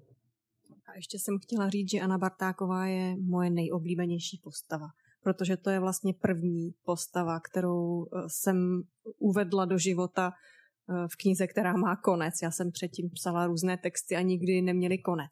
Ještě 0.96 1.20
jsem 1.20 1.40
chtěla 1.40 1.70
říct, 1.70 1.92
že 1.92 2.00
Anna 2.00 2.18
Bartáková 2.18 2.86
je 2.86 3.16
moje 3.18 3.50
nejoblíbenější 3.50 4.40
postava, 4.44 4.88
protože 5.24 5.58
to 5.58 5.70
je 5.70 5.80
vlastně 5.80 6.14
první 6.14 6.74
postava, 6.84 7.40
kterou 7.40 8.06
eh, 8.06 8.24
jsem 8.28 8.82
uvedla 9.20 9.66
do 9.66 9.78
života 9.78 10.32
v 11.08 11.16
knize, 11.16 11.48
která 11.48 11.74
má 11.74 11.96
konec. 11.96 12.34
Já 12.44 12.52
jsem 12.52 12.72
předtím 12.72 13.10
psala 13.10 13.48
různé 13.48 13.78
texty 13.78 14.16
a 14.16 14.22
nikdy 14.22 14.62
neměli 14.62 14.98
konec. 14.98 15.32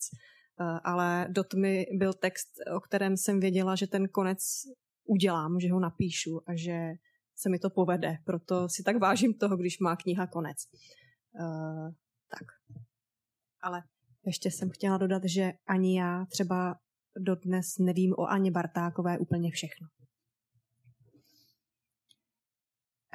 Eh, 0.62 0.80
ale 0.84 1.28
do 1.30 1.44
tmy 1.44 1.86
byl 1.92 2.14
text, 2.14 2.48
o 2.76 2.80
kterém 2.80 3.18
jsem 3.18 3.40
věděla, 3.40 3.76
že 3.76 3.88
ten 3.88 4.08
konec 4.08 4.40
udělám, 5.06 5.60
že 5.60 5.72
ho 5.72 5.80
napíšu 5.80 6.42
a 6.48 6.56
že 6.56 6.92
se 7.36 7.50
mi 7.50 7.60
to 7.60 7.70
povede. 7.70 8.18
Proto 8.26 8.70
si 8.70 8.84
tak 8.84 9.00
vážím 9.00 9.34
toho, 9.34 9.58
když 9.58 9.80
má 9.80 9.96
kniha 9.96 10.28
konec. 10.28 10.58
Uh, 11.40 11.92
tak. 12.30 12.48
Ale 13.62 13.84
ještě 14.26 14.52
jsem 14.52 14.70
chtěla 14.70 14.98
dodat, 14.98 15.24
že 15.26 15.54
ani 15.68 16.00
já 16.00 16.26
třeba 16.26 16.76
dodnes 17.18 17.78
nevím 17.80 18.14
o 18.18 18.26
Aně 18.26 18.52
Bartákové 18.52 19.18
úplně 19.18 19.52
všechno. 19.52 19.88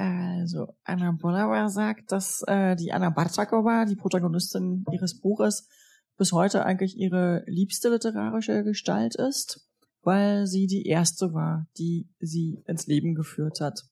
Also 0.02 0.74
Anna 0.82 1.12
Bollauer 1.12 1.68
sagt, 1.68 2.10
dass 2.10 2.42
äh, 2.48 2.74
die 2.74 2.92
Anna 2.92 3.10
Bartakova, 3.10 3.84
die 3.84 3.94
Protagonistin 3.94 4.84
ihres 4.90 5.20
Buches, 5.20 5.68
bis 6.16 6.32
heute 6.32 6.64
eigentlich 6.64 6.96
ihre 6.96 7.44
liebste 7.46 7.88
literarische 7.88 8.64
Gestalt 8.64 9.14
ist, 9.14 9.70
weil 10.02 10.48
sie 10.48 10.66
die 10.66 10.86
erste 10.86 11.34
war, 11.34 11.68
die 11.78 12.08
sie 12.18 12.64
ins 12.66 12.88
Leben 12.88 13.14
geführt 13.14 13.60
hat. 13.60 13.84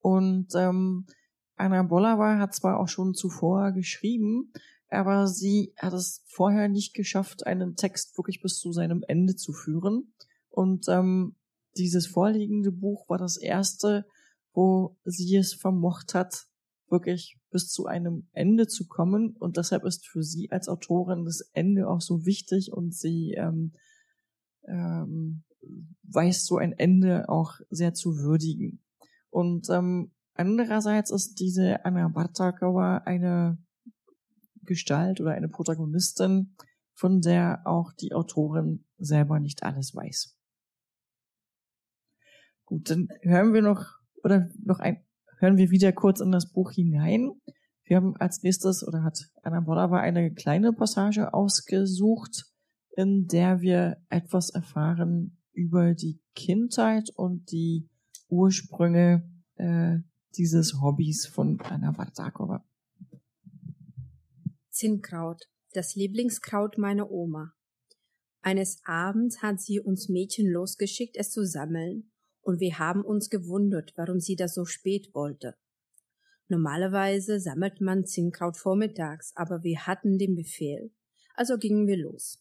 Und 0.00 0.48
ähm, 0.56 1.06
Anna 1.54 1.84
Bollauer 1.84 2.38
hat 2.38 2.52
zwar 2.52 2.80
auch 2.80 2.88
schon 2.88 3.14
zuvor 3.14 3.70
geschrieben, 3.70 4.52
aber 4.88 5.28
sie 5.28 5.72
hat 5.78 5.92
es 5.92 6.24
vorher 6.26 6.68
nicht 6.68 6.94
geschafft, 6.94 7.46
einen 7.46 7.76
Text 7.76 8.18
wirklich 8.18 8.42
bis 8.42 8.58
zu 8.58 8.72
seinem 8.72 9.04
Ende 9.06 9.36
zu 9.36 9.52
führen. 9.52 10.14
Und 10.50 10.88
ähm, 10.88 11.36
dieses 11.76 12.08
vorliegende 12.08 12.72
Buch 12.72 13.08
war 13.08 13.18
das 13.18 13.36
erste, 13.36 14.04
wo 14.54 14.96
sie 15.04 15.36
es 15.36 15.52
vermocht 15.52 16.14
hat, 16.14 16.46
wirklich 16.88 17.38
bis 17.50 17.68
zu 17.68 17.86
einem 17.86 18.28
Ende 18.32 18.66
zu 18.66 18.86
kommen. 18.86 19.36
Und 19.36 19.56
deshalb 19.56 19.84
ist 19.84 20.06
für 20.06 20.22
sie 20.22 20.50
als 20.50 20.68
Autorin 20.68 21.24
das 21.24 21.40
Ende 21.52 21.88
auch 21.88 22.00
so 22.00 22.24
wichtig 22.24 22.72
und 22.72 22.94
sie 22.94 23.32
ähm, 23.32 23.72
ähm, 24.66 25.44
weiß 26.02 26.46
so 26.46 26.58
ein 26.58 26.72
Ende 26.72 27.28
auch 27.28 27.58
sehr 27.70 27.94
zu 27.94 28.18
würdigen. 28.18 28.82
Und 29.30 29.68
ähm, 29.70 30.12
andererseits 30.34 31.10
ist 31.10 31.40
diese 31.40 31.84
Anna 31.84 32.08
Bartakova 32.08 32.98
eine 32.98 33.58
Gestalt 34.62 35.20
oder 35.20 35.32
eine 35.32 35.48
Protagonistin, 35.48 36.56
von 36.94 37.20
der 37.20 37.62
auch 37.64 37.92
die 37.92 38.12
Autorin 38.12 38.84
selber 38.98 39.40
nicht 39.40 39.62
alles 39.62 39.94
weiß. 39.94 40.38
Gut, 42.64 42.88
dann 42.88 43.08
hören 43.22 43.52
wir 43.52 43.62
noch 43.62 43.98
oder 44.24 44.48
noch 44.64 44.80
ein, 44.80 45.04
hören 45.38 45.58
wir 45.58 45.70
wieder 45.70 45.92
kurz 45.92 46.20
in 46.20 46.32
das 46.32 46.50
Buch 46.50 46.72
hinein. 46.72 47.32
Wir 47.84 47.98
haben 47.98 48.16
als 48.16 48.42
nächstes 48.42 48.86
oder 48.86 49.04
hat 49.04 49.30
Anna 49.42 49.60
Bolava 49.60 50.00
eine 50.00 50.32
kleine 50.32 50.72
Passage 50.72 51.34
ausgesucht, 51.34 52.46
in 52.96 53.26
der 53.26 53.60
wir 53.60 53.98
etwas 54.08 54.50
erfahren 54.50 55.36
über 55.52 55.94
die 55.94 56.20
Kindheit 56.34 57.10
und 57.14 57.50
die 57.52 57.88
Ursprünge 58.28 59.30
äh, 59.56 59.98
dieses 60.36 60.80
Hobbys 60.80 61.26
von 61.26 61.60
Anna 61.60 61.92
Bartakova. 61.92 62.64
Zinnkraut, 64.70 65.42
das 65.72 65.94
Lieblingskraut 65.94 66.78
meiner 66.78 67.10
Oma. 67.10 67.52
Eines 68.40 68.80
Abends 68.84 69.42
hat 69.42 69.60
sie 69.60 69.80
uns 69.80 70.08
Mädchen 70.08 70.50
losgeschickt, 70.50 71.16
es 71.16 71.30
zu 71.30 71.46
sammeln, 71.46 72.10
und 72.44 72.60
wir 72.60 72.78
haben 72.78 73.04
uns 73.04 73.30
gewundert, 73.30 73.92
warum 73.96 74.20
sie 74.20 74.36
das 74.36 74.54
so 74.54 74.64
spät 74.64 75.14
wollte. 75.14 75.56
Normalerweise 76.48 77.40
sammelt 77.40 77.80
man 77.80 78.04
Zinnkraut 78.04 78.56
vormittags, 78.56 79.32
aber 79.34 79.62
wir 79.62 79.86
hatten 79.86 80.18
den 80.18 80.36
Befehl, 80.36 80.90
also 81.34 81.56
gingen 81.58 81.86
wir 81.86 81.96
los. 81.96 82.38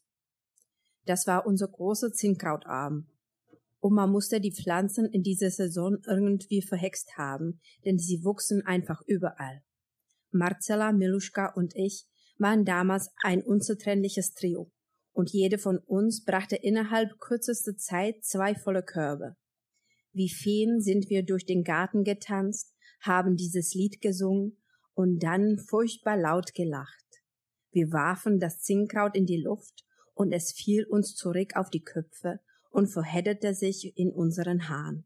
Das 1.05 1.25
war 1.25 1.45
unser 1.45 1.67
großer 1.67 2.11
Zinnkrautabend. 2.11 3.07
Oma 3.79 4.07
musste 4.07 4.39
die 4.39 4.53
Pflanzen 4.53 5.05
in 5.05 5.23
dieser 5.23 5.49
Saison 5.49 5.97
irgendwie 6.05 6.61
verhext 6.61 7.17
haben, 7.17 7.59
denn 7.85 7.97
sie 7.97 8.23
wuchsen 8.23 8.65
einfach 8.65 9.01
überall. 9.07 9.61
Marcella, 10.31 10.91
Miluschka 10.91 11.47
und 11.53 11.75
ich 11.75 12.07
waren 12.37 12.65
damals 12.65 13.09
ein 13.23 13.41
unzertrennliches 13.41 14.33
Trio, 14.33 14.71
und 15.11 15.31
jede 15.31 15.57
von 15.57 15.77
uns 15.77 16.23
brachte 16.25 16.55
innerhalb 16.55 17.19
kürzester 17.19 17.77
Zeit 17.77 18.23
zwei 18.23 18.55
volle 18.55 18.83
Körbe. 18.83 19.35
Wie 20.13 20.29
Feen 20.29 20.79
sind 20.79 21.09
wir 21.09 21.23
durch 21.23 21.45
den 21.45 21.63
Garten 21.63 22.03
getanzt, 22.03 22.75
haben 23.01 23.35
dieses 23.35 23.73
Lied 23.73 23.99
gesungen 23.99 24.57
und 24.93 25.23
dann 25.23 25.57
furchtbar 25.57 26.17
laut 26.17 26.53
gelacht. 26.53 27.03
Wir 27.71 27.91
warfen 27.91 28.39
das 28.39 28.59
Zinnkraut 28.59 29.15
in 29.15 29.25
die 29.25 29.41
Luft 29.41 29.83
und 30.13 30.31
es 30.31 30.51
fiel 30.51 30.85
uns 30.85 31.15
zurück 31.15 31.55
auf 31.55 31.71
die 31.71 31.83
Köpfe 31.83 32.39
und 32.69 32.87
verhedderte 32.87 33.55
sich 33.55 33.97
in 33.97 34.11
unseren 34.11 34.69
Haaren. 34.69 35.05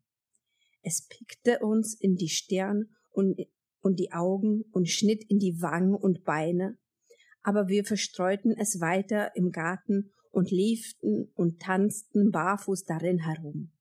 Es 0.81 1.07
pickte 1.07 1.59
uns 1.59 1.93
in 1.93 2.15
die 2.17 2.29
Stirn 2.29 2.89
und, 3.11 3.39
und 3.79 3.99
die 3.99 4.11
Augen 4.11 4.63
und 4.71 4.89
schnitt 4.89 5.23
in 5.29 5.39
die 5.39 5.61
Wangen 5.61 5.95
und 5.95 6.25
Beine, 6.25 6.77
aber 7.43 7.69
wir 7.69 7.85
verstreuten 7.85 8.53
es 8.57 8.81
weiter 8.81 9.33
im 9.37 9.53
Garten 9.53 10.11
und 10.31 10.51
lieften 10.51 11.31
und 11.33 11.61
tanzten 11.61 12.31
barfuß 12.31 12.83
darin 12.83 13.19
herum. 13.19 13.71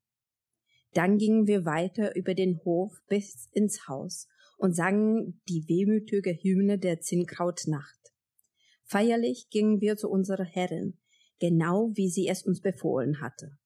Dann 0.96 1.18
gingen 1.18 1.46
wir 1.46 1.66
weiter 1.66 2.16
über 2.16 2.32
den 2.32 2.58
Hof 2.64 3.02
bis 3.06 3.50
ins 3.52 3.86
Haus 3.86 4.28
und 4.56 4.74
sangen 4.74 5.42
die 5.46 5.68
wehmütige 5.68 6.30
Hymne 6.30 6.78
der 6.78 7.00
Zinnkrautnacht. 7.00 8.14
Feierlich 8.82 9.50
gingen 9.50 9.82
wir 9.82 9.98
zu 9.98 10.08
unserer 10.08 10.46
Herrin, 10.46 10.98
genau 11.38 11.90
wie 11.92 12.08
sie 12.08 12.28
es 12.28 12.44
uns 12.44 12.62
befohlen 12.62 13.20
hatte. 13.20 13.58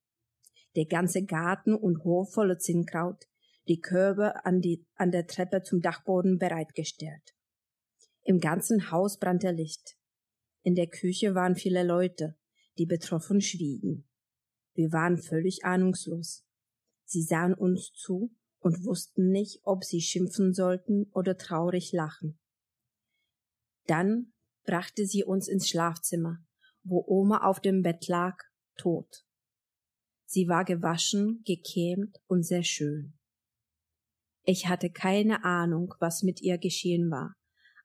Der 0.74 0.86
ganze 0.86 1.24
Garten 1.24 1.72
und 1.72 2.02
Hof 2.02 2.32
voller 2.32 2.58
Zinnkraut, 2.58 3.28
die 3.68 3.78
Körbe 3.78 4.44
an, 4.44 4.60
die, 4.60 4.84
an 4.96 5.12
der 5.12 5.28
Treppe 5.28 5.62
zum 5.62 5.80
Dachboden 5.80 6.36
bereitgestellt. 6.36 7.36
Im 8.24 8.40
ganzen 8.40 8.90
Haus 8.90 9.20
brannte 9.20 9.52
Licht. 9.52 9.96
In 10.64 10.74
der 10.74 10.88
Küche 10.88 11.36
waren 11.36 11.54
viele 11.54 11.84
Leute, 11.84 12.36
die 12.76 12.86
betroffen 12.86 13.40
schwiegen. 13.40 14.08
Wir 14.74 14.90
waren 14.90 15.16
völlig 15.16 15.64
ahnungslos. 15.64 16.44
Sie 17.10 17.24
sahen 17.24 17.54
uns 17.54 17.92
zu 17.92 18.32
und 18.60 18.84
wussten 18.84 19.32
nicht, 19.32 19.58
ob 19.64 19.82
sie 19.82 20.00
schimpfen 20.00 20.54
sollten 20.54 21.10
oder 21.12 21.36
traurig 21.36 21.90
lachen. 21.90 22.38
Dann 23.86 24.32
brachte 24.64 25.06
sie 25.06 25.24
uns 25.24 25.48
ins 25.48 25.68
Schlafzimmer, 25.68 26.38
wo 26.84 27.04
Oma 27.08 27.38
auf 27.48 27.58
dem 27.58 27.82
Bett 27.82 28.06
lag, 28.06 28.36
tot. 28.76 29.26
Sie 30.24 30.46
war 30.46 30.64
gewaschen, 30.64 31.42
gekämt 31.44 32.16
und 32.28 32.44
sehr 32.44 32.62
schön. 32.62 33.18
Ich 34.44 34.68
hatte 34.68 34.88
keine 34.88 35.42
Ahnung, 35.42 35.92
was 35.98 36.22
mit 36.22 36.40
ihr 36.40 36.58
geschehen 36.58 37.10
war, 37.10 37.34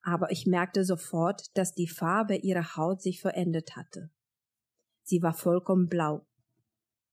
aber 0.03 0.29
ich 0.29 0.45
merkte 0.45 0.85
sofort, 0.85 1.49
dass 1.57 1.73
die 1.73 1.87
Farbe 1.87 2.35
ihrer 2.35 2.75
Haut 2.75 3.01
sich 3.01 3.21
verändert 3.21 3.75
hatte. 3.75 4.11
Sie 5.01 5.23
war 5.23 5.33
vollkommen 5.33 5.87
blau. 5.87 6.27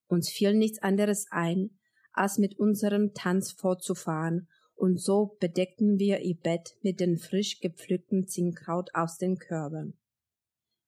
Uns 0.09 0.29
fiel 0.29 0.53
nichts 0.53 0.83
anderes 0.83 1.27
ein, 1.31 1.79
als 2.13 2.39
mit 2.39 2.59
unserem 2.59 3.15
Tanz 3.15 3.53
fortzufahren, 3.53 4.49
und 4.75 5.01
so 5.01 5.37
bedeckten 5.39 5.99
wir 5.99 6.21
ihr 6.21 6.37
Bett 6.37 6.77
mit 6.83 6.99
den 6.99 7.17
frisch 7.17 7.61
gepflückten 7.61 8.27
Zinnkraut 8.27 8.91
aus 8.95 9.17
den 9.17 9.39
Körben. 9.39 9.97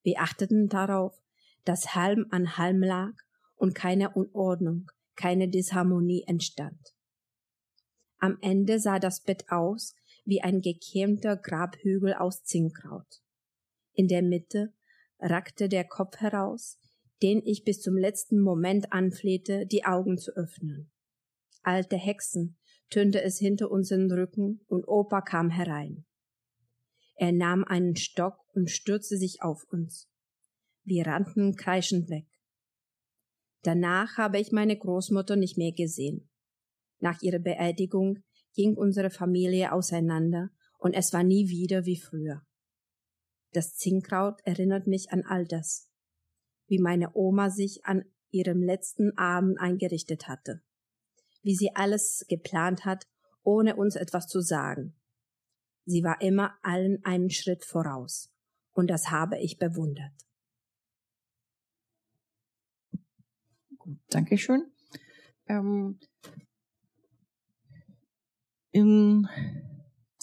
Wir 0.03 0.21
achteten 0.21 0.69
darauf, 0.69 1.15
dass 1.65 1.95
Halm 1.95 2.27
an 2.31 2.57
Halm 2.57 2.83
lag 2.83 3.13
und 3.55 3.75
keine 3.75 4.11
Unordnung, 4.11 4.91
keine 5.15 5.49
Disharmonie 5.49 6.25
entstand. 6.27 6.95
Am 8.19 8.37
Ende 8.41 8.81
sah 8.81 8.99
das 8.99 9.23
Bett 9.23 9.45
aus 9.49 9.95
wie 10.25 10.43
ein 10.43 10.61
gekämmter 10.61 11.37
Grabhügel 11.37 12.15
aus 12.15 12.43
Zinnkraut. 12.43 13.23
In 13.93 14.09
der 14.09 14.23
Mitte 14.23 14.73
rackte 15.21 15.69
der 15.69 15.85
Kopf 15.85 16.17
heraus, 16.17 16.81
den 17.23 17.43
ich 17.45 17.63
bis 17.63 17.81
zum 17.81 17.97
letzten 17.97 18.41
Moment 18.41 18.93
anflehte, 18.93 19.67
die 19.67 19.85
Augen 19.85 20.19
zu 20.19 20.33
öffnen 20.33 20.91
alte 21.65 21.97
Hexen, 21.97 22.57
tönte 22.91 23.23
es 23.23 23.39
hinter 23.39 23.71
unseren 23.71 24.11
Rücken 24.11 24.61
und 24.67 24.87
Opa 24.87 25.21
kam 25.21 25.51
herein. 25.51 26.05
Er 27.17 27.33
nahm 27.33 27.65
einen 27.65 27.97
Stock 27.97 28.39
und 28.55 28.71
stürzte 28.71 29.17
sich 29.17 29.43
auf 29.43 29.65
uns. 29.71 30.09
Wir 30.85 31.07
rannten 31.07 31.57
kreischend 31.57 32.09
weg. 32.11 32.27
Danach 33.63 34.19
habe 34.19 34.39
ich 34.39 34.53
meine 34.53 34.77
Großmutter 34.77 35.37
nicht 35.37 35.57
mehr 35.57 35.73
gesehen. 35.73 36.29
Nach 37.01 37.21
ihrer 37.23 37.39
Beerdigung 37.39 38.23
ging 38.55 38.77
unsere 38.77 39.11
Familie 39.11 39.73
auseinander 39.73 40.51
und 40.79 40.95
es 40.95 41.13
war 41.13 41.25
nie 41.25 41.49
wieder 41.49 41.87
wie 41.87 41.99
früher. 41.99 42.43
Das 43.53 43.75
Zinnkraut 43.75 44.41
erinnert 44.45 44.87
mich 44.87 45.11
an 45.11 45.23
all 45.23 45.47
das, 45.47 45.91
wie 46.67 46.79
meine 46.79 47.15
Oma 47.15 47.51
sich 47.51 47.85
an 47.85 48.05
ihrem 48.31 48.63
letzten 48.63 49.17
Abend 49.17 49.59
eingerichtet 49.59 50.29
hatte 50.29 50.63
wie 51.45 51.55
sie 51.55 51.77
alles 51.77 52.25
geplant 52.29 52.85
hat, 52.85 53.07
ohne 53.43 53.77
uns 53.77 53.95
etwas 53.95 54.27
zu 54.27 54.41
sagen. 54.41 54.97
Sie 55.85 56.03
war 56.03 56.21
immer 56.21 56.55
allen 56.63 57.05
einen 57.05 57.31
Schritt 57.31 57.65
voraus, 57.65 58.33
und 58.73 58.89
das 58.89 59.11
habe 59.11 59.39
ich 59.39 59.59
bewundert. 59.59 60.13
Gut, 63.79 63.99
Dankeschön. 64.09 64.73
Ähm, 65.47 66.01
in 68.73 69.29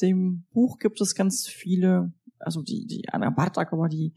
dem 0.01 0.45
Buch 0.51 0.79
gibt 0.79 0.99
es 0.99 1.13
ganz 1.13 1.47
viele, 1.47 2.11
also 2.39 2.63
die, 2.63 2.87
die 2.87 3.07
Anna 3.09 3.29
Bartak, 3.29 3.71
aber 3.71 3.87
die 3.87 4.13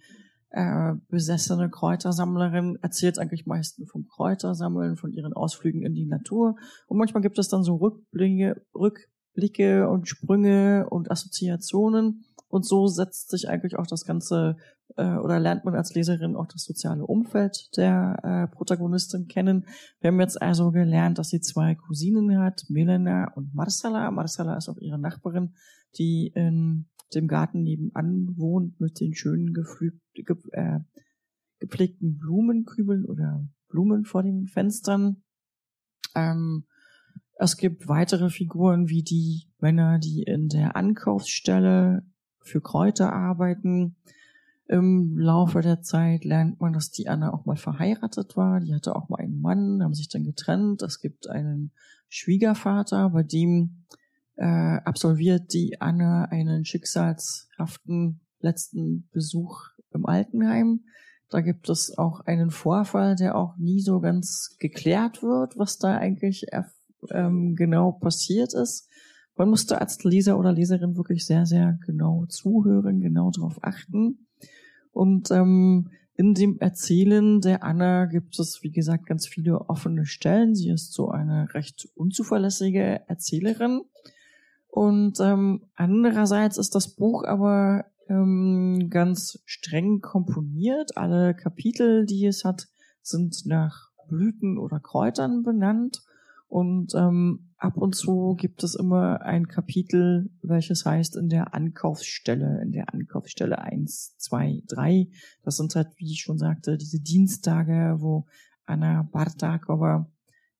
äh, 0.54 0.94
besessene 1.08 1.68
Kräutersammlerin 1.68 2.78
erzählt 2.80 3.18
eigentlich 3.18 3.44
meistens 3.44 3.90
vom 3.90 4.06
Kräutersammeln, 4.06 4.96
von 4.96 5.12
ihren 5.12 5.32
Ausflügen 5.32 5.82
in 5.82 5.94
die 5.94 6.06
Natur. 6.06 6.56
Und 6.86 6.98
manchmal 6.98 7.22
gibt 7.22 7.38
es 7.40 7.48
dann 7.48 7.64
so 7.64 7.74
Rückblicke, 7.74 8.62
Rückblicke 8.72 9.88
und 9.88 10.08
Sprünge 10.08 10.86
und 10.88 11.10
Assoziationen. 11.10 12.24
Und 12.54 12.64
so 12.64 12.86
setzt 12.86 13.30
sich 13.30 13.48
eigentlich 13.48 13.76
auch 13.76 13.86
das 13.88 14.04
ganze 14.04 14.56
äh, 14.94 15.16
oder 15.16 15.40
lernt 15.40 15.64
man 15.64 15.74
als 15.74 15.92
Leserin 15.92 16.36
auch 16.36 16.46
das 16.46 16.62
soziale 16.62 17.04
Umfeld 17.04 17.76
der 17.76 18.16
äh, 18.22 18.54
Protagonistin 18.54 19.26
kennen. 19.26 19.66
Wir 19.98 20.12
haben 20.12 20.20
jetzt 20.20 20.40
also 20.40 20.70
gelernt, 20.70 21.18
dass 21.18 21.30
sie 21.30 21.40
zwei 21.40 21.74
Cousinen 21.74 22.38
hat, 22.38 22.62
Milena 22.68 23.32
und 23.34 23.52
Marcela. 23.56 24.08
Marcela 24.12 24.56
ist 24.56 24.68
auch 24.68 24.78
ihre 24.78 25.00
Nachbarin, 25.00 25.56
die 25.98 26.30
in 26.32 26.86
dem 27.12 27.26
Garten 27.26 27.64
nebenan 27.64 28.36
wohnt 28.36 28.78
mit 28.78 29.00
den 29.00 29.16
schönen 29.16 29.52
geflügt, 29.52 30.00
ge, 30.14 30.36
äh, 30.52 30.78
gepflegten 31.58 32.18
Blumenkübeln 32.18 33.04
oder 33.04 33.44
Blumen 33.66 34.04
vor 34.04 34.22
den 34.22 34.46
Fenstern. 34.46 35.24
Ähm, 36.14 36.66
es 37.36 37.56
gibt 37.56 37.88
weitere 37.88 38.30
Figuren 38.30 38.88
wie 38.88 39.02
die 39.02 39.50
Männer, 39.58 39.98
die 39.98 40.22
in 40.22 40.46
der 40.46 40.76
Ankaufsstelle 40.76 42.06
für 42.44 42.60
Kräuter 42.60 43.12
arbeiten. 43.12 43.96
Im 44.66 45.18
Laufe 45.18 45.60
der 45.60 45.82
Zeit 45.82 46.24
lernt 46.24 46.60
man, 46.60 46.72
dass 46.72 46.90
die 46.90 47.08
Anna 47.08 47.32
auch 47.32 47.44
mal 47.44 47.56
verheiratet 47.56 48.36
war. 48.36 48.60
Die 48.60 48.74
hatte 48.74 48.96
auch 48.96 49.08
mal 49.08 49.18
einen 49.18 49.40
Mann, 49.40 49.82
haben 49.82 49.94
sich 49.94 50.08
dann 50.08 50.24
getrennt. 50.24 50.82
Es 50.82 51.00
gibt 51.00 51.28
einen 51.28 51.72
Schwiegervater, 52.08 53.10
bei 53.10 53.22
dem 53.22 53.84
äh, 54.36 54.44
absolviert 54.44 55.52
die 55.52 55.80
Anna 55.80 56.26
einen 56.26 56.64
schicksalshaften 56.64 58.20
letzten 58.40 59.08
Besuch 59.12 59.68
im 59.92 60.06
Altenheim. 60.06 60.80
Da 61.30 61.40
gibt 61.40 61.68
es 61.68 61.96
auch 61.98 62.20
einen 62.20 62.50
Vorfall, 62.50 63.16
der 63.16 63.36
auch 63.36 63.56
nie 63.56 63.80
so 63.80 64.00
ganz 64.00 64.56
geklärt 64.58 65.22
wird, 65.22 65.58
was 65.58 65.78
da 65.78 65.96
eigentlich 65.96 66.46
ähm, 67.10 67.56
genau 67.56 67.92
passiert 67.92 68.54
ist 68.54 68.88
man 69.36 69.48
musste 69.48 69.80
als 69.80 70.02
Leser 70.04 70.38
oder 70.38 70.52
Leserin 70.52 70.96
wirklich 70.96 71.26
sehr, 71.26 71.46
sehr 71.46 71.78
genau 71.86 72.26
zuhören, 72.26 73.00
genau 73.00 73.30
darauf 73.30 73.62
achten. 73.62 74.26
Und 74.92 75.30
ähm, 75.30 75.90
in 76.16 76.34
dem 76.34 76.58
Erzählen 76.60 77.40
der 77.40 77.64
Anna 77.64 78.06
gibt 78.06 78.38
es, 78.38 78.62
wie 78.62 78.70
gesagt, 78.70 79.06
ganz 79.06 79.26
viele 79.26 79.68
offene 79.68 80.06
Stellen. 80.06 80.54
Sie 80.54 80.70
ist 80.70 80.92
so 80.92 81.10
eine 81.10 81.52
recht 81.54 81.88
unzuverlässige 81.94 83.00
Erzählerin. 83.08 83.82
Und 84.68 85.18
ähm, 85.20 85.64
andererseits 85.74 86.56
ist 86.56 86.74
das 86.74 86.94
Buch 86.94 87.24
aber 87.24 87.86
ähm, 88.08 88.88
ganz 88.90 89.40
streng 89.44 90.00
komponiert. 90.00 90.96
Alle 90.96 91.34
Kapitel, 91.34 92.06
die 92.06 92.26
es 92.26 92.44
hat, 92.44 92.68
sind 93.02 93.46
nach 93.46 93.90
Blüten 94.08 94.58
oder 94.58 94.78
Kräutern 94.78 95.42
benannt. 95.42 96.02
Und 96.54 96.94
ähm, 96.94 97.52
ab 97.56 97.76
und 97.76 97.96
zu 97.96 98.36
gibt 98.36 98.62
es 98.62 98.76
immer 98.76 99.22
ein 99.22 99.48
Kapitel, 99.48 100.30
welches 100.40 100.86
heißt 100.86 101.16
in 101.16 101.28
der 101.28 101.52
Ankaufsstelle, 101.52 102.62
in 102.62 102.70
der 102.70 102.94
Ankaufsstelle 102.94 103.58
eins, 103.58 104.16
zwei, 104.18 104.62
drei. 104.68 105.08
Das 105.42 105.56
sind 105.56 105.74
halt, 105.74 105.88
wie 105.96 106.12
ich 106.12 106.20
schon 106.20 106.38
sagte, 106.38 106.76
diese 106.76 107.00
Dienstage, 107.00 107.96
wo 107.98 108.28
Anna 108.66 109.02
Bartakova 109.02 110.08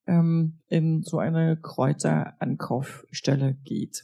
ähm, 0.08 0.58
in 0.66 1.04
so 1.04 1.20
eine 1.20 1.60
Kräuterankaufsstelle 1.62 3.54
geht. 3.62 4.02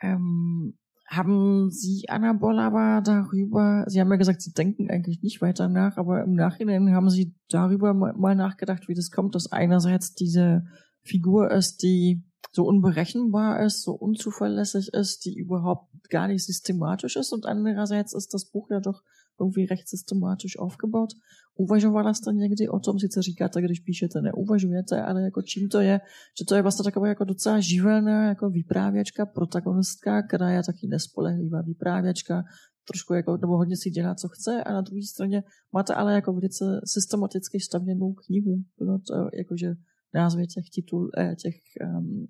Ähm, 0.00 0.78
haben 1.06 1.70
Sie, 1.70 2.08
Anna 2.08 2.32
Bollava, 2.32 3.00
darüber, 3.00 3.84
Sie 3.86 4.00
haben 4.00 4.10
ja 4.10 4.16
gesagt, 4.16 4.42
Sie 4.42 4.52
denken 4.52 4.90
eigentlich 4.90 5.22
nicht 5.22 5.40
weiter 5.40 5.68
nach, 5.68 5.96
aber 5.96 6.24
im 6.24 6.34
Nachhinein 6.34 6.92
haben 6.94 7.10
Sie 7.10 7.34
darüber 7.48 7.94
mal 7.94 8.34
nachgedacht, 8.34 8.88
wie 8.88 8.94
das 8.94 9.10
kommt, 9.10 9.34
dass 9.34 9.52
einerseits 9.52 10.14
diese 10.14 10.66
Figur 11.02 11.50
ist, 11.52 11.82
die 11.82 12.24
so 12.50 12.64
unberechenbar 12.64 13.60
ist, 13.64 13.82
so 13.82 13.92
unzuverlässig 13.92 14.94
ist, 14.94 15.24
die 15.24 15.36
überhaupt 15.36 16.10
gar 16.10 16.26
nicht 16.26 16.44
systematisch 16.44 17.16
ist 17.16 17.32
und 17.32 17.46
andererseits 17.46 18.12
ist 18.12 18.34
das 18.34 18.46
Buch 18.46 18.70
ja 18.70 18.80
doch 18.80 19.02
irgendwie 19.38 19.64
recht 19.64 19.88
systematisch 19.88 20.58
aufgebaut. 20.58 21.14
Uvažovala 21.56 22.14
jste 22.14 22.32
někdy 22.32 22.68
o 22.68 22.78
tom, 22.78 22.98
sice 22.98 23.22
říkáte, 23.22 23.62
když 23.62 23.80
píšete, 23.80 24.20
neuvažujete, 24.20 25.02
ale 25.02 25.22
jako 25.22 25.42
čím 25.42 25.68
to 25.68 25.80
je, 25.80 26.00
že 26.38 26.44
to 26.44 26.54
je 26.54 26.62
vlastně 26.62 26.84
taková 26.84 27.08
jako 27.08 27.24
docela 27.24 27.60
živelná 27.60 28.28
jako 28.28 28.50
vyprávěčka, 28.50 29.26
protagonistka, 29.26 30.22
která 30.22 30.50
je 30.50 30.62
taky 30.62 30.86
nespolehlivá 30.86 31.62
vyprávěčka, 31.62 32.44
trošku 32.88 33.14
jako, 33.14 33.36
nebo 33.36 33.56
hodně 33.56 33.76
si 33.76 33.90
dělá, 33.90 34.14
co 34.14 34.28
chce 34.28 34.64
a 34.64 34.72
na 34.72 34.80
druhé 34.80 35.02
straně 35.02 35.42
máte 35.72 35.94
ale 35.94 36.14
jako 36.14 36.32
velice 36.32 36.64
systematicky 36.84 37.60
stavěnou 37.60 38.12
knihu. 38.12 38.64
Bylo 38.78 38.98
to 38.98 39.14
jakože 39.38 39.74
názvy 40.14 40.46
těch 40.46 40.64
titul, 40.74 41.10
eh, 41.18 41.34
těch 41.36 41.54
um, 41.84 42.26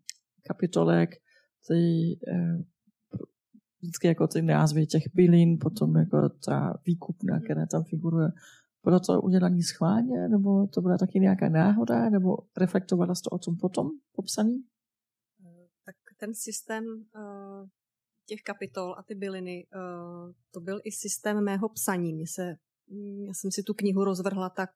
kapitolek, 0.49 1.11
ty 1.69 2.19
eh, 2.29 2.59
vždycky 3.83 4.07
jako 4.07 4.27
ty 4.27 4.43
názvy 4.43 4.87
těch 4.87 5.03
bylin, 5.15 5.59
potom 5.61 5.97
jako 5.97 6.29
ta 6.47 6.75
výkupna, 6.87 7.41
která 7.41 7.67
tam 7.67 7.85
figuruje. 7.85 8.29
Bylo 8.87 9.01
to 9.01 9.21
udělané 9.21 9.63
schválně, 9.63 10.29
nebo 10.29 10.67
to 10.67 10.81
byla 10.81 10.99
taky 10.99 11.21
nějaká 11.21 11.49
náhoda, 11.49 12.11
nebo 12.11 12.39
reflektovala 12.57 13.15
jsi 13.15 13.23
to 13.23 13.31
o 13.31 13.39
tom 13.39 13.57
potom 13.57 13.91
popsaný? 14.13 14.65
Tak 15.85 15.97
ten 16.21 16.35
systém 16.35 16.85
uh, 16.85 17.69
těch 18.27 18.43
kapitol 18.43 18.95
a 18.99 19.03
ty 19.03 19.15
byliny, 19.15 19.67
uh, 19.75 20.33
to 20.51 20.61
byl 20.61 20.81
i 20.85 20.93
systém 20.93 21.45
mého 21.45 21.69
psaní. 21.69 22.13
Mě 22.13 22.27
se, 22.27 22.57
já 23.27 23.35
jsem 23.35 23.51
si 23.51 23.63
tu 23.63 23.75
knihu 23.75 24.05
rozvrhla 24.05 24.51
tak 24.51 24.71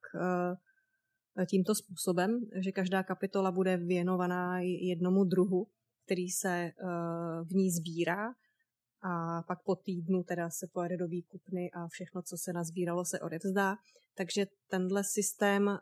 tímto 1.51 1.75
způsobem, 1.75 2.41
že 2.65 2.73
každá 2.73 3.03
kapitola 3.03 3.53
bude 3.53 3.77
věnovaná 3.77 4.61
jednomu 4.61 5.25
druhu, 5.25 5.67
který 6.05 6.29
se 6.29 6.73
v 7.45 7.55
ní 7.55 7.71
sbírá 7.71 8.35
a 9.03 9.43
pak 9.43 9.59
po 9.65 9.77
týdnu 9.77 10.23
teda 10.23 10.51
se 10.51 10.67
pojede 10.73 10.97
do 10.97 11.09
výkupny 11.09 11.71
a 11.71 11.89
všechno, 11.89 12.23
co 12.23 12.37
se 12.37 12.53
nazbíralo, 12.53 13.05
se 13.05 13.21
odevzdá. 13.21 13.77
Takže 14.17 14.47
tenhle 14.71 15.05
systém 15.05 15.67
uh, 15.67 15.77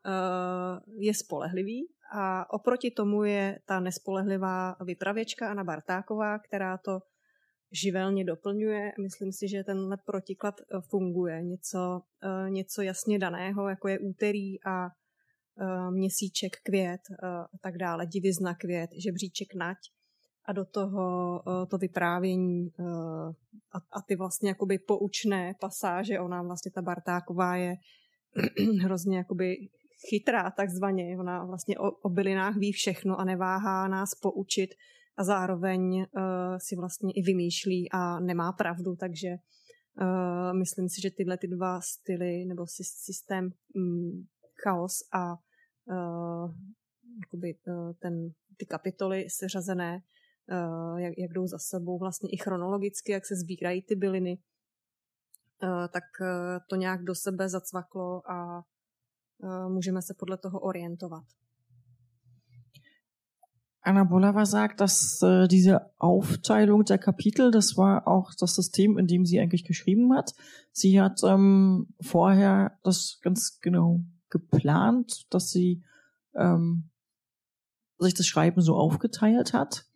je 0.98 1.14
spolehlivý 1.14 1.88
a 2.12 2.52
oproti 2.52 2.90
tomu 2.90 3.24
je 3.24 3.58
ta 3.66 3.80
nespolehlivá 3.80 4.76
vypravěčka 4.84 5.50
Anna 5.50 5.64
Bartáková, 5.64 6.38
která 6.38 6.78
to 6.78 6.98
živelně 7.82 8.24
doplňuje. 8.24 8.92
Myslím 9.02 9.32
si, 9.32 9.48
že 9.48 9.64
tenhle 9.64 9.96
protiklad 10.06 10.54
uh, 10.60 10.80
funguje. 10.80 11.42
Něco, 11.42 12.00
uh, 12.24 12.50
něco 12.50 12.82
jasně 12.82 13.18
daného, 13.18 13.68
jako 13.68 13.88
je 13.88 13.98
úterý 13.98 14.64
a 14.64 14.88
měsíček 15.90 16.52
květ 16.62 17.00
a 17.22 17.58
tak 17.62 17.78
dále, 17.78 18.06
divizna 18.06 18.54
květ, 18.54 18.90
žebříček 19.04 19.54
nať 19.54 19.78
a 20.49 20.53
do 20.53 20.64
toho 20.64 21.40
uh, 21.46 21.66
to 21.66 21.78
vyprávění 21.78 22.72
uh, 22.78 22.86
a, 23.72 23.78
a 23.92 24.03
ty 24.07 24.16
vlastně 24.16 24.49
jakoby 24.49 24.78
poučné 24.78 25.55
pasáže, 25.61 26.20
ona 26.20 26.42
vlastně 26.42 26.70
ta 26.74 26.82
Bartáková 26.82 27.57
je 27.57 27.74
hrozně 28.82 29.16
jakoby 29.16 29.57
chytrá 30.11 30.51
takzvaně, 30.51 31.18
ona 31.18 31.44
vlastně 31.44 31.78
o, 31.78 31.90
o 31.90 32.09
bylinách 32.09 32.57
ví 32.57 32.72
všechno 32.72 33.20
a 33.20 33.24
neváhá 33.24 33.88
nás 33.88 34.14
poučit 34.14 34.70
a 35.16 35.24
zároveň 35.24 35.94
uh, 35.96 36.05
si 36.59 36.76
vlastně 36.76 37.12
i 37.12 37.22
vymýšlí 37.22 37.88
a 37.92 38.20
nemá 38.20 38.53
pravdu, 38.53 38.96
takže 38.96 39.28
uh, 39.28 40.59
myslím 40.59 40.88
si, 40.88 41.01
že 41.01 41.11
tyhle 41.11 41.38
ty 41.38 41.46
dva 41.49 41.80
styly 41.80 42.44
nebo 42.44 42.66
systém 42.82 43.51
um, 43.76 44.26
chaos 44.64 44.92
a 45.12 45.32
uh, 45.32 46.55
jakoby, 47.24 47.55
uh, 47.66 47.92
ten, 47.99 48.30
ty 48.57 48.66
kapitoly 48.66 49.24
seřazené 49.28 49.99
Eh, 49.99 50.03
jak, 50.96 51.18
jak 51.18 51.32
jdou 51.32 51.46
za 51.46 51.59
sebou, 51.59 51.99
vlastně 51.99 52.30
i 52.30 52.36
chronologicky, 52.36 53.12
jak 53.12 53.26
se 53.26 53.36
sbírají 53.36 53.82
ty 53.82 53.96
byliny, 53.96 54.38
eh, 55.62 55.88
tak 55.88 56.05
eh, 56.20 56.61
to 56.68 56.76
nějak 56.76 57.05
do 57.05 57.14
sebe 57.14 57.49
zacvaklo 57.49 58.30
a 58.30 58.62
můžeme 59.68 60.03
se 60.03 60.14
podle 60.14 60.36
toho 60.36 60.61
orientovat. 60.61 61.24
Anna 63.82 64.05
Bolava 64.05 64.44
sagt, 64.44 64.80
dass 64.80 65.22
äh, 65.22 65.46
diese 65.49 65.90
Aufteilung 65.99 66.84
der 66.84 66.99
Kapitel, 66.99 67.51
das 67.51 67.76
war 67.76 68.07
auch 68.07 68.34
das 68.34 68.55
System, 68.55 68.99
in 68.99 69.07
dem 69.07 69.24
sie 69.24 69.40
eigentlich 69.40 69.64
geschrieben 69.64 70.12
hat. 70.14 70.34
Sie 70.72 71.01
hat 71.01 71.22
ähm, 71.24 71.86
vorher 72.03 72.78
das 72.82 73.18
ganz 73.22 73.61
genau 73.62 74.01
geplant, 74.30 75.26
dass 75.30 75.51
sie 75.51 75.84
ähm, 76.34 76.90
sich 77.99 78.14
das 78.14 78.26
Schreiben 78.26 78.61
so 78.61 78.74
aufgeteilt 78.74 79.55
hat 79.55 79.88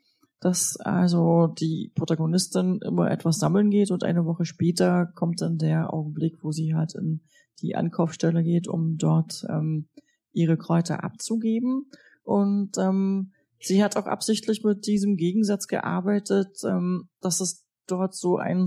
dass 0.43 0.76
also 0.76 1.47
die 1.47 1.93
Protagonistin 1.95 2.80
immer 2.84 3.11
etwas 3.11 3.38
sammeln 3.38 3.70
geht 3.70 3.93
und 3.93 4.03
eine 4.03 4.26
Woche 4.26 4.45
später 4.45 5.07
kommt 5.14 5.40
dann 5.40 5.57
der 5.57 5.95
Augenblick, 5.95 6.43
wo 6.43 6.51
sie 6.51 6.74
halt 6.74 6.97
in 6.97 7.20
die 7.61 7.76
Ankaufsstelle 7.76 8.43
geht, 8.43 8.66
um 8.66 8.99
dort 8.99 9.47
ähm, 9.49 9.88
ihre 10.32 10.57
Kräuter 10.57 11.05
abzugeben. 11.05 11.86
Und 12.24 12.76
ähm, 12.76 13.30
sie 13.61 13.84
hat 13.84 13.97
auch 13.97 14.07
absichtlich 14.07 14.64
mit 14.64 14.86
diesem 14.86 15.16
Gegensatz 15.16 15.68
gearbeitet, 15.68 16.59
ähm, 16.64 17.09
dass 17.20 17.40
es 17.40 17.64
dort 17.86 18.16
so 18.16 18.36
ein 18.36 18.66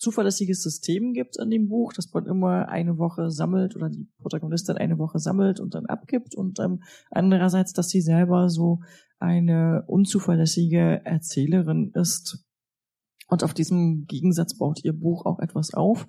zuverlässiges 0.00 0.62
System 0.62 1.12
gibt 1.12 1.38
in 1.38 1.50
dem 1.50 1.68
Buch, 1.68 1.92
dass 1.92 2.12
man 2.12 2.26
immer 2.26 2.68
eine 2.68 2.96
Woche 2.96 3.30
sammelt 3.30 3.76
oder 3.76 3.90
die 3.90 4.08
Protagonistin 4.18 4.78
eine 4.78 4.98
Woche 4.98 5.18
sammelt 5.18 5.60
und 5.60 5.74
dann 5.74 5.86
abgibt 5.86 6.34
und 6.34 6.58
ähm, 6.58 6.82
andererseits, 7.10 7.74
dass 7.74 7.90
sie 7.90 8.00
selber 8.00 8.48
so 8.48 8.80
eine 9.18 9.84
unzuverlässige 9.86 11.02
Erzählerin 11.04 11.92
ist. 11.94 12.44
Und 13.28 13.44
auf 13.44 13.52
diesem 13.52 14.06
Gegensatz 14.06 14.56
baut 14.56 14.82
ihr 14.82 14.94
Buch 14.94 15.26
auch 15.26 15.38
etwas 15.38 15.74
auf. 15.74 16.06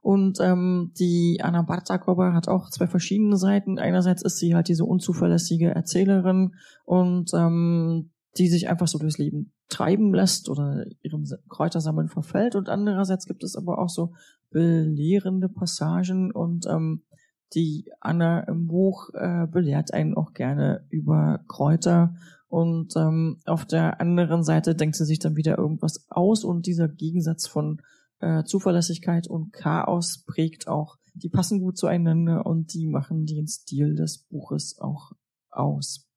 Und 0.00 0.38
ähm, 0.40 0.92
die 0.98 1.40
Anna 1.42 1.62
Bartakova 1.62 2.32
hat 2.32 2.48
auch 2.48 2.70
zwei 2.70 2.86
verschiedene 2.86 3.36
Seiten. 3.36 3.78
Einerseits 3.78 4.22
ist 4.22 4.38
sie 4.38 4.54
halt 4.54 4.68
diese 4.68 4.84
unzuverlässige 4.84 5.74
Erzählerin 5.74 6.54
und 6.84 7.30
ähm, 7.34 8.10
die 8.38 8.48
sich 8.48 8.68
einfach 8.68 8.88
so 8.88 8.98
durchs 8.98 9.18
Leben 9.18 9.52
treiben 9.68 10.14
lässt 10.14 10.48
oder 10.48 10.86
ihrem 11.02 11.26
Kräutersammeln 11.48 12.08
verfällt. 12.08 12.54
Und 12.54 12.68
andererseits 12.68 13.26
gibt 13.26 13.44
es 13.44 13.56
aber 13.56 13.78
auch 13.78 13.90
so 13.90 14.12
belehrende 14.50 15.48
Passagen 15.48 16.30
und 16.30 16.66
ähm, 16.66 17.02
die 17.54 17.90
Anna 18.00 18.40
im 18.40 18.66
Buch 18.66 19.10
äh, 19.14 19.46
belehrt 19.46 19.92
einen 19.92 20.14
auch 20.14 20.32
gerne 20.32 20.86
über 20.88 21.40
Kräuter 21.48 22.14
und 22.52 22.94
ähm, 22.96 23.38
auf 23.46 23.64
der 23.64 23.98
anderen 23.98 24.42
Seite 24.44 24.74
denkt 24.74 24.96
sie 24.96 25.06
sich 25.06 25.18
dann 25.18 25.36
wieder 25.36 25.56
irgendwas 25.56 26.04
aus 26.10 26.44
und 26.44 26.66
dieser 26.66 26.86
Gegensatz 26.86 27.46
von 27.46 27.80
äh, 28.20 28.44
Zuverlässigkeit 28.44 29.26
und 29.26 29.54
Chaos 29.54 30.24
prägt 30.26 30.68
auch, 30.68 30.98
die 31.14 31.30
passen 31.30 31.60
gut 31.60 31.78
zueinander 31.78 32.44
und 32.44 32.74
die 32.74 32.86
machen 32.86 33.24
den 33.24 33.48
Stil 33.48 33.96
des 33.96 34.18
Buches 34.18 34.78
auch 34.78 35.12
aus. 35.50 36.11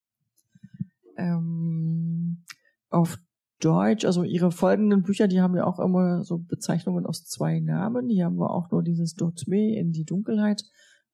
Ähm, 1.18 2.44
auf 2.90 3.18
Deutsch, 3.60 4.06
also 4.06 4.24
ihre 4.24 4.52
folgenden 4.52 5.04
Bücher, 5.04 5.28
die 5.28 5.42
haben 5.42 5.56
ja 5.56 5.66
auch 5.66 5.80
immer 5.80 6.24
so 6.24 6.38
Bezeichnungen 6.38 7.06
aus 7.06 7.26
zwei 7.26 7.60
Namen. 7.60 8.10
Hier 8.10 8.26
haben 8.26 8.38
wir 8.38 8.52
auch 8.52 8.70
nur 8.72 8.84
dieses 8.84 9.16
Dotme 9.16 9.76
in 9.76 9.92
die 9.92 10.06
Dunkelheit 10.06 10.64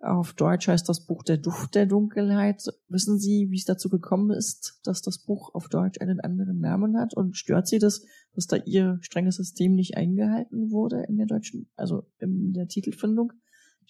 auf 0.01 0.33
Deutsch 0.33 0.67
heißt 0.67 0.89
das 0.89 1.05
Buch 1.05 1.23
Der 1.23 1.37
Duft 1.37 1.75
der 1.75 1.85
Dunkelheit. 1.85 2.63
Wissen 2.87 3.19
Sie, 3.19 3.47
wie 3.51 3.57
es 3.57 3.65
dazu 3.65 3.89
gekommen 3.89 4.31
ist, 4.31 4.79
dass 4.83 5.01
das 5.01 5.19
Buch 5.19 5.53
auf 5.53 5.69
Deutsch 5.69 6.01
einen 6.01 6.19
anderen 6.19 6.59
Namen 6.59 6.97
hat? 6.97 7.15
Und 7.15 7.37
stört 7.37 7.67
Sie 7.67 7.77
das, 7.77 8.03
dass 8.33 8.47
da 8.47 8.57
Ihr 8.57 8.97
strenges 9.01 9.35
System 9.35 9.75
nicht 9.75 9.97
eingehalten 9.97 10.71
wurde 10.71 11.03
in 11.07 11.17
der 11.17 11.27
deutschen, 11.27 11.69
also 11.75 12.03
in 12.17 12.53
der 12.53 12.67
Titelfindung? 12.67 13.33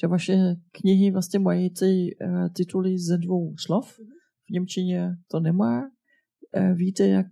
Že 0.01 0.07
vaše 0.07 0.55
knihy 0.71 1.11
vlastně 1.11 1.39
mají 1.39 1.69
ty 1.69 2.15
uh, 2.21 2.49
tituly 2.49 2.99
ze 2.99 3.17
dvou 3.17 3.55
slov. 3.57 3.99
V 4.45 4.49
Němčině 4.49 5.17
to 5.27 5.39
nemá. 5.39 5.89
Uh, 6.57 6.73
víte, 6.73 7.07
jak 7.07 7.27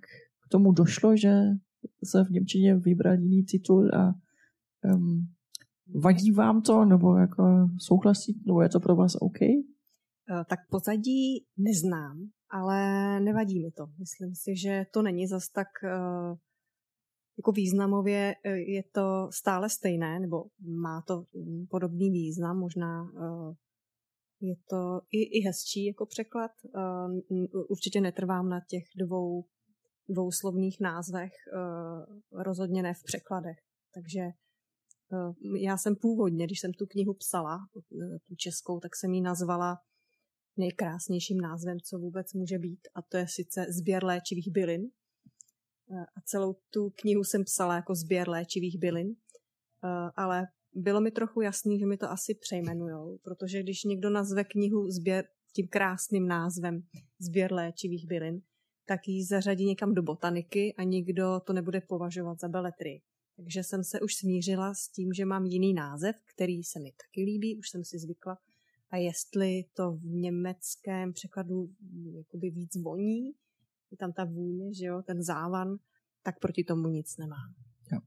k 0.45 0.49
tomu 0.51 0.72
došlo, 0.72 1.17
že 1.17 1.34
se 2.03 2.24
v 2.24 2.30
Němčině 2.30 2.76
vybral 2.76 3.20
jiný 3.20 3.43
titul 3.43 3.89
a 3.95 4.13
um, 4.95 5.28
Vadí 5.95 6.32
vám 6.32 6.61
to, 6.61 6.86
nebo 6.86 7.15
jako 7.15 7.70
souhlasí, 7.78 8.41
nebo 8.45 8.61
je 8.61 8.70
to 8.70 8.80
pro 8.80 8.95
vás 8.95 9.15
OK? 9.15 9.41
Eh, 9.41 10.45
tak 10.49 10.59
pozadí 10.70 11.45
neznám, 11.57 12.30
ale 12.49 12.80
nevadí 13.20 13.59
mi 13.59 13.72
to. 13.72 13.88
Myslím 13.99 14.36
si, 14.36 14.55
že 14.55 14.86
to 14.93 15.01
není 15.01 15.28
zas 15.28 15.49
tak 15.49 15.67
eh, 15.84 16.36
jako 17.38 17.51
významově 17.51 18.36
eh, 18.43 18.57
je 18.57 18.84
to 18.84 19.28
stále 19.32 19.70
stejné, 19.70 20.20
nebo 20.20 20.45
má 20.61 21.01
to 21.01 21.26
podobný 21.70 22.11
význam, 22.11 22.59
možná 22.59 23.11
je 24.42 24.56
to 24.70 25.02
i, 25.12 25.40
i 25.40 25.42
hezčí 25.46 25.86
jako 25.86 26.06
překlad. 26.06 26.52
Určitě 27.70 28.02
netrvám 28.02 28.50
na 28.50 28.60
těch 28.70 28.84
dvou 28.96 29.46
dvouslovných 30.10 30.80
názvech, 30.82 31.32
rozhodně 32.32 32.84
ne 32.84 32.94
v 32.94 33.04
překladech. 33.04 33.58
Takže 33.94 34.22
Eh, 35.14 35.60
já 35.60 35.78
jsem 35.78 35.96
původně, 35.96 36.46
když 36.46 36.60
jsem 36.60 36.74
tu 36.74 36.86
knihu 36.86 37.14
psala, 37.14 37.58
eh, 37.78 38.20
tu 38.20 38.36
českou, 38.36 38.80
tak 38.80 38.96
jsem 38.96 39.14
ji 39.14 39.22
nazvala 39.22 39.78
nejkrásnějším 40.58 41.42
názvem, 41.42 41.78
co 41.80 42.00
vůbec 42.00 42.34
může 42.34 42.58
být, 42.58 42.80
a 42.96 43.02
to 43.02 43.18
je 43.18 43.26
sice 43.28 43.66
sběr 43.80 44.04
léčivých 44.04 44.52
bylin. 44.52 44.82
Eh, 45.92 46.06
a 46.18 46.22
celou 46.26 46.56
tu 46.70 46.90
knihu 46.90 47.24
jsem 47.24 47.44
psala 47.44 47.76
jako 47.76 47.96
sběr 47.96 48.30
léčivých 48.30 48.80
bylin, 48.80 49.16
ale 50.16 50.48
bylo 50.74 51.01
mi 51.01 51.11
trochu 51.11 51.41
jasný, 51.41 51.80
že 51.80 51.86
mi 51.86 51.97
to 51.97 52.11
asi 52.11 52.36
přejmenujou, 52.36 53.17
protože 53.24 53.63
když 53.63 53.84
někdo 53.84 54.09
nazve 54.09 54.43
knihu 54.43 54.89
sběr 54.89 55.26
tím 55.55 55.67
krásným 55.67 56.28
názvem 56.28 56.84
sběr 57.20 57.53
léčivých 57.53 58.07
bylin, 58.07 58.41
tak 58.86 59.07
ji 59.07 59.26
zařadí 59.26 59.65
někam 59.65 59.93
do 59.93 60.03
botaniky 60.03 60.74
a 60.78 60.84
nikdo 60.84 61.39
to 61.45 61.53
nebude 61.53 61.82
považovat 61.82 62.39
za 62.39 62.47
beletry. 62.47 63.01
Takže 63.36 63.63
jsem 63.63 63.84
se 63.84 63.99
už 63.99 64.15
smířila 64.15 64.74
s 64.74 64.88
tím, 64.88 65.13
že 65.13 65.26
mám 65.26 65.45
jiný 65.45 65.74
název, 65.74 66.15
který 66.36 66.63
se 66.63 66.80
mi 66.80 66.91
taky 66.91 67.24
líbí, 67.24 67.57
už 67.57 67.70
jsem 67.70 67.84
si 67.84 67.99
zvykla. 67.99 68.38
A 68.89 68.97
jestli 68.97 69.65
to 69.74 69.91
v 69.91 70.05
německém 70.05 71.13
překladu 71.13 71.70
jakoby 72.17 72.49
víc 72.49 72.76
voní, 72.76 73.26
je 73.91 73.97
tam 73.97 74.13
ta 74.13 74.26
vůně, 74.26 74.74
že 74.74 74.86
jo, 74.86 75.01
ten 75.01 75.24
závan, 75.24 75.78
tak 76.24 76.39
proti 76.39 76.63
tomu 76.63 76.88
nic 76.88 77.17
nemám. 77.17 77.53
Ja. 77.92 78.02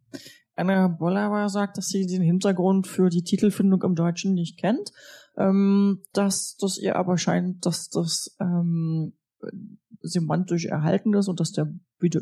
Anna 0.55 0.89
Bollauer 0.89 1.49
sagt, 1.49 1.79
dass 1.79 1.89
sie 1.89 2.07
den 2.07 2.23
Hintergrund 2.23 2.87
für 2.87 3.09
die 3.09 3.25
Titelfindung 3.25 3.83
im 3.83 3.95
Deutschen 3.95 4.35
nicht 4.35 4.59
kennt, 4.59 4.93
ähm, 5.37 6.03
dass 6.13 6.57
das 6.57 6.79
ihr 6.79 6.97
aber 6.97 7.17
scheint, 7.17 7.65
dass 7.65 7.89
das 7.89 8.37
ähm, 8.39 9.15
semantisch 10.03 10.67
erhalten 10.67 11.15
ist 11.15 11.29
und 11.29 11.41
dass, 11.41 11.53
der, 11.53 11.73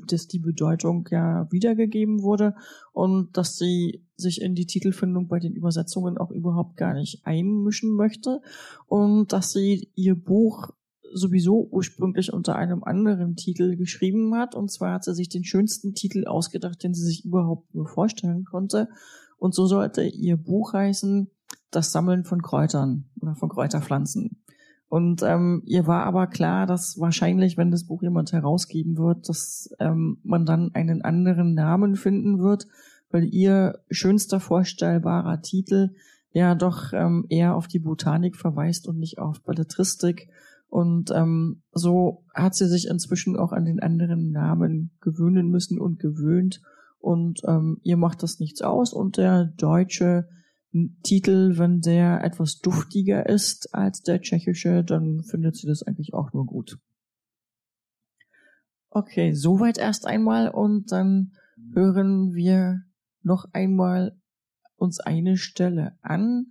dass 0.06 0.28
die 0.28 0.38
Bedeutung 0.38 1.08
ja 1.10 1.50
wiedergegeben 1.50 2.22
wurde 2.22 2.54
und 2.92 3.36
dass 3.36 3.56
sie 3.56 4.06
sich 4.16 4.40
in 4.42 4.54
die 4.54 4.66
Titelfindung 4.66 5.28
bei 5.28 5.38
den 5.38 5.54
Übersetzungen 5.54 6.18
auch 6.18 6.30
überhaupt 6.30 6.76
gar 6.76 6.94
nicht 6.94 7.26
einmischen 7.26 7.94
möchte 7.94 8.42
und 8.86 9.32
dass 9.32 9.52
sie 9.52 9.90
ihr 9.94 10.14
Buch 10.14 10.70
sowieso 11.12 11.68
ursprünglich 11.70 12.32
unter 12.32 12.56
einem 12.56 12.84
anderen 12.84 13.36
Titel 13.36 13.76
geschrieben 13.76 14.34
hat. 14.34 14.54
Und 14.54 14.70
zwar 14.70 14.94
hat 14.94 15.04
sie 15.04 15.14
sich 15.14 15.28
den 15.28 15.44
schönsten 15.44 15.94
Titel 15.94 16.26
ausgedacht, 16.26 16.82
den 16.82 16.94
sie 16.94 17.04
sich 17.04 17.24
überhaupt 17.24 17.74
nur 17.74 17.86
vorstellen 17.86 18.44
konnte. 18.44 18.88
Und 19.38 19.54
so 19.54 19.66
sollte 19.66 20.02
ihr 20.02 20.36
Buch 20.36 20.72
heißen 20.72 21.30
Das 21.70 21.92
Sammeln 21.92 22.24
von 22.24 22.42
Kräutern 22.42 23.06
oder 23.20 23.34
von 23.34 23.48
Kräuterpflanzen. 23.48 24.42
Und 24.88 25.22
ähm, 25.22 25.62
ihr 25.66 25.86
war 25.86 26.04
aber 26.04 26.26
klar, 26.26 26.66
dass 26.66 26.98
wahrscheinlich, 26.98 27.56
wenn 27.56 27.70
das 27.70 27.86
Buch 27.86 28.02
jemand 28.02 28.32
herausgeben 28.32 28.98
wird, 28.98 29.28
dass 29.28 29.70
ähm, 29.78 30.18
man 30.24 30.44
dann 30.44 30.74
einen 30.74 31.02
anderen 31.02 31.54
Namen 31.54 31.94
finden 31.94 32.40
wird, 32.40 32.66
weil 33.10 33.24
ihr 33.32 33.78
schönster 33.88 34.40
vorstellbarer 34.40 35.42
Titel 35.42 35.90
ja 36.32 36.56
doch 36.56 36.92
ähm, 36.92 37.24
eher 37.28 37.54
auf 37.54 37.68
die 37.68 37.78
Botanik 37.78 38.36
verweist 38.36 38.88
und 38.88 38.98
nicht 38.98 39.18
auf 39.18 39.42
Belletristik. 39.42 40.28
Und 40.70 41.10
ähm, 41.10 41.62
so 41.72 42.24
hat 42.32 42.54
sie 42.54 42.68
sich 42.68 42.86
inzwischen 42.86 43.36
auch 43.36 43.50
an 43.50 43.64
den 43.64 43.80
anderen 43.80 44.30
Namen 44.30 44.92
gewöhnen 45.00 45.48
müssen 45.50 45.80
und 45.80 45.98
gewöhnt. 45.98 46.62
Und 47.00 47.40
ähm, 47.46 47.80
ihr 47.82 47.96
macht 47.96 48.22
das 48.22 48.38
nichts 48.38 48.62
aus. 48.62 48.92
Und 48.92 49.16
der 49.16 49.46
deutsche 49.56 50.28
Titel, 51.02 51.58
wenn 51.58 51.80
der 51.80 52.22
etwas 52.22 52.60
duftiger 52.60 53.28
ist 53.28 53.74
als 53.74 54.02
der 54.02 54.20
tschechische, 54.20 54.84
dann 54.84 55.24
findet 55.24 55.56
sie 55.56 55.66
das 55.66 55.82
eigentlich 55.82 56.14
auch 56.14 56.32
nur 56.32 56.46
gut. 56.46 56.78
Okay, 58.90 59.32
soweit 59.34 59.78
erst 59.78 60.06
einmal 60.06 60.48
und 60.48 60.92
dann 60.92 61.32
hören 61.74 62.32
wir 62.32 62.82
noch 63.22 63.46
einmal 63.52 64.16
uns 64.76 65.00
eine 65.00 65.36
Stelle 65.36 65.96
an, 66.00 66.46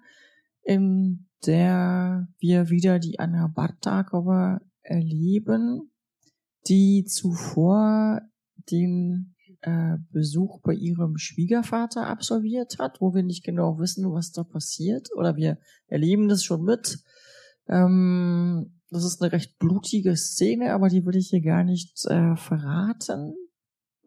in 0.63 1.28
der 1.45 2.27
wir 2.39 2.69
wieder 2.69 2.99
die 2.99 3.17
Bartakova 3.17 4.61
erleben, 4.81 5.91
die 6.67 7.05
zuvor 7.05 8.21
den 8.69 9.35
äh, 9.61 9.97
Besuch 10.11 10.61
bei 10.61 10.73
ihrem 10.73 11.17
Schwiegervater 11.17 12.07
absolviert 12.07 12.79
hat, 12.79 13.01
wo 13.01 13.13
wir 13.13 13.23
nicht 13.23 13.43
genau 13.43 13.79
wissen, 13.79 14.11
was 14.11 14.31
da 14.31 14.43
passiert. 14.43 15.09
Oder 15.15 15.35
wir 15.35 15.57
erleben 15.87 16.27
das 16.27 16.43
schon 16.43 16.63
mit. 16.63 16.99
Ähm, 17.67 18.79
das 18.89 19.03
ist 19.03 19.21
eine 19.21 19.31
recht 19.31 19.59
blutige 19.59 20.15
Szene, 20.15 20.73
aber 20.73 20.89
die 20.89 21.05
will 21.05 21.15
ich 21.15 21.29
hier 21.29 21.41
gar 21.41 21.63
nicht 21.63 22.05
äh, 22.05 22.35
verraten, 22.35 23.35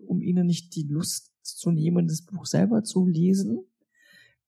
um 0.07 0.21
Ihnen 0.21 0.47
nicht 0.47 0.75
die 0.75 0.89
Lust 0.89 1.33
zu 1.43 1.71
nehmen, 1.71 2.09
das 2.09 2.23
Buch 2.23 2.47
selber 2.47 2.83
zu 2.83 3.07
lesen. 3.07 3.65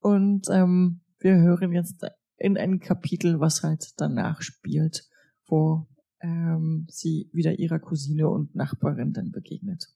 Und 0.01 0.49
ähm, 0.51 1.01
wir 1.21 1.37
hören 1.37 1.73
jetzt 1.73 2.05
in 2.45 2.59
ein 2.59 2.79
Kapitel, 2.79 3.41
was 3.41 3.63
halt 3.63 3.95
danach 3.97 4.43
spielt, 4.43 5.09
wo 5.47 5.87
ähm, 6.21 6.87
sie 6.91 7.31
wieder 7.33 7.59
ihrer 7.59 7.79
Cousine 7.79 8.29
und 8.29 8.55
Nachbarin 8.55 9.15
dann 9.15 9.33
begegnet. 9.33 9.87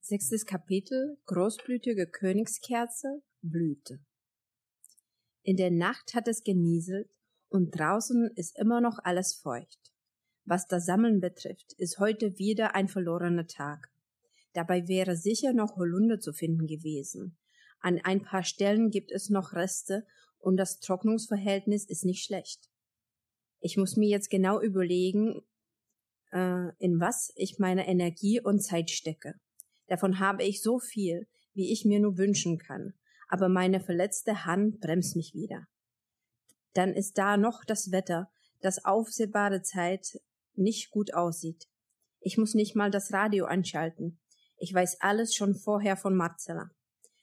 Sechstes 0.00 0.46
Kapitel 0.46 1.18
Großblütige 1.26 2.06
Königskerze 2.06 3.20
Blüte. 3.42 3.98
In 5.42 5.56
der 5.56 5.72
Nacht 5.72 6.14
hat 6.14 6.28
es 6.28 6.44
genieselt 6.44 7.10
und 7.48 7.76
draußen 7.76 8.30
ist 8.36 8.56
immer 8.56 8.80
noch 8.80 9.00
alles 9.02 9.34
feucht. 9.34 9.92
Was 10.44 10.68
das 10.68 10.86
Sammeln 10.86 11.20
betrifft, 11.20 11.72
ist 11.78 11.98
heute 11.98 12.38
wieder 12.38 12.76
ein 12.76 12.86
verlorener 12.86 13.48
Tag. 13.48 13.90
Dabei 14.52 14.86
wäre 14.86 15.16
sicher 15.16 15.52
noch 15.52 15.74
Holunder 15.74 16.20
zu 16.20 16.32
finden 16.32 16.68
gewesen. 16.68 17.36
An 17.80 17.98
ein 18.04 18.22
paar 18.22 18.44
Stellen 18.44 18.90
gibt 18.90 19.10
es 19.10 19.30
noch 19.30 19.52
Reste 19.54 20.06
und 20.40 20.56
das 20.56 20.80
Trocknungsverhältnis 20.80 21.84
ist 21.84 22.04
nicht 22.04 22.24
schlecht. 22.24 22.68
Ich 23.60 23.76
muss 23.76 23.96
mir 23.96 24.08
jetzt 24.08 24.30
genau 24.30 24.60
überlegen, 24.60 25.42
äh, 26.32 26.72
in 26.78 26.98
was 27.00 27.32
ich 27.36 27.58
meine 27.58 27.86
Energie 27.86 28.40
und 28.40 28.60
Zeit 28.60 28.90
stecke. 28.90 29.34
Davon 29.86 30.18
habe 30.18 30.44
ich 30.44 30.62
so 30.62 30.78
viel, 30.78 31.28
wie 31.52 31.72
ich 31.72 31.84
mir 31.84 32.00
nur 32.00 32.16
wünschen 32.16 32.58
kann, 32.58 32.94
aber 33.28 33.48
meine 33.48 33.80
verletzte 33.80 34.44
Hand 34.44 34.80
bremst 34.80 35.16
mich 35.16 35.34
wieder. 35.34 35.66
Dann 36.74 36.94
ist 36.94 37.18
da 37.18 37.36
noch 37.36 37.64
das 37.64 37.90
Wetter, 37.90 38.30
das 38.60 38.84
aufsehbare 38.84 39.62
Zeit 39.62 40.20
nicht 40.54 40.90
gut 40.90 41.14
aussieht. 41.14 41.66
Ich 42.20 42.38
muss 42.38 42.54
nicht 42.54 42.76
mal 42.76 42.90
das 42.90 43.12
Radio 43.12 43.46
anschalten. 43.46 44.20
Ich 44.56 44.72
weiß 44.72 45.00
alles 45.00 45.34
schon 45.34 45.54
vorher 45.54 45.96
von 45.96 46.14
Marcella. 46.14 46.70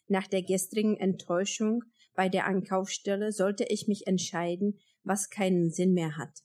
Nach 0.07 0.28
der 0.28 0.41
gestrigen 0.41 0.97
Enttäuschung 0.97 1.84
bei 2.18 2.30
der 2.30 2.47
Ankaufsstelle 2.47 3.32
sollte 3.32 3.63
ich 3.65 3.88
mich 3.88 4.07
entscheiden, 4.07 4.80
was 5.03 5.30
keinen 5.30 5.70
Sinn 5.70 5.93
mehr 5.93 6.18
hat. 6.18 6.39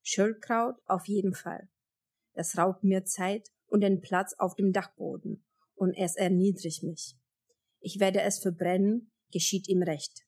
Schöllkraut 0.00 0.76
auf 0.86 1.08
jeden 1.08 1.34
Fall. 1.34 1.68
Das 2.34 2.56
raubt 2.56 2.84
mir 2.84 3.04
Zeit 3.04 3.50
und 3.66 3.80
den 3.80 4.00
Platz 4.00 4.32
auf 4.38 4.54
dem 4.54 4.72
Dachboden, 4.72 5.44
und 5.74 5.94
es 5.94 6.14
erniedrigt 6.14 6.84
mich. 6.84 7.16
Ich 7.80 7.98
werde 7.98 8.20
es 8.20 8.38
verbrennen, 8.38 9.10
geschieht 9.32 9.66
ihm 9.66 9.82
recht. 9.82 10.24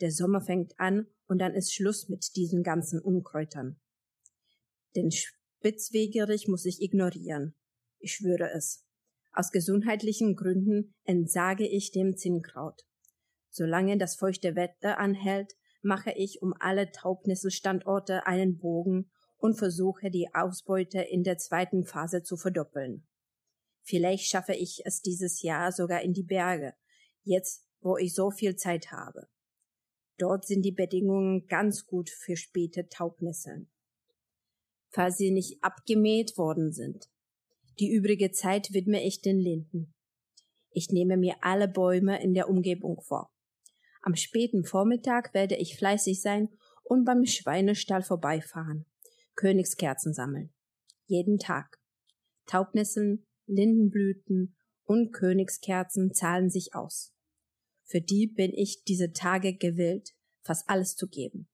Der 0.00 0.12
Sommer 0.12 0.42
fängt 0.42 0.78
an 0.78 1.06
und 1.26 1.38
dann 1.38 1.54
ist 1.54 1.72
Schluss 1.72 2.10
mit 2.10 2.36
diesen 2.36 2.62
ganzen 2.62 3.00
Unkräutern. 3.00 3.80
Den 4.96 5.10
Spitzwegerich 5.10 6.46
muss 6.46 6.66
ich 6.66 6.82
ignorieren. 6.82 7.54
Ich 8.00 8.12
schwöre 8.12 8.50
es. 8.50 8.84
Aus 9.32 9.50
gesundheitlichen 9.50 10.36
Gründen 10.36 10.94
entsage 11.04 11.66
ich 11.66 11.90
dem 11.90 12.18
Zinnkraut. 12.18 12.82
Solange 13.50 13.98
das 13.98 14.16
feuchte 14.16 14.56
Wetter 14.56 14.98
anhält, 14.98 15.54
mache 15.82 16.12
ich 16.12 16.42
um 16.42 16.54
alle 16.58 16.90
Taubnisselstandorte 16.90 18.26
einen 18.26 18.58
Bogen 18.58 19.10
und 19.38 19.58
versuche 19.58 20.10
die 20.10 20.28
Ausbeute 20.34 21.00
in 21.00 21.22
der 21.22 21.38
zweiten 21.38 21.84
Phase 21.84 22.22
zu 22.22 22.36
verdoppeln. 22.36 23.06
Vielleicht 23.82 24.28
schaffe 24.28 24.54
ich 24.54 24.82
es 24.84 25.00
dieses 25.00 25.42
Jahr 25.42 25.72
sogar 25.72 26.02
in 26.02 26.12
die 26.12 26.24
Berge, 26.24 26.74
jetzt 27.22 27.64
wo 27.80 27.96
ich 27.96 28.14
so 28.14 28.30
viel 28.30 28.56
Zeit 28.56 28.90
habe. 28.90 29.28
Dort 30.18 30.46
sind 30.46 30.62
die 30.62 30.72
Bedingungen 30.72 31.46
ganz 31.46 31.86
gut 31.86 32.10
für 32.10 32.36
späte 32.36 32.88
Taubnisseln. 32.88 33.70
Falls 34.90 35.16
sie 35.16 35.30
nicht 35.30 35.62
abgemäht 35.62 36.36
worden 36.36 36.72
sind. 36.72 37.08
Die 37.78 37.90
übrige 37.90 38.32
Zeit 38.32 38.72
widme 38.72 39.04
ich 39.04 39.20
den 39.20 39.38
Linden. 39.38 39.94
Ich 40.70 40.90
nehme 40.90 41.16
mir 41.16 41.36
alle 41.42 41.68
Bäume 41.68 42.20
in 42.22 42.34
der 42.34 42.48
Umgebung 42.48 43.00
vor. 43.00 43.30
Am 44.08 44.16
späten 44.16 44.64
Vormittag 44.64 45.34
werde 45.34 45.56
ich 45.56 45.76
fleißig 45.76 46.22
sein 46.22 46.48
und 46.82 47.04
beim 47.04 47.26
Schweinestall 47.26 48.00
vorbeifahren. 48.00 48.86
Königskerzen 49.34 50.14
sammeln. 50.14 50.50
Jeden 51.04 51.36
Tag. 51.36 51.78
Taubnisseln, 52.46 53.26
Lindenblüten 53.44 54.56
und 54.84 55.12
Königskerzen 55.12 56.14
zahlen 56.14 56.48
sich 56.48 56.74
aus. 56.74 57.12
Für 57.84 58.00
die 58.00 58.28
bin 58.28 58.50
ich 58.54 58.82
diese 58.84 59.12
Tage 59.12 59.54
gewillt, 59.54 60.14
fast 60.40 60.70
alles 60.70 60.96
zu 60.96 61.06
geben. 61.06 61.46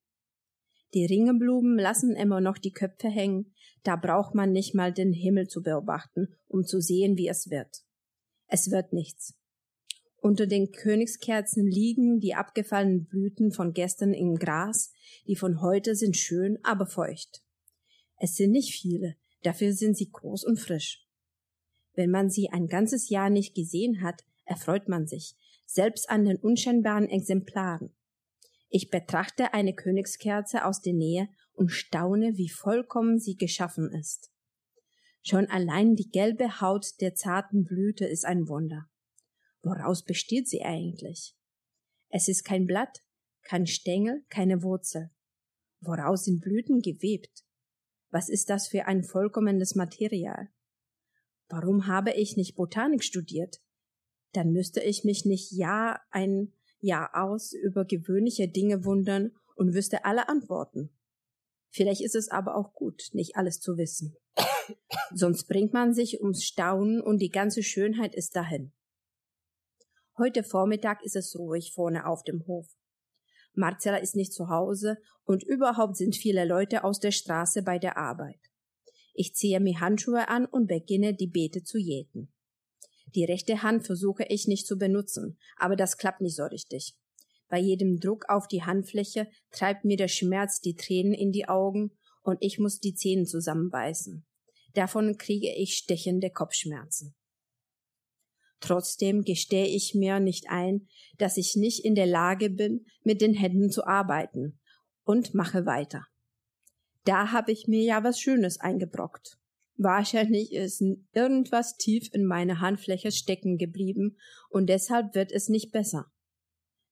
Die 0.95 1.07
Ringeblumen 1.07 1.77
lassen 1.77 2.15
immer 2.15 2.41
noch 2.41 2.59
die 2.59 2.71
Köpfe 2.71 3.09
hängen, 3.09 3.53
da 3.83 3.97
braucht 3.97 4.37
man 4.37 4.53
nicht 4.53 4.77
mal 4.77 4.93
den 4.93 5.13
Himmel 5.13 5.49
zu 5.49 5.61
beobachten, 5.61 6.29
um 6.47 6.65
zu 6.65 6.81
sehen, 6.81 7.17
wie 7.17 7.27
es 7.27 7.51
wird. 7.51 7.83
Es 8.47 8.71
wird 8.71 8.93
nichts. 8.93 9.35
Unter 10.25 10.47
den 10.47 10.73
Königskerzen 10.73 11.67
liegen 11.67 12.19
die 12.19 12.35
abgefallenen 12.35 13.05
Blüten 13.05 13.53
von 13.53 13.75
gestern 13.75 14.15
im 14.15 14.37
Gras, 14.37 14.91
die 15.27 15.37
von 15.37 15.61
heute 15.61 15.95
sind 15.95 16.17
schön, 16.17 16.59
aber 16.63 16.87
feucht. 16.87 17.43
Es 18.17 18.35
sind 18.35 18.53
nicht 18.53 18.73
viele, 18.73 19.17
dafür 19.43 19.75
sind 19.75 19.99
sie 19.99 20.11
groß 20.11 20.45
und 20.45 20.59
frisch. 20.59 21.07
Wenn 21.93 22.11
man 22.11 22.31
sie 22.31 22.49
ein 22.49 22.69
ganzes 22.69 23.11
Jahr 23.11 23.29
nicht 23.29 23.55
gesehen 23.55 24.01
hat, 24.01 24.25
erfreut 24.47 24.89
man 24.89 25.07
sich, 25.07 25.37
selbst 25.67 26.09
an 26.09 26.25
den 26.25 26.39
unscheinbaren 26.39 27.11
Exemplaren. 27.11 27.91
Ich 28.71 28.89
betrachte 28.89 29.53
eine 29.53 29.75
Königskerze 29.75 30.65
aus 30.65 30.81
der 30.81 30.95
Nähe 30.95 31.29
und 31.53 31.69
staune, 31.69 32.39
wie 32.39 32.49
vollkommen 32.49 33.19
sie 33.19 33.37
geschaffen 33.37 33.93
ist. 33.93 34.31
Schon 35.23 35.49
allein 35.49 35.97
die 35.97 36.09
gelbe 36.09 36.63
Haut 36.63 36.99
der 37.03 37.15
zarten 37.15 37.65
Blüte 37.65 38.07
ist 38.07 38.25
ein 38.25 38.49
Wunder. 38.49 38.89
Woraus 39.65 40.05
besteht 40.05 40.47
sie 40.47 40.63
eigentlich? 40.63 41.35
Es 42.11 42.29
ist 42.29 42.45
kein 42.45 42.67
Blatt, 42.67 43.01
kein 43.43 43.67
Stängel, 43.67 44.23
keine 44.29 44.63
Wurzel. 44.63 45.11
Woraus 45.81 46.25
sind 46.25 46.43
Blüten 46.43 46.81
gewebt? 46.81 47.45
Was 48.11 48.29
ist 48.29 48.51
das 48.51 48.69
für 48.69 48.85
ein 48.85 49.03
vollkommenes 49.03 49.75
Material? 49.75 50.51
Warum 51.49 51.87
habe 51.87 52.13
ich 52.13 52.37
nicht 52.37 52.57
Botanik 52.57 53.03
studiert? 53.03 53.63
Dann 54.33 54.53
müsste 54.53 54.81
ich 54.81 55.03
mich 55.03 55.25
nicht 55.25 55.51
Jahr 55.51 56.03
ein 56.11 56.53
Jahr 56.81 57.11
aus 57.15 57.55
über 57.55 57.87
gewöhnliche 57.87 58.49
Dinge 58.49 58.85
wundern 58.85 59.33
und 59.57 59.73
wüsste 59.73 60.05
alle 60.05 60.29
Antworten. 60.29 60.91
Vielleicht 61.71 62.03
ist 62.03 62.15
es 62.15 62.29
aber 62.29 62.55
auch 62.55 62.75
gut, 62.75 63.09
nicht 63.13 63.37
alles 63.37 63.61
zu 63.61 63.79
wissen. 63.79 64.15
Sonst 65.15 65.45
bringt 65.49 65.73
man 65.73 65.95
sich 65.95 66.21
ums 66.21 66.45
Staunen 66.45 67.01
und 67.01 67.19
die 67.19 67.31
ganze 67.31 67.63
Schönheit 67.63 68.15
ist 68.15 68.37
dahin. 68.37 68.73
Heute 70.17 70.45
Vormittag 70.45 71.05
ist 71.05 71.17
es 71.17 71.37
ruhig 71.37 71.73
vorne 71.75 72.07
auf 72.07 72.23
dem 72.23 72.47
Hof. 72.47 72.69
Marcella 73.53 73.97
ist 73.97 74.15
nicht 74.15 74.33
zu 74.33 74.49
Hause 74.49 74.99
und 75.25 75.43
überhaupt 75.43 75.97
sind 75.97 76.15
viele 76.15 76.45
Leute 76.45 76.85
aus 76.85 77.01
der 77.01 77.11
Straße 77.11 77.65
bei 77.65 77.81
der 77.81 77.97
Arbeit. 77.97 78.39
Ich 79.13 79.35
ziehe 79.35 79.59
mir 79.59 79.81
Handschuhe 79.81 80.29
an 80.29 80.47
und 80.47 80.69
beginne 80.69 81.15
die 81.15 81.27
Beete 81.27 81.65
zu 81.65 81.79
jäten. 81.79 82.33
Die 83.17 83.25
rechte 83.25 83.65
Hand 83.65 83.87
versuche 83.87 84.25
ich 84.29 84.47
nicht 84.47 84.69
zu 84.69 84.79
benutzen, 84.79 85.37
aber 85.57 85.75
das 85.75 85.99
klappt 85.99 86.21
nicht 86.21 86.37
so 86.37 86.45
richtig. 86.45 86.97
Bei 87.49 87.59
jedem 87.59 87.99
Druck 87.99 88.29
auf 88.29 88.47
die 88.47 88.63
Handfläche 88.63 89.29
treibt 89.51 89.85
mir 89.85 89.97
der 89.97 90.09
Schmerz 90.09 90.61
die 90.61 90.77
Tränen 90.77 91.15
in 91.15 91.33
die 91.33 91.49
Augen 91.49 91.91
und 92.23 92.39
ich 92.41 92.61
muss 92.61 92.79
die 92.79 92.95
Zähne 92.95 93.25
zusammenbeißen. 93.25 94.25
Davon 94.75 95.19
kriege 95.19 95.53
ich 95.57 95.77
stechende 95.77 96.31
Kopfschmerzen. 96.31 97.17
Trotzdem 98.65 99.25
gestehe 99.25 99.67
ich 99.67 99.95
mir 99.95 100.21
nicht 100.21 100.49
ein, 100.49 100.89
dass 101.19 101.37
ich 101.37 101.55
nicht 101.55 101.85
in 101.85 101.95
der 101.95 102.07
Lage 102.07 102.49
bin, 102.49 102.87
mit 103.03 103.21
den 103.21 103.35
Händen 103.35 103.71
zu 103.71 103.87
arbeiten 103.87 104.59
und 105.03 105.35
mache 105.35 105.67
weiter. 105.67 106.07
Da 107.05 107.31
habe 107.31 107.53
ich 107.53 107.69
mir 107.69 107.83
ja 107.83 108.03
was 108.03 108.19
Schönes 108.19 108.59
eingebrockt. 108.59 109.39
Wahrscheinlich 109.77 110.55
ist 110.55 110.83
irgendwas 111.13 111.77
tief 111.77 112.09
in 112.15 112.25
meiner 112.25 112.61
Handfläche 112.61 113.13
stecken 113.13 113.59
geblieben 113.59 114.17
und 114.49 114.71
deshalb 114.71 115.15
wird 115.15 115.31
es 115.31 115.51
nicht 115.51 115.71
besser. 115.71 116.11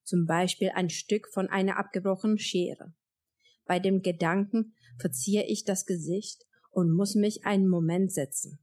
Zum 0.03 0.27
Beispiel 0.27 0.73
ein 0.75 0.91
Stück 0.91 1.27
von 1.33 1.49
einer 1.49 1.79
abgebrochenen 1.79 2.39
Schere. 2.39 2.93
Bei 3.65 3.79
dem 3.79 4.03
Gedanken 4.03 4.75
verziehe 4.99 5.47
ich 5.47 5.65
das 5.65 5.87
Gesicht 5.87 6.45
und 6.71 6.93
muss 6.93 7.15
mich 7.15 7.47
einen 7.47 7.67
Moment 7.67 8.13
setzen. 8.13 8.59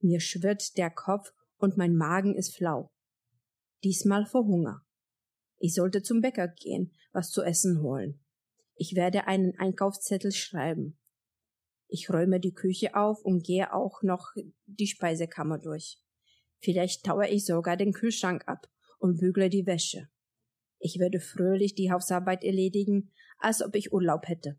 Mir 0.00 0.20
schwirrt 0.20 0.76
der 0.76 0.90
Kopf 0.90 1.32
und 1.62 1.76
mein 1.76 1.94
Magen 1.94 2.34
ist 2.34 2.56
flau. 2.56 2.90
Diesmal 3.84 4.26
vor 4.26 4.44
Hunger. 4.44 4.84
Ich 5.58 5.74
sollte 5.74 6.02
zum 6.02 6.20
Bäcker 6.20 6.48
gehen, 6.48 6.92
was 7.12 7.30
zu 7.30 7.42
essen 7.42 7.80
holen. 7.82 8.20
Ich 8.74 8.96
werde 8.96 9.28
einen 9.28 9.56
Einkaufszettel 9.58 10.32
schreiben. 10.32 10.98
Ich 11.86 12.10
räume 12.10 12.40
die 12.40 12.52
Küche 12.52 12.96
auf 12.96 13.24
und 13.24 13.44
gehe 13.44 13.72
auch 13.72 14.02
noch 14.02 14.32
die 14.66 14.88
Speisekammer 14.88 15.58
durch. 15.58 16.00
Vielleicht 16.58 17.04
taue 17.04 17.28
ich 17.28 17.44
sogar 17.44 17.76
den 17.76 17.92
Kühlschrank 17.92 18.48
ab 18.48 18.68
und 18.98 19.20
bügle 19.20 19.48
die 19.48 19.66
Wäsche. 19.66 20.08
Ich 20.80 20.98
werde 20.98 21.20
fröhlich 21.20 21.76
die 21.76 21.92
Hausarbeit 21.92 22.42
erledigen, 22.42 23.12
als 23.38 23.62
ob 23.62 23.76
ich 23.76 23.92
Urlaub 23.92 24.26
hätte. 24.26 24.58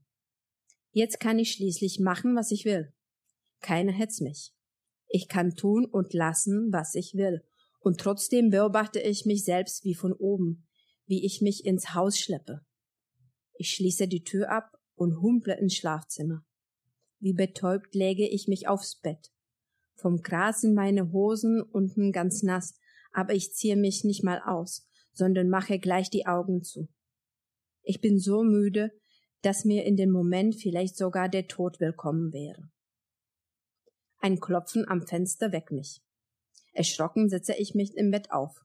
Jetzt 0.91 1.19
kann 1.19 1.39
ich 1.39 1.51
schließlich 1.51 1.99
machen, 1.99 2.35
was 2.35 2.51
ich 2.51 2.63
will. 2.63 2.93
Keiner 3.59 3.91
hetzt 3.91 4.21
mich. 4.21 4.53
Ich 5.15 5.27
kann 5.27 5.55
tun 5.55 5.85
und 5.85 6.15
lassen, 6.15 6.69
was 6.71 6.95
ich 6.95 7.13
will. 7.13 7.43
Und 7.79 7.99
trotzdem 7.99 8.49
beobachte 8.49 8.99
ich 8.99 9.27
mich 9.27 9.45
selbst 9.45 9.85
wie 9.85 9.93
von 9.93 10.11
oben, 10.11 10.65
wie 11.05 11.23
ich 11.23 11.39
mich 11.39 11.65
ins 11.65 11.93
Haus 11.93 12.17
schleppe. 12.17 12.61
Ich 13.53 13.69
schließe 13.69 14.07
die 14.07 14.23
Tür 14.23 14.49
ab 14.49 14.75
und 14.95 15.21
humple 15.21 15.55
ins 15.59 15.75
Schlafzimmer. 15.75 16.43
Wie 17.19 17.33
betäubt 17.33 17.93
lege 17.93 18.27
ich 18.27 18.47
mich 18.47 18.67
aufs 18.67 18.99
Bett. 19.01 19.31
Vom 19.93 20.23
Gras 20.23 20.61
sind 20.61 20.73
meine 20.73 21.11
Hosen 21.11 21.61
unten 21.61 22.11
ganz 22.11 22.41
nass, 22.41 22.73
aber 23.11 23.35
ich 23.35 23.53
ziehe 23.53 23.77
mich 23.77 24.03
nicht 24.03 24.23
mal 24.23 24.41
aus, 24.43 24.89
sondern 25.11 25.47
mache 25.47 25.77
gleich 25.77 26.09
die 26.09 26.25
Augen 26.25 26.63
zu. 26.63 26.89
Ich 27.83 28.01
bin 28.01 28.17
so 28.17 28.41
müde, 28.41 28.91
dass 29.43 29.63
mir 29.63 29.85
in 29.85 29.95
dem 29.95 30.09
Moment 30.09 30.55
vielleicht 30.55 30.97
sogar 30.97 31.29
der 31.29 31.47
Tod 31.47 31.79
willkommen 31.79 32.33
wäre. 32.33 32.72
Ein 34.23 34.39
Klopfen 34.39 34.87
am 34.87 35.05
Fenster 35.05 35.51
weckt 35.51 35.71
mich. 35.71 36.01
Erschrocken 36.71 37.27
setze 37.27 37.55
ich 37.57 37.75
mich 37.75 37.93
im 37.97 38.09
Bett 38.09 38.31
auf. 38.31 38.63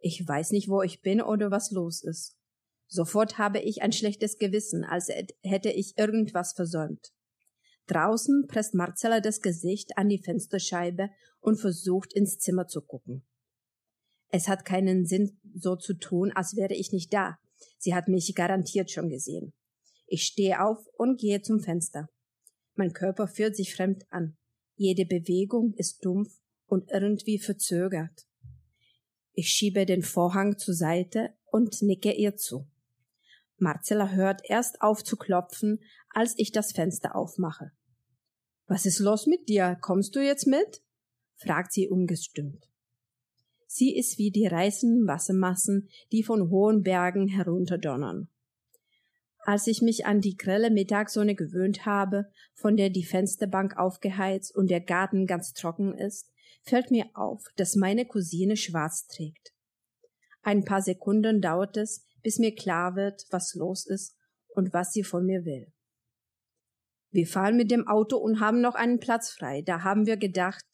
Ich 0.00 0.26
weiß 0.26 0.50
nicht, 0.50 0.68
wo 0.68 0.82
ich 0.82 1.00
bin 1.00 1.22
oder 1.22 1.52
was 1.52 1.70
los 1.70 2.02
ist. 2.02 2.36
Sofort 2.88 3.38
habe 3.38 3.60
ich 3.60 3.82
ein 3.82 3.92
schlechtes 3.92 4.38
Gewissen, 4.38 4.82
als 4.82 5.08
hätte 5.44 5.70
ich 5.70 5.96
irgendwas 5.96 6.54
versäumt. 6.54 7.12
Draußen 7.86 8.48
presst 8.48 8.74
Marcella 8.74 9.20
das 9.20 9.42
Gesicht 9.42 9.96
an 9.96 10.08
die 10.08 10.20
Fensterscheibe 10.20 11.10
und 11.38 11.60
versucht 11.60 12.12
ins 12.12 12.38
Zimmer 12.38 12.66
zu 12.66 12.82
gucken. 12.82 13.24
Es 14.30 14.48
hat 14.48 14.64
keinen 14.64 15.06
Sinn, 15.06 15.38
so 15.54 15.76
zu 15.76 15.94
tun, 15.94 16.32
als 16.32 16.56
wäre 16.56 16.74
ich 16.74 16.90
nicht 16.90 17.14
da. 17.14 17.38
Sie 17.78 17.94
hat 17.94 18.08
mich 18.08 18.34
garantiert 18.34 18.90
schon 18.90 19.08
gesehen. 19.08 19.52
Ich 20.08 20.24
stehe 20.24 20.60
auf 20.60 20.84
und 20.94 21.20
gehe 21.20 21.42
zum 21.42 21.60
Fenster. 21.60 22.08
Mein 22.74 22.92
Körper 22.92 23.28
fühlt 23.28 23.54
sich 23.54 23.72
fremd 23.72 24.04
an. 24.10 24.36
Jede 24.82 25.04
Bewegung 25.04 25.74
ist 25.74 26.06
dumpf 26.06 26.40
und 26.66 26.90
irgendwie 26.90 27.38
verzögert. 27.38 28.26
Ich 29.34 29.50
schiebe 29.50 29.84
den 29.84 30.00
Vorhang 30.00 30.56
zur 30.56 30.72
Seite 30.72 31.34
und 31.44 31.82
nicke 31.82 32.12
ihr 32.12 32.36
zu. 32.36 32.66
Marcella 33.58 34.08
hört 34.08 34.40
erst 34.44 34.80
auf 34.80 35.04
zu 35.04 35.18
klopfen, 35.18 35.80
als 36.08 36.32
ich 36.38 36.50
das 36.50 36.72
Fenster 36.72 37.14
aufmache. 37.14 37.72
Was 38.68 38.86
ist 38.86 39.00
los 39.00 39.26
mit 39.26 39.50
dir? 39.50 39.76
Kommst 39.82 40.16
du 40.16 40.24
jetzt 40.24 40.46
mit? 40.46 40.80
fragt 41.36 41.74
sie 41.74 41.90
ungestimmt. 41.90 42.66
Sie 43.66 43.94
ist 43.94 44.16
wie 44.16 44.30
die 44.30 44.46
reißenden 44.46 45.06
Wassermassen, 45.06 45.90
die 46.10 46.22
von 46.22 46.48
hohen 46.48 46.82
Bergen 46.82 47.28
herunterdonnern. 47.28 48.30
Als 49.44 49.66
ich 49.66 49.80
mich 49.80 50.06
an 50.06 50.20
die 50.20 50.36
grelle 50.36 50.70
Mittagssonne 50.70 51.34
gewöhnt 51.34 51.86
habe, 51.86 52.26
von 52.54 52.76
der 52.76 52.90
die 52.90 53.04
Fensterbank 53.04 53.78
aufgeheizt 53.78 54.54
und 54.54 54.70
der 54.70 54.80
Garten 54.80 55.26
ganz 55.26 55.52
trocken 55.54 55.96
ist, 55.96 56.30
fällt 56.62 56.90
mir 56.90 57.06
auf, 57.14 57.44
dass 57.56 57.76
meine 57.76 58.06
Cousine 58.06 58.56
schwarz 58.56 59.06
trägt. 59.06 59.52
Ein 60.42 60.64
paar 60.64 60.82
Sekunden 60.82 61.40
dauert 61.40 61.76
es, 61.76 62.06
bis 62.22 62.38
mir 62.38 62.54
klar 62.54 62.96
wird, 62.96 63.24
was 63.30 63.54
los 63.54 63.86
ist 63.86 64.16
und 64.54 64.72
was 64.72 64.92
sie 64.92 65.04
von 65.04 65.24
mir 65.24 65.44
will. 65.44 65.72
Wir 67.10 67.26
fahren 67.26 67.56
mit 67.56 67.70
dem 67.70 67.88
Auto 67.88 68.16
und 68.18 68.40
haben 68.40 68.60
noch 68.60 68.74
einen 68.74 69.00
Platz 69.00 69.30
frei. 69.30 69.62
Da 69.62 69.82
haben 69.82 70.06
wir 70.06 70.16
gedacht, 70.16 70.64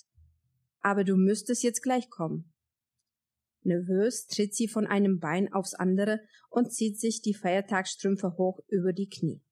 aber 0.81 1.03
du 1.03 1.17
müsstest 1.17 1.63
jetzt 1.63 1.83
gleich 1.83 2.11
kommen. 2.11 2.53
Nervös 3.67 4.27
tritt 4.27 4.55
sie 4.55 4.69
von 4.69 4.87
einem 4.87 5.19
Bein 5.19 5.53
aufs 5.53 5.75
andere 5.75 6.21
und 6.49 6.73
zieht 6.73 6.99
sich 6.99 7.21
die 7.21 7.35
Feiertagsstrümpfe 7.35 8.37
hoch 8.39 8.61
über 8.69 8.93
die 8.93 9.09
Knie. 9.09 9.43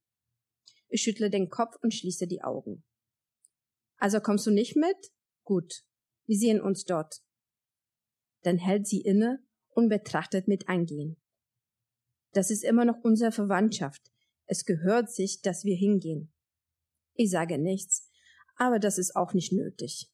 Ich 0.89 1.03
schüttle 1.03 1.31
den 1.31 1.51
Kopf 1.51 1.77
und 1.83 1.93
schließe 1.93 2.27
die 2.27 2.43
Augen. 2.43 2.85
Also 3.99 4.21
kommst 4.21 4.47
du 4.47 4.51
nicht 4.51 4.77
mit? 4.77 5.12
Gut. 5.43 5.85
Wir 6.27 6.39
sehen 6.39 6.61
uns 6.61 6.85
dort. 6.85 7.23
Dann 8.43 8.59
hält 8.59 8.87
sie 8.87 9.01
inne 9.01 9.45
und 9.71 9.89
betrachtet 9.89 10.49
mit 10.49 10.69
Eingehen. 10.69 11.17
Das 12.33 12.51
ist 12.51 12.65
immer 12.65 12.85
noch 12.85 13.03
unsere 13.03 13.33
Verwandtschaft. 13.33 14.11
Es 14.47 14.65
gehört 14.65 15.11
sich, 15.11 15.41
dass 15.41 15.65
wir 15.65 15.77
hingehen. 15.77 16.33
Ich 17.15 17.31
sage 17.31 17.59
nichts, 17.59 18.11
aber 18.57 18.79
das 18.79 18.99
ist 18.99 19.17
auch 19.17 19.35
nicht 19.35 19.53
nötig. 19.53 20.11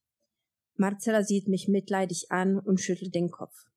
Marcella 0.76 1.22
sieht 1.22 1.48
mich 1.48 1.68
mitleidig 1.68 2.30
an 2.30 2.58
und 2.58 2.80
schüttelt 2.80 3.14
den 3.14 3.30
Kopf. 3.30 3.69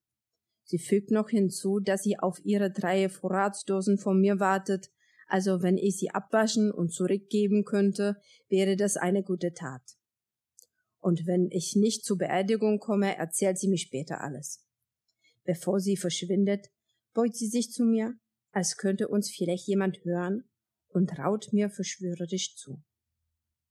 Sie 0.63 0.79
fügt 0.79 1.11
noch 1.11 1.29
hinzu, 1.29 1.79
dass 1.79 2.03
sie 2.03 2.17
auf 2.17 2.39
ihre 2.43 2.71
drei 2.71 3.09
Vorratsdosen 3.09 3.97
von 3.97 4.19
mir 4.19 4.39
wartet, 4.39 4.91
also 5.27 5.61
wenn 5.61 5.77
ich 5.77 5.97
sie 5.97 6.11
abwaschen 6.11 6.71
und 6.71 6.93
zurückgeben 6.93 7.65
könnte, 7.65 8.17
wäre 8.49 8.75
das 8.75 8.97
eine 8.97 9.23
gute 9.23 9.53
Tat. 9.53 9.81
Und 10.99 11.25
wenn 11.25 11.49
ich 11.51 11.75
nicht 11.75 12.05
zur 12.05 12.17
Beerdigung 12.17 12.79
komme, 12.79 13.17
erzählt 13.17 13.57
sie 13.57 13.67
mir 13.67 13.77
später 13.77 14.21
alles. 14.21 14.65
Bevor 15.43 15.79
sie 15.79 15.97
verschwindet, 15.97 16.69
beugt 17.13 17.35
sie 17.35 17.47
sich 17.47 17.71
zu 17.71 17.83
mir, 17.83 18.15
als 18.51 18.77
könnte 18.77 19.07
uns 19.07 19.29
vielleicht 19.29 19.67
jemand 19.67 20.03
hören, 20.05 20.49
und 20.89 21.17
raut 21.17 21.51
mir 21.51 21.69
verschwörerisch 21.69 22.55
zu. 22.55 22.81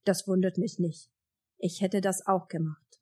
Das 0.03 0.27
wundert 0.27 0.57
mich 0.57 0.77
nicht. 0.77 1.09
Ich 1.57 1.79
hätte 1.81 2.01
das 2.01 2.27
auch 2.27 2.49
gemacht. 2.49 3.01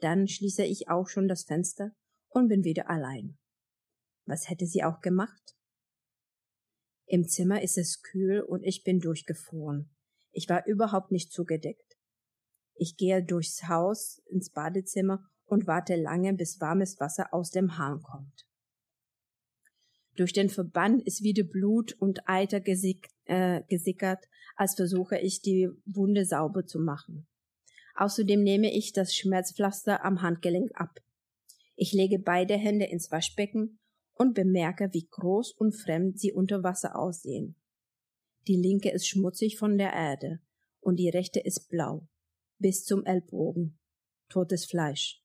Dann 0.00 0.28
schließe 0.28 0.64
ich 0.64 0.88
auch 0.88 1.08
schon 1.08 1.26
das 1.26 1.44
Fenster 1.44 1.96
und 2.30 2.48
bin 2.48 2.64
wieder 2.64 2.88
allein. 2.88 3.38
Was 4.26 4.48
hätte 4.48 4.66
sie 4.66 4.82
auch 4.82 5.00
gemacht? 5.00 5.56
Im 7.06 7.26
Zimmer 7.26 7.62
ist 7.62 7.76
es 7.76 8.02
kühl 8.02 8.40
und 8.40 8.62
ich 8.62 8.84
bin 8.84 9.00
durchgefroren. 9.00 9.90
Ich 10.32 10.48
war 10.48 10.66
überhaupt 10.66 11.10
nicht 11.10 11.32
zugedeckt. 11.32 11.98
Ich 12.74 12.96
gehe 12.96 13.22
durchs 13.22 13.68
Haus 13.68 14.22
ins 14.26 14.50
Badezimmer 14.50 15.28
und 15.44 15.66
warte 15.66 15.96
lange, 15.96 16.32
bis 16.34 16.60
warmes 16.60 17.00
Wasser 17.00 17.34
aus 17.34 17.50
dem 17.50 17.76
Hahn 17.76 18.00
kommt. 18.02 18.46
Durch 20.16 20.32
den 20.32 20.48
Verband 20.48 21.02
ist 21.06 21.22
wieder 21.22 21.44
Blut 21.44 21.94
und 21.94 22.28
Eiter 22.28 22.60
gesick, 22.60 23.08
äh, 23.24 23.62
gesickert, 23.68 24.28
als 24.54 24.74
versuche 24.74 25.18
ich 25.18 25.42
die 25.42 25.68
Wunde 25.86 26.24
sauber 26.24 26.66
zu 26.66 26.78
machen. 26.78 27.26
Außerdem 27.96 28.42
nehme 28.42 28.72
ich 28.72 28.92
das 28.92 29.14
Schmerzpflaster 29.14 30.04
am 30.04 30.22
Handgelenk 30.22 30.70
ab. 30.74 31.00
Ich 31.82 31.94
lege 31.94 32.18
beide 32.18 32.58
Hände 32.58 32.84
ins 32.84 33.10
Waschbecken 33.10 33.78
und 34.12 34.34
bemerke, 34.34 34.90
wie 34.92 35.08
groß 35.08 35.52
und 35.52 35.72
fremd 35.72 36.20
sie 36.20 36.30
unter 36.30 36.62
Wasser 36.62 36.94
aussehen. 36.94 37.56
Die 38.46 38.56
linke 38.56 38.90
ist 38.90 39.08
schmutzig 39.08 39.56
von 39.56 39.78
der 39.78 39.94
Erde 39.94 40.42
und 40.80 40.96
die 40.96 41.08
rechte 41.08 41.40
ist 41.40 41.70
blau, 41.70 42.06
bis 42.58 42.84
zum 42.84 43.06
Ellbogen. 43.06 43.78
Totes 44.28 44.66
Fleisch. 44.66 45.24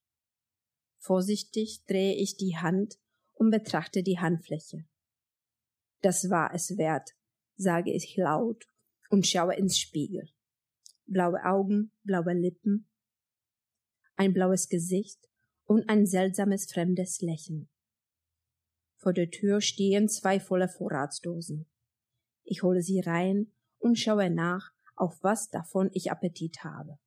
Vorsichtig 0.98 1.84
drehe 1.88 2.16
ich 2.16 2.38
die 2.38 2.56
Hand 2.56 3.02
und 3.34 3.52
betrachte 3.52 4.02
die 4.02 4.20
Handfläche. 4.20 4.86
Das 6.00 6.30
war 6.30 6.54
es 6.54 6.78
wert, 6.78 7.18
sage 7.58 7.92
ich 7.92 8.16
laut 8.16 8.64
und 9.10 9.28
schaue 9.28 9.58
ins 9.58 9.78
Spiegel. 9.78 10.30
Blaue 11.06 11.44
Augen, 11.44 11.92
blaue 12.04 12.32
Lippen, 12.32 12.88
ein 14.16 14.32
blaues 14.32 14.70
Gesicht 14.70 15.20
und 15.66 15.90
ein 15.90 16.06
seltsames 16.06 16.72
fremdes 16.72 17.22
Lächeln. 17.22 17.70
Vor 18.98 19.14
der 19.14 19.30
Tür 19.30 19.62
stehen 19.62 20.08
zwei 20.10 20.40
volle 20.40 20.68
Vorratsdosen. 20.68 21.68
Ich 22.44 22.64
hole 22.64 22.82
sie 22.82 23.00
rein 23.00 23.52
und 23.78 24.00
schaue 24.00 24.30
nach, 24.30 24.72
auf 24.96 25.18
was 25.22 25.50
davon 25.50 25.90
ich 25.94 26.12
Appetit 26.12 26.64
habe. 26.64 26.98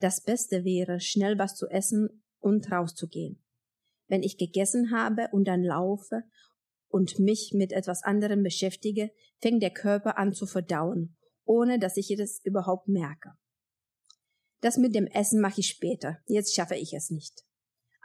Das 0.00 0.22
Beste 0.22 0.64
wäre, 0.64 1.00
schnell 1.00 1.38
was 1.38 1.56
zu 1.56 1.66
essen 1.68 2.24
und 2.38 2.70
rauszugehen. 2.70 3.42
Wenn 4.06 4.22
ich 4.22 4.38
gegessen 4.38 4.90
habe 4.92 5.28
und 5.32 5.46
dann 5.46 5.62
laufe 5.62 6.22
und 6.88 7.18
mich 7.18 7.52
mit 7.54 7.72
etwas 7.72 8.02
anderem 8.02 8.42
beschäftige, 8.42 9.10
fängt 9.40 9.62
der 9.62 9.72
Körper 9.72 10.16
an 10.18 10.32
zu 10.32 10.46
verdauen, 10.46 11.16
ohne 11.44 11.78
dass 11.78 11.96
ich 11.96 12.10
es 12.10 12.40
überhaupt 12.44 12.88
merke. 12.88 13.34
Das 14.60 14.76
mit 14.76 14.94
dem 14.94 15.06
Essen 15.06 15.40
mache 15.40 15.60
ich 15.60 15.68
später. 15.68 16.18
Jetzt 16.26 16.54
schaffe 16.54 16.74
ich 16.74 16.92
es 16.92 17.10
nicht. 17.10 17.44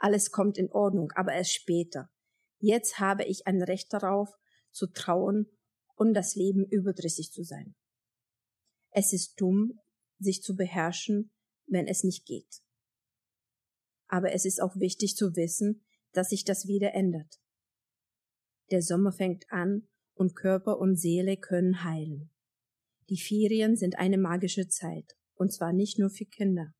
Alles 0.04 0.30
kommt 0.30 0.58
in 0.58 0.70
Ordnung, 0.70 1.12
aber 1.12 1.32
erst 1.32 1.54
später. 1.54 2.10
Jetzt 2.58 2.98
habe 2.98 3.24
ich 3.24 3.46
ein 3.46 3.62
Recht 3.62 3.90
darauf, 3.90 4.28
zu 4.70 4.86
trauen 4.88 5.46
und 5.94 6.12
das 6.12 6.34
Leben 6.34 6.66
überdrüssig 6.66 7.32
zu 7.32 7.42
sein. 7.42 7.74
Es 8.90 9.14
ist 9.14 9.40
dumm, 9.40 9.80
sich 10.18 10.42
zu 10.42 10.56
beherrschen, 10.56 11.32
wenn 11.66 11.88
es 11.88 12.04
nicht 12.04 12.26
geht. 12.26 12.60
Aber 14.06 14.32
es 14.32 14.44
ist 14.44 14.60
auch 14.60 14.76
wichtig 14.76 15.16
zu 15.16 15.36
wissen, 15.36 15.86
dass 16.12 16.28
sich 16.28 16.44
das 16.44 16.66
wieder 16.66 16.92
ändert. 16.92 17.40
Der 18.72 18.82
Sommer 18.82 19.10
fängt 19.10 19.50
an 19.50 19.88
und 20.12 20.36
Körper 20.36 20.80
und 20.80 20.96
Seele 20.96 21.38
können 21.38 21.82
heilen. 21.82 22.30
Die 23.08 23.18
Ferien 23.18 23.74
sind 23.74 23.98
eine 23.98 24.18
magische 24.18 24.68
Zeit, 24.68 25.16
und 25.32 25.50
zwar 25.50 25.72
nicht 25.72 25.98
nur 25.98 26.10
für 26.10 26.26
Kinder. 26.26 26.74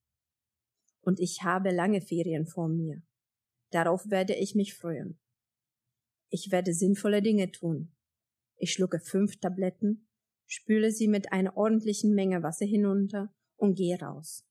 Und 1.01 1.21
ich 1.21 1.43
habe 1.43 1.71
lange 1.71 2.03
Ferien 2.03 2.47
vor 2.47 2.69
mir. 2.69 3.03
Darauf 3.71 4.11
werde 4.11 4.35
ich 4.35 4.55
mich 4.55 4.75
freuen. 4.75 5.19
Ich 6.29 6.51
werde 6.51 6.75
sinnvolle 6.75 7.23
Dinge 7.23 7.51
tun. 7.51 7.93
Ich 8.57 8.73
schlucke 8.73 9.01
fünf 9.01 9.39
Tabletten, 9.41 10.09
spüle 10.47 10.91
sie 10.91 11.09
mit 11.09 11.33
einer 11.33 11.57
ordentlichen 11.57 12.15
Menge 12.15 12.43
Wasser 12.43 12.67
hinunter 12.67 13.35
und 13.57 13.75
gehe 13.75 13.99
raus. 13.99 14.47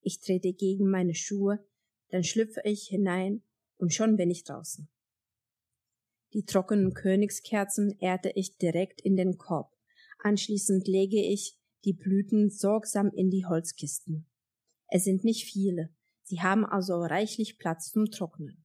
Ich 0.00 0.20
trete 0.20 0.52
gegen 0.52 0.90
meine 0.90 1.14
Schuhe, 1.14 1.64
dann 2.10 2.24
schlüpfe 2.24 2.60
ich 2.64 2.88
hinein 2.88 3.42
und 3.76 3.92
schon 3.92 4.16
bin 4.16 4.30
ich 4.30 4.44
draußen. 4.44 4.88
Die 6.34 6.44
trockenen 6.44 6.94
Königskerzen 6.94 7.98
erde 8.00 8.32
ich 8.34 8.56
direkt 8.56 9.00
in 9.00 9.16
den 9.16 9.38
Korb. 9.38 9.70
Anschließend 10.18 10.88
lege 10.88 11.20
ich 11.20 11.58
die 11.84 11.92
Blüten 11.92 12.50
sorgsam 12.50 13.10
in 13.14 13.30
die 13.30 13.44
Holzkisten. 13.44 14.26
Es 14.88 15.04
sind 15.04 15.24
nicht 15.24 15.44
viele, 15.44 15.94
Sie 16.22 16.40
haben 16.40 16.64
also 16.64 17.00
reichlich 17.00 17.58
Platz 17.58 17.90
zum 17.90 18.10
Trocknen. 18.10 18.64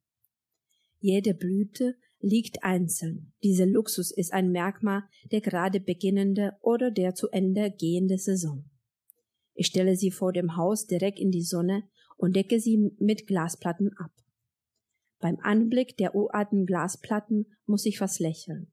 Jede 0.99 1.33
Blüte 1.33 1.95
liegt 2.19 2.63
einzeln. 2.63 3.33
Dieser 3.43 3.65
Luxus 3.65 4.11
ist 4.11 4.33
ein 4.33 4.51
Merkmal 4.51 5.03
der 5.31 5.41
gerade 5.41 5.79
beginnende 5.79 6.57
oder 6.61 6.91
der 6.91 7.13
zu 7.13 7.29
Ende 7.29 7.71
gehende 7.71 8.17
Saison. 8.17 8.65
Ich 9.53 9.67
stelle 9.67 9.95
sie 9.95 10.11
vor 10.11 10.33
dem 10.33 10.55
Haus 10.55 10.85
direkt 10.87 11.19
in 11.19 11.31
die 11.31 11.43
Sonne 11.43 11.83
und 12.15 12.35
decke 12.35 12.59
sie 12.59 12.91
mit 12.99 13.27
Glasplatten 13.27 13.91
ab. 13.97 14.11
Beim 15.19 15.37
Anblick 15.41 15.97
der 15.97 16.15
uralten 16.15 16.65
Glasplatten 16.65 17.47
muss 17.65 17.85
ich 17.85 17.99
was 18.01 18.19
lächeln. 18.19 18.71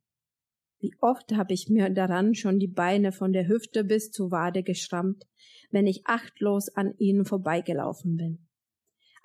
Wie 0.78 0.94
oft 1.00 1.32
habe 1.32 1.54
ich 1.54 1.70
mir 1.70 1.88
daran 1.88 2.34
schon 2.34 2.58
die 2.58 2.68
Beine 2.68 3.12
von 3.12 3.32
der 3.32 3.48
Hüfte 3.48 3.84
bis 3.84 4.10
zur 4.10 4.30
Wade 4.30 4.62
geschrammt, 4.62 5.24
wenn 5.70 5.86
ich 5.86 6.06
achtlos 6.06 6.68
an 6.68 6.94
ihnen 6.98 7.24
vorbeigelaufen 7.24 8.16
bin. 8.16 8.46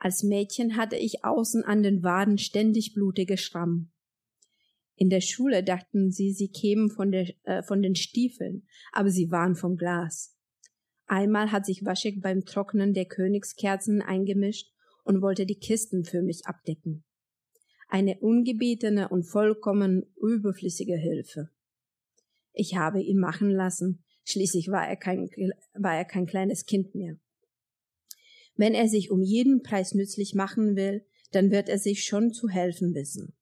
Als 0.02 0.24
Mädchen 0.24 0.78
hatte 0.78 0.96
ich 0.96 1.26
außen 1.26 1.66
an 1.66 1.84
den 1.84 2.04
Waden 2.04 2.38
ständig 2.38 2.94
blutige 2.94 3.38
Schrammen. 3.38 3.92
In 4.96 5.10
der 5.10 5.20
Schule 5.20 5.62
dachten 5.62 6.10
sie, 6.10 6.32
sie 6.32 6.50
kämen 6.50 6.90
von, 6.90 7.12
der, 7.12 7.34
äh, 7.44 7.64
von 7.64 7.82
den 7.82 7.96
Stiefeln, 7.96 8.66
aber 8.94 9.10
sie 9.10 9.30
waren 9.30 9.56
vom 9.56 9.76
Glas. 9.76 10.38
Einmal 11.06 11.52
hat 11.52 11.66
sich 11.66 11.84
Waschek 11.84 12.22
beim 12.22 12.46
Trocknen 12.46 12.94
der 12.94 13.06
Königskerzen 13.06 14.02
eingemischt 14.02 14.72
und 15.04 15.22
wollte 15.22 15.46
die 15.46 15.60
Kisten 15.60 16.06
für 16.06 16.22
mich 16.22 16.46
abdecken. 16.46 17.04
Eine 17.90 18.20
ungebetene 18.20 19.10
und 19.10 19.24
vollkommen 19.24 20.14
überflüssige 20.16 20.96
Hilfe. 20.96 21.50
Ich 22.54 22.78
habe 22.78 23.02
ihn 23.02 23.20
machen 23.20 23.50
lassen, 23.50 24.06
schließlich 24.24 24.70
war 24.70 24.88
er 24.88 24.96
kein, 24.96 25.30
war 25.74 25.96
er 25.98 26.06
kein 26.06 26.26
kleines 26.26 26.66
Kind 26.66 26.96
mehr. 26.96 27.18
Wenn 28.60 28.74
er 28.74 28.90
sich 28.90 29.10
um 29.10 29.22
jeden 29.22 29.64
Preis 29.64 29.96
nützlich 29.96 30.36
machen 30.36 30.76
will, 30.76 31.06
dann 31.32 31.50
wird 31.50 31.70
er 31.70 31.78
sich 31.78 32.04
schon 32.04 32.34
zu 32.34 32.50
helfen 32.50 32.94
wissen. 32.94 33.34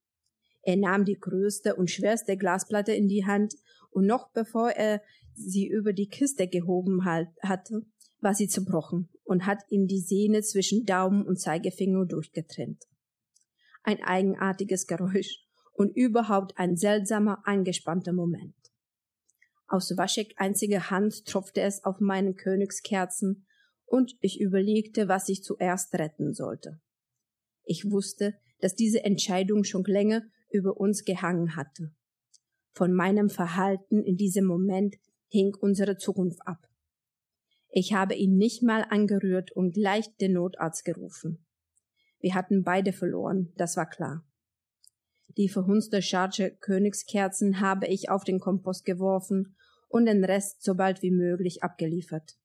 Er 0.61 0.76
nahm 0.76 1.06
die 1.06 1.19
größte 1.19 1.76
und 1.76 1.89
schwerste 1.89 2.38
Glasplatte 2.38 2.91
in 2.91 3.07
die 3.07 3.26
Hand, 3.26 3.56
und 3.89 4.06
noch 4.06 4.31
bevor 4.31 4.69
er 4.69 5.02
sie 5.34 5.65
über 5.65 5.91
die 5.91 6.07
Kiste 6.07 6.48
gehoben 6.48 7.03
hatte, 7.03 7.88
war 8.19 8.35
sie 8.35 8.48
zerbrochen 8.48 9.10
und 9.23 9.48
hat 9.48 9.64
ihm 9.69 9.88
die 9.88 10.02
Sehne 10.02 10.44
zwischen 10.44 10.85
Daumen 10.85 11.26
und 11.26 11.39
Zeigefinger 11.39 12.06
durchgetrennt. 12.06 12.84
Ein 13.81 14.03
eigenartiges 14.03 14.85
Geräusch 14.85 15.44
und 15.73 15.98
überhaupt 15.98 16.60
ein 16.60 16.77
seltsamer, 16.77 17.41
angespannter 17.44 18.14
Moment. 18.14 18.53
Aus 19.65 19.98
Waschek 19.98 20.35
einziger 20.38 20.91
Hand 20.91 21.26
tropfte 21.26 21.61
es 21.61 21.84
auf 21.85 21.99
meinen 22.02 22.35
Königskerzen 22.35 23.46
und 23.88 24.15
ich 24.19 24.39
überlegte, 24.39 25.07
was 25.07 25.30
ich 25.30 25.43
zuerst 25.43 25.93
retten 25.95 26.34
sollte. 26.34 26.80
Ich 27.64 27.89
wusste, 27.89 28.35
dass 28.59 28.76
diese 28.76 29.03
Entscheidung 29.03 29.64
schon 29.64 29.84
länger 29.84 30.23
über 30.49 30.77
uns 30.77 31.03
gehangen 31.03 31.55
hatte. 31.55 31.91
Von 32.73 32.93
meinem 32.93 33.30
Verhalten 33.30 34.03
in 34.03 34.18
diesem 34.18 34.45
Moment 34.45 34.95
hing 35.30 35.55
unsere 35.59 35.97
Zukunft 35.97 36.39
ab. 36.45 36.68
Ich 37.69 37.93
habe 37.93 38.15
ihn 38.15 38.38
nicht 38.38 38.64
mal 38.64 38.85
angerührt 38.89 39.51
und 39.51 39.73
gleich 39.73 40.15
den 40.18 40.34
Notarzt 40.34 40.85
gerufen. 40.85 41.45
Wir 42.19 42.34
hatten 42.34 42.64
beide 42.64 42.93
verloren, 42.93 43.51
das 43.55 43.77
war 43.77 43.89
klar. 43.89 44.26
Die 45.38 45.49
verhunzte 45.49 46.01
Charge 46.01 46.55
Königskerzen 46.59 47.59
habe 47.59 47.88
ich 47.88 48.09
auf 48.09 48.23
den 48.23 48.39
Kompost 48.39 48.85
geworfen 48.85 49.55
und 49.88 50.05
den 50.05 50.23
Rest 50.23 50.64
so 50.64 50.76
bald 50.76 51.01
wie 51.01 51.11
möglich 51.11 51.64
abgeliefert. 51.64 52.38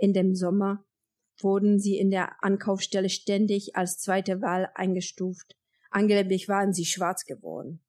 In 0.00 0.14
dem 0.14 0.34
Sommer 0.34 0.82
wurden 1.42 1.78
sie 1.78 1.98
in 1.98 2.10
der 2.10 2.42
Ankaufsstelle 2.42 3.10
ständig 3.10 3.76
als 3.76 3.98
zweite 3.98 4.40
Wahl 4.40 4.70
eingestuft. 4.74 5.58
Angeblich 5.90 6.48
waren 6.48 6.72
sie 6.72 6.86
schwarz 6.86 7.26
geworden. 7.26 7.84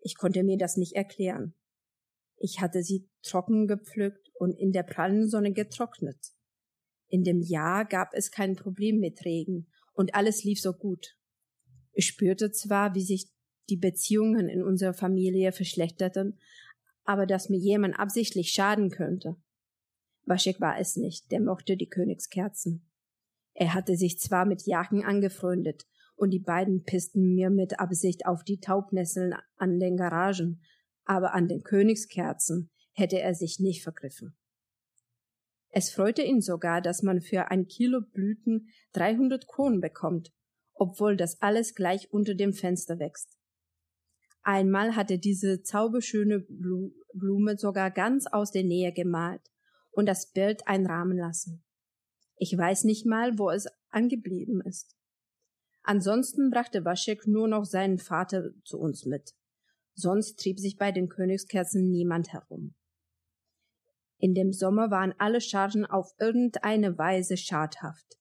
Ich 0.00 0.18
konnte 0.18 0.42
mir 0.42 0.58
das 0.58 0.76
nicht 0.76 0.94
erklären. 0.94 1.54
Ich 2.36 2.60
hatte 2.60 2.82
sie 2.82 3.08
trocken 3.22 3.66
gepflückt 3.66 4.30
und 4.34 4.58
in 4.58 4.72
der 4.72 4.82
prallen 4.82 5.26
Sonne 5.26 5.54
getrocknet. 5.54 6.18
In 7.08 7.24
dem 7.24 7.40
Jahr 7.40 7.86
gab 7.86 8.12
es 8.12 8.30
kein 8.30 8.54
Problem 8.54 9.00
mit 9.00 9.24
Regen 9.24 9.72
und 9.94 10.14
alles 10.14 10.44
lief 10.44 10.60
so 10.60 10.74
gut. 10.74 11.16
Ich 11.94 12.06
spürte 12.06 12.50
zwar, 12.50 12.94
wie 12.94 13.04
sich 13.04 13.30
die 13.70 13.78
Beziehungen 13.78 14.50
in 14.50 14.62
unserer 14.62 14.92
Familie 14.92 15.52
verschlechterten, 15.52 16.38
aber 17.04 17.24
dass 17.24 17.48
mir 17.48 17.58
jemand 17.58 17.98
absichtlich 17.98 18.50
schaden 18.50 18.90
könnte. 18.90 19.36
Waschek 20.26 20.60
war 20.60 20.78
es 20.78 20.96
nicht, 20.96 21.30
der 21.32 21.40
mochte 21.40 21.76
die 21.76 21.88
Königskerzen. 21.88 22.88
Er 23.52 23.74
hatte 23.74 23.96
sich 23.96 24.18
zwar 24.18 24.46
mit 24.46 24.66
Jacken 24.66 25.04
angefreundet, 25.04 25.86
und 26.16 26.30
die 26.30 26.40
beiden 26.40 26.84
pissten 26.84 27.34
mir 27.34 27.50
mit 27.50 27.80
Absicht 27.80 28.26
auf 28.26 28.44
die 28.44 28.60
Taubnesseln 28.60 29.34
an 29.56 29.80
den 29.80 29.96
Garagen, 29.96 30.62
aber 31.04 31.34
an 31.34 31.48
den 31.48 31.64
Königskerzen 31.64 32.70
hätte 32.92 33.20
er 33.20 33.34
sich 33.34 33.58
nicht 33.58 33.82
vergriffen. 33.82 34.36
Es 35.70 35.90
freute 35.90 36.22
ihn 36.22 36.40
sogar, 36.40 36.80
dass 36.80 37.02
man 37.02 37.20
für 37.20 37.50
ein 37.50 37.66
Kilo 37.66 38.00
Blüten 38.00 38.68
300 38.92 39.48
Kronen 39.48 39.80
bekommt, 39.80 40.32
obwohl 40.72 41.16
das 41.16 41.42
alles 41.42 41.74
gleich 41.74 42.12
unter 42.12 42.36
dem 42.36 42.52
Fenster 42.52 43.00
wächst. 43.00 43.36
Einmal 44.42 44.94
hatte 44.94 45.18
diese 45.18 45.62
zauberschöne 45.62 46.46
Blume 47.12 47.58
sogar 47.58 47.90
ganz 47.90 48.26
aus 48.28 48.52
der 48.52 48.62
Nähe 48.62 48.92
gemalt 48.92 49.50
und 49.94 50.06
das 50.06 50.32
Bild 50.32 50.66
einrahmen 50.66 51.16
lassen. 51.16 51.64
Ich 52.36 52.56
weiß 52.56 52.84
nicht 52.84 53.06
mal, 53.06 53.38
wo 53.38 53.50
es 53.50 53.66
angeblieben 53.90 54.60
ist. 54.60 54.96
Ansonsten 55.82 56.50
brachte 56.50 56.84
Waschek 56.84 57.26
nur 57.26 57.48
noch 57.48 57.64
seinen 57.64 57.98
Vater 57.98 58.50
zu 58.64 58.78
uns 58.78 59.04
mit 59.04 59.34
sonst 59.94 60.40
trieb 60.40 60.58
sich 60.58 60.76
bei 60.76 60.92
den 60.92 61.08
Königskerzen 61.08 61.90
niemand 61.90 62.32
herum. 62.32 62.74
In 64.18 64.34
dem 64.34 64.52
Sommer 64.52 64.90
waren 64.90 65.14
alle 65.18 65.40
Chargen 65.40 65.84
auf 65.84 66.12
irgendeine 66.18 66.98
Weise 66.98 67.36
schadhaft. 67.36 68.18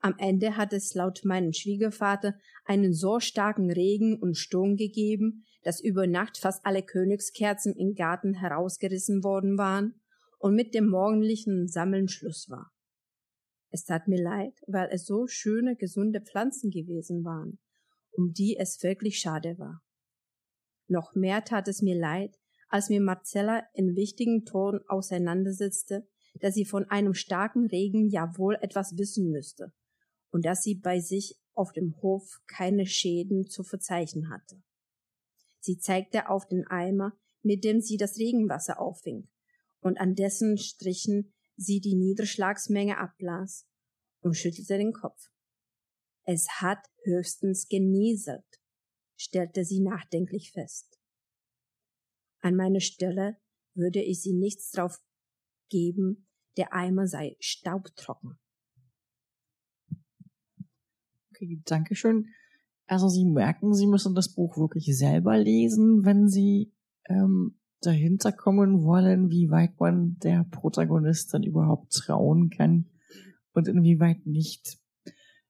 Am 0.00 0.14
Ende 0.18 0.56
hat 0.56 0.72
es 0.72 0.94
laut 0.94 1.24
meinem 1.24 1.52
Schwiegervater 1.52 2.34
einen 2.64 2.92
so 2.92 3.18
starken 3.18 3.70
Regen 3.70 4.20
und 4.20 4.36
Sturm 4.36 4.76
gegeben, 4.76 5.44
dass 5.62 5.80
über 5.80 6.06
Nacht 6.06 6.38
fast 6.38 6.64
alle 6.64 6.82
Königskerzen 6.82 7.74
im 7.74 7.94
Garten 7.94 8.34
herausgerissen 8.34 9.24
worden 9.24 9.56
waren 9.56 10.00
und 10.46 10.54
mit 10.54 10.74
dem 10.74 10.86
morgendlichen 10.86 11.66
Sammeln 11.66 12.06
Schluss 12.06 12.48
war. 12.48 12.70
Es 13.70 13.84
tat 13.84 14.06
mir 14.06 14.22
leid, 14.22 14.54
weil 14.68 14.88
es 14.92 15.04
so 15.04 15.26
schöne, 15.26 15.74
gesunde 15.74 16.20
Pflanzen 16.20 16.70
gewesen 16.70 17.24
waren, 17.24 17.58
um 18.12 18.32
die 18.32 18.56
es 18.56 18.80
wirklich 18.84 19.18
schade 19.18 19.58
war. 19.58 19.82
Noch 20.86 21.16
mehr 21.16 21.44
tat 21.44 21.66
es 21.66 21.82
mir 21.82 21.98
leid, 21.98 22.38
als 22.68 22.90
mir 22.90 23.00
Marcella 23.00 23.64
in 23.74 23.96
wichtigen 23.96 24.44
Ton 24.44 24.78
auseinandersetzte, 24.86 26.06
dass 26.38 26.54
sie 26.54 26.64
von 26.64 26.84
einem 26.90 27.14
starken 27.14 27.66
Regen 27.66 28.08
ja 28.08 28.32
wohl 28.38 28.56
etwas 28.60 28.96
wissen 28.96 29.32
müsste 29.32 29.72
und 30.30 30.44
dass 30.44 30.62
sie 30.62 30.76
bei 30.76 31.00
sich 31.00 31.40
auf 31.54 31.72
dem 31.72 31.96
Hof 32.02 32.40
keine 32.46 32.86
Schäden 32.86 33.48
zu 33.48 33.64
verzeichnen 33.64 34.30
hatte. 34.30 34.62
Sie 35.58 35.78
zeigte 35.78 36.28
auf 36.28 36.46
den 36.46 36.68
Eimer, 36.68 37.18
mit 37.42 37.64
dem 37.64 37.80
sie 37.80 37.96
das 37.96 38.16
Regenwasser 38.16 38.80
auffing 38.80 39.28
und 39.86 39.98
an 39.98 40.14
dessen 40.14 40.58
Strichen 40.58 41.32
sie 41.56 41.80
die 41.80 41.94
Niederschlagsmenge 41.94 42.98
ablas 42.98 43.66
und 44.20 44.34
schüttelte 44.34 44.76
den 44.78 44.92
Kopf. 44.92 45.30
Es 46.24 46.48
hat 46.60 46.84
höchstens 47.04 47.68
genieselt 47.68 48.44
stellte 49.16 49.64
sie 49.64 49.80
nachdenklich 49.80 50.52
fest. 50.52 50.98
An 52.40 52.54
meiner 52.54 52.80
Stelle 52.80 53.38
würde 53.74 54.02
ich 54.02 54.22
sie 54.22 54.34
nichts 54.34 54.70
drauf 54.70 54.98
geben, 55.70 56.28
der 56.56 56.72
Eimer 56.72 57.06
sei 57.06 57.36
staubtrocken. 57.40 58.38
Okay, 61.30 61.60
danke 61.64 61.94
schön. 61.94 62.28
Also 62.86 63.08
Sie 63.08 63.24
merken, 63.24 63.74
Sie 63.74 63.86
müssen 63.86 64.14
das 64.14 64.32
Buch 64.32 64.56
wirklich 64.56 64.96
selber 64.96 65.36
lesen, 65.36 66.04
wenn 66.04 66.28
Sie 66.28 66.72
ähm, 67.08 67.58
dahinter 67.80 68.32
kommen 68.32 68.82
wollen, 68.82 69.30
wie 69.30 69.50
weit 69.50 69.78
man 69.78 70.18
der 70.18 70.44
Protagonistin 70.50 71.42
überhaupt 71.42 71.92
trauen 71.92 72.50
kann 72.50 72.86
und 73.52 73.68
inwieweit 73.68 74.26
nicht. 74.26 74.78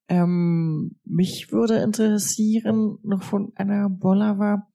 Ähm, 0.08 0.96
mich 1.04 1.50
würde 1.50 1.78
interessieren, 1.78 2.98
noch 3.02 3.22
von 3.22 3.52
Anna 3.56 3.88
Bolava, 3.88 4.68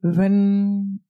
wenn, 0.00 1.00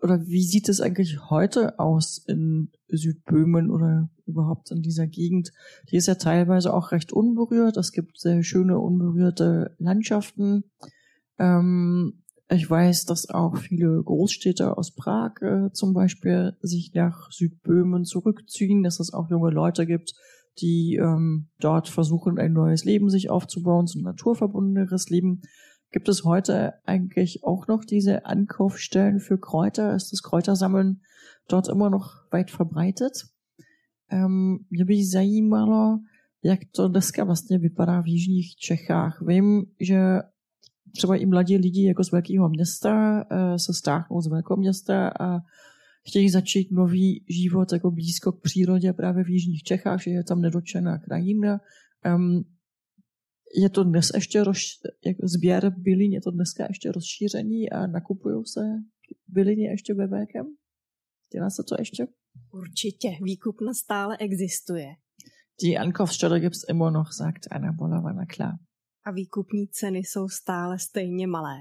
oder 0.00 0.26
wie 0.26 0.44
sieht 0.44 0.68
es 0.68 0.80
eigentlich 0.80 1.30
heute 1.30 1.78
aus 1.78 2.18
in 2.18 2.70
Südböhmen 2.88 3.70
oder 3.70 4.10
überhaupt 4.26 4.70
in 4.70 4.82
dieser 4.82 5.06
Gegend? 5.06 5.52
Die 5.90 5.96
ist 5.96 6.06
ja 6.06 6.16
teilweise 6.16 6.72
auch 6.72 6.92
recht 6.92 7.12
unberührt. 7.12 7.76
Es 7.76 7.92
gibt 7.92 8.20
sehr 8.20 8.42
schöne 8.42 8.78
unberührte 8.78 9.74
Landschaften. 9.78 10.64
Ähm, 11.38 12.22
ich 12.48 12.70
weiß, 12.70 13.06
dass 13.06 13.28
auch 13.28 13.56
viele 13.56 14.02
Großstädte 14.02 14.76
aus 14.78 14.94
Prag 14.94 15.40
äh, 15.40 15.72
zum 15.72 15.94
Beispiel 15.94 16.56
sich 16.60 16.92
nach 16.94 17.30
Südböhmen 17.32 18.04
zurückziehen, 18.04 18.82
dass 18.82 19.00
es 19.00 19.12
auch 19.12 19.28
junge 19.30 19.50
Leute 19.50 19.84
gibt, 19.84 20.14
die 20.60 20.96
ähm, 20.96 21.48
dort 21.58 21.88
versuchen, 21.88 22.38
ein 22.38 22.52
neues 22.52 22.84
Leben 22.84 23.10
sich 23.10 23.30
aufzubauen, 23.30 23.86
so 23.86 23.98
ein 23.98 24.02
naturverbundeneres 24.02 25.10
Leben. 25.10 25.42
Gibt 25.90 26.08
es 26.08 26.24
heute 26.24 26.74
eigentlich 26.84 27.42
auch 27.42 27.66
noch 27.66 27.84
diese 27.84 28.26
Ankaufstellen 28.26 29.18
für 29.18 29.38
Kräuter? 29.38 29.94
Ist 29.94 30.12
das 30.12 30.22
Kräutersammeln 30.22 31.02
dort 31.48 31.68
immer 31.68 31.90
noch 31.90 32.30
weit 32.30 32.50
verbreitet? 32.50 33.26
Um, 34.08 34.66
zajímalo, 35.10 35.98
jak 36.42 36.60
to 36.70 36.88
dneska 36.88 37.24
vlastně 37.24 37.58
vypadá 37.58 38.02
v 38.02 38.06
jižních 38.06 38.56
Čechách. 38.56 39.22
Vím, 39.22 39.64
že 39.80 40.22
třeba 40.96 41.16
i 41.16 41.26
mladí 41.26 41.56
lidi 41.56 41.86
jako 41.86 42.04
z 42.04 42.12
velkého 42.12 42.48
města 42.48 43.16
uh, 43.16 43.56
se 43.56 43.72
stáhnou 43.74 44.20
z 44.20 44.26
velkého 44.26 44.56
města 44.56 45.08
a 45.08 45.38
chtějí 46.08 46.30
začít 46.30 46.72
nový 46.72 47.24
život 47.28 47.72
jako 47.72 47.90
blízko 47.90 48.32
k 48.32 48.42
přírodě 48.42 48.92
právě 48.92 49.24
v 49.24 49.30
jižních 49.30 49.62
Čechách, 49.62 50.02
že 50.02 50.10
je 50.10 50.24
tam 50.24 50.40
nedočená 50.40 50.98
krajina. 50.98 51.60
Um, 52.14 52.44
je 53.62 53.70
to 53.70 53.84
dnes 53.84 54.10
ještě 54.14 54.44
roz, 54.44 54.58
jako 55.06 55.28
sběr 55.28 55.74
bylin, 55.78 56.12
je 56.12 56.20
to 56.20 56.30
dneska 56.30 56.66
ještě 56.68 56.92
rozšíření 56.92 57.70
a 57.70 57.86
nakupují 57.86 58.42
se 58.46 58.60
byliny 59.28 59.62
ještě 59.62 59.94
ve 59.94 60.06
velkém? 60.06 60.46
Dělá 61.32 61.50
se 61.50 61.62
to 61.68 61.74
ještě? 61.78 62.06
Určitě, 62.52 63.08
výkupna 63.22 63.74
stále 63.74 64.16
existuje. 64.16 64.86
Die 65.62 65.78
Ankaufsstelle 65.78 66.40
gibt's 66.40 66.68
immer 66.68 66.92
noch, 66.92 67.12
sagt 67.12 67.46
Anna 67.50 67.72
na 68.12 68.26
klar. 68.26 68.52
A 69.06 69.10
výkupní 69.10 69.68
ceny 69.68 69.98
jsou 69.98 70.28
stále 70.28 70.78
stejně 70.78 71.26
malé. 71.26 71.58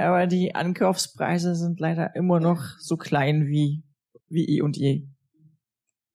Aber 0.00 0.28
die 0.28 0.52
Ankaufspreise 0.52 1.54
sind 1.54 1.80
leider 1.80 2.10
immer 2.16 2.42
noch 2.42 2.60
so 2.88 2.96
klein 2.96 3.44
wie, 3.44 3.82
wie 4.30 4.44
i 4.56 4.62
und 4.62 4.76
je. 4.76 4.94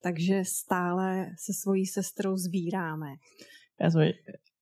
Takže 0.02 0.44
stále 0.46 1.26
se 1.40 1.54
svojí 1.54 1.86
sestrou 1.86 2.38
sbíráme. 2.38 3.08
Also 3.80 4.00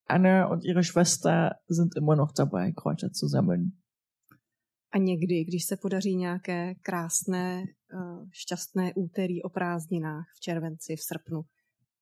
Anne 0.08 0.48
und 0.48 0.66
ihre 0.66 0.84
Schwester 0.84 1.50
sind 1.70 1.92
immer 1.98 2.18
noch 2.18 2.34
dabei, 2.38 2.72
Kräuter 2.72 3.10
zu 3.14 3.30
sammeln. 3.30 3.72
A 4.92 4.98
někdy, 4.98 5.44
když 5.44 5.66
se 5.66 5.78
podaří 5.78 6.16
nějaké 6.16 6.76
krásné, 6.76 7.64
šťastné 8.32 8.94
úterý 8.96 9.44
o 9.44 9.50
prázdninách 9.50 10.26
v 10.36 10.40
červenci, 10.40 10.96
v 10.96 11.02
srpnu, 11.02 11.42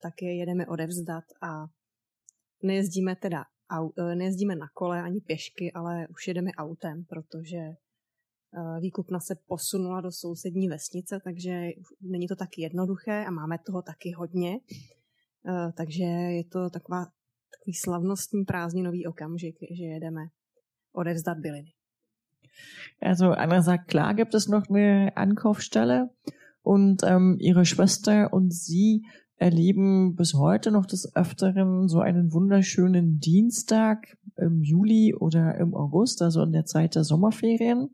tak 0.02 0.22
je 0.22 0.38
jedeme 0.38 0.68
odevzdat 0.68 1.23
a 1.41 1.68
nejezdíme 2.64 3.15
teda 3.15 3.44
nejezdíme 4.16 4.56
na 4.56 4.68
kole 4.74 5.02
ani 5.02 5.22
pěšky, 5.22 5.72
ale 5.72 6.08
už 6.08 6.28
jedeme 6.28 6.52
autem, 6.58 7.06
protože 7.10 7.60
výkupna 8.80 9.20
se 9.20 9.36
posunula 9.48 10.02
do 10.02 10.12
sousední 10.12 10.68
vesnice, 10.68 11.20
takže 11.24 11.70
není 12.02 12.28
to 12.28 12.36
tak 12.36 12.50
jednoduché 12.58 13.26
a 13.26 13.32
máme 13.32 13.58
toho 13.66 13.82
taky 13.82 14.12
hodně. 14.12 14.60
Takže 15.78 16.04
je 16.04 16.44
to 16.44 16.70
taková, 16.70 17.06
takový 17.58 17.74
slavnostní 17.74 18.46
prázdninový 18.46 19.08
okamžik, 19.08 19.56
že 19.78 19.84
jedeme 19.84 20.22
odevzdat 20.94 21.38
byliny. 21.38 21.72
Also 23.02 23.32
Anna 23.32 23.62
sagt, 23.62 23.88
klar 23.88 24.16
gibt 24.16 24.34
es 24.34 24.48
noch 24.48 24.70
eine 24.70 25.12
Ankaufsstelle 25.16 26.10
und 26.64 27.04
ähm, 27.04 27.38
ihre 27.40 27.66
Schwester 27.66 28.34
und 28.34 28.54
sie 28.54 29.02
erleben 29.40 30.16
bis 30.16 30.34
heute 30.34 30.70
noch 30.70 30.86
des 30.86 31.16
Öfteren 31.16 31.88
so 31.88 31.99
einen 31.99 32.34
wunderschönen 32.34 33.20
Dienstag 33.20 34.18
im 34.36 34.61
Juli 34.61 35.16
oder 35.16 35.56
im 35.56 35.74
August, 35.74 36.22
also 36.22 36.44
in 36.44 36.52
der 36.52 36.66
Zeit 36.66 36.95
der 36.95 37.03
Sommerferien, 37.03 37.90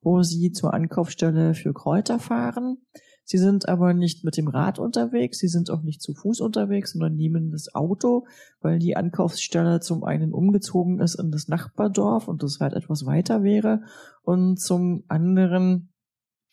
wo 0.00 0.22
sie 0.22 0.52
zur 0.52 0.72
Ankaufsstelle 0.72 1.54
für 1.54 1.74
Kräuter 1.74 2.18
fahren. 2.18 2.78
Sie 3.24 3.38
sind 3.38 3.68
aber 3.68 3.92
nicht 3.92 4.24
mit 4.24 4.36
dem 4.36 4.46
Rad 4.46 4.78
unterwegs, 4.78 5.38
sie 5.38 5.48
sind 5.48 5.68
auch 5.70 5.82
nicht 5.82 6.00
zu 6.00 6.14
Fuß 6.14 6.40
unterwegs, 6.40 6.92
sondern 6.92 7.16
nehmen 7.16 7.50
das 7.50 7.74
Auto, 7.74 8.24
weil 8.60 8.78
die 8.78 8.96
Ankaufsstelle 8.96 9.80
zum 9.80 10.04
einen 10.04 10.32
umgezogen 10.32 11.00
ist 11.00 11.16
in 11.16 11.32
das 11.32 11.48
Nachbardorf 11.48 12.28
und 12.28 12.42
das 12.42 12.58
halt 12.60 12.72
etwas 12.72 13.04
weiter 13.04 13.42
wäre 13.42 13.82
und 14.22 14.60
zum 14.60 15.02
anderen 15.08 15.92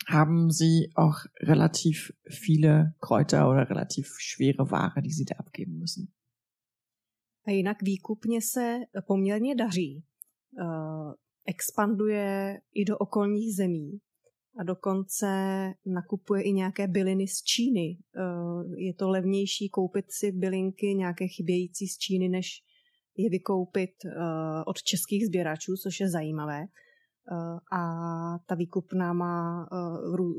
haben 0.08 0.52
sie 0.52 0.92
auch 0.96 1.26
relativ 1.42 2.14
viele 2.30 2.96
Kräuter 3.00 3.50
oder 3.50 3.70
relativ 3.70 4.08
schwere 4.20 4.72
Ware, 4.72 5.02
die 5.02 5.12
sie 5.12 5.26
da 5.26 5.36
abgeben 5.36 5.78
müssen. 5.78 6.08
A 7.46 7.52
jinak 7.52 7.82
výkupně 7.82 8.42
se 8.42 8.80
poměrně 9.08 9.56
daří. 9.56 10.04
Uh, 10.62 11.14
expanduje 11.46 12.62
i 12.74 12.86
do 12.86 12.98
okolních 12.98 13.56
zemí 13.56 14.00
a 14.60 14.64
dokonce 14.64 15.28
nakupuje 15.86 16.44
i 16.44 16.54
nějaké 16.54 16.88
byliny 16.88 17.28
z 17.28 17.44
Číny. 17.44 17.98
Uh, 18.16 18.74
je 18.78 18.94
to 18.94 19.10
levnější 19.10 19.70
koupit 19.70 20.06
si 20.10 20.32
bylinky 20.32 20.96
nějaké 20.96 21.28
chybějící 21.28 21.88
z 21.88 21.98
Číny, 21.98 22.30
než 22.30 22.64
je 23.18 23.30
vykoupit 23.30 23.92
uh, 24.06 24.12
od 24.66 24.84
českých 24.84 25.26
sběračů, 25.26 25.76
což 25.84 26.00
je 26.00 26.10
zajímavé. 26.10 26.66
Eh, 27.32 27.60
a 27.78 27.82
ta 28.46 28.56
výkupná 28.56 29.14
má 29.14 29.68
eh, 29.72 29.76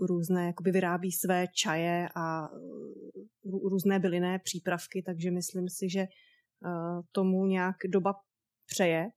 různé, 0.07 0.47
jakoby 0.47 0.71
vyrábí 0.71 1.13
své 1.13 1.47
čaje 1.55 2.09
a 2.15 2.49
eh, 2.49 3.51
různé 3.71 3.99
bylinné 3.99 4.39
přípravky, 4.39 5.03
takže 5.07 5.31
myslím 5.31 5.69
si, 5.69 5.91
že 5.91 6.07
tomu 7.13 7.47
nějak 7.47 7.77
doba 7.89 8.15
přeje, 8.67 9.11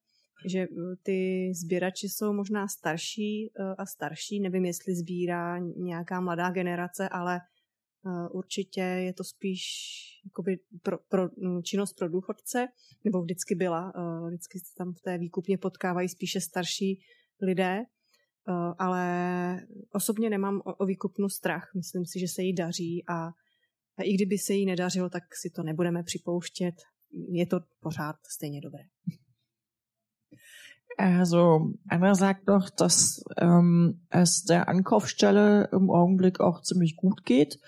že 0.45 0.67
ty 1.03 1.51
sběrači 1.55 2.09
jsou 2.09 2.33
možná 2.33 2.67
starší 2.67 3.51
a 3.77 3.85
starší, 3.85 4.39
nevím, 4.39 4.65
jestli 4.65 4.95
sbírá 4.95 5.59
nějaká 5.59 6.21
mladá 6.21 6.49
generace, 6.51 7.09
ale 7.09 7.39
určitě 8.31 8.81
je 8.81 9.13
to 9.13 9.23
spíš 9.23 9.61
jakoby 10.25 10.59
pro, 10.83 10.97
pro 10.97 11.27
hm, 11.27 11.63
činnost 11.63 11.93
pro 11.93 12.09
důchodce, 12.09 12.67
nebo 13.03 13.21
vždycky 13.21 13.55
byla, 13.55 13.93
vždycky 14.27 14.59
tam 14.77 14.93
v 14.93 15.01
té 15.01 15.17
výkupně 15.17 15.57
potkávají 15.57 16.09
spíše 16.09 16.41
starší 16.41 16.99
lidé, 17.41 17.83
eh, 17.83 18.53
ale 18.79 19.67
osobně 19.91 20.29
nemám 20.29 20.61
o, 20.65 20.85
výkupnu 20.85 21.29
strach. 21.29 21.71
Myslím 21.75 22.05
si, 22.05 22.19
že 22.19 22.27
se 22.27 22.41
jí 22.41 22.53
daří 22.55 23.03
a, 23.07 23.27
a 23.97 24.03
i 24.03 24.13
kdyby 24.13 24.37
se 24.37 24.53
jí 24.53 24.65
nedařilo, 24.65 25.09
tak 25.09 25.23
si 25.35 25.49
to 25.49 25.63
nebudeme 25.63 26.03
připouštět. 26.03 26.75
Je 27.29 27.45
to 27.45 27.59
pořád 27.79 28.15
stejně 28.35 28.61
dobré. 28.61 28.83
Also 30.97 31.73
Anna 31.89 32.15
sagt 32.15 32.47
noch, 32.47 32.71
dass 32.71 33.23
ähm, 33.37 34.01
es 34.09 34.45
der 34.45 34.67
Ankaufsstelle 34.67 35.69
im 35.71 35.91
Augenblick 35.91 36.39
auch 36.39 36.63
ziemlich 36.63 36.95
gut 36.95 37.23
geht, 37.23 37.59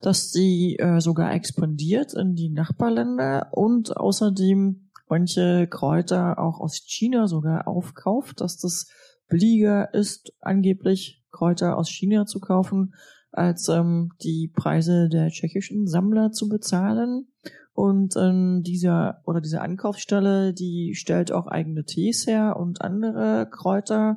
dass 0.00 0.30
sie 0.30 0.76
äh, 0.78 1.00
sogar 1.00 1.32
expandiert 1.32 2.14
in 2.14 2.36
die 2.36 2.48
Nachbarländer 2.48 3.48
und 3.50 3.96
außerdem 3.96 4.90
manche 5.08 5.66
Kräuter 5.66 6.38
auch 6.38 6.60
aus 6.60 6.76
China 6.86 7.26
sogar 7.26 7.66
aufkauft, 7.66 8.40
dass 8.40 8.56
das 8.56 8.86
billiger 9.28 9.92
ist, 9.94 10.32
angeblich 10.40 11.22
Kräuter 11.30 11.76
aus 11.76 11.90
China 11.90 12.26
zu 12.26 12.40
kaufen, 12.40 12.94
als 13.32 13.68
ähm, 13.68 14.12
die 14.22 14.50
Preise 14.54 15.08
der 15.08 15.28
tschechischen 15.28 15.86
Sammler 15.86 16.32
zu 16.32 16.48
bezahlen. 16.48 17.28
Und 17.72 18.16
ähm, 18.16 18.62
dieser 18.62 19.20
oder 19.26 19.42
diese 19.42 19.60
Ankaufsstelle, 19.60 20.54
die 20.54 20.94
stellt 20.94 21.30
auch 21.30 21.46
eigene 21.46 21.84
Tees 21.84 22.26
her 22.26 22.56
und 22.58 22.80
andere 22.80 23.48
Kräuter 23.50 24.16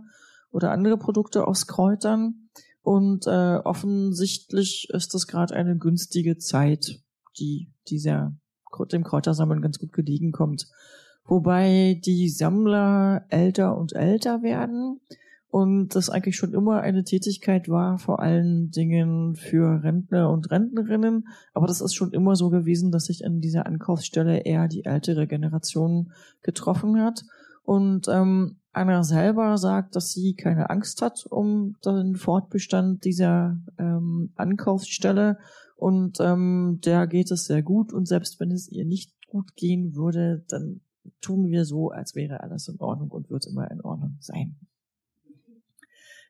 oder 0.50 0.72
andere 0.72 0.98
Produkte 0.98 1.46
aus 1.46 1.68
Kräutern. 1.68 2.50
Und 2.82 3.28
äh, 3.28 3.58
offensichtlich 3.58 4.88
ist 4.92 5.14
das 5.14 5.28
gerade 5.28 5.54
eine 5.54 5.78
günstige 5.78 6.38
Zeit, 6.38 7.02
die 7.38 7.74
dieser 7.90 8.34
dem 8.94 9.04
Kräutersammeln 9.04 9.62
ganz 9.62 9.80
gut 9.80 9.92
gelegen 9.92 10.32
kommt 10.32 10.68
wobei 11.30 12.00
die 12.04 12.30
Sammler 12.30 13.26
älter 13.30 13.78
und 13.78 13.94
älter 13.94 14.42
werden 14.42 15.00
und 15.52 15.96
das 15.96 16.10
eigentlich 16.10 16.36
schon 16.36 16.54
immer 16.54 16.82
eine 16.82 17.04
Tätigkeit 17.04 17.70
war, 17.70 17.98
vor 17.98 18.20
allen 18.20 18.70
Dingen 18.70 19.36
für 19.36 19.84
Rentner 19.84 20.30
und 20.30 20.52
Rentnerinnen. 20.52 21.28
Aber 21.54 21.66
das 21.66 21.82
ist 21.82 21.96
schon 21.96 22.12
immer 22.12 22.36
so 22.36 22.50
gewesen, 22.50 22.92
dass 22.92 23.06
sich 23.06 23.26
an 23.26 23.42
dieser 23.42 23.66
Ankaufsstelle 23.66 24.40
eher 24.40 24.68
die 24.68 24.86
ältere 24.86 25.26
Generation 25.26 26.12
getroffen 26.44 27.02
hat. 27.02 27.24
Und 27.64 28.08
ähm, 28.08 28.58
Anna 28.74 29.04
selber 29.04 29.58
sagt, 29.58 29.96
dass 29.96 30.12
sie 30.12 30.36
keine 30.36 30.70
Angst 30.70 31.02
hat 31.02 31.26
um 31.28 31.76
den 31.84 32.16
Fortbestand 32.16 33.04
dieser 33.04 33.60
ähm, 33.80 34.32
Ankaufsstelle. 34.36 35.40
Und 35.76 36.20
ähm, 36.20 36.80
der 36.86 37.08
geht 37.08 37.32
es 37.32 37.46
sehr 37.46 37.64
gut. 37.64 37.92
Und 37.92 38.08
selbst 38.08 38.40
wenn 38.40 38.52
es 38.52 38.70
ihr 38.70 38.86
nicht 38.86 39.14
gut 39.28 39.56
gehen 39.56 39.96
würde, 39.96 40.44
dann 40.48 40.82
tun 41.22 41.48
wir 41.48 41.66
so, 41.66 41.90
als 41.90 42.16
wäre 42.16 42.42
alles 42.42 42.68
in 42.68 42.80
Ordnung 42.80 43.10
und 43.12 43.30
wird 43.30 43.46
immer 43.48 43.70
in 43.72 43.82
Ordnung 43.82 44.18
sein. 44.20 44.58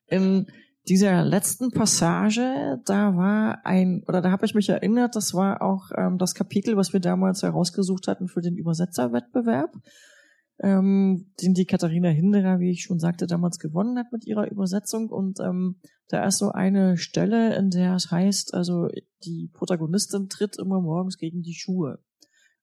In 0.07 0.47
dieser 0.87 1.23
letzten 1.23 1.71
Passage, 1.71 2.81
da 2.85 3.15
war 3.15 3.65
ein, 3.65 4.03
oder 4.07 4.21
da 4.21 4.31
habe 4.31 4.45
ich 4.45 4.55
mich 4.55 4.69
erinnert, 4.69 5.15
das 5.15 5.33
war 5.33 5.61
auch 5.61 5.91
ähm, 5.95 6.17
das 6.17 6.33
Kapitel, 6.33 6.77
was 6.77 6.93
wir 6.93 6.99
damals 6.99 7.43
herausgesucht 7.43 8.07
hatten 8.07 8.27
für 8.27 8.41
den 8.41 8.55
Übersetzerwettbewerb, 8.55 9.71
ähm, 10.61 11.31
den 11.41 11.53
die 11.53 11.65
Katharina 11.65 12.09
Hinderer, 12.09 12.59
wie 12.59 12.71
ich 12.71 12.83
schon 12.83 12.99
sagte, 12.99 13.27
damals 13.27 13.59
gewonnen 13.59 13.99
hat 13.99 14.11
mit 14.11 14.25
ihrer 14.25 14.49
Übersetzung. 14.49 15.09
Und 15.09 15.39
ähm, 15.39 15.79
da 16.07 16.25
ist 16.25 16.39
so 16.39 16.51
eine 16.51 16.97
Stelle, 16.97 17.55
in 17.55 17.69
der 17.69 17.95
es 17.95 18.09
heißt, 18.09 18.53
also 18.55 18.87
die 19.23 19.49
Protagonistin 19.53 20.27
tritt 20.27 20.57
immer 20.57 20.81
morgens 20.81 21.17
gegen 21.17 21.43
die 21.43 21.53
Schuhe. 21.53 21.99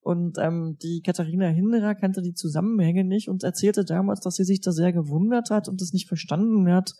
Und 0.06 0.38
ähm, 0.38 0.76
die 0.80 1.02
Katharina 1.04 1.48
Hinderer 1.48 1.96
kannte 1.96 2.22
die 2.22 2.32
Zusammenhänge 2.32 3.02
nicht 3.02 3.28
und 3.28 3.42
erzählte 3.42 3.84
damals, 3.84 4.20
dass 4.20 4.36
sie 4.36 4.44
sich 4.44 4.60
da 4.60 4.70
sehr 4.70 4.92
gewundert 4.92 5.50
hat 5.50 5.68
und 5.68 5.82
es 5.82 5.92
nicht 5.92 6.06
verstanden 6.06 6.70
hat, 6.72 6.92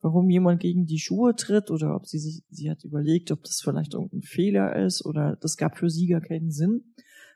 warum 0.00 0.28
jemand 0.28 0.58
gegen 0.58 0.84
die 0.84 0.98
Schuhe 0.98 1.36
tritt 1.36 1.70
oder 1.70 1.94
ob 1.94 2.08
sie 2.08 2.18
sich, 2.18 2.42
sie 2.50 2.68
hat 2.68 2.82
überlegt, 2.82 3.30
ob 3.30 3.44
das 3.44 3.60
vielleicht 3.62 3.94
irgendein 3.94 4.22
Fehler 4.22 4.74
ist 4.74 5.06
oder 5.06 5.38
das 5.40 5.56
gab 5.56 5.78
für 5.78 5.88
sie 5.88 6.08
gar 6.08 6.20
keinen 6.20 6.50
Sinn. 6.50 6.94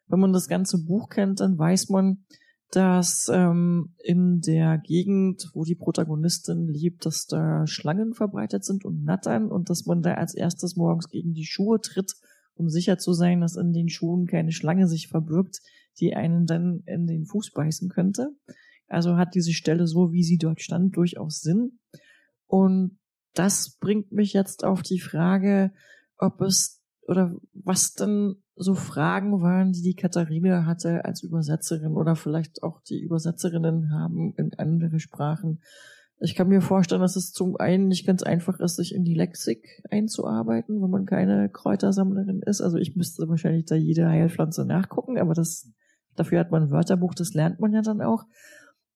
Wenn 0.08 0.18
man 0.18 0.32
das 0.32 0.48
ganze 0.48 0.82
Buch 0.82 1.08
kennt, 1.08 1.38
dann 1.38 1.56
weiß 1.56 1.90
man, 1.90 2.24
dass 2.72 3.30
ähm, 3.32 3.94
in 4.02 4.40
der 4.40 4.78
Gegend, 4.78 5.50
wo 5.54 5.62
die 5.62 5.76
Protagonistin 5.76 6.66
lebt, 6.66 7.06
dass 7.06 7.26
da 7.26 7.64
Schlangen 7.68 8.12
verbreitet 8.12 8.64
sind 8.64 8.84
und 8.84 9.04
Nattern 9.04 9.52
und 9.52 9.70
dass 9.70 9.86
man 9.86 10.02
da 10.02 10.14
als 10.14 10.34
erstes 10.34 10.74
morgens 10.74 11.08
gegen 11.10 11.32
die 11.32 11.46
Schuhe 11.46 11.80
tritt 11.80 12.14
um 12.54 12.68
sicher 12.68 12.98
zu 12.98 13.12
sein, 13.12 13.40
dass 13.40 13.56
in 13.56 13.72
den 13.72 13.88
Schuhen 13.88 14.26
keine 14.26 14.52
Schlange 14.52 14.88
sich 14.88 15.08
verbirgt, 15.08 15.60
die 16.00 16.14
einen 16.14 16.46
dann 16.46 16.82
in 16.86 17.06
den 17.06 17.26
Fuß 17.26 17.52
beißen 17.52 17.88
könnte. 17.88 18.30
Also 18.88 19.16
hat 19.16 19.34
diese 19.34 19.52
Stelle 19.52 19.86
so, 19.86 20.12
wie 20.12 20.22
sie 20.22 20.38
dort 20.38 20.60
stand, 20.60 20.96
durchaus 20.96 21.40
Sinn. 21.40 21.78
Und 22.46 22.98
das 23.34 23.76
bringt 23.80 24.12
mich 24.12 24.32
jetzt 24.32 24.64
auf 24.64 24.82
die 24.82 25.00
Frage, 25.00 25.72
ob 26.18 26.40
es 26.42 26.82
oder 27.08 27.34
was 27.52 27.94
denn 27.94 28.36
so 28.54 28.74
Fragen 28.74 29.40
waren, 29.42 29.72
die 29.72 29.82
die 29.82 29.94
Katharina 29.94 30.66
hatte 30.66 31.04
als 31.04 31.22
Übersetzerin 31.22 31.92
oder 31.92 32.16
vielleicht 32.16 32.62
auch 32.62 32.80
die 32.82 33.00
Übersetzerinnen 33.00 33.90
haben 33.92 34.34
in 34.36 34.54
andere 34.54 35.00
Sprachen, 35.00 35.62
ich 36.24 36.36
kann 36.36 36.48
mir 36.48 36.60
vorstellen, 36.60 37.00
dass 37.00 37.16
es 37.16 37.32
zum 37.32 37.56
einen 37.56 37.88
nicht 37.88 38.06
ganz 38.06 38.22
einfach 38.22 38.60
ist, 38.60 38.76
sich 38.76 38.94
in 38.94 39.04
die 39.04 39.14
Lexik 39.14 39.82
einzuarbeiten, 39.90 40.80
wenn 40.80 40.90
man 40.90 41.04
keine 41.04 41.48
Kräutersammlerin 41.48 42.42
ist. 42.46 42.60
Also 42.60 42.78
ich 42.78 42.94
müsste 42.94 43.28
wahrscheinlich 43.28 43.64
da 43.64 43.74
jede 43.74 44.08
Heilpflanze 44.08 44.64
nachgucken, 44.64 45.18
aber 45.18 45.34
das, 45.34 45.72
dafür 46.14 46.38
hat 46.38 46.52
man 46.52 46.62
ein 46.62 46.70
Wörterbuch, 46.70 47.14
das 47.14 47.34
lernt 47.34 47.58
man 47.58 47.72
ja 47.72 47.82
dann 47.82 48.00
auch. 48.00 48.24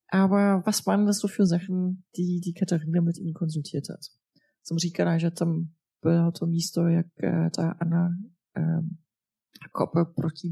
Aber 0.09 0.63
was 0.65 0.87
waren 0.87 1.07
das 1.07 1.19
so 1.19 1.27
für 1.27 1.47
Sachen, 1.47 2.05
die 2.17 2.41
die 2.41 2.55
Katharina 2.55 3.01
mit 3.01 3.19
ihnen 3.19 3.35
konsultiert 3.35 3.89
hat? 3.89 4.07
Som 4.63 4.79
říkala, 4.79 5.19
že 5.19 5.31
tam 5.31 5.71
bylo 6.03 6.33
to 6.33 6.47
místo, 6.47 6.89
jak 6.89 7.07
Anna 7.81 8.09
um, 8.57 8.99
kope 9.73 10.05
proti 10.05 10.51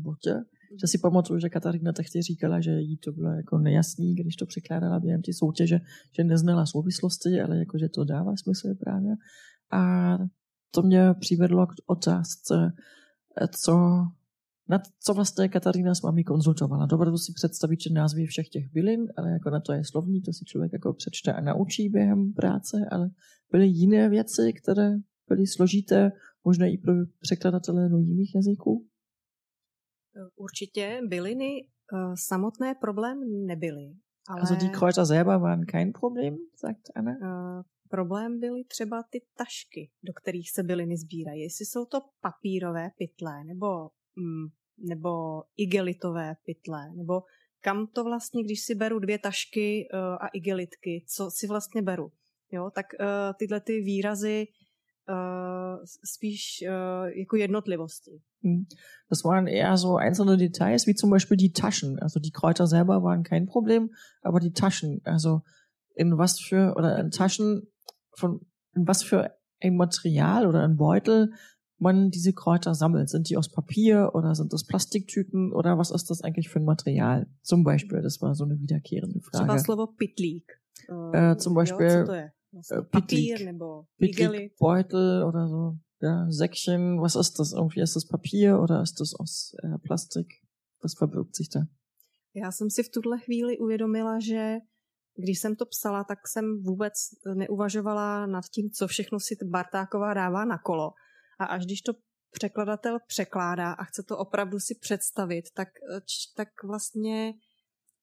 že 0.81 0.87
si 0.87 0.99
pamatuju, 0.99 1.39
že 1.41 1.49
Katarína 1.49 1.93
tehdy 1.93 2.23
říkala, 2.23 2.61
že 2.61 2.81
jí 2.81 2.97
to 2.97 3.13
bylo 3.13 3.31
jako 3.31 3.59
nejasný, 3.59 4.15
když 4.15 4.37
to 4.37 4.47
překládala 4.47 5.01
během 5.01 5.23
ty 5.23 5.33
soutěže, 5.33 5.81
že 6.17 6.25
neznala 6.25 6.67
souvislosti, 6.67 7.41
ale 7.41 7.59
jako, 7.59 7.79
že 7.79 7.89
to 7.89 8.05
dává 8.05 8.37
smysl 8.37 8.75
právě. 8.75 9.15
A 9.73 10.19
to 10.71 10.83
mě 10.83 11.15
přivedlo 11.21 11.67
k 11.67 11.71
otázce, 11.87 12.73
co, 13.63 13.77
na 14.69 14.83
co 15.01 15.15
vlastně 15.15 15.49
Katarína 15.49 15.95
s 15.95 16.03
vámi 16.03 16.25
konzultovala. 16.25 16.87
Dovedu 16.87 17.19
si 17.19 17.33
představit, 17.33 17.81
že 17.81 17.95
názvy 17.95 18.27
všech 18.27 18.49
těch 18.49 18.73
bylin, 18.73 19.07
ale 19.17 19.31
jako 19.31 19.51
na 19.51 19.61
to 19.61 19.73
je 19.73 19.85
slovník, 19.85 20.25
to 20.25 20.33
si 20.33 20.45
člověk 20.45 20.73
jako 20.73 20.93
přečte 20.93 21.33
a 21.33 21.41
naučí 21.41 21.89
během 21.89 22.33
práce, 22.33 22.77
ale 22.91 23.11
byly 23.53 23.67
jiné 23.67 24.09
věci, 24.09 24.53
které 24.63 24.91
byly 25.29 25.47
složité, 25.47 26.13
možná 26.45 26.67
i 26.67 26.79
pro 26.79 26.93
překladatele 27.21 27.89
do 27.89 27.99
jiných 27.99 28.35
jazyků? 28.35 28.87
Určitě 30.37 31.01
byliny 31.07 31.69
uh, 31.93 32.15
samotné 32.15 32.75
problém 32.75 33.47
nebyly. 33.47 33.95
Ale... 34.29 34.41
Also 34.41 34.57
die 34.57 34.71
Kräuter 34.71 35.07
selber 35.07 35.39
waren 35.39 35.67
kein 35.67 35.93
Problem, 35.93 36.37
sagt 36.57 36.91
Anna. 36.95 37.13
Uh, 37.13 37.63
problém 37.89 38.41
byly 38.41 38.65
třeba 38.65 39.03
ty 39.11 39.23
tašky, 39.37 39.91
do 40.03 40.13
kterých 40.13 40.51
se 40.51 40.63
byliny 40.63 40.97
sbírají. 40.97 41.43
Jestli 41.43 41.67
jsou 41.67 41.85
to 41.85 42.01
papírové 42.21 42.91
pytle, 42.99 43.45
nebo, 43.45 43.91
mm, 44.17 44.47
nebo 44.79 45.43
igelitové 45.57 46.35
pytle, 46.45 46.93
nebo 46.95 47.23
kam 47.61 47.87
to 47.87 48.05
vlastně, 48.05 48.45
když 48.45 48.61
si 48.61 48.75
beru 48.75 48.99
dvě 48.99 49.19
tašky 49.19 49.89
uh, 49.93 49.99
a 50.01 50.29
igelitky, 50.29 51.05
co 51.07 51.31
si 51.31 51.47
vlastně 51.47 51.83
beru. 51.83 52.13
Jo, 52.53 52.71
tak 52.75 52.87
uh, 53.01 53.07
tyhle 53.39 53.61
ty 53.61 53.81
výrazy 53.81 54.47
spíš 56.05 56.65
uh, 56.69 57.19
jako 57.19 57.37
jednotlivosti. 57.37 58.11
Hm. 58.43 58.67
Das 59.11 59.25
waren 59.25 59.47
eher 59.47 59.77
so 59.77 59.97
einzelne 59.97 60.37
Details, 60.37 60.87
wie 60.87 60.95
zum 60.95 61.11
Beispiel 61.11 61.37
die 61.37 61.53
Taschen. 61.53 61.99
Also 61.99 62.21
die 62.21 62.31
Kräuter 62.31 62.67
selber 62.67 63.03
waren 63.03 63.23
kein 63.23 63.47
Problem, 63.47 63.91
aber 64.23 64.41
die 64.41 64.53
Taschen, 64.53 65.01
also 65.05 65.43
in 65.95 66.19
was 66.19 66.41
für, 66.41 66.75
oder 66.77 66.99
in 66.99 67.11
Taschen 67.11 67.63
von, 68.17 68.41
in 68.75 68.87
was 68.87 69.03
für 69.03 69.31
ein 69.61 69.77
Material 69.77 70.47
oder 70.47 70.63
ein 70.63 70.77
Beutel 70.77 71.33
man 71.79 72.11
diese 72.11 72.33
Kräuter 72.33 72.75
sammelt. 72.75 73.09
Sind 73.09 73.29
die 73.29 73.37
aus 73.37 73.49
Papier 73.49 74.11
oder 74.15 74.35
sind 74.35 74.53
das 74.53 74.65
Plastiktüten 74.65 75.53
oder 75.53 75.79
was 75.79 75.91
ist 75.91 76.11
das 76.11 76.23
eigentlich 76.23 76.49
für 76.49 76.61
ein 76.61 76.65
Material? 76.65 77.27
Zum 77.43 77.65
Beispiel, 77.65 78.01
das 78.03 78.21
war 78.23 78.35
so 78.35 78.45
eine 78.45 78.59
wiederkehrende 78.61 79.21
Frage. 79.21 79.45
Třeba 79.45 79.59
slovo 79.59 79.87
pitlík. 79.87 80.61
Äh, 81.13 81.37
zum 81.37 81.55
Beispiel 81.55 82.05
jo, 82.07 82.31
Papier 82.91 83.45
nebo 83.45 83.85
Beutel 84.61 85.25
oder 85.25 85.49
so 85.49 85.79
ja, 86.03 86.27
Säckchen, 86.29 87.01
was 87.01 87.17
ist 87.17 87.39
das 87.39 87.53
irgendwie? 87.53 87.81
Ist 87.81 87.97
das 87.97 88.07
Papier 88.07 88.61
oder 88.61 88.83
ist 88.83 89.01
das 89.01 89.15
aus 89.15 89.55
äh, 89.63 89.79
Plastik? 89.79 90.43
Was 90.83 90.95
verbirgt 90.95 91.35
sich 91.35 91.49
da? 91.49 91.61
Já 92.35 92.53
jsem 92.53 92.71
si 92.71 92.83
v 92.83 92.89
tuhle 92.89 93.19
chvíli 93.19 93.59
uvědomila, 93.59 94.21
že 94.21 94.57
když 95.17 95.39
jsem 95.39 95.57
to 95.57 95.67
psala, 95.67 96.05
tak 96.05 96.29
jsem 96.29 96.63
vůbec 96.63 96.93
neuvažovala 97.35 98.27
nad 98.27 98.45
tím, 98.45 98.71
co 98.71 98.87
všechno 98.87 99.21
si 99.21 99.37
Bartáková 99.45 100.15
dává 100.15 100.45
na 100.45 100.59
kolo. 100.59 100.93
A 101.39 101.45
až 101.45 101.65
když 101.67 101.81
to 101.81 101.93
překladatel 102.31 102.99
překládá 103.07 103.73
a 103.73 103.85
chce 103.85 104.03
to 104.03 104.19
opravdu 104.19 104.61
si 104.61 104.75
představit, 104.75 105.45
tak, 105.55 105.69
tak 106.37 106.49
vlastně 106.65 107.35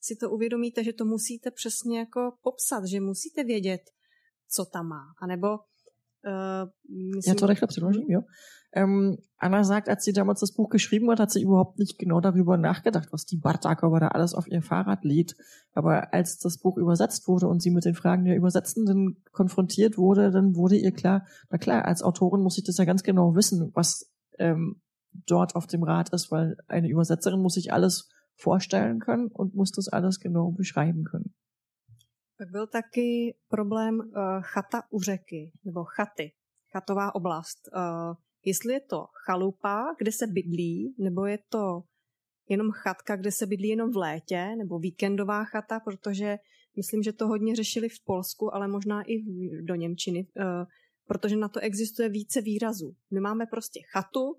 si 0.02 0.16
to 0.16 0.32
uvědomíte, 0.32 0.84
že 0.84 0.94
to 0.94 1.06
musíte 1.06 1.52
přesně 1.52 2.00
jako 2.00 2.34
popsat, 2.42 2.86
že 2.86 3.00
musíte 3.00 3.44
vědět, 3.44 3.82
co 4.52 4.66
tam 4.66 4.88
má. 4.88 5.04
A 5.22 5.28
nebo 5.28 5.60
Äh, 6.24 6.68
ja, 7.26 7.36
to 7.36 7.48
rychle 7.48 7.68
předložím, 7.68 8.06
jo. 8.12 8.22
Ähm, 8.74 9.18
Anna 9.38 9.64
sagt, 9.64 9.90
als 9.90 10.06
sie 10.06 10.14
damals 10.14 10.40
das 10.40 10.54
Buch 10.54 10.70
geschrieben 10.70 11.10
hat, 11.10 11.20
hat 11.20 11.32
sie 11.32 11.42
überhaupt 11.42 11.78
nicht 11.78 11.98
genau 12.00 12.22
darüber 12.22 12.58
nachgedacht, 12.58 13.12
was 13.12 13.26
die 13.26 13.38
Bartakova 13.38 14.00
da 14.00 14.08
alles 14.10 14.34
auf 14.34 14.48
ihr 14.48 14.62
Fahrrad 14.62 15.04
lädt. 15.04 15.36
Aber 15.74 16.14
als 16.14 16.38
das 16.38 16.58
Buch 16.58 16.78
übersetzt 16.78 17.28
wurde 17.28 17.48
und 17.48 17.62
sie 17.62 17.72
mit 17.72 17.84
den 17.84 17.96
Fragen 17.96 18.24
der 18.24 18.38
Übersetzenden 18.38 19.24
konfrontiert 19.34 19.98
wurde, 19.98 20.32
dann 20.32 20.56
wurde 20.56 20.78
ihr 20.78 20.94
klar, 20.94 21.26
na 21.50 21.58
klar, 21.58 21.84
als 21.84 22.02
Autorin 22.02 22.42
muss 22.42 22.58
ich 22.58 22.64
das 22.64 22.78
ja 22.78 22.86
ganz 22.86 23.04
genau 23.04 23.36
wissen, 23.36 23.72
was 23.74 24.10
ähm, 24.38 24.82
dort 25.26 25.56
auf 25.56 25.68
dem 25.68 25.84
Rad 25.84 26.14
ist, 26.14 26.32
weil 26.32 26.56
eine 26.68 26.88
Übersetzerin 26.88 27.42
muss 27.42 27.56
sich 27.56 27.74
alles 27.74 28.10
vorstellen 28.36 29.00
können 29.00 29.28
und 29.28 29.54
muss 29.54 29.72
das 29.72 29.90
alles 29.90 30.20
genau 30.22 30.52
beschreiben 30.52 31.04
können. 31.04 31.34
Pak 32.42 32.52
byl 32.52 32.68
taky 32.68 33.36
problém 33.48 34.00
uh, 34.00 34.06
chata 34.42 34.84
u 34.90 35.02
řeky, 35.02 35.52
nebo 35.64 35.84
chaty, 35.84 36.32
chatová 36.72 37.16
oblast. 37.16 37.60
Uh, 37.76 38.16
jestli 38.46 38.74
je 38.74 38.80
to 38.80 39.06
chalupa, 39.26 39.96
kde 39.98 40.12
se 40.12 40.28
bydlí, 40.28 40.96
nebo 40.98 41.26
je 41.26 41.40
to 41.50 41.84
jenom 42.50 42.72
chatka, 42.72 43.16
kde 43.16 43.32
se 43.32 43.46
bydlí 43.46 43.68
jenom 43.68 43.92
v 43.92 43.98
létě, 43.98 44.56
nebo 44.58 44.80
víkendová 44.80 45.44
chata, 45.44 45.80
protože 45.80 46.38
myslím, 46.78 47.04
že 47.04 47.14
to 47.14 47.28
hodně 47.28 47.56
řešili 47.56 47.90
v 47.90 48.04
Polsku, 48.06 48.56
ale 48.56 48.68
možná 48.68 49.02
i 49.02 49.24
do 49.62 49.76
Němčiny, 49.76 50.28
uh, 50.36 50.44
protože 51.08 51.38
na 51.38 51.50
to 51.50 51.60
existuje 51.60 52.10
více 52.10 52.42
výrazů. 52.42 52.96
My 53.12 53.20
máme 53.20 53.46
prostě 53.46 53.80
chatu 53.94 54.36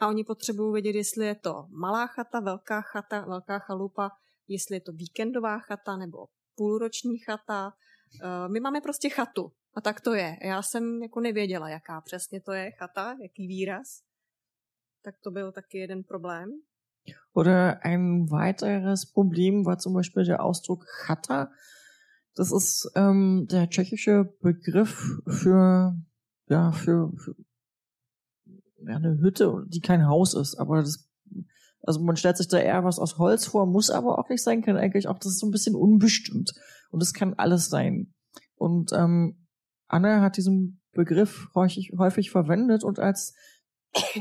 a 0.00 0.08
oni 0.08 0.24
potřebují 0.24 0.72
vědět, 0.72 0.98
jestli 0.98 1.26
je 1.26 1.34
to 1.34 1.66
malá 1.70 2.06
chata, 2.06 2.40
velká 2.40 2.80
chata, 2.80 3.20
velká 3.20 3.58
chalupa, 3.58 4.10
jestli 4.48 4.76
je 4.76 4.80
to 4.80 4.92
víkendová 4.92 5.58
chata 5.58 5.96
nebo 5.96 6.26
půlroční 6.54 7.18
chata. 7.18 7.72
Eh, 8.22 8.48
my 8.48 8.60
máme 8.60 8.80
prostě 8.80 9.08
chatu 9.08 9.52
a 9.74 9.80
tak 9.80 10.00
to 10.00 10.14
je. 10.14 10.36
Já 10.42 10.62
jsem 10.62 11.02
jako 11.02 11.20
nevěděla, 11.20 11.68
jaká 11.68 12.00
přesně 12.00 12.40
to 12.40 12.52
je 12.52 12.70
chata, 12.70 13.16
jaký 13.22 13.46
výraz. 13.46 14.02
Tak 15.02 15.14
to 15.24 15.30
byl 15.30 15.52
taky 15.52 15.78
jeden 15.78 16.02
Problém. 16.02 16.50
Oder 17.32 17.80
ein 17.82 18.26
weiteres 18.26 19.04
Problem 19.04 19.64
war 19.64 19.78
zum 19.78 19.94
Beispiel 19.94 20.24
der 20.24 20.40
Ausdruck 20.40 20.84
Chata. 21.06 21.50
Das 22.36 22.52
ist 22.52 22.90
ähm, 22.94 23.46
der 23.50 23.68
tschechische 23.68 24.24
Begriff 24.40 25.02
für, 25.28 25.94
ja, 26.48 26.70
für, 26.72 27.12
für 27.16 27.34
ja, 28.86 28.96
eine 28.96 29.18
Hütte, 29.20 29.64
die 29.68 29.80
kein 29.80 30.06
Haus 30.06 30.34
ist, 30.34 30.56
aber 30.56 30.80
das 30.80 31.08
also 31.82 32.00
man 32.00 32.16
stellt 32.16 32.36
sich 32.36 32.48
da 32.48 32.58
eher 32.58 32.84
was 32.84 32.98
aus 32.98 33.18
Holz 33.18 33.46
vor, 33.46 33.66
muss 33.66 33.90
aber 33.90 34.18
auch 34.18 34.28
nicht 34.28 34.42
sein, 34.42 34.62
kann 34.62 34.76
eigentlich 34.76 35.08
auch, 35.08 35.18
das 35.18 35.32
ist 35.32 35.40
so 35.40 35.46
ein 35.46 35.50
bisschen 35.52 35.74
unbestimmt. 35.74 36.52
Und 36.90 37.02
es 37.02 37.12
kann 37.12 37.34
alles 37.34 37.68
sein. 37.68 38.12
Und 38.54 38.92
ähm, 38.92 39.46
Anna 39.88 40.20
hat 40.20 40.36
diesen 40.36 40.80
Begriff 40.92 41.48
häufig, 41.54 41.92
häufig 41.98 42.30
verwendet 42.30 42.84
und 42.84 42.98
als 42.98 43.34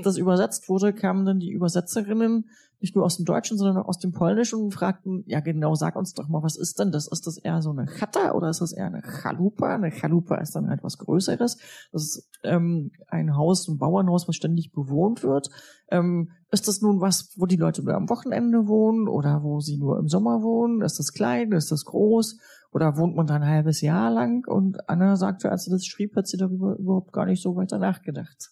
das 0.03 0.17
übersetzt 0.17 0.69
wurde, 0.69 0.93
kamen 0.93 1.25
dann 1.25 1.39
die 1.39 1.51
Übersetzerinnen 1.51 2.49
nicht 2.81 2.95
nur 2.95 3.05
aus 3.05 3.17
dem 3.17 3.25
Deutschen, 3.25 3.57
sondern 3.57 3.77
auch 3.77 3.87
aus 3.87 3.99
dem 3.99 4.11
Polnischen 4.11 4.59
und 4.59 4.73
fragten, 4.73 5.23
ja 5.27 5.39
genau, 5.39 5.75
sag 5.75 5.95
uns 5.95 6.13
doch 6.13 6.27
mal, 6.27 6.41
was 6.41 6.57
ist 6.57 6.79
denn 6.79 6.91
das? 6.91 7.07
Ist 7.07 7.27
das 7.27 7.37
eher 7.37 7.61
so 7.61 7.69
eine 7.69 7.85
Chata 7.85 8.31
oder 8.31 8.49
ist 8.49 8.61
das 8.61 8.73
eher 8.73 8.87
eine 8.87 9.03
Chalupa? 9.03 9.75
Eine 9.75 9.91
Chalupa 9.91 10.37
ist 10.37 10.55
dann 10.55 10.67
halt 10.67 10.83
was 10.83 10.97
Größeres. 10.97 11.57
Das 11.91 12.03
ist 12.03 12.29
ähm, 12.43 12.91
ein 13.07 13.35
Haus, 13.35 13.67
ein 13.67 13.77
Bauernhaus, 13.77 14.27
was 14.27 14.35
ständig 14.35 14.71
bewohnt 14.71 15.23
wird. 15.23 15.49
Ähm, 15.89 16.31
ist 16.49 16.67
das 16.67 16.81
nun 16.81 17.01
was, 17.01 17.35
wo 17.37 17.45
die 17.45 17.55
Leute 17.55 17.83
nur 17.83 17.93
am 17.93 18.09
Wochenende 18.09 18.67
wohnen 18.67 19.07
oder 19.07 19.43
wo 19.43 19.59
sie 19.59 19.77
nur 19.77 19.99
im 19.99 20.07
Sommer 20.07 20.41
wohnen? 20.41 20.81
Ist 20.81 20.97
das 20.97 21.13
klein? 21.13 21.51
Ist 21.51 21.71
das 21.71 21.85
groß? 21.85 22.39
Oder 22.71 22.97
wohnt 22.97 23.15
man 23.15 23.27
da 23.27 23.35
ein 23.35 23.45
halbes 23.45 23.81
Jahr 23.81 24.09
lang? 24.09 24.47
Und 24.47 24.89
Anna 24.89 25.17
sagte, 25.17 25.51
als 25.51 25.65
sie 25.65 25.71
das 25.71 25.85
schrieb, 25.85 26.15
hat 26.15 26.27
sie 26.27 26.37
darüber 26.37 26.75
überhaupt 26.77 27.13
gar 27.13 27.25
nicht 27.25 27.43
so 27.43 27.55
weiter 27.55 27.77
nachgedacht. 27.77 28.51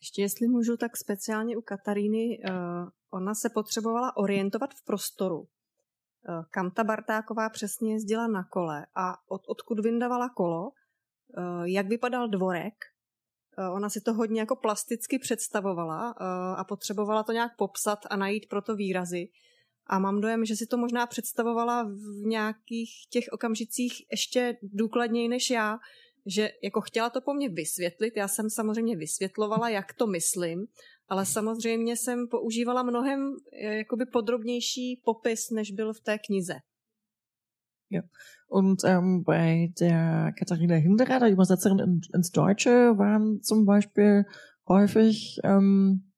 Ještě 0.00 0.22
jestli 0.22 0.48
můžu, 0.48 0.76
tak 0.76 0.96
speciálně 0.96 1.56
u 1.56 1.60
Kataríny, 1.60 2.38
uh, 2.38 2.54
ona 3.10 3.34
se 3.34 3.50
potřebovala 3.50 4.16
orientovat 4.16 4.74
v 4.74 4.84
prostoru. 4.84 5.38
Uh, 5.38 5.46
kam 6.50 6.70
ta 6.70 6.84
Bartáková 6.84 7.48
přesně 7.48 7.92
jezdila 7.92 8.26
na 8.26 8.44
kole 8.44 8.86
a 8.94 9.14
od, 9.28 9.42
odkud 9.48 9.80
vyndavala 9.80 10.28
kolo, 10.28 10.68
uh, 10.68 11.64
jak 11.64 11.88
vypadal 11.88 12.28
dvorek. 12.28 12.74
Ona 13.72 13.88
si 13.88 14.00
to 14.00 14.14
hodně 14.14 14.40
jako 14.40 14.56
plasticky 14.56 15.18
představovala 15.18 16.10
a 16.56 16.64
potřebovala 16.64 17.22
to 17.22 17.32
nějak 17.32 17.56
popsat 17.56 17.98
a 18.10 18.16
najít 18.16 18.48
proto 18.48 18.76
výrazy. 18.76 19.28
A 19.86 19.98
mám 19.98 20.20
dojem, 20.20 20.44
že 20.44 20.56
si 20.56 20.66
to 20.66 20.76
možná 20.76 21.06
představovala 21.06 21.82
v 21.82 22.26
nějakých 22.26 22.90
těch 23.10 23.24
okamžicích 23.32 23.92
ještě 24.10 24.56
důkladněji 24.62 25.28
než 25.28 25.50
já, 25.50 25.78
že 26.26 26.50
jako 26.62 26.80
chtěla 26.80 27.10
to 27.10 27.20
po 27.20 27.34
mně 27.34 27.48
vysvětlit, 27.48 28.16
já 28.16 28.28
jsem 28.28 28.50
samozřejmě 28.50 28.96
vysvětlovala, 28.96 29.68
jak 29.68 29.92
to 29.92 30.06
myslím, 30.06 30.66
ale 31.08 31.26
samozřejmě 31.26 31.96
jsem 31.96 32.28
používala 32.28 32.82
mnohem 32.82 33.36
eh, 33.52 33.76
jakoby 33.76 34.06
podrobnější 34.06 35.00
popis, 35.04 35.50
než 35.50 35.70
byl 35.70 35.92
v 35.92 36.00
té 36.00 36.18
knize. 36.18 36.54
Ja. 37.92 38.02
Und 38.46 38.84
ähm, 38.84 39.24
bei 39.24 39.72
der 39.80 40.32
Katharina 40.38 40.76
Hinderer, 40.76 41.18
der 41.18 41.30
Übersetzerin 41.30 41.80
in, 41.80 42.00
ins 42.14 42.30
Deutsche, 42.30 42.96
waren 42.98 43.42
zum 43.42 43.66
Beispiel 43.66 44.26
häufig, 44.68 45.40
ähm, 45.42 46.12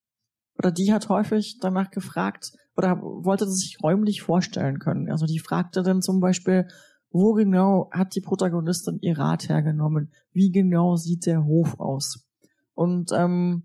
oder 0.59 0.71
die 0.71 0.93
hat 0.93 1.09
häufig 1.09 1.59
danach 1.61 1.91
gefragt, 1.91 2.53
oder 2.77 3.01
wollte 3.01 3.47
sich 3.49 3.79
räumlich 3.83 4.23
vorstellen 4.23 4.79
können. 4.79 5.11
Also 5.11 5.27
die 5.27 5.39
fragte 5.39 5.83
dann 5.83 6.03
zum 6.03 6.21
Beispiel, 6.21 6.69
wo 7.13 7.35
genau 7.35 7.91
hat 7.93 8.15
die 8.15 8.21
Protagonistin 8.21 8.99
ihr 9.01 9.19
Rat 9.19 9.49
hergenommen? 9.49 10.11
Wie 10.33 10.51
genau 10.51 10.97
sieht 10.97 11.27
der 11.27 11.45
Hof 11.45 11.79
aus? 11.79 12.27
Und 12.75 13.13
ähm, 13.13 13.65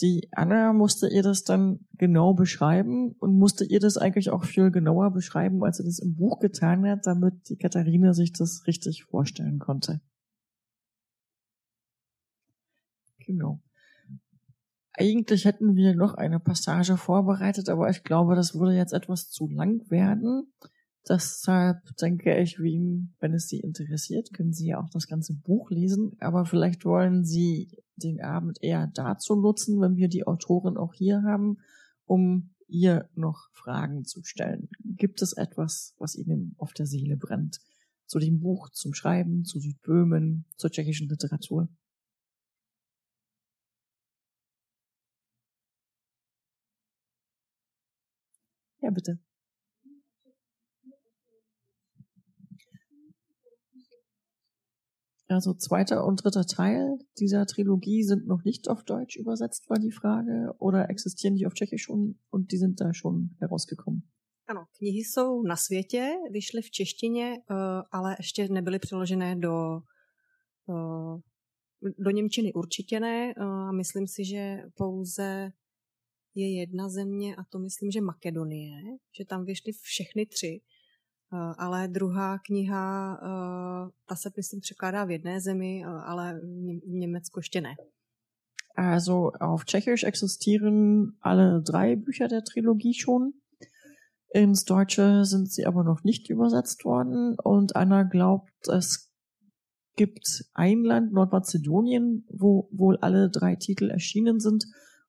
die 0.00 0.28
Anna 0.32 0.72
musste 0.72 1.08
ihr 1.08 1.22
das 1.22 1.42
dann 1.44 1.80
genau 1.96 2.34
beschreiben 2.34 3.12
und 3.18 3.36
musste 3.36 3.64
ihr 3.64 3.80
das 3.80 3.96
eigentlich 3.96 4.30
auch 4.30 4.44
viel 4.44 4.70
genauer 4.70 5.12
beschreiben, 5.12 5.62
als 5.64 5.78
sie 5.78 5.84
das 5.84 5.98
im 5.98 6.14
Buch 6.14 6.38
getan 6.38 6.86
hat, 6.88 7.06
damit 7.06 7.48
die 7.48 7.56
Katharina 7.56 8.14
sich 8.14 8.32
das 8.32 8.66
richtig 8.66 9.04
vorstellen 9.04 9.58
konnte. 9.58 10.00
Genau. 13.18 13.60
Eigentlich 14.92 15.44
hätten 15.44 15.76
wir 15.76 15.94
noch 15.94 16.14
eine 16.14 16.40
Passage 16.40 16.96
vorbereitet, 16.96 17.68
aber 17.68 17.88
ich 17.90 18.02
glaube, 18.02 18.34
das 18.34 18.54
würde 18.54 18.74
jetzt 18.74 18.92
etwas 18.92 19.30
zu 19.30 19.48
lang 19.48 19.88
werden. 19.90 20.52
Deshalb 21.08 21.96
denke 21.96 22.38
ich, 22.38 22.60
wie, 22.60 23.08
wenn 23.20 23.32
es 23.32 23.48
Sie 23.48 23.60
interessiert, 23.60 24.32
können 24.34 24.52
Sie 24.52 24.66
ja 24.66 24.80
auch 24.80 24.90
das 24.90 25.06
ganze 25.06 25.32
Buch 25.34 25.70
lesen. 25.70 26.16
Aber 26.20 26.44
vielleicht 26.44 26.84
wollen 26.84 27.24
Sie 27.24 27.70
den 27.96 28.20
Abend 28.20 28.62
eher 28.62 28.88
dazu 28.94 29.34
nutzen, 29.34 29.80
wenn 29.80 29.96
wir 29.96 30.08
die 30.08 30.26
Autorin 30.26 30.76
auch 30.76 30.92
hier 30.94 31.22
haben, 31.22 31.58
um 32.04 32.50
ihr 32.68 33.08
noch 33.14 33.48
Fragen 33.54 34.04
zu 34.04 34.22
stellen. 34.22 34.68
Gibt 34.84 35.22
es 35.22 35.32
etwas, 35.32 35.94
was 35.98 36.14
Ihnen 36.14 36.54
auf 36.58 36.74
der 36.74 36.86
Seele 36.86 37.16
brennt? 37.16 37.60
Zu 38.06 38.18
dem 38.18 38.40
Buch, 38.40 38.68
zum 38.70 38.92
Schreiben, 38.92 39.44
zu 39.44 39.60
Südböhmen, 39.60 40.44
zur 40.56 40.70
tschechischen 40.70 41.08
Literatur? 41.08 41.68
Ja, 48.80 48.90
bitte. 48.90 49.18
Also 55.30 55.52
zweiter 55.52 56.06
und 56.06 56.24
dritter 56.24 56.46
Teil 56.46 56.98
dieser 57.18 57.44
Trilogie 57.44 58.02
sind 58.02 58.26
noch 58.26 58.44
nicht 58.44 58.70
auf 58.70 58.82
Deutsch 58.82 59.16
übersetzt, 59.16 59.68
war 59.68 59.78
die 59.78 59.90
Frage, 59.90 60.54
oder 60.58 60.88
existieren 60.88 61.36
die 61.36 61.46
auf 61.46 61.52
Tschechisch 61.52 61.82
schon 61.82 62.18
und 62.30 62.50
die 62.50 62.56
sind 62.56 62.80
da 62.80 62.94
schon 62.94 63.36
herausgekommen? 63.38 64.10
Ano, 64.46 64.64
knihy 64.78 65.04
jsou 65.04 65.42
na 65.42 65.56
světě, 65.56 66.10
vyšly 66.30 66.62
v 66.62 66.70
češtině, 66.70 67.36
eh, 67.36 67.54
ale 67.90 68.16
ještě 68.18 68.48
nebyly 68.48 68.78
přeložené 68.78 69.36
do, 69.36 69.80
eh, 70.70 71.20
do 71.98 72.10
Němčiny 72.10 72.52
určitě 72.52 73.00
ne. 73.00 73.34
Eh, 73.36 73.72
myslím 73.72 74.06
si, 74.06 74.24
že 74.24 74.62
pouze 74.74 75.52
je 76.34 76.58
jedna 76.58 76.88
země, 76.88 77.36
a 77.36 77.44
to 77.44 77.58
myslím, 77.58 77.90
že 77.90 78.00
Makedonie, 78.00 78.82
že 79.18 79.24
tam 79.24 79.44
vyšly 79.44 79.72
všechny 79.72 80.26
tři. 80.26 80.60
Eh, 81.32 81.54
ale 81.58 81.88
druhá 81.88 82.38
kniha, 82.38 83.20
eh, 83.22 83.90
ta 84.06 84.16
se 84.16 84.30
myslím 84.36 84.60
překládá 84.60 85.04
v 85.04 85.10
jedné 85.10 85.40
zemi, 85.40 85.82
eh, 85.84 85.88
ale 85.88 86.40
v 86.84 86.88
Německu 86.88 87.40
ještě 87.40 87.60
ne. 87.60 87.74
Also 88.76 89.30
auf 89.40 89.64
Tschechisch 89.64 90.04
existieren 90.04 91.06
alle 91.20 91.60
drei 91.60 91.96
Bücher 91.96 92.28
der 92.28 92.42
Trilogie 92.42 92.94
schon. 92.94 93.32
Ins 94.34 94.64
Deutsche 94.64 95.24
sind 95.24 95.52
sie 95.52 95.66
aber 95.66 95.84
noch 95.84 96.04
nicht 96.04 96.30
übersetzt 96.30 96.84
worden 96.84 97.36
und 97.44 97.76
Anna 97.76 98.02
glaubt, 98.02 98.68
es 98.68 99.10
gibt 99.96 100.44
ein 100.54 100.84
Land, 100.84 101.12
Nordmazedonien, 101.12 102.24
wo 102.30 102.68
wohl 102.70 102.96
alle 102.98 103.30
drei 103.30 103.56
Titel 103.56 103.90
erschienen 103.90 104.38
sind 104.38 104.64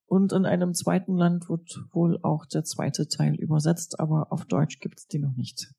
und 0.05 0.33
in 0.33 0.45
einem 0.45 0.73
zweiten 0.73 1.15
Land 1.15 1.47
wird 1.49 1.79
wohl 1.91 2.19
auch 2.23 2.45
der 2.45 2.63
zweite 2.63 3.07
Teil 3.07 3.35
übersetzt, 3.35 3.99
aber 3.99 4.31
auf 4.31 4.45
Deutsch 4.45 4.79
gibt 4.79 4.99
es 4.99 5.07
die 5.07 5.19
noch 5.19 5.35
nicht. 5.35 5.71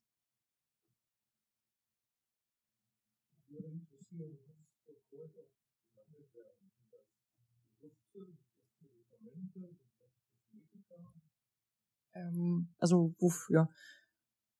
Ähm, 12.13 12.67
also 12.79 13.13
wofür? 13.19 13.67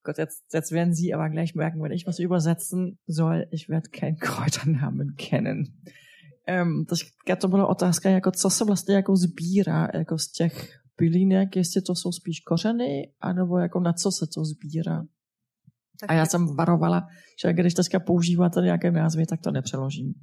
Gott, 0.04 0.18
jetzt, 0.18 0.44
jetzt 0.54 0.72
werden 0.72 0.94
Sie 0.94 1.14
aber 1.14 1.30
gleich 1.30 1.54
merken, 1.54 1.82
wenn 1.82 1.92
ich 1.92 2.08
was 2.08 2.20
übersetzen 2.20 2.98
soll, 3.06 3.48
ich 3.52 3.70
werde 3.70 3.90
keinen 3.90 4.18
Kräuternamen 4.20 5.16
kennen. 5.16 5.82
Um, 6.48 6.86
takže 6.86 7.06
to 7.40 7.48
byla 7.48 7.68
otázka, 7.68 8.10
jako 8.10 8.32
co 8.32 8.50
se 8.50 8.66
vlastně 8.66 8.96
jako 8.96 9.16
sbírá 9.16 9.88
jako 9.94 10.18
z 10.18 10.32
těch 10.32 10.82
bylinek, 10.98 11.56
jestli 11.56 11.82
to 11.82 11.96
jsou 11.96 12.12
spíš 12.12 12.40
kořeny, 12.40 13.14
anebo 13.20 13.58
jako 13.58 13.80
na 13.80 13.94
co 13.94 14.12
se 14.12 14.26
to 14.36 14.46
sbírá. 14.46 15.04
A 16.08 16.14
já 16.14 16.26
jsem 16.26 16.56
varovala, 16.56 17.08
že 17.42 17.54
když 17.54 17.74
teďka 17.74 18.00
používáte 18.00 18.62
nějaké 18.62 18.92
názvy, 18.92 19.26
tak 19.26 19.42
to 19.42 19.52
nepřeložím. 19.52 20.14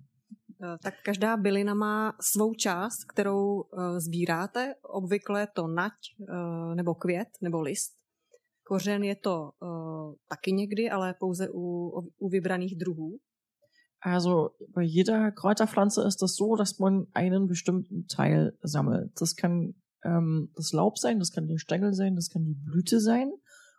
Eh, 0.62 0.78
tak 0.82 0.94
každá 1.04 1.36
bylina 1.36 1.74
má 1.74 2.12
svou 2.20 2.54
část, 2.54 3.04
kterou 3.04 3.64
eh, 3.64 4.00
sbíráte. 4.00 4.74
Obvykle 4.82 5.46
to 5.54 5.68
nať 5.68 5.92
eh, 5.92 6.74
nebo 6.74 6.94
květ 6.94 7.28
nebo 7.42 7.60
list. 7.60 7.98
Kořen 8.66 9.04
je 9.04 9.16
to 9.16 9.50
taky 10.28 10.52
někdy, 10.52 10.90
ale 10.90 11.14
pouze 11.14 11.48
u, 11.50 11.90
u 12.18 12.28
vybraných 12.28 12.78
druhů. 12.78 13.18
Also 14.00 14.50
bei 14.74 14.84
jeder 14.84 15.32
Kräuterpflanze 15.32 16.04
ist 16.08 16.22
es 16.22 16.36
so, 16.36 16.56
dass 16.56 16.78
man 16.78 17.06
einen 17.14 17.46
bestimmten 17.46 18.06
Teil 18.06 18.52
sammelt. 18.62 19.12
Das 19.20 19.34
kann 19.34 19.74
ähm, 20.04 20.52
das 20.54 20.72
Laub 20.72 20.98
sein, 20.98 21.18
das 21.18 21.32
kann 21.32 21.46
der 21.46 21.58
Stängel 21.58 21.94
sein, 21.94 22.14
das 22.14 22.28
kann 22.28 22.44
die 22.44 22.54
Blüte 22.54 23.00
sein. 23.00 23.32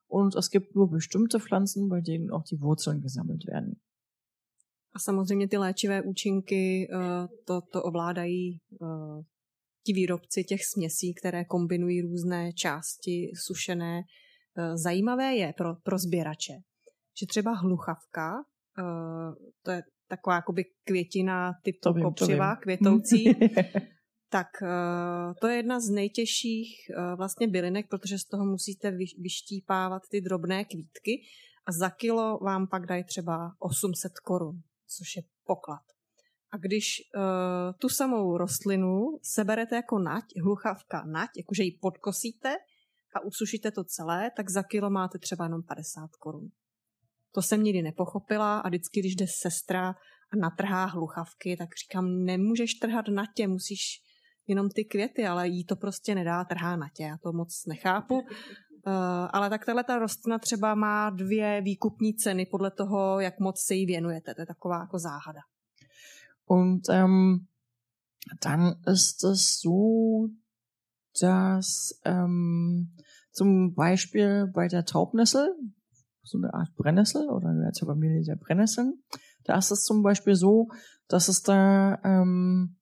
Und 0.08 0.36
es 0.36 0.50
gibt 0.50 0.76
nur 0.76 0.90
bestimmte 0.90 1.40
Pflanzen, 1.40 1.88
bei 1.88 2.02
denen 2.02 2.32
auch 2.32 2.44
die 2.44 2.60
Wurzeln 2.60 3.02
gesammelt 3.02 3.46
werden. 3.46 3.80
A 4.94 5.00
samozřejmě 5.00 5.48
ty 5.48 5.58
léčivé 5.58 6.02
účinky 6.02 6.88
uh, 6.94 7.28
to, 7.46 7.62
to 7.62 7.84
ovládají 7.84 8.60
uh, 8.82 9.24
ti 9.86 9.94
výrobci 9.94 10.44
těch 10.44 10.66
směsí, 10.66 11.14
které 11.14 11.46
kombinují 11.46 12.02
různé 12.02 12.54
části 12.54 13.32
sušené. 13.46 14.02
Uh, 14.58 14.76
zajímavé 14.76 15.36
je 15.36 15.54
pro, 15.58 15.76
pro 15.84 15.98
sběrače, 15.98 16.54
že 17.20 17.26
třeba 17.28 17.52
hluchavka, 17.54 18.34
to 19.66 19.72
je 19.72 19.82
taková 20.08 20.36
jakoby 20.36 20.64
květina 20.84 21.54
typu 21.64 21.94
vím, 21.94 22.04
kopřiva, 22.04 22.56
to 22.56 22.62
květoucí, 22.62 23.26
tak 24.30 24.48
to 25.42 25.48
je 25.48 25.56
jedna 25.56 25.80
z 25.80 25.90
nejtěžších 25.90 26.76
vlastně 27.18 27.48
bylinek, 27.48 27.86
protože 27.90 28.20
z 28.20 28.26
toho 28.26 28.46
musíte 28.46 28.92
vyštípávat 29.18 30.02
ty 30.12 30.22
drobné 30.22 30.66
kvítky 30.66 31.22
a 31.68 31.72
za 31.72 31.90
kilo 31.90 32.38
vám 32.38 32.68
pak 32.68 32.86
dají 32.86 33.04
třeba 33.04 33.52
800 33.60 34.12
korun 34.24 34.62
což 34.98 35.16
je 35.16 35.24
poklad. 35.44 35.82
A 36.52 36.58
když 36.58 36.86
uh, 37.16 37.22
tu 37.80 37.90
samou 37.90 38.38
rostlinu 38.38 39.20
seberete 39.22 39.76
jako 39.76 40.00
nať, 40.00 40.24
hluchavka 40.44 41.04
nať, 41.06 41.30
jakože 41.38 41.64
ji 41.64 41.72
podkosíte 41.72 42.56
a 43.16 43.20
usušíte 43.20 43.72
to 43.72 43.84
celé, 43.84 44.32
tak 44.38 44.50
za 44.50 44.64
kilo 44.64 44.90
máte 44.90 45.20
třeba 45.20 45.46
jenom 45.46 45.64
50 45.64 46.10
korun. 46.20 46.50
To 47.32 47.42
jsem 47.42 47.64
nikdy 47.64 47.82
nepochopila 47.82 48.60
a 48.60 48.68
vždycky, 48.68 49.00
když 49.00 49.16
jde 49.16 49.26
sestra 49.28 49.90
a 50.32 50.36
natrhá 50.36 50.86
hluchavky, 50.86 51.58
tak 51.58 51.70
říkám, 51.84 52.26
nemůžeš 52.26 52.74
trhat 52.74 53.08
na 53.08 53.24
tě, 53.36 53.48
musíš 53.48 54.02
jenom 54.48 54.70
ty 54.70 54.86
květy, 54.86 55.26
ale 55.26 55.48
jí 55.48 55.66
to 55.66 55.76
prostě 55.76 56.16
nedá, 56.16 56.44
trhá 56.44 56.76
na 56.76 56.90
tě. 56.94 57.04
Já 57.04 57.18
to 57.18 57.34
moc 57.34 57.66
nechápu. 57.66 58.22
Uh, 58.90 59.30
ale 59.34 59.50
tak 59.50 59.66
tahle 59.66 59.84
ta 59.84 60.00
rostlina 60.00 60.40
třeba 60.40 60.76
má 60.76 61.10
dvě 61.10 61.62
výkupní 61.62 62.14
ceny 62.14 62.46
podle 62.46 62.72
toho, 62.72 63.20
jak 63.20 63.40
moc 63.40 63.62
se 63.62 63.76
jí 63.76 63.86
věnujete. 63.86 64.36
To 64.36 64.42
je 64.42 64.46
taková 64.46 64.80
jako 64.80 65.00
záhada. 65.00 65.42
Und 66.46 66.90
ähm, 66.90 67.48
dann 68.42 68.76
ist 68.88 69.24
es 69.24 69.60
so, 69.60 70.30
dass 71.22 72.00
ähm, 72.04 72.96
zum 73.32 73.76
Beispiel 73.76 74.48
bei 74.48 74.68
der 74.68 74.86
Taubnessel, 74.86 75.56
so 76.24 76.38
eine 76.38 76.54
Art 76.54 76.76
Brennnessel 76.76 77.30
oder 77.30 77.54
gehört 77.54 77.76
zur 77.76 77.88
Familie 77.88 78.24
der 78.24 78.38
Brennnesseln, 78.38 79.04
da 79.44 79.58
ist 79.58 79.72
es 79.72 79.84
zum 79.84 80.02
Beispiel 80.02 80.36
so, 80.36 80.70
dass 81.08 81.28
es 81.28 81.44
da, 81.44 82.00
ähm, 82.04 82.78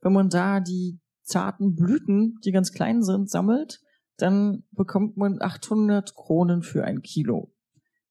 wenn 0.00 0.12
man 0.12 0.28
da 0.28 0.60
die 0.60 0.98
zarten 1.22 1.74
Blüten, 1.76 2.38
die 2.44 2.50
ganz 2.50 2.72
klein 2.72 3.02
sind, 3.02 3.30
sammelt, 3.30 3.80
dann 4.18 4.64
bekommt 4.72 5.16
man 5.16 5.40
800 5.40 6.14
Kronen 6.14 6.62
für 6.62 6.84
ein 6.84 7.02
Kilo. 7.02 7.50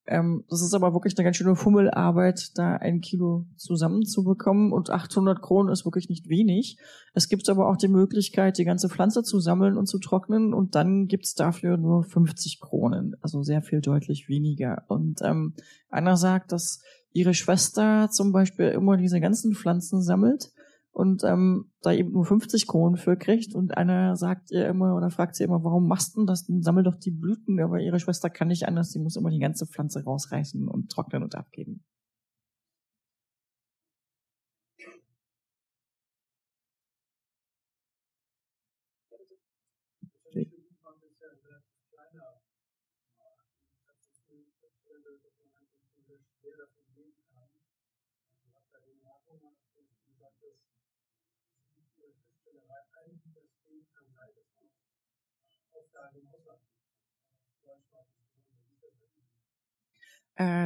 Ähm, 0.08 0.46
das 0.50 0.62
ist 0.62 0.74
aber 0.74 0.94
wirklich 0.94 1.18
eine 1.18 1.26
ganz 1.26 1.36
schöne 1.36 1.56
Fummelarbeit, 1.56 2.52
da 2.56 2.78
ein 2.78 3.02
Kilo 3.02 3.46
zusammenzubekommen 3.58 4.72
und 4.72 4.90
800 4.90 5.42
Kronen 5.42 5.72
ist 5.72 5.86
wirklich 5.86 6.08
nicht 6.08 6.30
wenig. 6.30 6.78
Es 7.14 7.28
gibt 7.28 7.50
aber 7.50 7.70
auch 7.70 7.76
die 7.76 7.90
Möglichkeit, 7.90 8.58
die 8.58 8.64
ganze 8.64 8.88
Pflanze 8.88 9.24
zu 9.24 9.40
sammeln 9.40 9.78
und 9.78 9.88
zu 9.88 10.00
trocknen 10.00 10.54
und 10.54 10.76
dann 10.76 11.08
gibt's 11.08 11.36
dafür 11.36 11.76
nur 11.76 12.04
50 12.04 12.62
Kronen, 12.62 13.18
also 13.22 13.44
sehr 13.44 13.62
viel 13.62 13.82
deutlich 13.82 14.30
weniger. 14.30 14.84
Und 14.88 15.22
ähm, 15.24 15.56
Anna 15.90 16.16
sagt, 16.16 16.54
dass 16.54 16.82
ihre 17.12 17.34
Schwester 17.34 18.10
zum 18.10 18.32
Beispiel 18.32 18.68
immer 18.68 18.96
diese 18.96 19.20
ganzen 19.20 19.56
Pflanzen 19.56 20.02
sammelt 20.02 20.52
und 20.98 21.24
ähm, 21.24 21.70
da 21.84 21.94
eben 21.94 22.12
nur 22.12 22.26
50 22.26 22.66
Kronen 22.66 22.98
für 22.98 23.18
kriegt 23.18 23.54
und 23.54 23.78
einer 23.78 24.16
sagt 24.16 24.50
ihr 24.50 24.68
immer 24.68 24.96
oder 24.96 25.12
fragt 25.12 25.36
sie 25.36 25.44
immer, 25.44 25.64
warum 25.64 25.88
machst 25.88 26.18
du 26.18 26.26
das? 26.26 26.48
Dann 26.48 26.64
sammel 26.64 26.84
doch 26.84 26.96
die 26.96 27.12
Blüten, 27.12 27.60
aber 27.60 27.80
ihre 27.80 28.00
Schwester 28.00 28.32
kann 28.32 28.48
nicht 28.48 28.68
anders, 28.68 28.94
sie 28.94 29.00
muss 29.00 29.16
immer 29.16 29.30
die 29.30 29.38
ganze 29.38 29.68
Pflanze 29.68 30.04
rausreißen 30.04 30.68
und 30.68 30.90
trocknen 30.90 31.22
und 31.22 31.36
abgeben. 31.36 31.84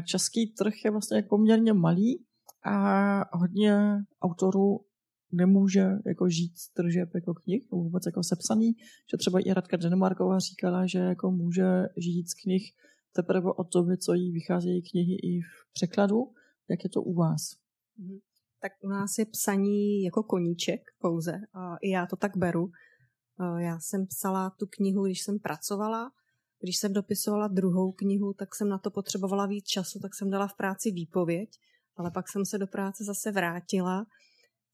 Český 0.05 0.53
trh 0.53 0.73
je 0.85 0.91
vlastně 0.91 1.23
poměrně 1.29 1.73
malý 1.73 2.25
a 2.65 3.37
hodně 3.37 3.75
autorů 4.21 4.85
nemůže 5.31 5.89
jako 6.05 6.29
žít 6.29 6.57
z 6.57 6.69
tržeb 6.73 7.09
jako 7.15 7.33
knih, 7.33 7.63
nebo 7.71 7.83
vůbec 7.83 8.03
jako 8.05 8.23
sepsaný, 8.23 8.73
že 9.11 9.17
třeba 9.17 9.39
i 9.39 9.53
Radka 9.53 9.77
Denemarková 9.77 10.39
říkala, 10.39 10.87
že 10.87 10.99
jako 10.99 11.31
může 11.31 11.67
žít 11.97 12.29
z 12.29 12.33
knih 12.33 12.73
teprve 13.15 13.51
od 13.53 13.73
doby, 13.73 13.97
co 13.97 14.13
jí 14.13 14.31
vycházejí 14.31 14.81
knihy 14.91 15.13
i 15.13 15.41
v 15.41 15.73
překladu. 15.73 16.33
Jak 16.69 16.83
je 16.83 16.89
to 16.89 17.01
u 17.01 17.13
vás? 17.13 17.41
Mhm. 17.97 18.19
Tak 18.61 18.71
u 18.83 18.89
nás 18.89 19.17
je 19.17 19.25
psaní 19.25 20.03
jako 20.03 20.23
koníček 20.23 20.81
pouze 20.99 21.31
a 21.53 21.75
i 21.81 21.89
já 21.89 22.05
to 22.05 22.15
tak 22.15 22.37
beru. 22.37 22.71
Já 23.57 23.79
jsem 23.79 24.07
psala 24.07 24.49
tu 24.49 24.65
knihu, 24.69 25.05
když 25.05 25.21
jsem 25.21 25.39
pracovala. 25.39 26.11
Když 26.61 26.77
jsem 26.77 26.93
dopisovala 26.93 27.47
druhou 27.47 27.91
knihu, 27.91 28.33
tak 28.33 28.55
jsem 28.55 28.69
na 28.69 28.77
to 28.77 28.91
potřebovala 28.91 29.45
víc 29.45 29.65
času, 29.65 29.99
tak 29.99 30.15
jsem 30.15 30.29
dala 30.29 30.47
v 30.47 30.53
práci 30.53 30.91
výpověď, 30.91 31.49
ale 31.95 32.11
pak 32.11 32.29
jsem 32.29 32.45
se 32.45 32.57
do 32.57 32.67
práce 32.67 33.03
zase 33.03 33.31
vrátila 33.31 34.05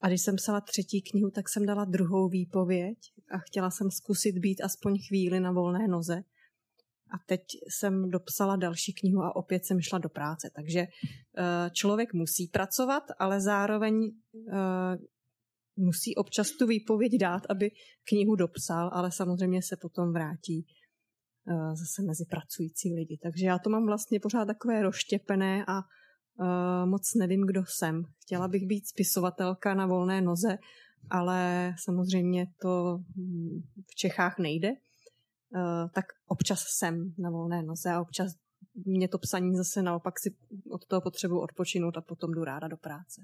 a 0.02 0.08
když 0.08 0.22
jsem 0.22 0.36
psala 0.36 0.62
třetí 0.62 1.02
knihu, 1.02 1.30
tak 1.32 1.50
jsem 1.50 1.66
dala 1.66 1.86
druhou 1.86 2.30
výpověď 2.30 2.98
a 3.32 3.38
chtěla 3.38 3.72
jsem 3.72 3.92
zkusit 3.92 4.38
být 4.38 4.62
aspoň 4.62 4.98
chvíli 5.08 5.40
na 5.40 5.52
volné 5.52 5.88
noze. 5.88 6.24
A 7.12 7.18
teď 7.26 7.42
jsem 7.70 8.10
dopsala 8.10 8.56
další 8.56 8.94
knihu 8.94 9.22
a 9.22 9.36
opět 9.36 9.66
jsem 9.66 9.82
šla 9.82 10.00
do 10.00 10.10
práce. 10.10 10.50
Takže 10.56 10.80
eh, 10.80 11.70
člověk 11.74 12.14
musí 12.14 12.48
pracovat, 12.48 13.04
ale 13.20 13.42
zároveň 13.42 14.12
eh, 14.52 14.98
musí 15.78 16.16
občas 16.16 16.52
tu 16.52 16.68
výpověď 16.68 17.12
dát, 17.20 17.44
aby 17.50 17.72
knihu 18.04 18.36
dopsal, 18.36 18.90
ale 18.94 19.12
samozřejmě 19.12 19.62
se 19.62 19.78
potom 19.78 20.14
vrátí 20.14 20.66
zase 21.74 22.02
mezi 22.02 22.26
pracující 22.26 22.94
lidi. 22.94 23.18
Takže 23.24 23.46
já 23.46 23.60
to 23.60 23.70
mám 23.70 23.86
vlastně 23.86 24.20
pořád 24.20 24.46
takové 24.46 24.82
roštěpené 24.82 25.66
a 25.68 25.78
uh, 26.40 26.90
moc 26.90 27.14
nevím, 27.16 27.46
kdo 27.48 27.64
jsem. 27.68 28.04
Chtěla 28.22 28.48
bych 28.48 28.66
být 28.66 28.88
spisovatelka 28.88 29.74
na 29.74 29.86
volné 29.86 30.22
noze, 30.22 30.58
ale 31.10 31.74
samozřejmě 31.84 32.48
to 32.62 33.00
hm, 33.18 33.62
v 33.92 33.96
Čechách 33.96 34.40
nejde. 34.40 34.70
Uh, 34.70 35.90
tak 35.94 36.06
občas 36.28 36.64
jsem 36.68 37.14
na 37.18 37.30
volné 37.30 37.64
noze 37.64 37.92
a 37.92 38.02
občas 38.02 38.32
mě 38.86 39.08
to 39.08 39.18
psaní 39.18 39.56
zase 39.56 39.82
naopak 39.82 40.20
si 40.20 40.36
od 40.72 40.86
toho 40.86 41.02
potřebuji 41.02 41.40
odpočinout 41.40 41.98
a 41.98 42.02
potom 42.02 42.32
jdu 42.32 42.44
ráda 42.44 42.68
do 42.68 42.78
práce. 42.78 43.22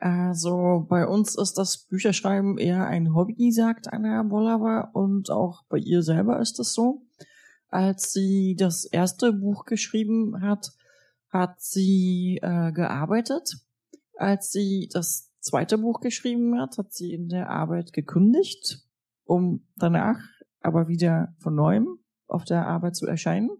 Also 0.00 0.86
bei 0.88 1.06
uns 1.06 1.36
ist 1.36 1.54
das 1.54 1.78
Bücherschreiben 1.78 2.58
eher 2.58 2.86
ein 2.86 3.14
Hobby, 3.14 3.50
sagt 3.50 3.92
Anna 3.92 4.22
Bollava, 4.22 4.90
und 4.92 5.30
auch 5.30 5.64
bei 5.68 5.78
ihr 5.78 6.02
selber 6.02 6.38
ist 6.40 6.58
es 6.60 6.72
so. 6.74 7.02
Als 7.68 8.12
sie 8.12 8.56
das 8.58 8.84
erste 8.84 9.32
Buch 9.32 9.64
geschrieben 9.64 10.42
hat, 10.42 10.70
hat 11.30 11.60
sie 11.60 12.38
äh, 12.42 12.72
gearbeitet. 12.72 13.56
Als 14.14 14.50
sie 14.50 14.88
das 14.92 15.32
zweite 15.40 15.78
Buch 15.78 16.00
geschrieben 16.00 16.58
hat, 16.58 16.78
hat 16.78 16.92
sie 16.92 17.12
in 17.12 17.28
der 17.28 17.50
Arbeit 17.50 17.92
gekündigt, 17.92 18.86
um 19.24 19.66
danach 19.76 20.20
aber 20.60 20.88
wieder 20.88 21.34
von 21.38 21.54
neuem 21.54 21.98
auf 22.26 22.44
der 22.44 22.66
Arbeit 22.66 22.96
zu 22.96 23.06
erscheinen. 23.06 23.50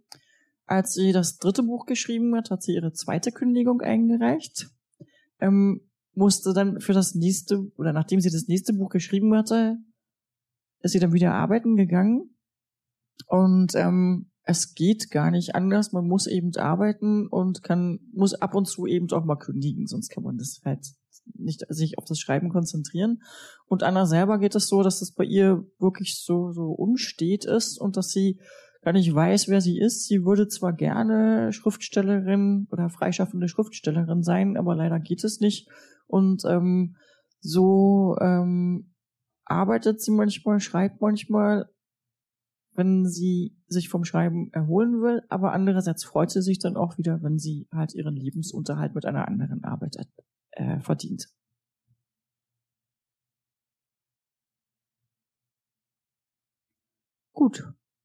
Als 0.67 0.95
sie 0.95 1.13
das 1.13 1.39
dritte 1.39 1.63
Buch 1.63 1.87
geschrieben 1.87 2.35
hat, 2.35 2.51
hat 2.51 2.63
sie 2.63 2.75
ihre 2.75 2.93
zweite 2.93 3.31
Kündigung 3.31 3.81
eingereicht. 3.81 4.69
Ähm, 5.41 5.83
musste 6.17 6.53
dann 6.53 6.81
für 6.81 6.93
das 6.93 7.15
nächste, 7.15 7.71
oder 7.77 7.93
nachdem 7.93 8.21
sie 8.21 8.31
das 8.31 8.49
nächste 8.49 8.73
Buch 8.73 8.89
geschrieben 8.89 9.35
hatte, 9.35 9.77
ist 10.81 10.93
sie 10.93 10.99
dann 10.99 11.13
wieder 11.13 11.35
arbeiten 11.35 11.77
gegangen. 11.77 12.37
Und 13.27 13.75
ähm, 13.75 14.31
es 14.43 14.75
geht 14.75 15.11
gar 15.11 15.31
nicht 15.31 15.55
anders. 15.55 15.93
Man 15.93 16.07
muss 16.07 16.27
eben 16.27 16.55
arbeiten 16.57 17.27
und 17.27 17.63
kann, 17.63 18.01
muss 18.13 18.35
ab 18.35 18.55
und 18.55 18.67
zu 18.67 18.87
eben 18.87 19.11
auch 19.13 19.25
mal 19.25 19.37
kündigen, 19.37 19.87
sonst 19.87 20.09
kann 20.09 20.23
man 20.23 20.39
das 20.39 20.61
halt 20.65 20.87
nicht 21.35 21.65
sich 21.69 21.99
auf 21.99 22.05
das 22.05 22.21
Schreiben 22.21 22.49
konzentrieren. 22.49 23.23
Und 23.67 23.83
Anna 23.83 24.07
selber 24.07 24.39
geht 24.39 24.55
es 24.55 24.69
so, 24.69 24.83
dass 24.83 25.03
es 25.03 25.13
bei 25.13 25.25
ihr 25.25 25.67
wirklich 25.79 26.23
so, 26.23 26.53
so 26.53 26.71
unstet 26.71 27.45
ist 27.45 27.79
und 27.79 27.97
dass 27.97 28.11
sie 28.11 28.39
gar 28.87 28.93
nicht 28.93 29.13
weiß, 29.13 29.49
wer 29.49 29.61
sie 29.61 29.81
ist. 29.81 30.07
Sie 30.07 30.25
würde 30.25 30.47
zwar 30.47 30.73
gerne 30.73 31.53
Schriftstellerin 31.53 32.69
oder 32.71 32.89
freischaffende 32.89 33.49
Schriftstellerin 33.49 34.23
sein, 34.23 34.57
aber 34.57 34.77
leider 34.77 35.01
geht 35.01 35.25
es 35.25 35.41
nicht. 35.41 35.69
Und 36.07 36.45
ähm, 36.45 36.95
so 37.41 38.17
ähm, 38.21 38.95
arbeitet 39.45 40.01
sie 40.01 40.13
manchmal, 40.13 40.61
schreibt 40.61 41.01
manchmal, 41.01 41.69
wenn 42.75 43.07
sie 43.07 43.59
sich 43.67 43.89
vom 43.89 44.05
Schreiben 44.05 44.53
erholen 44.53 45.03
will, 45.03 45.23
aber 45.31 45.53
andererseits 45.53 46.05
freut 46.05 46.31
sie 46.31 46.43
sich 46.43 46.61
dann 46.61 46.77
auch 46.77 46.97
wieder, 46.97 47.21
wenn 47.25 47.41
sie 47.41 47.67
halt 47.73 47.93
ihren 47.93 48.15
Lebensunterhalt 48.15 48.95
mit 48.95 49.05
einer 49.05 49.27
anderen 49.27 49.65
Arbeit 49.65 49.97
äh, 50.53 50.79
verdient. 50.79 51.27
Gut. 57.33 57.65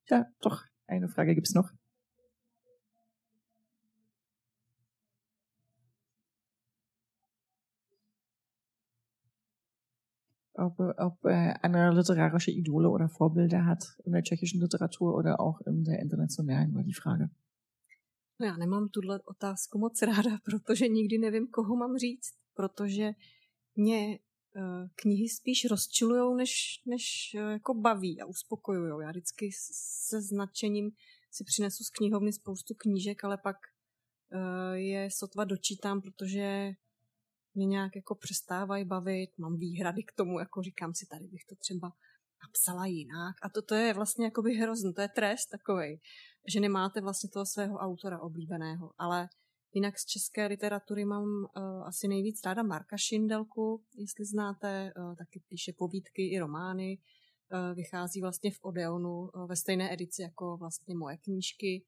Ja, 0.09 0.25
doch, 0.41 0.63
eine 0.91 1.07
Frage 1.07 1.35
gibt's 1.35 1.53
noch. 1.53 1.69
ob, 10.53 10.79
ob 10.79 11.25
äh, 11.25 11.53
Anna 11.63 11.89
literarische 11.89 12.51
Idole 12.51 12.89
oder 12.89 13.09
Vorbilder 13.09 13.65
hat 13.65 13.97
in 14.05 14.11
der 14.11 14.21
tschechischen 14.21 14.61
Literatur 14.61 15.15
oder 15.15 15.39
auch 15.39 15.61
in 15.61 15.83
der 15.83 15.99
internationalen, 15.99 16.75
war 16.75 16.83
die 16.83 16.93
Frage. 16.93 17.29
No 18.39 18.45
já 18.47 18.57
nemám 18.57 18.89
tuhle 18.89 19.19
otázku 19.25 19.79
moc 19.79 20.01
ráda, 20.01 20.37
protože 20.45 20.87
nikdy 20.87 21.17
nevím, 21.17 21.47
koho 21.47 21.75
mám 21.75 21.97
říct. 21.97 22.41
protože 22.53 23.11
mě 23.75 24.19
knihy 24.95 25.29
spíš 25.29 25.65
rozčilují, 25.69 26.37
než, 26.37 26.81
než 26.85 27.35
uh, 27.35 27.51
jako 27.51 27.73
baví 27.73 28.21
a 28.21 28.25
uspokojují. 28.25 29.03
Já 29.03 29.09
vždycky 29.09 29.49
se 30.07 30.21
značením 30.21 30.91
si 31.31 31.43
přinesu 31.43 31.83
z 31.83 31.89
knihovny 31.89 32.33
spoustu 32.33 32.73
knížek, 32.73 33.23
ale 33.23 33.37
pak 33.37 33.55
uh, 34.33 34.73
je 34.73 35.09
sotva 35.11 35.43
dočítám, 35.43 36.01
protože 36.01 36.71
mě 37.55 37.65
nějak 37.65 37.95
jako 37.95 38.15
přestávají 38.15 38.85
bavit, 38.85 39.29
mám 39.37 39.57
výhrady 39.57 40.03
k 40.03 40.11
tomu, 40.11 40.39
jako 40.39 40.61
říkám 40.61 40.93
si, 40.93 41.05
tady 41.05 41.27
bych 41.27 41.45
to 41.49 41.55
třeba 41.55 41.91
napsala 42.43 42.85
jinak. 42.85 43.35
A 43.41 43.49
to, 43.49 43.61
to 43.61 43.75
je 43.75 43.93
vlastně 43.93 44.25
jakoby 44.25 44.53
hrozný, 44.53 44.93
to 44.93 45.01
je 45.01 45.09
trest 45.09 45.45
takový, 45.51 46.01
že 46.47 46.59
nemáte 46.59 47.01
vlastně 47.01 47.29
toho 47.29 47.45
svého 47.45 47.77
autora 47.77 48.19
oblíbeného. 48.19 48.91
Ale 48.97 49.29
jinak 49.73 49.99
z 49.99 50.05
české 50.05 50.47
literatury 50.47 51.05
mám 51.05 51.23
uh, 51.23 51.87
asi 51.87 52.07
nejvíc 52.07 52.41
ráda 52.45 52.63
Marka 52.63 52.97
Šindelku, 52.97 53.83
jestli 53.95 54.25
znáte, 54.25 54.93
uh, 54.97 55.15
taky 55.15 55.41
píše 55.47 55.73
povídky 55.77 56.27
i 56.27 56.39
romány. 56.39 56.97
Uh, 57.53 57.75
vychází 57.75 58.21
vlastně 58.21 58.51
v 58.51 58.59
Odeonu 58.61 59.19
uh, 59.19 59.47
ve 59.47 59.55
stejné 59.55 59.93
edici 59.93 60.21
jako 60.21 60.57
vlastně 60.57 60.95
moje 60.95 61.17
knížky. 61.17 61.85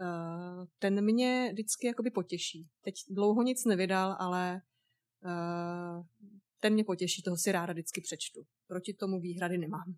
Uh, 0.00 0.66
ten 0.78 1.04
mě 1.04 1.50
vždycky 1.52 1.86
jakoby 1.86 2.10
potěší. 2.10 2.68
Teď 2.82 2.94
dlouho 3.10 3.42
nic 3.42 3.64
nevydal, 3.64 4.16
ale 4.18 4.62
uh, 5.24 6.06
ten 6.60 6.72
mě 6.72 6.84
potěší, 6.84 7.22
toho 7.22 7.36
si 7.36 7.52
ráda 7.52 7.72
vždycky 7.72 8.00
přečtu. 8.00 8.46
Proti 8.66 8.94
tomu 8.94 9.20
výhrady 9.20 9.58
nemám. 9.58 9.96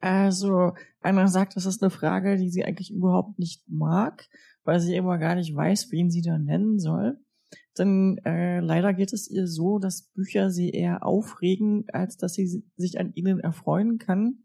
Also, 0.00 0.72
Anna 1.00 1.26
sagt, 1.28 1.56
das 1.56 1.66
ist 1.66 1.82
eine 1.82 1.90
Frage, 1.90 2.36
die 2.36 2.50
sie 2.50 2.64
eigentlich 2.64 2.92
überhaupt 2.92 3.38
nicht 3.38 3.68
mag, 3.68 4.28
weil 4.64 4.80
sie 4.80 4.94
immer 4.96 5.18
gar 5.18 5.34
nicht 5.34 5.54
weiß, 5.54 5.90
wen 5.90 6.10
sie 6.10 6.22
da 6.22 6.38
nennen 6.38 6.78
soll. 6.78 7.18
Denn 7.78 8.18
äh, 8.24 8.60
leider 8.60 8.92
geht 8.92 9.12
es 9.12 9.30
ihr 9.30 9.46
so, 9.46 9.78
dass 9.78 10.10
Bücher 10.14 10.50
sie 10.50 10.70
eher 10.70 11.06
aufregen, 11.06 11.84
als 11.92 12.16
dass 12.16 12.34
sie 12.34 12.64
sich 12.76 12.98
an 12.98 13.12
ihnen 13.14 13.40
erfreuen 13.40 13.98
kann. 13.98 14.40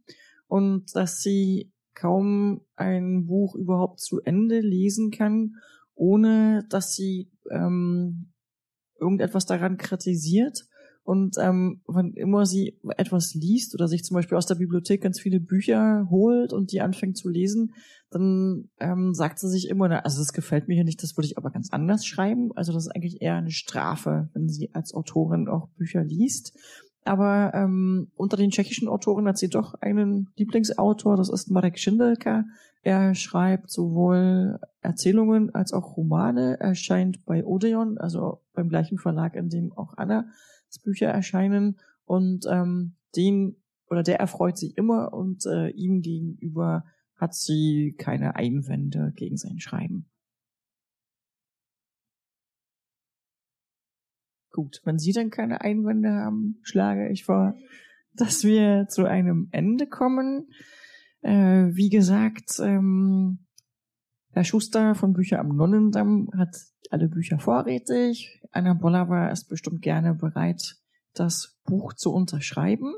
Und 0.47 0.95
dass 0.95 1.21
sie 1.21 1.73
kaum 1.95 2.61
ein 2.75 3.25
Buch 3.25 3.55
überhaupt 3.55 3.99
zu 3.99 4.21
Ende 4.21 4.59
lesen 4.59 5.11
kann, 5.11 5.55
ohne 5.95 6.65
dass 6.69 6.93
sie 6.93 7.31
ähm, 7.51 8.33
irgendetwas 8.99 9.45
daran 9.45 9.77
kritisiert. 9.77 10.65
Und 11.03 11.35
ähm, 11.37 11.81
wann 11.85 12.13
immer 12.13 12.45
sie 12.45 12.79
etwas 12.97 13.33
liest 13.33 13.75
oder 13.75 13.89
sich 13.89 14.03
zum 14.03 14.15
Beispiel 14.15 14.37
aus 14.37 14.45
der 14.45 14.55
Bibliothek 14.55 15.01
ganz 15.01 15.19
viele 15.19 15.41
Bücher 15.41 16.07
holt 16.09 16.53
und 16.53 16.71
die 16.71 16.79
anfängt 16.79 17.17
zu 17.17 17.27
lesen, 17.27 17.73
dann 18.09 18.69
ähm, 18.79 19.13
sagt 19.13 19.39
sie 19.39 19.49
sich 19.49 19.67
immer, 19.67 20.05
also 20.05 20.19
das 20.19 20.31
gefällt 20.31 20.67
mir 20.67 20.75
hier 20.75 20.85
nicht, 20.85 21.03
das 21.03 21.17
würde 21.17 21.25
ich 21.25 21.37
aber 21.37 21.51
ganz 21.51 21.69
anders 21.71 22.05
schreiben. 22.05 22.51
Also 22.55 22.71
das 22.71 22.85
ist 22.85 22.95
eigentlich 22.95 23.21
eher 23.21 23.35
eine 23.35 23.51
Strafe, 23.51 24.29
wenn 24.33 24.47
sie 24.47 24.69
als 24.73 24.93
Autorin 24.93 25.49
auch 25.49 25.67
Bücher 25.77 26.03
liest. 26.03 26.57
Aber 27.03 27.51
ähm, 27.53 28.11
unter 28.15 28.37
den 28.37 28.51
tschechischen 28.51 28.87
Autoren 28.87 29.27
hat 29.27 29.37
sie 29.37 29.49
doch 29.49 29.73
einen 29.81 30.29
Lieblingsautor, 30.37 31.17
das 31.17 31.29
ist 31.29 31.51
Marek 31.51 31.77
Schindelka. 31.77 32.45
Er 32.81 33.13
schreibt 33.13 33.69
sowohl 33.71 34.59
Erzählungen 34.81 35.53
als 35.53 35.73
auch 35.73 35.97
Romane, 35.97 36.59
erscheint 36.61 37.25
bei 37.25 37.43
Odeon, 37.43 37.97
also 37.97 38.39
beim 38.53 38.69
gleichen 38.69 38.99
Verlag, 38.99 39.35
in 39.35 39.49
dem 39.49 39.73
auch 39.73 39.97
Annas 39.97 40.25
Bücher 40.79 41.07
erscheinen. 41.07 41.79
Und 42.05 42.45
ähm, 42.49 42.95
den 43.15 43.57
oder 43.89 44.03
der 44.03 44.19
erfreut 44.19 44.57
sich 44.57 44.77
immer 44.77 45.13
und 45.13 45.45
äh, 45.45 45.69
ihm 45.69 46.01
gegenüber 46.01 46.83
hat 47.15 47.35
sie 47.35 47.95
keine 47.97 48.35
Einwände 48.35 49.13
gegen 49.15 49.37
sein 49.37 49.59
Schreiben. 49.59 50.09
Gut, 54.51 54.81
wenn 54.83 54.99
Sie 54.99 55.13
dann 55.13 55.31
keine 55.31 55.61
Einwände 55.61 56.11
haben, 56.11 56.59
schlage 56.61 57.09
ich 57.09 57.25
vor, 57.25 57.55
dass 58.13 58.43
wir 58.43 58.87
zu 58.87 59.05
einem 59.05 59.47
Ende 59.51 59.87
kommen. 59.87 60.47
Äh, 61.21 61.69
wie 61.73 61.89
gesagt, 61.89 62.59
ähm, 62.59 63.47
Herr 64.31 64.43
Schuster 64.43 64.93
von 64.93 65.13
Bücher 65.13 65.39
am 65.39 65.55
Nonnendamm 65.55 66.29
hat 66.37 66.55
alle 66.93 67.09
Bücher 67.09 67.39
vorrätig. 67.39 68.39
Anna 68.51 68.75
Bollava 68.75 69.29
ist 69.29 69.49
bestimmt 69.49 69.81
gerne 69.81 70.13
bereit, 70.13 70.75
das 71.13 71.57
Buch 71.65 71.93
zu 71.93 72.13
unterschreiben. 72.13 72.93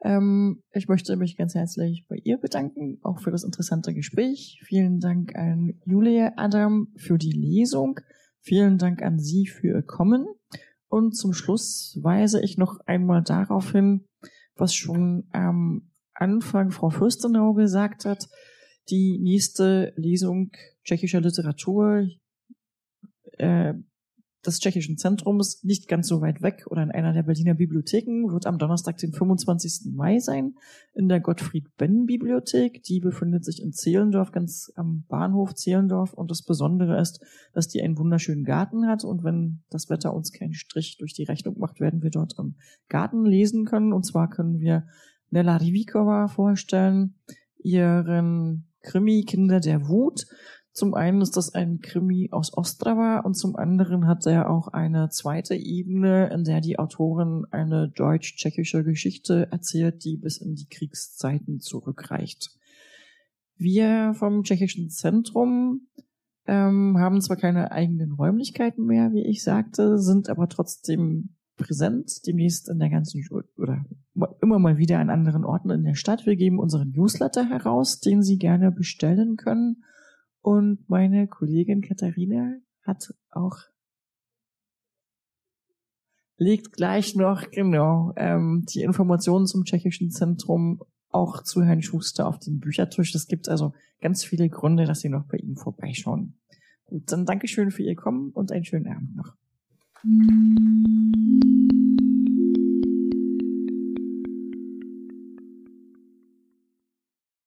Ähm, 0.00 0.62
ich 0.70 0.86
möchte 0.86 1.16
mich 1.16 1.36
ganz 1.36 1.54
herzlich 1.54 2.06
bei 2.08 2.16
ihr 2.22 2.38
bedanken, 2.38 2.98
auch 3.02 3.18
für 3.20 3.32
das 3.32 3.42
interessante 3.42 3.92
Gespräch. 3.94 4.62
Vielen 4.64 5.00
Dank 5.00 5.34
an 5.34 5.80
Julia 5.84 6.34
Adam 6.36 6.92
für 6.96 7.18
die 7.18 7.32
Lesung. 7.32 7.98
Vielen 8.40 8.78
Dank 8.78 9.02
an 9.02 9.18
Sie 9.18 9.48
für 9.48 9.68
Ihr 9.68 9.82
Kommen. 9.82 10.26
Und 10.88 11.16
zum 11.16 11.32
Schluss 11.32 11.98
weise 12.00 12.40
ich 12.40 12.58
noch 12.58 12.78
einmal 12.86 13.24
darauf 13.24 13.72
hin, 13.72 14.04
was 14.54 14.72
schon 14.72 15.26
am 15.32 15.90
Anfang 16.14 16.70
Frau 16.70 16.90
Fürstenau 16.90 17.54
gesagt 17.54 18.04
hat. 18.04 18.28
Die 18.88 19.18
nächste 19.18 19.92
Lesung 19.96 20.52
tschechischer 20.84 21.20
Literatur 21.20 22.06
äh, 23.38 23.74
des 24.46 24.60
Tschechischen 24.60 24.96
Zentrums, 24.96 25.62
nicht 25.64 25.88
ganz 25.88 26.06
so 26.06 26.20
weit 26.20 26.40
weg 26.40 26.66
oder 26.70 26.82
in 26.82 26.90
einer 26.90 27.12
der 27.12 27.24
Berliner 27.24 27.54
Bibliotheken, 27.54 28.30
wird 28.30 28.46
am 28.46 28.58
Donnerstag, 28.58 28.96
den 28.98 29.12
25. 29.12 29.92
Mai 29.92 30.18
sein, 30.20 30.54
in 30.94 31.08
der 31.08 31.20
Gottfried-Benn-Bibliothek. 31.20 32.82
Die 32.84 33.00
befindet 33.00 33.44
sich 33.44 33.60
in 33.60 33.72
Zehlendorf, 33.72 34.32
ganz 34.32 34.72
am 34.76 35.04
Bahnhof 35.08 35.54
Zehlendorf. 35.54 36.12
Und 36.12 36.30
das 36.30 36.42
Besondere 36.42 37.00
ist, 37.00 37.20
dass 37.52 37.68
die 37.68 37.82
einen 37.82 37.98
wunderschönen 37.98 38.44
Garten 38.44 38.86
hat. 38.86 39.04
Und 39.04 39.24
wenn 39.24 39.62
das 39.70 39.90
Wetter 39.90 40.14
uns 40.14 40.32
keinen 40.32 40.54
Strich 40.54 40.96
durch 40.98 41.12
die 41.12 41.24
Rechnung 41.24 41.58
macht, 41.58 41.80
werden 41.80 42.02
wir 42.02 42.10
dort 42.10 42.34
im 42.38 42.56
Garten 42.88 43.24
lesen 43.24 43.64
können. 43.64 43.92
Und 43.92 44.06
zwar 44.06 44.30
können 44.30 44.60
wir 44.60 44.86
Nella 45.30 45.56
Rivikova 45.56 46.28
vorstellen, 46.28 47.16
ihren 47.58 48.68
Krimi 48.82 49.24
Kinder 49.24 49.58
der 49.58 49.88
Wut. 49.88 50.26
Zum 50.76 50.92
einen 50.92 51.22
ist 51.22 51.38
das 51.38 51.54
ein 51.54 51.80
Krimi 51.80 52.28
aus 52.32 52.54
Ostrava 52.54 53.20
und 53.20 53.32
zum 53.32 53.56
anderen 53.56 54.06
hat 54.06 54.26
er 54.26 54.50
auch 54.50 54.68
eine 54.68 55.08
zweite 55.08 55.54
Ebene, 55.54 56.28
in 56.28 56.44
der 56.44 56.60
die 56.60 56.78
Autorin 56.78 57.46
eine 57.50 57.88
deutsch-tschechische 57.88 58.84
Geschichte 58.84 59.48
erzählt, 59.50 60.04
die 60.04 60.18
bis 60.18 60.36
in 60.36 60.54
die 60.54 60.68
Kriegszeiten 60.68 61.60
zurückreicht. 61.60 62.50
Wir 63.56 64.12
vom 64.18 64.42
Tschechischen 64.42 64.90
Zentrum 64.90 65.86
ähm, 66.46 66.98
haben 66.98 67.22
zwar 67.22 67.38
keine 67.38 67.72
eigenen 67.72 68.12
Räumlichkeiten 68.12 68.84
mehr, 68.84 69.14
wie 69.14 69.24
ich 69.24 69.42
sagte, 69.42 69.98
sind 69.98 70.28
aber 70.28 70.46
trotzdem 70.46 71.30
präsent, 71.56 72.26
demnächst 72.26 72.68
in 72.68 72.78
der 72.80 72.90
ganzen 72.90 73.24
oder 73.56 73.82
immer 74.42 74.58
mal 74.58 74.76
wieder 74.76 74.98
an 74.98 75.08
anderen 75.08 75.46
Orten 75.46 75.70
in 75.70 75.84
der 75.84 75.94
Stadt. 75.94 76.26
Wir 76.26 76.36
geben 76.36 76.58
unseren 76.58 76.90
Newsletter 76.90 77.48
heraus, 77.48 78.00
den 78.00 78.22
Sie 78.22 78.36
gerne 78.36 78.70
bestellen 78.70 79.36
können. 79.36 79.82
Und 80.46 80.88
meine 80.88 81.26
Kollegin 81.26 81.80
Katharina 81.82 82.54
hat 82.82 83.12
auch 83.32 83.58
legt 86.36 86.70
gleich 86.70 87.16
noch 87.16 87.50
genau 87.50 88.12
ähm, 88.14 88.64
die 88.72 88.82
Informationen 88.82 89.48
zum 89.48 89.64
tschechischen 89.64 90.12
Zentrum 90.12 90.84
auch 91.08 91.42
zu 91.42 91.64
Herrn 91.64 91.82
Schuster 91.82 92.28
auf 92.28 92.38
den 92.38 92.60
Büchertisch. 92.60 93.12
Es 93.16 93.26
gibt 93.26 93.48
also 93.48 93.74
ganz 94.00 94.22
viele 94.22 94.48
Gründe, 94.48 94.84
dass 94.84 95.00
Sie 95.00 95.08
noch 95.08 95.24
bei 95.24 95.38
ihm 95.38 95.56
vorbeischauen. 95.56 96.38
Gut, 96.84 97.10
dann 97.10 97.26
Dankeschön 97.26 97.72
für 97.72 97.82
Ihr 97.82 97.96
Kommen 97.96 98.30
und 98.30 98.52
einen 98.52 98.64
schönen 98.64 98.86
Abend 98.86 99.16
noch. 99.16 99.34